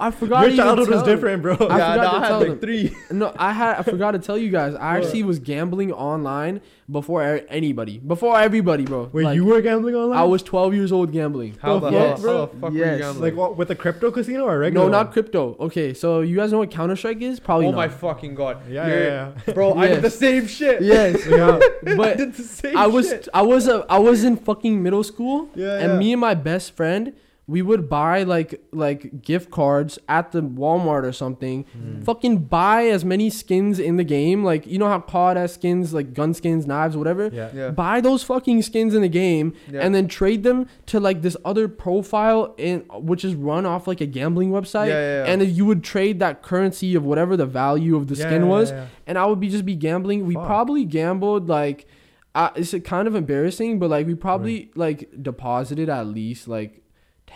I 0.00 0.10
forgot. 0.10 0.40
Your 0.40 0.50
even 0.50 0.56
childhood 0.64 0.88
was 0.88 1.02
them. 1.02 1.14
different, 1.14 1.42
bro. 1.42 1.52
I 1.54 1.78
yeah, 1.78 1.92
forgot 1.92 1.96
no, 1.96 2.02
to 2.02 2.08
I 2.16 2.20
had 2.20 2.28
tell 2.28 2.38
like 2.40 2.48
them. 2.48 2.58
three. 2.58 2.96
No, 3.12 3.32
I 3.38 3.52
had. 3.52 3.76
I 3.76 3.82
forgot 3.82 4.10
to 4.12 4.18
tell 4.18 4.38
you 4.38 4.50
guys. 4.50 4.74
I 4.74 4.96
actually 4.98 5.22
was 5.24 5.38
gambling 5.38 5.92
online 5.92 6.60
before 6.90 7.40
anybody, 7.48 7.98
before 7.98 8.38
everybody, 8.40 8.84
bro. 8.84 9.08
Wait, 9.12 9.24
Like, 9.24 9.36
you 9.36 9.44
were 9.44 9.60
gambling 9.60 9.94
online? 9.94 10.18
I 10.18 10.24
was 10.24 10.42
12 10.42 10.74
years 10.74 10.90
old 10.90 11.12
gambling. 11.12 11.56
How 11.62 11.78
The 11.78 11.90
the, 11.90 11.92
fuck, 11.92 12.06
hell, 12.08 12.18
bro? 12.20 12.32
how 12.38 12.46
the 12.46 12.52
fuck 12.60 12.70
were 12.72 12.76
you 12.76 12.98
gambling? 12.98 13.20
like 13.22 13.34
what 13.36 13.56
with 13.56 13.70
a 13.70 13.76
crypto 13.76 14.10
casino 14.10 14.44
or 14.44 14.56
a 14.56 14.58
regular? 14.58 14.86
No, 14.86 14.90
not 14.90 15.06
one? 15.06 15.12
crypto. 15.12 15.56
Okay, 15.60 15.94
so 15.94 16.20
you 16.22 16.34
guys 16.36 16.50
know 16.50 16.58
what 16.58 16.70
Counter 16.72 16.96
Strike 16.96 17.20
is? 17.22 17.38
Probably 17.38 17.66
oh 17.66 17.70
not. 17.70 17.76
my 17.76 17.88
fucking 17.88 18.34
god. 18.34 18.68
Yeah, 18.68 18.86
You're- 18.88 19.04
yeah, 19.04 19.32
yeah. 19.46 19.52
Bro, 19.54 19.74
I 19.74 19.84
Yes. 19.86 19.94
did 19.96 20.02
the 20.04 20.10
same 20.10 20.46
shit. 20.48 20.82
Yes, 20.82 21.24
Yeah. 21.28 21.60
I 21.86 21.94
but 21.94 22.16
did 22.16 22.34
the 22.34 22.42
same 22.42 22.76
I 22.76 22.86
was 22.88 23.08
shit. 23.08 23.28
I 23.34 23.42
was 23.42 23.68
a, 23.68 23.86
I 23.88 23.98
was 23.98 24.24
in 24.24 24.36
fucking 24.36 24.82
middle 24.82 25.04
school, 25.04 25.48
Yeah, 25.54 25.78
and 25.78 25.92
yeah. 25.92 25.98
me 25.98 26.12
and 26.12 26.20
my 26.20 26.34
best 26.34 26.74
friend 26.74 27.12
we 27.50 27.62
would 27.62 27.88
buy 27.88 28.22
like 28.22 28.62
like 28.70 29.22
gift 29.22 29.50
cards 29.50 29.98
at 30.08 30.30
the 30.32 30.40
Walmart 30.40 31.02
or 31.02 31.12
something. 31.12 31.64
Hmm. 31.72 32.02
Fucking 32.02 32.34
buy 32.44 32.84
as 32.86 33.04
many 33.04 33.28
skins 33.28 33.78
in 33.80 33.96
the 33.96 34.04
game, 34.04 34.44
like 34.44 34.66
you 34.66 34.78
know 34.78 34.88
how 34.88 35.00
COD 35.00 35.36
has 35.36 35.54
skins, 35.54 35.92
like 35.92 36.14
gun 36.14 36.32
skins, 36.32 36.66
knives, 36.66 36.96
whatever. 36.96 37.28
Yeah. 37.32 37.50
Yeah. 37.52 37.70
Buy 37.70 38.00
those 38.00 38.22
fucking 38.22 38.62
skins 38.62 38.94
in 38.94 39.02
the 39.02 39.08
game 39.08 39.52
Yeah. 39.70 39.80
and 39.80 39.94
then 39.94 40.06
trade 40.06 40.42
them 40.44 40.68
to 40.86 41.00
like 41.00 41.22
this 41.22 41.36
other 41.44 41.66
profile 41.66 42.54
in 42.56 42.80
which 43.10 43.24
is 43.24 43.34
run 43.34 43.66
off 43.66 43.88
like 43.88 44.00
a 44.00 44.06
gambling 44.06 44.50
website. 44.52 44.88
Yeah, 44.88 45.00
yeah, 45.00 45.24
yeah. 45.24 45.32
And 45.32 45.40
then 45.42 45.54
you 45.54 45.64
would 45.66 45.82
trade 45.82 46.20
that 46.20 46.42
currency 46.42 46.94
of 46.94 47.04
whatever 47.04 47.36
the 47.36 47.46
value 47.46 47.96
of 47.96 48.06
the 48.06 48.14
Yeah, 48.14 48.26
skin 48.26 48.42
yeah, 48.42 48.48
was 48.48 48.70
yeah. 48.70 48.86
and 49.08 49.18
I 49.18 49.26
would 49.26 49.40
be 49.40 49.48
just 49.48 49.64
be 49.66 49.74
gambling. 49.74 50.24
We 50.26 50.34
Fuck. 50.34 50.46
probably 50.46 50.84
gambled 50.84 51.48
like 51.48 51.86
uh, 52.32 52.50
it's 52.54 52.72
kind 52.84 53.08
of 53.08 53.16
embarrassing, 53.16 53.80
but 53.80 53.90
like 53.90 54.06
we 54.06 54.14
probably 54.14 54.70
like 54.76 55.08
deposited 55.20 55.88
at 55.88 56.06
least 56.06 56.46
like 56.46 56.79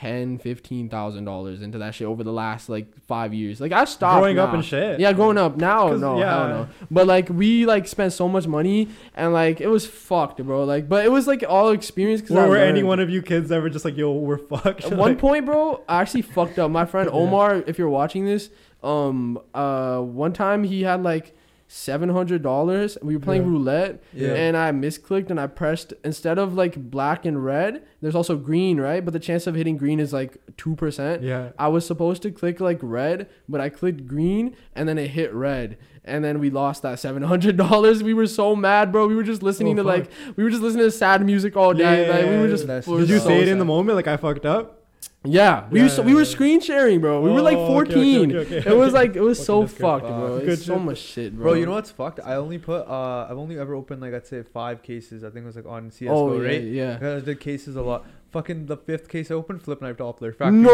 ten, 0.05 0.39
fifteen 0.39 0.91
thousand 0.91 1.25
dollars 1.25 1.63
into 1.63 1.79
that 1.79 1.95
shit 1.95 2.07
over 2.07 2.23
the 2.23 2.33
last 2.33 2.69
like 2.69 2.95
five 3.07 3.33
years. 3.33 3.59
Like 3.59 3.73
I 3.73 3.87
stopped 3.87 4.21
Growing 4.21 4.39
up 4.39 4.53
and 4.53 4.63
shit. 4.63 5.01
Yeah, 5.01 5.15
growing 5.15 5.39
up 5.39 5.57
now, 5.57 5.95
no, 5.97 6.19
yeah. 6.19 6.31
hell 6.31 6.49
no. 6.49 6.69
But 6.91 7.07
like 7.07 7.31
we 7.31 7.65
like 7.65 7.89
spent 7.89 8.13
so 8.13 8.29
much 8.29 8.47
money 8.47 8.89
and 9.15 9.33
like 9.33 9.63
it 9.63 9.69
was 9.69 9.87
fucked, 9.87 10.45
bro. 10.45 10.65
Like, 10.65 10.91
but 10.91 11.07
it 11.07 11.11
was 11.11 11.27
like 11.27 11.43
all 11.49 11.71
experience. 11.71 12.21
Cause 12.21 12.37
I 12.37 12.47
were 12.47 12.57
any 12.57 12.83
one 12.83 13.01
of 13.01 13.09
you 13.09 13.23
kids 13.23 13.51
ever 13.51 13.71
just 13.71 13.85
like, 13.87 13.97
yo, 13.97 14.13
we're 14.13 14.37
fucked? 14.37 14.85
At 14.85 14.93
one 14.97 15.17
point, 15.17 15.47
bro, 15.47 15.83
I 15.89 16.03
actually 16.03 16.23
fucked 16.23 16.59
up. 16.59 16.71
My 16.71 16.85
friend 16.85 17.09
Omar, 17.13 17.65
if 17.67 17.79
you're 17.79 17.89
watching 17.89 18.27
this, 18.27 18.51
um, 18.83 19.41
uh, 19.55 20.01
one 20.01 20.35
time 20.35 20.65
he 20.65 20.83
had 20.83 21.03
like 21.03 21.35
seven 21.77 22.09
hundred 22.09 22.41
dollars. 22.43 22.97
We 23.03 23.15
were 23.17 23.21
playing 23.21 23.43
Yeah. 23.43 23.49
roulette, 23.49 24.03
Yeah. 24.13 24.35
and 24.35 24.57
I 24.57 24.71
misclicked 24.71 25.29
and 25.31 25.41
I 25.41 25.49
pressed 25.49 25.93
instead 26.05 26.39
of 26.39 26.55
like 26.55 26.77
black 26.91 27.25
and 27.27 27.45
red. 27.45 27.83
There's 28.01 28.15
also 28.15 28.37
green, 28.37 28.79
right? 28.81 29.05
But 29.05 29.13
the 29.13 29.19
chance 29.19 29.47
of 29.49 29.57
hitting 29.57 29.77
green 29.77 29.99
is 29.99 30.13
like 30.13 30.37
two 30.57 30.77
percent. 30.77 31.23
Yeah. 31.23 31.49
I 31.59 31.69
was 31.69 31.85
supposed 31.85 32.23
to 32.23 32.31
click 32.31 32.61
like 32.61 32.79
red, 32.81 33.29
but 33.49 33.61
I 33.61 33.69
clicked 33.71 34.07
green 34.07 34.55
and 34.75 34.89
then 34.89 34.99
it 34.99 35.09
hit 35.09 35.35
red. 35.35 35.77
And 36.05 36.23
then 36.23 36.39
we 36.39 36.49
lost 36.51 36.83
that 36.83 36.99
seven 37.01 37.23
hundred 37.25 37.57
dollars. 37.57 38.03
We 38.03 38.15
were 38.15 38.27
so 38.27 38.55
mad, 38.55 38.93
bro. 38.93 39.09
We 39.09 39.17
were 39.17 39.23
just 39.25 39.43
listening 39.43 39.79
Oh, 39.81 39.83
to 39.83 39.89
fuck. 39.89 39.99
like 39.99 40.37
we 40.37 40.45
were 40.45 40.51
just 40.51 40.63
listening 40.63 40.85
to 40.85 40.91
sad 40.93 41.25
music 41.27 41.57
all 41.57 41.75
day. 41.75 42.07
Yeah, 42.07 42.13
like 42.15 42.27
we 42.27 42.37
were 42.39 42.49
just. 42.49 42.69
we 42.87 42.95
were 42.95 43.01
Did 43.01 43.09
you 43.11 43.19
so 43.19 43.27
say 43.29 43.41
it 43.43 43.49
in 43.49 43.59
the 43.59 43.65
moment? 43.65 43.97
Like 43.97 44.07
I 44.07 44.17
fucked 44.17 44.47
up. 44.47 44.84
Yeah, 45.27 45.67
we 45.71 45.79
Yeah, 45.79 45.85
were 45.87 45.89
so, 45.89 46.03
yeah, 46.03 46.07
we 46.09 46.15
were 46.15 46.25
screen 46.27 46.61
sharing, 46.61 47.01
bro. 47.01 47.21
We 47.23 47.31
were 47.31 47.41
like 47.41 47.57
Oh, 47.57 47.79
okay, 47.79 47.93
okay, 47.93 48.15
14. 48.19 48.37
okay, 48.37 48.59
okay, 48.59 48.71
It 48.71 48.77
was 48.77 48.93
like 48.93 49.17
it 49.17 49.23
was 49.23 49.43
so 49.43 49.67
fucked, 49.67 50.07
bro. 50.07 50.39
Good 50.41 50.59
so 50.59 50.75
shit. 50.75 50.83
much 50.83 50.99
shit, 50.99 51.35
bro. 51.35 51.45
Bro, 51.45 51.55
you 51.55 51.67
know 51.67 51.73
what's 51.73 51.91
fucked? 51.91 52.21
I 52.23 52.35
only 52.35 52.59
put 52.59 52.87
uh 52.87 53.27
I've 53.31 53.39
only 53.39 53.59
ever 53.59 53.75
opened 53.75 54.03
like 54.03 54.13
I'd 54.13 54.27
say 54.27 54.43
five 54.43 54.83
cases. 54.83 55.25
I 55.25 55.31
think 55.31 55.45
it 55.45 55.47
was 55.47 55.57
like 55.57 55.67
on 55.67 55.91
CS:GO, 55.91 56.13
Oh 56.15 56.41
yeah, 56.41 56.49
right? 56.49 56.63
yeah. 56.63 57.17
I 57.17 57.21
did 57.21 57.41
cases 57.41 57.75
a 57.77 57.83
lot. 57.83 58.05
Fucking 58.33 58.67
the 58.67 58.77
fifth 58.77 59.09
case 59.09 59.31
I 59.31 59.35
opened, 59.35 59.63
flip 59.63 59.81
knife 59.81 59.97
Doppler. 59.97 60.35
Factory 60.35 60.59
No, 60.61 60.69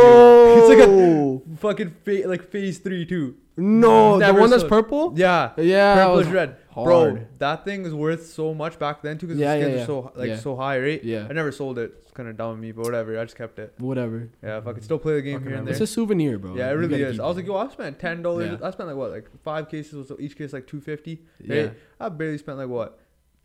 It's 0.59 0.68
like 0.68 0.88
a- 0.88 1.57
fucking 1.59 1.90
fa- 2.05 2.26
like 2.28 2.51
phase 2.51 2.78
three 2.78 3.05
too. 3.07 3.36
no, 3.57 4.14
the 4.14 4.26
Never 4.26 4.40
one 4.40 4.51
that's 4.51 4.64
purple. 4.64 5.12
Yeah. 5.16 5.53
Yeah, 5.59 5.94
purple 5.96 6.18
is 6.20 6.28
red. 6.28 6.57
hard. 6.70 6.86
Bro, 6.86 7.26
that 7.38 7.64
thing 7.64 7.84
is 7.84 7.92
worth 7.94 8.26
so 8.26 8.55
much 8.55 8.78
back 8.78 9.03
then 9.03 9.18
too 9.18 9.26
because 9.26 9.38
Yeah, 9.40 9.55
the 9.55 9.59
yeah, 9.59 9.64
skins 9.64 9.76
yeah. 9.76 9.82
are 9.82 9.86
so 9.86 10.12
like 10.16 10.28
Yeah. 10.28 10.36
so 10.38 10.57
high, 10.57 10.78
right? 10.80 11.03
Yeah, 11.05 11.26
I 11.28 11.32
never 11.32 11.53
sold 11.53 11.78
it. 11.78 11.92
It's 12.03 12.12
kind 12.12 12.28
of 12.28 12.36
dumb 12.36 12.53
of 12.53 12.59
me, 12.59 12.72
but 12.72 12.84
whatever. 12.84 13.18
I 13.18 13.24
just 13.24 13.36
kept 13.36 13.59
it. 13.59 13.74
whatever. 13.78 14.28
Yeah, 14.42 14.59
if 14.59 14.66
I 14.66 14.72
could 14.72 14.82
still 14.84 14.98
play 14.98 15.14
the 15.14 15.22
game 15.22 15.34
Fucking 15.40 15.48
here 15.48 15.59
and 15.59 15.66
there. 15.66 15.72
It's 15.72 15.80
a 15.80 15.86
souvenir, 15.86 16.38
bro. 16.38 16.55
yeah, 16.57 16.70
it 16.70 16.74
really 16.74 17.03
is. 17.03 17.20
I 17.20 17.26
was 17.26 17.36
like, 17.36 17.46
yo, 17.46 17.57
I 17.57 17.68
spent 17.68 17.98
ten 17.98 18.22
dollars. 18.22 18.59
Yeah. 18.61 18.66
I 18.66 18.70
spent 18.70 18.88
like 18.88 18.96
what, 18.96 19.11
like 19.11 19.28
five 19.42 19.68
cases, 19.68 20.09
so 20.09 20.16
each 20.18 20.36
case 20.36 20.53
like 20.53 20.66
two 20.66 20.80
fifty. 20.80 21.20
yeah, 21.44 21.70
I 22.01 22.09
barely 22.09 22.38
spent 22.38 22.57
like 22.59 22.68
what, 22.68 22.98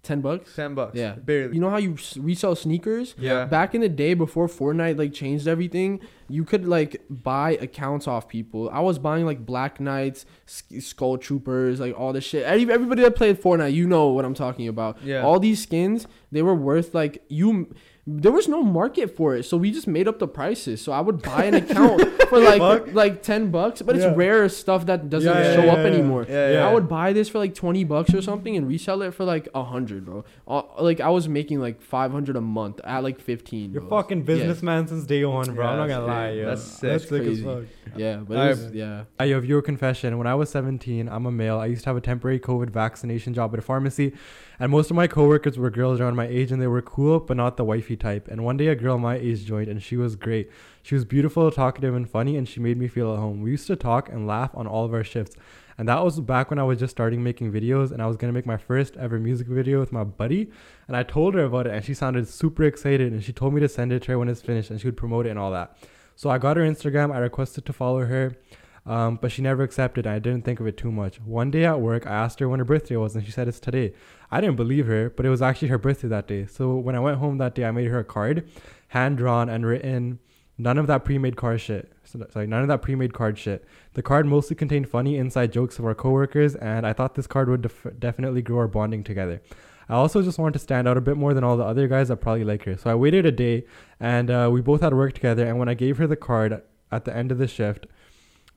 ten 0.06 0.22
bucks. 0.22 0.56
ten 0.56 0.74
bucks. 0.76 0.96
Yeah. 0.98 1.16
barely. 1.16 1.56
You 1.56 1.62
know 1.62 1.70
how 1.70 1.78
you 1.78 1.98
resell 2.18 2.56
sneakers? 2.56 3.16
yeah, 3.18 3.46
Back 3.46 3.76
in 3.76 3.82
the 3.82 3.90
day 3.90 4.14
before 4.14 4.48
Fortnite 4.48 4.98
like 4.98 5.14
changed 5.14 5.48
everything, 5.48 6.00
you 6.30 6.44
could 6.44 6.66
like 6.66 7.02
buy 7.10 7.52
accounts 7.62 8.08
off 8.08 8.28
people. 8.28 8.70
I 8.72 8.80
was 8.80 8.98
buying 9.00 9.26
like 9.26 9.46
Black 9.46 9.80
Knights, 9.80 10.26
Skull 10.46 11.18
Troopers, 11.18 11.80
like 11.80 11.98
all 12.00 12.14
this 12.14 12.24
shit. 12.24 12.44
Everybody 12.46 13.02
that 13.02 13.16
played 13.16 13.42
Fortnite, 13.42 13.74
you 13.74 13.88
know 13.88 14.10
what 14.10 14.26
I'm 14.26 14.34
talking 14.34 14.68
about. 14.68 14.98
yeah. 15.04 15.24
All 15.24 15.40
these 15.40 15.62
skins, 15.64 16.08
they 16.32 16.42
were 16.42 16.56
worth 16.56 16.94
like 16.94 17.24
you 17.28 17.74
there 18.08 18.32
was 18.32 18.48
no 18.48 18.62
market 18.62 19.16
for 19.18 19.36
it, 19.36 19.44
so 19.46 19.58
we 19.58 19.72
just 19.72 19.88
made 19.88 20.08
up 20.08 20.20
the 20.20 20.28
prices. 20.28 20.80
So 20.80 20.92
I 20.92 21.00
would 21.02 21.24
buy 21.24 21.46
an 21.46 21.54
account 21.62 22.02
for 22.30 22.40
like 22.40 22.94
like 22.94 23.24
ten 23.24 23.50
bucks, 23.50 23.82
but 23.82 23.96
Yeah. 23.96 24.10
it's 24.10 24.18
rare 24.18 24.48
stuff 24.50 24.86
that 24.86 25.10
doesn't 25.10 25.34
Yeah, 25.34 25.42
yeah, 25.42 25.56
show 25.56 25.70
up 25.72 25.80
anymore. 25.80 26.26
Yeah. 26.30 26.68
I 26.70 26.72
would 26.72 26.88
buy 26.88 27.14
this 27.14 27.30
for 27.30 27.40
like 27.40 27.56
twenty 27.56 27.84
bucks 27.84 28.14
or 28.14 28.22
something 28.22 28.56
and 28.56 28.68
resell 28.68 29.02
it 29.02 29.16
for 29.16 29.24
like 29.26 29.48
a 29.56 29.64
hundred, 29.64 30.06
bro. 30.06 30.24
Uh, 30.48 30.62
like 30.80 31.00
I 31.02 31.10
was 31.10 31.28
making 31.28 31.60
like 31.62 31.82
five 31.82 32.12
hundred 32.12 32.36
a 32.36 32.42
month 32.42 32.80
at 32.84 33.02
like 33.04 33.20
fifteen. 33.20 33.72
You're 33.74 33.82
bro. 33.82 34.02
fucking 34.02 34.22
businessman 34.22 34.88
since 34.88 35.06
day 35.08 35.26
one, 35.26 35.56
bro. 35.56 35.66
I'm 35.66 35.78
not 35.78 35.88
gonna 35.88 36.06
lie, 36.06 36.26
crazy. 36.28 36.40
yo. 36.42 36.46
That's 36.50 36.62
sick. 36.64 36.82
That's 36.92 37.10
sick 37.10 37.24
as 37.24 37.42
fuck. 37.42 37.64
Yeah, 37.96 38.18
but 38.18 38.38
I- 38.38 38.48
was, 38.50 38.72
yeah. 38.72 39.06
I 39.20 39.24
yo, 39.26 39.40
viewer 39.40 39.64
confession. 39.64 40.18
When 40.20 40.28
I 40.28 40.36
was 40.36 40.50
17, 40.52 41.10
I'm 41.10 41.26
a 41.26 41.32
male. 41.32 41.58
I 41.58 41.66
used 41.66 41.84
to 41.86 41.90
have 41.90 41.98
a 41.98 42.02
temporary 42.02 42.40
COVID 42.40 42.70
vaccination 42.70 43.34
job 43.34 43.54
at 43.54 43.60
a 43.60 43.62
pharmacy, 43.64 44.14
and 44.60 44.72
most 44.72 44.90
of 44.90 44.96
my 44.96 45.08
coworkers 45.08 45.58
were 45.58 45.70
girls 45.70 46.00
around 46.00 46.16
my 46.16 46.28
age, 46.28 46.52
and 46.52 46.62
they 46.62 46.68
were 46.68 46.82
cool, 46.82 47.20
but 47.20 47.38
not 47.38 47.58
the 47.58 47.64
wifey 47.64 47.96
type. 47.98 48.28
And 48.28 48.44
one 48.44 48.58
day, 48.58 48.68
a 48.68 48.76
girl 48.76 48.98
my 48.98 49.16
age 49.16 49.46
joined, 49.46 49.68
and 49.68 49.82
she 49.82 49.98
was 49.98 50.16
great. 50.16 50.50
She 50.84 50.96
was 50.96 51.06
beautiful, 51.06 51.50
talkative, 51.52 51.96
and 51.96 52.10
funny, 52.10 52.38
and 52.38 52.48
she 52.48 52.60
made 52.60 52.78
me 52.78 52.88
feel 52.88 53.14
at 53.14 53.20
home. 53.20 53.42
We 53.42 53.52
used 53.52 53.68
to 53.68 53.76
talk 53.76 54.10
and 54.10 54.28
laugh 54.28 54.52
on 54.54 54.68
all 54.68 54.86
of 54.86 54.94
our 54.94 55.04
shifts. 55.04 55.36
And 55.78 55.90
that 55.90 56.04
was 56.04 56.20
back 56.22 56.50
when 56.50 56.60
I 56.60 56.64
was 56.64 56.80
just 56.80 56.92
starting 56.92 57.24
making 57.24 57.52
videos, 57.52 57.92
and 57.92 58.02
I 58.02 58.08
was 58.08 58.16
gonna 58.16 58.34
make 58.34 58.46
my 58.46 58.58
first 58.58 58.96
ever 58.96 59.20
music 59.20 59.48
video 59.48 59.80
with 59.80 59.92
my 59.92 60.06
buddy. 60.06 60.50
And 60.88 60.96
I 60.96 61.04
told 61.04 61.34
her 61.34 61.44
about 61.44 61.68
it, 61.68 61.74
and 61.74 61.84
she 61.84 61.94
sounded 61.94 62.28
super 62.28 62.64
excited, 62.64 63.12
and 63.12 63.24
she 63.24 63.34
told 63.34 63.54
me 63.54 63.60
to 63.62 63.68
send 63.68 63.92
it 63.92 64.04
to 64.04 64.14
her 64.14 64.20
when 64.20 64.30
it's 64.30 64.42
finished, 64.42 64.70
and 64.70 64.80
she 64.80 64.88
would 64.88 64.98
promote 64.98 65.26
it 65.26 65.32
and 65.32 65.40
all 65.40 65.52
that. 65.52 65.78
So 66.16 66.30
I 66.30 66.38
got 66.38 66.56
her 66.56 66.64
Instagram. 66.64 67.14
I 67.14 67.18
requested 67.18 67.66
to 67.66 67.74
follow 67.74 68.06
her. 68.06 68.38
Um, 68.86 69.18
but 69.20 69.32
she 69.32 69.42
never 69.42 69.64
accepted. 69.64 70.06
I 70.06 70.20
didn't 70.20 70.46
think 70.46 70.60
of 70.60 70.68
it 70.68 70.78
too 70.78 70.92
much. 70.92 71.20
One 71.20 71.50
day 71.50 71.66
at 71.66 71.82
work, 71.82 72.06
I 72.06 72.12
asked 72.12 72.40
her 72.40 72.48
when 72.48 72.60
her 72.60 72.66
birthday 72.66 72.96
was, 72.98 73.16
and 73.16 73.26
she 73.26 73.32
said 73.32 73.48
it's 73.48 73.60
today. 73.60 73.94
I 74.30 74.42
didn't 74.42 74.58
believe 74.58 74.86
her, 74.86 75.10
but 75.10 75.26
it 75.26 75.30
was 75.30 75.42
actually 75.42 75.70
her 75.70 75.80
birthday 75.80 76.08
that 76.10 76.28
day. 76.28 76.46
So 76.46 76.76
when 76.76 76.96
I 76.96 77.00
went 77.00 77.18
home 77.18 77.40
that 77.40 77.56
day, 77.56 77.66
I 77.66 77.72
made 77.72 77.88
her 77.88 78.00
a 78.00 78.04
card, 78.04 78.48
hand 78.90 79.18
drawn 79.18 79.50
and 79.50 79.66
written. 79.66 80.20
None 80.58 80.78
of 80.78 80.86
that 80.88 81.04
pre-made 81.04 81.36
card 81.36 81.62
shit. 81.62 81.92
So- 82.04 82.26
Sorry, 82.30 82.46
none 82.46 82.62
of 82.62 82.68
that 82.68 82.84
pre-made 82.84 83.14
card 83.14 83.40
shit. 83.40 83.66
The 83.94 84.04
card 84.04 84.28
mostly 84.28 84.56
contained 84.56 84.88
funny 84.88 85.18
inside 85.18 85.52
jokes 85.52 85.80
of 85.80 85.86
our 85.86 85.96
coworkers, 85.96 86.56
and 86.56 86.86
I 86.86 86.94
thought 86.94 87.16
this 87.16 87.28
card 87.28 87.50
would 87.50 87.64
def- 87.64 87.88
definitely 87.98 88.44
grow 88.44 88.60
our 88.60 88.68
bonding 88.68 89.04
together. 89.04 89.42
I 89.90 89.96
also 89.96 90.22
just 90.22 90.38
wanted 90.40 90.54
to 90.54 90.60
stand 90.60 90.88
out 90.88 90.98
a 90.98 91.02
bit 91.02 91.18
more 91.18 91.34
than 91.34 91.44
all 91.44 91.58
the 91.58 91.64
other 91.64 91.88
guys 91.88 92.08
that 92.10 92.18
probably 92.18 92.44
like 92.44 92.64
her. 92.66 92.78
So 92.78 92.90
I 92.90 92.96
waited 92.96 93.26
a 93.26 93.32
day, 93.32 93.66
and 94.00 94.30
uh, 94.32 94.50
we 94.52 94.62
both 94.62 94.82
had 94.82 94.94
work 94.94 95.14
together. 95.14 95.46
And 95.46 95.58
when 95.60 95.70
I 95.70 95.74
gave 95.74 95.98
her 95.98 96.08
the 96.08 96.16
card 96.16 96.62
at 96.92 97.06
the 97.06 97.16
end 97.16 97.32
of 97.32 97.38
the 97.38 97.48
shift, 97.48 97.88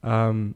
um, 0.03 0.55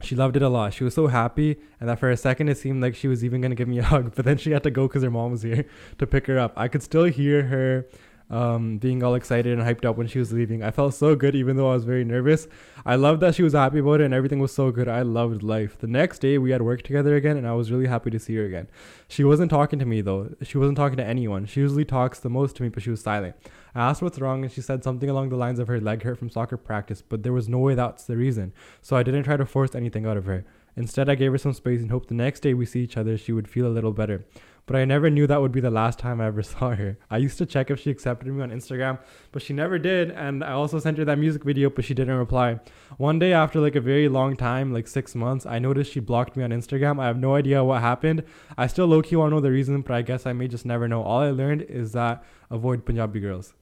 she 0.00 0.14
loved 0.14 0.36
it 0.36 0.42
a 0.42 0.48
lot. 0.48 0.74
She 0.74 0.84
was 0.84 0.94
so 0.94 1.06
happy, 1.06 1.56
and 1.80 1.88
that 1.88 1.98
for 1.98 2.10
a 2.10 2.16
second 2.16 2.48
it 2.48 2.58
seemed 2.58 2.82
like 2.82 2.94
she 2.94 3.08
was 3.08 3.24
even 3.24 3.40
gonna 3.40 3.54
give 3.54 3.68
me 3.68 3.78
a 3.78 3.82
hug. 3.94 4.14
But 4.14 4.24
then 4.24 4.38
she 4.38 4.50
had 4.50 4.62
to 4.64 4.70
go 4.70 4.86
because 4.86 5.02
her 5.02 5.10
mom 5.10 5.32
was 5.32 5.42
here 5.42 5.66
to 5.98 6.06
pick 6.06 6.26
her 6.26 6.38
up. 6.38 6.52
I 6.56 6.68
could 6.68 6.82
still 6.82 7.04
hear 7.04 7.44
her 7.44 7.86
um, 8.28 8.78
being 8.78 9.02
all 9.02 9.14
excited 9.14 9.56
and 9.56 9.62
hyped 9.66 9.84
up 9.84 9.96
when 9.96 10.06
she 10.06 10.18
was 10.18 10.32
leaving. 10.32 10.62
I 10.62 10.70
felt 10.70 10.94
so 10.94 11.14
good, 11.14 11.34
even 11.34 11.56
though 11.56 11.70
I 11.70 11.74
was 11.74 11.84
very 11.84 12.04
nervous. 12.04 12.48
I 12.84 12.96
loved 12.96 13.20
that 13.22 13.34
she 13.34 13.42
was 13.42 13.52
happy 13.52 13.78
about 13.78 14.00
it, 14.00 14.04
and 14.04 14.14
everything 14.14 14.40
was 14.40 14.52
so 14.52 14.70
good. 14.70 14.88
I 14.88 15.02
loved 15.02 15.42
life. 15.42 15.78
The 15.78 15.86
next 15.86 16.18
day, 16.18 16.36
we 16.38 16.50
had 16.50 16.62
work 16.62 16.82
together 16.82 17.14
again, 17.14 17.36
and 17.36 17.46
I 17.46 17.52
was 17.52 17.70
really 17.70 17.86
happy 17.86 18.10
to 18.10 18.18
see 18.18 18.34
her 18.36 18.44
again. 18.44 18.68
She 19.08 19.24
wasn't 19.24 19.50
talking 19.50 19.78
to 19.78 19.86
me 19.86 20.00
though. 20.00 20.34
She 20.42 20.58
wasn't 20.58 20.76
talking 20.76 20.96
to 20.96 21.04
anyone. 21.04 21.46
She 21.46 21.60
usually 21.60 21.84
talks 21.84 22.18
the 22.18 22.30
most 22.30 22.56
to 22.56 22.62
me, 22.62 22.68
but 22.68 22.82
she 22.82 22.90
was 22.90 23.00
silent. 23.00 23.36
I 23.76 23.90
asked 23.90 24.00
what's 24.00 24.18
wrong, 24.18 24.42
and 24.42 24.50
she 24.50 24.62
said 24.62 24.82
something 24.82 25.10
along 25.10 25.28
the 25.28 25.36
lines 25.36 25.58
of 25.58 25.68
her 25.68 25.78
leg 25.78 26.02
hurt 26.02 26.18
from 26.18 26.30
soccer 26.30 26.56
practice, 26.56 27.02
but 27.02 27.22
there 27.22 27.34
was 27.34 27.46
no 27.46 27.58
way 27.58 27.74
that's 27.74 28.04
the 28.04 28.16
reason. 28.16 28.54
So 28.80 28.96
I 28.96 29.02
didn't 29.02 29.24
try 29.24 29.36
to 29.36 29.44
force 29.44 29.74
anything 29.74 30.06
out 30.06 30.16
of 30.16 30.24
her. 30.24 30.46
Instead, 30.76 31.10
I 31.10 31.14
gave 31.14 31.32
her 31.32 31.36
some 31.36 31.52
space 31.52 31.82
and 31.82 31.90
hoped 31.90 32.08
the 32.08 32.14
next 32.14 32.40
day 32.40 32.54
we 32.54 32.64
see 32.64 32.80
each 32.82 32.96
other, 32.96 33.18
she 33.18 33.32
would 33.32 33.46
feel 33.46 33.66
a 33.66 33.68
little 33.68 33.92
better. 33.92 34.24
But 34.64 34.76
I 34.76 34.86
never 34.86 35.10
knew 35.10 35.26
that 35.26 35.42
would 35.42 35.52
be 35.52 35.60
the 35.60 35.70
last 35.70 35.98
time 35.98 36.22
I 36.22 36.26
ever 36.26 36.42
saw 36.54 36.70
her. 36.70 36.96
I 37.10 37.18
used 37.18 37.36
to 37.36 37.44
check 37.44 37.70
if 37.70 37.78
she 37.78 37.90
accepted 37.90 38.32
me 38.32 38.42
on 38.42 38.50
Instagram, 38.50 38.98
but 39.30 39.42
she 39.42 39.52
never 39.52 39.78
did. 39.78 40.10
And 40.10 40.42
I 40.42 40.52
also 40.52 40.78
sent 40.78 40.96
her 40.96 41.04
that 41.04 41.18
music 41.18 41.44
video, 41.44 41.68
but 41.68 41.84
she 41.84 41.92
didn't 41.92 42.16
reply. 42.16 42.58
One 42.96 43.18
day, 43.18 43.34
after 43.34 43.60
like 43.60 43.76
a 43.76 43.80
very 43.82 44.08
long 44.08 44.36
time, 44.36 44.72
like 44.72 44.88
six 44.88 45.14
months, 45.14 45.44
I 45.44 45.58
noticed 45.58 45.92
she 45.92 46.00
blocked 46.00 46.34
me 46.34 46.44
on 46.44 46.50
Instagram. 46.50 46.98
I 46.98 47.08
have 47.08 47.18
no 47.18 47.34
idea 47.34 47.62
what 47.62 47.82
happened. 47.82 48.22
I 48.56 48.68
still 48.68 48.86
low 48.86 49.02
key 49.02 49.16
want 49.16 49.32
to 49.32 49.34
know 49.34 49.40
the 49.42 49.50
reason, 49.50 49.82
but 49.82 49.94
I 49.94 50.00
guess 50.00 50.24
I 50.24 50.32
may 50.32 50.48
just 50.48 50.64
never 50.64 50.88
know. 50.88 51.02
All 51.02 51.20
I 51.20 51.30
learned 51.30 51.60
is 51.60 51.92
that 51.92 52.24
avoid 52.50 52.86
Punjabi 52.86 53.20
girls. 53.20 53.52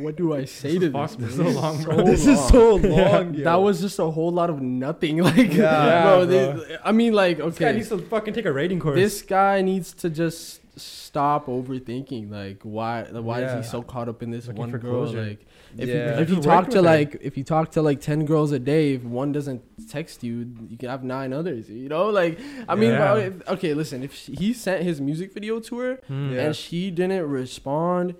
What 0.00 0.16
do 0.16 0.34
I 0.34 0.44
say 0.44 0.78
to 0.78 0.88
this? 0.88 1.14
this 1.16 1.32
is 1.32 1.38
man? 1.38 1.52
so 1.54 1.60
long, 1.60 1.82
bro. 1.82 1.96
long. 1.96 2.04
This 2.06 2.26
is 2.26 2.48
so 2.48 2.74
long. 2.76 3.34
yo. 3.38 3.44
That 3.44 3.56
was 3.56 3.80
just 3.80 3.98
a 3.98 4.08
whole 4.10 4.30
lot 4.30 4.50
of 4.50 4.60
nothing. 4.62 5.18
Like, 5.22 5.52
Yeah, 5.54 6.02
bro, 6.04 6.26
bro. 6.26 6.26
they- 6.26 6.76
I 6.84 6.92
mean, 6.92 7.12
like, 7.12 7.40
okay, 7.40 7.48
This 7.50 7.58
guy 7.58 7.72
needs 7.72 7.88
to 7.88 7.98
fucking 7.98 8.34
take 8.34 8.44
a 8.46 8.52
rating 8.52 8.78
course. 8.78 8.96
this 8.96 9.22
guy 9.22 9.62
needs 9.62 9.92
to 9.94 10.10
just 10.10 10.60
stop 10.78 11.46
overthinking. 11.46 12.30
Like, 12.30 12.60
why? 12.62 13.04
Why 13.04 13.40
Yeah. 13.40 13.58
is 13.58 13.64
he 13.66 13.70
so 13.70 13.82
caught 13.82 14.08
up 14.08 14.22
in 14.22 14.30
this 14.30 14.46
Looking 14.46 14.60
one 14.60 14.70
for 14.70 14.78
girl? 14.78 14.92
closure. 15.06 15.22
Like, 15.30 15.46
if 15.78 15.88
Yeah. 15.88 16.16
you 16.16 16.22
if 16.22 16.30
you 16.30 16.40
talk 16.40 16.64
to 16.64 16.68
with 16.68 16.76
her. 16.76 16.82
like 16.82 17.16
if 17.20 17.36
you 17.36 17.44
talk 17.44 17.70
to 17.72 17.82
like 17.82 18.00
ten 18.00 18.24
girls 18.26 18.52
a 18.52 18.58
day, 18.58 18.94
if 18.94 19.02
one 19.02 19.32
doesn't 19.32 19.62
text 19.90 20.22
you, 20.22 20.46
you 20.70 20.76
can 20.78 20.88
have 20.90 21.02
nine 21.02 21.32
others. 21.32 21.68
You 21.70 21.88
know, 21.88 22.06
like, 22.10 22.38
I 22.68 22.74
mean, 22.76 22.90
bro, 22.94 23.16
Yeah. 23.16 23.24
if, 23.28 23.48
okay, 23.48 23.74
listen, 23.74 24.02
if 24.02 24.14
she, 24.14 24.34
he 24.34 24.52
sent 24.52 24.84
his 24.84 25.00
music 25.00 25.32
video 25.34 25.58
to 25.60 25.78
her. 25.78 25.92
Hmm. 26.06 26.32
Yeah. 26.32 26.40
and 26.42 26.56
she 26.56 26.90
didn't 26.90 27.26
respond 27.26 28.14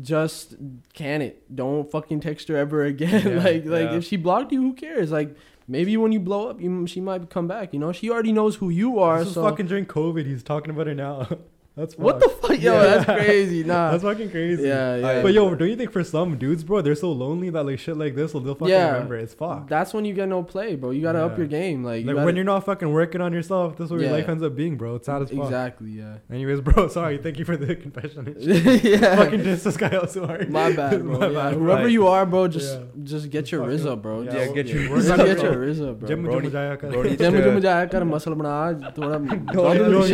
just 0.00 0.56
can 0.92 1.22
it 1.22 1.54
don't 1.54 1.90
fucking 1.90 2.20
text 2.20 2.48
her 2.48 2.56
ever 2.56 2.84
again 2.84 3.26
Yeah, 3.36 3.42
like 3.42 3.64
like 3.64 3.90
yeah. 3.90 3.96
if 3.96 4.04
she 4.04 4.16
blocked 4.16 4.50
you 4.52 4.60
who 4.60 4.72
cares 4.74 5.10
like 5.12 5.36
maybe 5.68 5.96
when 5.96 6.10
you 6.12 6.20
blow 6.20 6.48
up 6.48 6.60
you 6.60 6.86
she 6.86 7.00
might 7.00 7.30
come 7.30 7.46
back 7.46 7.72
you 7.72 7.78
know 7.78 7.92
she 7.92 8.10
already 8.10 8.32
knows 8.32 8.56
who 8.56 8.70
you 8.70 8.98
are 8.98 9.22
This 9.24 9.34
so 9.34 9.42
fucking 9.42 9.66
during 9.66 9.86
COVID. 9.86 10.26
He's 10.26 10.42
talking 10.42 10.70
about 10.70 10.86
her 10.88 10.94
now. 10.94 11.28
That's 11.79 11.97
what 12.05 12.19
the 12.19 12.27
fuck 12.27 12.59
yo 12.61 12.71
Yeah. 12.73 12.79
that's 12.83 13.05
crazy 13.05 13.63
nah 13.63 13.91
That's 13.91 14.03
fucking 14.03 14.31
crazy. 14.31 14.63
yeah 14.67 14.95
yeah 15.01 15.21
But 15.25 15.31
yo, 15.33 15.43
don't 15.59 15.69
you 15.69 15.75
think 15.81 15.93
for 15.93 16.03
some 16.03 16.31
dudes, 16.37 16.61
bro, 16.69 16.81
they're 16.81 16.95
so 17.01 17.11
lonely 17.19 17.51
that 17.57 17.63
like 17.67 17.79
shit 17.83 17.95
like 17.95 18.15
this, 18.15 18.33
will 18.33 18.41
they'll 18.47 18.55
fucking 18.55 18.73
Yeah. 18.73 18.87
remember 18.95 19.15
it's 19.25 19.33
fuck. 19.41 19.69
that's 19.69 19.93
when 19.93 20.03
you 20.09 20.13
get 20.17 20.27
no 20.31 20.39
play 20.49 20.75
bro 20.81 20.89
you 20.95 21.01
gotta 21.05 21.21
up 21.27 21.31
Yeah. 21.33 21.37
your 21.43 21.47
game 21.53 21.85
like, 21.89 22.01
you 22.01 22.07
Like 22.07 22.15
gotta, 22.17 22.25
when 22.31 22.35
you're 22.39 22.43
not 22.49 22.65
fucking 22.65 22.91
working 22.97 23.21
on 23.27 23.31
yourself, 23.37 23.77
this 23.77 23.85
is 23.85 23.91
what 23.93 24.01
Yeah. 24.01 24.07
your 24.09 24.17
life 24.17 24.27
ends 24.33 24.43
up 24.49 24.57
being, 24.57 24.75
bro. 24.81 24.95
It's 24.95 25.05
sad 25.11 25.21
as 25.27 25.29
fuck. 25.29 25.45
exactly 25.45 25.91
yeah 26.01 26.17
Anyways, 26.39 26.59
bro, 26.67 26.89
sorry. 26.97 27.17
Thank 27.27 27.39
you 27.43 27.45
for 27.51 27.55
the 27.63 27.77
confession. 27.85 28.27
yeah 28.49 29.15
fucking 29.21 29.43
diss 29.47 29.63
this 29.69 29.77
guy 29.77 29.91
out 30.01 30.11
so 30.17 30.25
hard. 30.27 30.49
my 30.57 30.67
bad 30.81 31.01
bro 31.05 31.17
My 31.19 31.27
yeah. 31.27 31.39
bad, 31.39 31.53
whoever 31.61 31.83
right. 31.83 31.91
you 31.99 32.07
are 32.07 32.25
bro 32.25 32.43
just 32.57 32.73
Yeah. 32.77 33.05
just 33.13 33.29
get 33.37 33.45
Just 33.45 33.53
your 33.53 33.61
fucking- 33.61 33.77
riz 33.77 33.85
up 33.93 34.01
bro 34.01 34.17
Yeah, 34.23 34.33
Yeah, 34.33 34.43
Just- 34.43 34.55
get 34.59 34.67
your 34.75 34.83
just 34.83 35.07
rizz 35.07 35.15
get 35.15 35.19
up, 35.37 35.43
your 35.47 35.53
bro. 35.53 35.61
riz 35.69 35.81
up 35.93 35.99
bro 36.03 36.07
Jim 36.11 36.23
Brody- 36.27 36.41
Jim 36.49 36.51
Jaya 36.59 36.77
Brody 36.77 37.15
कर 37.15 37.23
जब 37.23 37.33
मुझे 37.39 37.45
Yeah. 37.47 37.53
मुझे 37.61 37.67
आया 37.77 37.85
कर 37.95 38.03
muscle 38.13 38.33
बना 38.43 38.53
थोड़ा 38.99 39.17
No, 39.17 39.35
दौड़ 39.53 39.77
no, 39.77 39.91
दौड़ 39.91 39.93
no, 39.95 40.05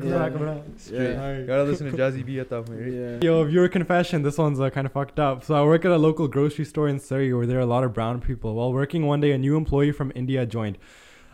किया 0.00 0.55
Jim 0.56 0.56
yeah. 0.91 1.41
Gotta 1.41 1.63
listen 1.63 1.91
to 1.91 1.97
Jazzy 1.97 2.25
B 2.25 2.39
at 2.39 2.49
that 2.49 2.65
point. 2.65 2.93
Yeah. 2.93 3.19
Yo, 3.21 3.43
viewer 3.43 3.67
confession. 3.69 4.23
This 4.23 4.37
one's 4.37 4.59
uh, 4.59 4.69
kind 4.69 4.85
of 4.85 4.93
fucked 4.93 5.19
up. 5.19 5.43
So 5.43 5.55
I 5.55 5.63
work 5.63 5.85
at 5.85 5.91
a 5.91 5.97
local 5.97 6.27
grocery 6.27 6.65
store 6.65 6.87
in 6.87 6.99
Surrey 6.99 7.33
where 7.33 7.45
there 7.45 7.57
are 7.57 7.61
a 7.61 7.65
lot 7.65 7.83
of 7.83 7.93
brown 7.93 8.21
people. 8.21 8.55
While 8.55 8.73
working 8.73 9.05
one 9.05 9.21
day, 9.21 9.31
a 9.31 9.37
new 9.37 9.55
employee 9.55 9.91
from 9.91 10.11
India 10.15 10.45
joined. 10.45 10.77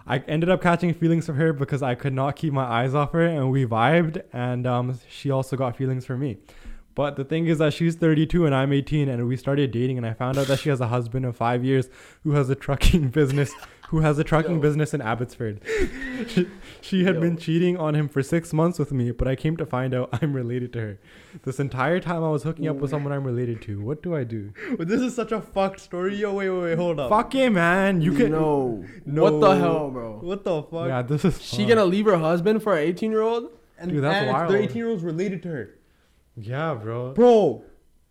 I 0.05 0.19
ended 0.27 0.49
up 0.49 0.61
catching 0.61 0.93
feelings 0.93 1.25
for 1.25 1.33
her 1.33 1.53
because 1.53 1.81
I 1.81 1.95
could 1.95 2.13
not 2.13 2.35
keep 2.35 2.51
my 2.51 2.65
eyes 2.65 2.93
off 2.93 3.13
her, 3.13 3.25
and 3.25 3.51
we 3.51 3.65
vibed. 3.65 4.21
And 4.33 4.67
um, 4.67 4.99
she 5.09 5.31
also 5.31 5.55
got 5.55 5.77
feelings 5.77 6.05
for 6.05 6.17
me. 6.17 6.39
But 6.95 7.15
the 7.15 7.23
thing 7.23 7.47
is 7.47 7.57
that 7.57 7.73
she's 7.73 7.95
32 7.95 8.45
and 8.45 8.53
I'm 8.53 8.71
18, 8.71 9.09
and 9.09 9.27
we 9.27 9.37
started 9.37 9.71
dating, 9.71 9.97
and 9.97 10.05
I 10.05 10.13
found 10.13 10.37
out 10.37 10.47
that 10.47 10.59
she 10.59 10.69
has 10.69 10.79
a 10.79 10.87
husband 10.87 11.25
of 11.25 11.35
five 11.35 11.63
years 11.63 11.89
who 12.23 12.33
has 12.33 12.49
a 12.49 12.55
trucking 12.55 13.07
business 13.09 13.51
who 13.89 13.99
has 13.99 14.17
a 14.17 14.23
trucking 14.23 14.55
Yo. 14.55 14.59
business 14.61 14.93
in 14.93 15.01
Abbotsford. 15.01 15.61
she, 16.27 16.47
she 16.81 17.03
had 17.03 17.15
Yo. 17.15 17.21
been 17.21 17.37
cheating 17.37 17.77
on 17.77 17.95
him 17.95 18.07
for 18.09 18.23
six 18.23 18.53
months 18.53 18.79
with 18.79 18.91
me, 18.91 19.11
but 19.11 19.27
I 19.27 19.35
came 19.35 19.55
to 19.57 19.65
find 19.65 19.93
out 19.93 20.09
I'm 20.21 20.33
related 20.33 20.73
to 20.73 20.79
her. 20.81 20.99
This 21.43 21.59
entire 21.59 21.99
time 21.99 22.23
I 22.23 22.29
was 22.29 22.43
hooking 22.43 22.67
up 22.67 22.77
with 22.77 22.91
someone 22.91 23.13
I'm 23.13 23.23
related 23.23 23.61
to. 23.63 23.81
What 23.81 24.01
do 24.01 24.15
I 24.15 24.23
do? 24.23 24.53
But 24.77 24.87
this 24.87 25.01
is 25.01 25.15
such 25.15 25.31
a 25.31 25.41
fucked 25.41 25.79
story. 25.79 26.15
Yo, 26.15 26.33
wait, 26.33 26.49
wait, 26.49 26.61
wait, 26.61 26.77
hold 26.77 26.99
up. 26.99 27.09
Fuck 27.09 27.35
it, 27.35 27.49
man. 27.51 28.01
You 28.01 28.13
can. 28.13 28.31
no. 28.31 28.85
No. 29.05 29.23
What 29.23 29.39
the 29.41 29.55
hell, 29.55 29.89
bro? 29.91 30.19
What 30.21 30.43
the 30.43 30.63
fuck? 30.63 30.87
Yeah, 30.87 31.01
this 31.01 31.25
is. 31.25 31.41
She 31.41 31.57
fucked. 31.57 31.69
gonna 31.69 31.85
leave 31.85 32.05
her 32.05 32.17
husband 32.17 32.63
for 32.63 32.73
an 32.77 32.83
18 32.87 33.11
year 33.11 33.21
old? 33.21 33.49
and, 33.77 33.91
Dude, 33.91 34.03
that's 34.03 34.15
and 34.23 34.31
wild. 34.31 34.51
The 34.51 34.57
18 34.59 34.77
year 34.77 34.89
old's 34.89 35.03
related 35.03 35.43
to 35.43 35.49
her. 35.49 35.75
Yeah, 36.35 36.73
bro. 36.73 37.13
Bro, 37.13 37.63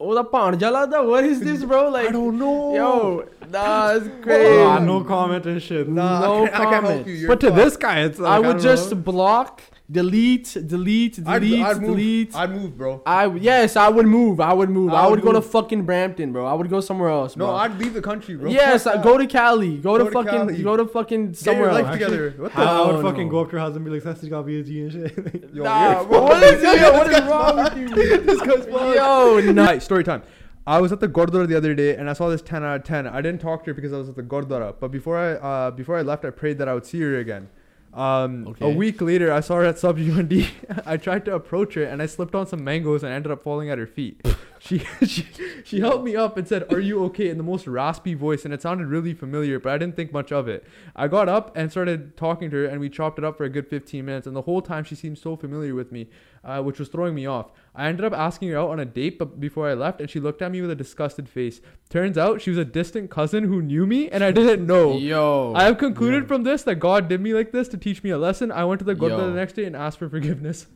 Oh, 0.05 0.14
the 0.14 0.24
panjala 0.24 0.90
da. 0.90 1.00
What 1.05 1.24
is 1.24 1.38
this, 1.38 1.64
bro? 1.64 1.88
Like, 1.88 2.09
I 2.09 2.12
don't 2.12 2.36
know. 2.36 2.74
yo, 2.74 3.28
nah, 3.48 3.92
it's 3.94 4.09
crazy. 4.20 4.59
Ah, 4.61 4.80
no 4.80 5.05
comment 5.05 5.46
and 5.46 5.62
shit. 5.62 5.88
Nah, 5.88 6.20
no 6.20 6.44
I, 6.44 6.48
can't, 6.48 6.55
I 6.55 6.59
can't 6.59 6.72
help 6.72 6.84
comment. 6.86 7.07
you. 7.07 7.14
You're 7.14 7.28
but 7.28 7.40
to 7.40 7.46
fucked. 7.50 7.57
this 7.57 7.76
guy, 7.76 8.00
it's. 8.00 8.18
Like, 8.18 8.32
I 8.32 8.38
would 8.40 8.55
don't 8.55 8.62
just 8.62 8.90
know. 8.90 8.96
block, 9.00 9.62
delete, 9.93 10.57
delete, 10.66 11.22
delete, 11.22 11.62
I'd, 11.62 11.76
I'd 11.76 11.80
move. 11.82 11.90
delete. 11.90 12.34
I'd 12.34 12.51
move, 12.51 12.76
bro. 12.76 13.03
I 13.07 13.26
yes, 13.26 13.76
I 13.76 13.88
would 13.88 14.07
move. 14.07 14.40
I 14.40 14.53
would 14.53 14.70
move. 14.70 14.93
I, 14.93 15.03
I 15.03 15.07
would, 15.07 15.20
would 15.20 15.24
go 15.24 15.32
to 15.32 15.43
fucking 15.43 15.84
Brampton, 15.84 16.32
bro. 16.32 16.47
I 16.47 16.55
would 16.55 16.70
go 16.70 16.80
somewhere 16.80 17.11
else, 17.11 17.34
bro. 17.34 17.47
No, 17.49 17.55
I'd 17.55 17.78
leave 17.78 17.95
the 17.95 18.03
country, 18.03 18.36
bro. 18.36 18.51
yes, 18.51 18.86
I 18.86 19.03
go 19.03 19.18
to 19.18 19.26
Cali. 19.26 19.76
Go, 19.78 19.99
to, 19.99 20.05
Go 20.05 20.11
to 20.11 20.14
fucking. 20.14 20.38
Cali. 20.49 20.62
Go 20.62 20.76
to 20.76 20.86
fucking 20.86 21.26
Get 21.28 21.36
somewhere 21.36 21.64
your 21.66 21.72
life 21.74 21.86
else. 21.86 21.95
together. 21.95 22.34
What 22.38 22.53
the? 22.53 22.57
Fuck? 22.57 22.66
I 22.66 22.80
would 22.86 22.93
Hell 22.95 23.03
fucking 23.03 23.26
no. 23.26 23.30
go 23.30 23.40
up 23.40 23.51
to 23.51 23.53
her 23.53 23.59
house 23.59 23.76
and 23.76 23.84
be 23.84 23.90
like, 23.90 24.03
"Sessi 24.03 24.30
got 24.30 24.47
BSG 24.47 24.82
and 24.82 24.93
shit." 24.93 25.51
Yo, 25.55 25.62
nah, 25.62 25.93
you're 26.01 26.05
bro, 26.09 26.22
what 26.22 26.43
fucked. 26.43 26.55
is, 26.55 26.62
yo, 26.80 26.93
what 26.93 27.11
is 27.12 27.20
wrong 27.22 27.57
with 27.57 27.76
you? 27.76 27.88
this 28.22 28.40
guy's 28.40 28.64
fucked. 28.66 28.97
Yo, 28.97 29.53
no. 29.53 29.62
Alright, 29.62 29.82
story 29.82 30.05
time. 30.05 30.22
I 30.66 30.80
was 30.80 30.93
at 30.93 31.01
the 31.01 31.09
Gurdwara 31.09 31.49
the 31.49 31.57
other 31.57 31.74
day 31.74 31.97
and 31.97 32.09
I 32.09 32.12
saw 32.12 32.28
this 32.28 32.40
10 32.40 32.62
out 32.62 32.76
of 32.76 32.84
10. 32.84 33.09
I 33.09 33.20
didn't 33.20 33.40
talk 33.40 33.64
to 33.64 33.70
her 33.70 33.74
because 33.74 33.93
I 33.93 33.97
was 33.99 34.09
at 34.09 34.14
the 34.14 34.22
Gurdwara. 34.22 34.74
But 34.78 34.93
before 34.93 35.18
I 35.18 35.32
uh, 35.32 35.70
before 35.72 35.99
I 35.99 36.03
left, 36.03 36.24
I 36.24 36.30
prayed 36.30 36.59
that 36.59 36.68
I 36.68 36.74
would 36.74 36.86
see 36.86 37.01
her 37.01 37.18
again. 37.18 37.49
Um, 37.95 38.47
Okay. 38.49 38.72
A 38.72 38.74
week 38.74 39.01
later, 39.01 39.32
I 39.32 39.40
saw 39.40 39.57
her 39.57 39.64
at 39.64 39.78
Sub 39.78 39.99
UND. 39.99 40.51
I 40.86 40.97
tried 40.97 41.24
to 41.26 41.34
approach 41.34 41.74
her, 41.74 41.84
and 41.84 42.01
I 42.03 42.07
slipped 42.07 42.34
on 42.34 42.47
some 42.47 42.64
mangoes 42.64 43.03
and 43.03 43.12
ended 43.12 43.30
up 43.32 43.43
falling 43.43 43.70
at 43.70 43.78
her 43.78 43.86
feet. 43.86 44.20
she, 44.65 44.79
she 45.07 45.27
she 45.65 45.81
helped 45.81 46.05
me 46.05 46.15
up 46.15 46.37
and 46.37 46.47
said, 46.47 46.73
"Are 46.73 46.79
you 46.79 47.03
okay?" 47.07 47.29
in 47.29 47.37
the 47.37 47.43
most 47.43 47.67
raspy 47.67 48.15
voice, 48.15 48.45
and 48.45 48.55
it 48.55 48.63
sounded 48.63 48.87
really 48.87 49.13
familiar, 49.13 49.59
but 49.59 49.73
I 49.73 49.79
didn't 49.79 49.97
think 49.97 50.13
much 50.13 50.31
of 50.31 50.47
it. 50.47 50.65
I 50.95 51.09
got 51.09 51.29
up 51.29 51.57
and 51.57 51.71
started 51.71 52.17
talking 52.17 52.49
to 52.51 52.57
her, 52.59 52.65
and 52.67 52.79
we 52.81 52.89
chopped 52.89 53.19
it 53.19 53.25
up 53.25 53.37
for 53.37 53.45
a 53.45 53.49
good 53.49 53.67
15 53.67 54.05
minutes. 54.05 54.27
And 54.27 54.37
the 54.37 54.43
whole 54.43 54.63
time, 54.63 54.85
she 54.85 54.95
seemed 54.95 55.19
so 55.19 55.35
familiar 55.37 55.75
with 55.75 55.91
me, 55.91 56.09
uh, 56.45 56.63
which 56.63 56.79
was 56.79 56.89
throwing 56.89 57.15
me 57.15 57.27
off. 57.27 57.51
I 57.75 57.89
ended 57.89 58.05
up 58.05 58.13
asking 58.13 58.51
her 58.51 58.59
out 58.59 58.71
on 58.71 58.79
a 58.79 58.85
date, 58.85 59.19
but 59.19 59.41
before 59.41 59.69
I 59.69 59.75
left, 59.75 60.01
and 60.01 60.09
she 60.09 60.21
looked 60.21 60.43
at 60.43 60.53
me 60.53 60.61
with 60.61 60.71
a 60.71 60.77
disgusted 60.77 61.29
face. 61.29 61.61
Turns 61.89 62.17
out 62.17 62.41
she 62.41 62.51
was 62.51 62.59
a 62.59 62.65
distant 62.65 63.11
cousin 63.11 63.45
who 63.45 63.63
knew 63.63 63.87
me, 63.87 64.09
and 64.11 64.23
I 64.23 64.31
didn't 64.31 64.67
know. 64.67 64.97
Yo. 64.97 65.55
I 65.57 65.65
have 65.65 65.79
concluded 65.79 66.23
Yeah. 66.25 66.29
from 66.29 66.45
this 66.45 66.63
that 66.65 66.77
God 66.77 67.09
did 67.09 67.21
me 67.21 67.35
like 67.35 67.51
this 67.51 67.67
to 67.69 67.77
teach 67.77 68.05
me 68.05 68.11
a 68.11 68.19
lesson. 68.19 68.53
I 68.53 68.65
went 68.65 68.79
to 68.79 68.85
the 68.85 68.95
Gurdwara 68.95 69.27
the 69.31 69.35
next 69.35 69.55
day 69.55 69.65
and 69.65 69.75
asked 69.75 69.99
for 69.99 70.09
forgiveness. 70.09 70.67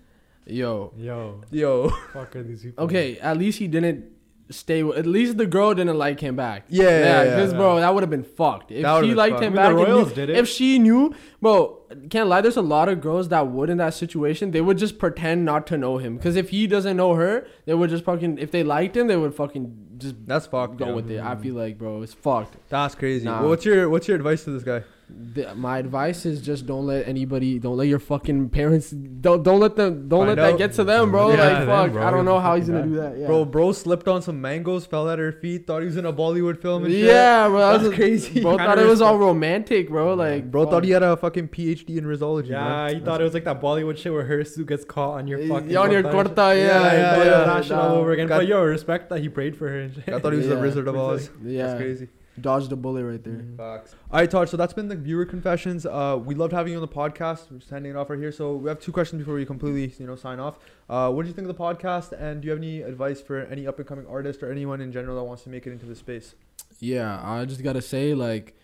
Yo. 0.46 0.92
Yo, 0.96 1.40
Yo. 1.50 1.88
fuck 2.12 2.36
are 2.36 2.42
these 2.42 2.62
people? 2.62 2.84
Okay, 2.84 3.18
at 3.18 3.36
least 3.36 3.58
he 3.58 3.66
didn't 3.66 4.04
stay. 4.50 4.82
With, 4.84 4.96
at 4.96 5.06
least 5.06 5.38
the 5.38 5.46
girl 5.46 5.74
didn't 5.74 5.98
like 5.98 6.20
him 6.20 6.36
back. 6.36 6.64
Yeah, 6.68 6.84
yeah, 6.84 6.98
yeah, 6.98 7.24
Because 7.24 7.52
yeah. 7.52 7.58
bro, 7.58 7.80
that 7.80 7.92
would 7.92 8.02
have 8.04 8.10
been 8.10 8.22
fucked. 8.22 8.70
If 8.70 8.78
she 8.78 9.14
liked 9.14 9.34
fucked. 9.34 9.44
him 9.44 9.58
I 9.58 9.68
mean, 9.70 9.76
back, 9.76 9.86
Royals 9.88 10.16
it. 10.16 10.30
if 10.30 10.48
she 10.48 10.78
knew, 10.78 11.12
bro, 11.40 11.82
can't 12.10 12.28
lie. 12.28 12.40
There's 12.40 12.56
a 12.56 12.62
lot 12.62 12.88
of 12.88 13.00
girls 13.00 13.28
that 13.30 13.48
would 13.48 13.70
in 13.70 13.78
that 13.78 13.94
situation. 13.94 14.52
They 14.52 14.60
would 14.60 14.78
just 14.78 14.98
pretend 14.98 15.44
not 15.44 15.66
to 15.68 15.76
know 15.76 15.98
him. 15.98 16.16
Because 16.16 16.36
if 16.36 16.50
he 16.50 16.68
doesn't 16.68 16.96
know 16.96 17.14
her, 17.14 17.48
they 17.64 17.74
would 17.74 17.90
just 17.90 18.04
fucking. 18.04 18.38
If 18.38 18.52
they 18.52 18.62
liked 18.62 18.96
him, 18.96 19.08
they 19.08 19.16
would 19.16 19.34
fucking 19.34 19.96
just 19.98 20.14
That's 20.26 20.46
fucked. 20.46 20.76
go 20.76 20.86
yeah. 20.86 20.92
with 20.92 21.10
it. 21.10 21.20
I 21.20 21.34
feel 21.34 21.54
like, 21.54 21.76
bro, 21.76 22.02
it's 22.02 22.14
fucked. 22.14 22.56
That's 22.68 22.94
crazy. 22.94 23.24
Nah. 23.24 23.40
Well, 23.40 23.50
what's 23.50 23.64
your 23.64 23.88
what's 23.88 24.06
your 24.06 24.16
advice 24.16 24.44
to 24.44 24.50
this 24.50 24.62
guy? 24.62 24.84
The, 25.08 25.54
my 25.54 25.78
advice 25.78 26.26
is 26.26 26.42
just 26.42 26.66
don't 26.66 26.84
let 26.86 27.06
anybody, 27.06 27.60
don't 27.60 27.76
let 27.76 27.86
your 27.86 28.00
fucking 28.00 28.48
parents, 28.50 28.90
don't 28.90 29.44
don't 29.44 29.60
let 29.60 29.76
them, 29.76 30.08
don't 30.08 30.26
Find 30.26 30.36
let 30.40 30.50
that 30.50 30.58
get 30.58 30.72
to 30.74 30.84
them, 30.84 31.12
bro. 31.12 31.30
Yeah. 31.32 31.36
like 31.36 31.60
To 31.60 31.66
them, 31.66 31.66
fuck, 31.68 31.92
bro. 31.92 32.06
I 32.06 32.10
don't 32.10 32.24
know 32.24 32.40
how 32.40 32.56
he's 32.56 32.66
gonna 32.66 32.82
do 32.82 32.96
that. 32.96 33.16
Yeah. 33.16 33.26
Bro, 33.28 33.44
bro 33.44 33.70
slipped 33.70 34.08
on 34.08 34.20
some 34.20 34.40
mangoes, 34.40 34.84
fell 34.84 35.08
at 35.08 35.20
her 35.20 35.30
feet, 35.30 35.64
thought 35.64 35.82
he 35.82 35.86
was 35.86 35.96
in 35.96 36.06
a 36.06 36.12
Bollywood 36.12 36.60
film 36.60 36.84
and 36.84 36.92
shit. 36.92 37.04
Yeah, 37.04 37.46
bro, 37.46 37.58
that 37.78 37.82
was 37.86 37.94
crazy. 37.94 38.40
Bro 38.40 38.56
Kinda 38.58 38.64
thought 38.64 38.78
it 38.80 38.86
was 38.86 39.00
all 39.00 39.16
romantic, 39.16 39.88
bro. 39.90 40.14
Like, 40.14 40.50
Bro 40.50 40.64
fuck. 40.64 40.70
thought 40.72 40.84
he 40.84 40.90
had 40.90 41.04
a 41.04 41.16
fucking 41.16 41.48
PhD 41.50 41.98
in 41.98 42.04
risology. 42.04 42.48
Yeah, 42.48 42.64
man. 42.64 42.94
he 42.96 43.00
thought 43.00 43.20
it 43.20 43.24
was 43.24 43.34
like 43.34 43.44
that 43.44 43.60
Bollywood 43.60 43.96
shit 43.98 44.12
where 44.12 44.24
her 44.24 44.44
suit 44.44 44.66
gets 44.66 44.84
caught 44.84 45.18
on 45.18 45.28
your 45.28 45.38
fucking. 45.38 45.70
Yeah, 45.70 45.76
fucking 45.76 45.76
on 45.76 45.92
your 45.92 46.02
corta 46.02 46.18
and 46.18 46.28
shit. 46.30 46.36
corta, 46.36 46.56
yeah, 46.56 46.64
yeah, 46.66 46.82
yeah, 46.82 47.14
he 47.14 47.30
yeah. 47.30 47.38
was 47.38 47.46
that 47.46 47.64
shit 47.64 47.72
all 47.76 47.94
over 47.94 48.10
again. 48.10 48.26
Got- 48.26 48.38
But 48.38 48.48
yo, 48.48 48.60
respect 48.64 49.08
that 49.10 49.20
he 49.20 49.28
prayed 49.28 49.56
for 49.56 49.68
her 49.68 49.80
and 49.82 49.94
shit. 49.94 50.08
I 50.08 50.18
thought 50.18 50.32
he 50.32 50.38
was 50.38 50.48
the 50.48 50.56
Yeah. 50.56 50.60
Wizard 50.62 50.88
of 50.88 50.96
Oz. 50.96 51.30
Yeah, 51.44 51.66
That's 51.68 51.78
crazy. 51.80 52.08
Dodged 52.40 52.70
a 52.70 52.76
bullet 52.76 53.04
right 53.04 53.22
there. 53.24 53.42
Facts. 53.56 53.94
All 54.10 54.20
right, 54.20 54.30
Taj. 54.30 54.50
So 54.50 54.56
that's 54.58 54.74
been 54.74 54.88
the 54.88 54.96
viewer 54.96 55.24
confessions. 55.24 55.86
Uh, 55.86 56.20
we 56.22 56.34
loved 56.34 56.52
having 56.52 56.72
you 56.72 56.78
on 56.78 56.82
the 56.82 56.88
podcast. 56.88 57.50
We're 57.50 57.58
just 57.58 57.70
handing 57.70 57.92
it 57.92 57.96
off 57.96 58.10
right 58.10 58.18
here. 58.18 58.30
So 58.32 58.56
we 58.56 58.68
have 58.68 58.78
two 58.78 58.92
questions 58.92 59.20
before 59.20 59.34
we 59.34 59.46
completely, 59.46 59.94
you 59.98 60.06
know, 60.06 60.16
sign 60.16 60.38
off. 60.38 60.58
Uh, 60.90 61.10
what 61.10 61.22
did 61.22 61.28
you 61.28 61.34
think 61.34 61.48
of 61.48 61.56
the 61.56 61.62
podcast? 61.62 62.12
And 62.12 62.42
do 62.42 62.46
you 62.46 62.50
have 62.52 62.58
any 62.58 62.82
advice 62.82 63.20
for 63.22 63.40
any 63.46 63.66
up 63.66 63.78
and 63.78 63.88
coming 63.88 64.06
artist 64.06 64.42
or 64.42 64.50
anyone 64.52 64.80
in 64.82 64.92
general 64.92 65.16
that 65.16 65.24
wants 65.24 65.44
to 65.44 65.48
make 65.48 65.66
it 65.66 65.72
into 65.72 65.86
the 65.86 65.96
space? 65.96 66.34
Yeah, 66.78 67.20
I 67.24 67.44
just 67.46 67.62
gotta 67.62 67.80
say, 67.80 68.12
like, 68.14 68.54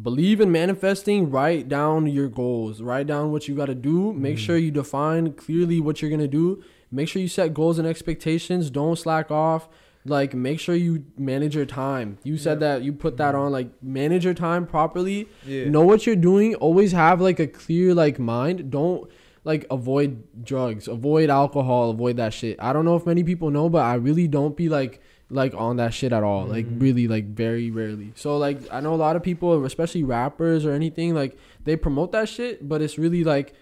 believe 0.00 0.40
in 0.40 0.52
manifesting. 0.52 1.30
Write 1.30 1.68
down 1.68 2.06
your 2.06 2.28
goals. 2.28 2.80
Write 2.80 3.06
down 3.06 3.32
what 3.32 3.48
you 3.48 3.54
gotta 3.56 3.74
do. 3.74 4.12
Make 4.12 4.36
Mhm. 4.36 4.40
sure 4.40 4.56
you 4.56 4.70
define 4.70 5.32
clearly 5.32 5.80
what 5.80 6.00
you're 6.00 6.10
gonna 6.10 6.28
do. 6.28 6.62
Make 6.92 7.08
sure 7.08 7.20
you 7.20 7.28
set 7.28 7.52
goals 7.54 7.78
and 7.78 7.86
expectations. 7.88 8.70
Don't 8.70 8.96
slack 8.96 9.30
off. 9.30 9.68
Like, 10.08 10.34
make 10.34 10.58
sure 10.60 10.74
you 10.74 11.04
manage 11.16 11.54
your 11.56 11.66
time. 11.66 12.18
You 12.24 12.36
said 12.36 12.60
Yeah. 12.60 12.68
that 12.74 12.82
you 12.82 12.92
put 12.92 13.16
that 13.18 13.34
on. 13.34 13.52
Like, 13.52 13.68
manage 13.82 14.24
your 14.24 14.34
time 14.34 14.66
properly. 14.66 15.28
Yeah. 15.46 15.68
know 15.68 15.82
what 15.82 16.06
you're 16.06 16.16
doing 16.16 16.54
always 16.56 16.92
have 16.92 17.20
like 17.20 17.38
a 17.40 17.46
clear 17.46 17.94
like 17.94 18.18
mind 18.18 18.70
don't 18.70 19.08
like 19.44 19.64
avoid 19.70 20.22
drugs 20.44 20.88
avoid 20.88 21.30
alcohol 21.30 21.90
avoid 21.90 22.16
that 22.16 22.34
shit 22.34 22.56
i 22.60 22.72
don't 22.72 22.84
know 22.84 22.96
if 22.96 23.06
many 23.06 23.22
people 23.22 23.50
know 23.50 23.68
but 23.70 23.82
i 23.82 23.94
really 23.94 24.26
don't 24.28 24.56
be 24.56 24.68
like 24.68 25.00
like 25.30 25.54
on 25.54 25.76
that 25.76 25.94
shit 25.94 26.12
at 26.12 26.22
all 26.22 26.44
like 26.46 26.66
Mhm. 26.66 26.82
really 26.82 27.06
like 27.08 27.26
very 27.34 27.70
rarely 27.70 28.12
so 28.16 28.36
like 28.36 28.58
i 28.72 28.80
know 28.80 28.92
a 28.94 28.96
lot 29.06 29.14
of 29.16 29.22
people 29.22 29.64
especially 29.64 30.02
rappers 30.02 30.66
or 30.66 30.72
anything 30.72 31.14
like 31.14 31.36
they 31.64 31.76
promote 31.76 32.12
that 32.12 32.28
shit 32.28 32.68
but 32.68 32.82
it's 32.82 32.98
really 32.98 33.22
like 33.24 33.54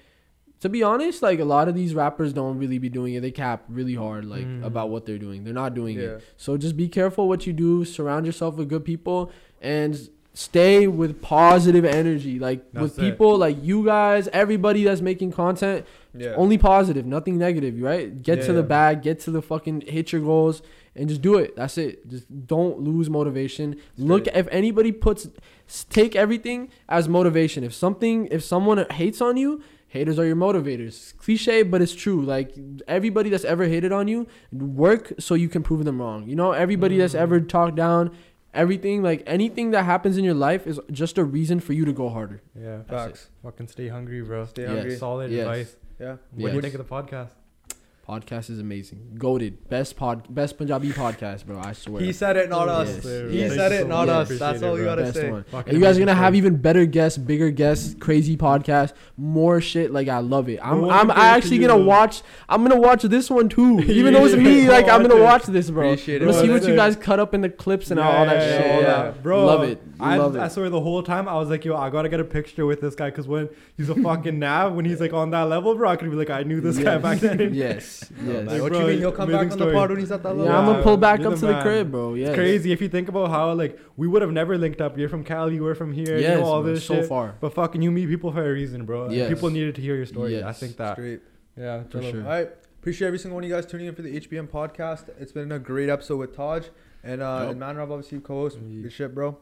to 0.60 0.68
be 0.68 0.82
honest 0.82 1.22
like 1.22 1.38
a 1.38 1.44
lot 1.44 1.68
of 1.68 1.74
these 1.74 1.94
rappers 1.94 2.32
don't 2.32 2.58
really 2.58 2.78
be 2.78 2.88
doing 2.88 3.14
it 3.14 3.20
they 3.20 3.30
cap 3.30 3.64
really 3.68 3.94
hard 3.94 4.24
like 4.24 4.44
Mm. 4.46 4.64
about 4.64 4.90
what 4.90 5.04
they're 5.06 5.18
doing 5.18 5.44
they're 5.44 5.52
not 5.64 5.74
doing 5.74 5.98
it 5.98 6.22
so 6.36 6.56
just 6.56 6.76
be 6.76 6.88
careful 6.88 7.28
what 7.28 7.46
you 7.46 7.52
do. 7.52 7.84
Surround 7.84 8.26
yourself 8.26 8.56
with 8.56 8.68
good 8.68 8.84
people 8.84 9.30
and 9.60 10.08
stay 10.34 10.86
with 10.86 11.22
positive 11.22 11.84
energy. 11.84 12.38
Like 12.38 12.60
That's 12.72 12.82
with 12.82 12.98
it. 12.98 13.10
people 13.10 13.38
like 13.38 13.56
you 13.62 13.84
guys, 13.86 14.28
everybody 14.34 14.84
that's 14.84 15.00
making 15.00 15.32
content, 15.32 15.86
Yeah. 16.14 16.34
only 16.36 16.58
positive, 16.58 17.06
nothing 17.06 17.38
negative, 17.38 17.80
right? 17.80 18.22
Get 18.22 18.42
to 18.42 18.52
the 18.52 18.60
yeah. 18.60 18.66
bag, 18.66 19.02
get 19.02 19.18
to 19.20 19.30
the 19.30 19.40
fucking 19.40 19.82
hit 19.86 20.12
your 20.12 20.20
goals 20.20 20.60
and 20.94 21.08
just 21.08 21.22
do 21.22 21.36
it. 21.38 21.56
That's 21.56 21.78
it. 21.78 22.06
Just 22.08 22.26
don't 22.46 22.80
lose 22.80 23.08
motivation. 23.08 23.76
Look 23.96 24.26
if 24.26 24.46
anybody 24.50 24.92
puts 24.92 25.26
take 25.88 26.14
everything 26.14 26.68
as 26.88 27.08
motivation. 27.08 27.64
If 27.64 27.72
something 27.72 28.28
if 28.30 28.42
someone 28.44 28.84
hates 28.90 29.22
on 29.22 29.38
you, 29.38 29.62
haters 29.88 30.18
are 30.18 30.24
your 30.26 30.36
motivators. 30.36 31.16
Cliche, 31.18 31.62
but 31.62 31.80
it's 31.82 31.94
true. 31.94 32.22
Like 32.22 32.54
everybody 32.88 33.30
that's 33.30 33.44
ever 33.44 33.64
hated 33.64 33.92
on 33.92 34.08
you, 34.08 34.26
work 34.52 35.12
so 35.18 35.34
you 35.34 35.48
can 35.48 35.62
prove 35.62 35.84
them 35.84 36.00
wrong. 36.00 36.28
You 36.28 36.36
know, 36.36 36.52
everybody 36.52 36.98
that's 36.98 37.14
Mm. 37.14 37.20
ever 37.20 37.40
talked 37.40 37.76
down, 37.76 38.10
everything 38.54 39.02
like 39.02 39.22
anything 39.26 39.70
that 39.72 39.84
happens 39.84 40.16
in 40.16 40.24
your 40.24 40.34
life 40.34 40.66
is 40.66 40.80
just 40.90 41.18
a 41.18 41.24
reason 41.24 41.60
for 41.60 41.72
you 41.72 41.84
to 41.84 41.92
go 41.92 42.08
harder. 42.08 42.42
Yeah, 42.58 42.78
That's 42.88 43.04
Facts. 43.04 43.30
fucking 43.42 43.68
stay 43.68 43.88
hungry, 43.88 44.22
bro. 44.22 44.44
Stay 44.46 44.62
Yes. 44.62 44.70
hungry. 44.72 44.96
Solid 44.96 45.30
Yes. 45.30 45.40
advice. 45.40 45.76
Yeah. 46.00 46.16
What 46.34 46.50
do 46.50 46.54
you 46.56 46.60
think 46.62 46.74
of 46.74 46.86
the 46.86 46.92
podcast? 46.94 47.30
Podcast 48.08 48.50
is 48.50 48.60
amazing. 48.60 49.16
Goaded. 49.18 49.68
Best 49.68 49.96
pod 49.96 50.32
best 50.32 50.56
Punjabi 50.56 50.90
podcast, 50.90 51.44
bro. 51.44 51.58
I 51.58 51.72
swear. 51.72 52.00
He 52.00 52.12
said 52.12 52.36
it, 52.36 52.48
not 52.48 52.68
us. 52.68 52.88
Yes. 52.88 53.04
He 53.04 53.38
Yes. 53.40 53.54
said 53.56 53.72
it, 53.72 53.88
not 53.88 54.08
us. 54.08 54.28
That's 54.28 54.62
all 54.62 54.78
you 54.78 54.84
gotta 54.84 55.02
Best 55.02 55.16
say. 55.16 55.28
one. 55.28 55.42
Fucking 55.50 55.70
And 55.74 55.76
you 55.80 55.84
guys 55.84 55.96
are 55.96 55.98
gonna 55.98 56.14
have 56.14 56.36
even 56.36 56.54
better 56.54 56.86
guests, 56.86 57.18
bigger 57.18 57.50
guests, 57.50 57.96
crazy 57.98 58.36
podcast, 58.36 58.92
more 59.16 59.60
shit. 59.60 59.92
Like 59.92 60.06
I 60.06 60.18
love 60.20 60.48
it. 60.48 60.60
I'm 60.62 60.84
I'm 60.88 61.10
I 61.10 61.30
actually 61.36 61.56
you, 61.56 61.66
gonna 61.66 61.82
watch. 61.82 62.22
I'm 62.48 62.62
gonna 62.62 62.78
watch 62.80 63.02
this 63.02 63.28
one 63.28 63.48
too. 63.48 63.80
Even 63.88 64.14
though 64.14 64.24
it's 64.24 64.36
me, 64.36 64.68
like 64.68 64.88
I'm 64.88 65.02
gonna 65.02 65.16
Watch 65.26 65.46
this, 65.46 65.68
bro. 65.70 65.90
I'm 65.90 65.96
gonna 65.96 66.32
see 66.32 66.48
what 66.48 66.62
you 66.68 66.76
guys 66.76 66.94
cut 66.94 67.18
up 67.18 67.34
in 67.34 67.40
the 67.40 67.48
clips 67.50 67.90
and 67.90 67.98
all 67.98 68.24
that 68.24 68.36
Yeah, 68.36 68.56
shit. 68.58 68.82
Yeah, 68.82 69.04
yeah. 69.06 69.10
Bro, 69.20 69.46
love 69.46 69.62
it. 69.64 69.82
I, 69.98 70.16
love 70.18 70.36
it. 70.36 70.40
I 70.40 70.48
swear 70.48 70.68
the 70.70 70.80
whole 70.80 71.02
time 71.02 71.28
I 71.28 71.34
was 71.36 71.48
like, 71.48 71.64
yo, 71.64 71.76
I 71.76 71.90
gotta 71.90 72.08
get 72.08 72.20
a 72.20 72.24
picture 72.24 72.66
with 72.66 72.80
this 72.80 72.94
guy 72.94 73.10
because 73.10 73.26
when 73.26 73.48
he's 73.76 73.88
a 73.88 73.94
fucking 74.02 74.38
Nav, 74.38 74.74
when 74.74 74.84
he's 74.84 75.00
like 75.00 75.12
on 75.12 75.30
that 75.30 75.42
level, 75.48 75.74
bro, 75.74 75.88
I 75.88 75.96
could 75.96 76.10
be 76.10 76.16
like, 76.16 76.30
I 76.30 76.42
knew 76.42 76.60
this 76.60 76.78
guy 76.78 76.98
back 76.98 77.20
then. 77.20 77.38
yes, 77.54 78.10
Like, 78.22 78.26
yes. 78.50 78.60
what 78.60 78.72
bro, 78.72 78.80
you 78.82 78.86
mean? 78.88 78.98
He'll 78.98 79.12
come 79.12 79.30
back 79.30 79.42
amazing 79.42 79.52
on 79.52 79.58
the 79.58 79.64
story. 79.64 79.74
pod 79.74 79.90
when 79.90 79.98
he's 80.00 80.12
at 80.12 80.22
that 80.22 80.30
level. 80.36 80.44
Yeah, 80.46 80.58
I'm 80.58 80.66
gonna 80.66 80.82
pull 80.82 80.96
back 80.96 81.20
up 81.20 81.34
the 81.34 81.40
to 81.40 81.46
the 81.46 81.60
crib, 81.62 81.90
bro. 81.90 82.14
Yes. 82.14 82.28
It's 82.28 82.36
crazy 82.36 82.72
if 82.72 82.80
you 82.80 82.88
think 82.88 83.08
about 83.08 83.30
how 83.30 83.52
like 83.54 83.78
we 83.96 84.06
would 84.08 84.22
have 84.22 84.32
never 84.32 84.58
linked 84.58 84.80
up. 84.80 84.98
You're 84.98 85.08
from 85.08 85.24
Cali, 85.24 85.60
we're 85.60 85.74
from 85.74 85.92
here, 85.92 86.18
Yes, 86.18 86.36
you 86.36 86.40
know 86.40 86.44
all 86.46 86.62
bro, 86.62 86.74
this 86.74 86.84
so 86.84 86.94
shit. 86.96 87.06
far. 87.06 87.34
But 87.40 87.54
fucking 87.54 87.80
you 87.82 87.90
meet 87.90 88.08
people 88.08 88.32
for 88.32 88.44
a 88.48 88.52
reason, 88.52 88.84
bro. 88.84 89.10
Yes. 89.10 89.28
People 89.28 89.50
needed 89.50 89.74
to 89.76 89.80
hear 89.80 89.96
your 89.96 90.06
story. 90.06 90.42
I 90.42 90.52
think 90.52 90.76
that. 90.76 90.94
Straight. 90.96 91.20
Yeah, 91.56 91.84
For 91.84 92.00
chalo. 92.00 92.10
sure. 92.10 92.22
All 92.22 92.28
right. 92.28 92.48
Appreciate 92.80 93.06
every 93.08 93.18
single 93.18 93.34
one 93.36 93.42
of 93.44 93.50
you 93.50 93.56
guys 93.56 93.66
tuning 93.66 93.86
in 93.88 93.94
for 93.94 94.02
the 94.02 94.20
HBM 94.20 94.46
podcast. 94.48 95.08
It's 95.18 95.32
been 95.32 95.50
a 95.50 95.58
great 95.58 95.88
episode 95.88 96.18
with 96.18 96.36
Taj 96.36 96.66
and 97.02 97.20
uh, 97.22 97.38
Yep. 97.42 97.50
and 97.52 97.60
Manrov, 97.60 97.90
obviously 97.90 98.20
co-host. 98.20 98.58
Good 98.60 98.92
shit, 98.92 99.12
bro. 99.14 99.38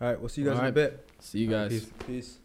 All 0.00 0.08
right, 0.08 0.20
we'll 0.20 0.28
see 0.28 0.42
you 0.42 0.48
guys 0.48 0.54
All 0.58 0.60
in 0.60 0.64
a 0.64 0.68
right. 0.68 0.74
bit. 0.74 1.08
See 1.20 1.38
you 1.38 1.48
guys. 1.48 1.70
Peace. 1.70 1.90
Peace. 2.06 2.38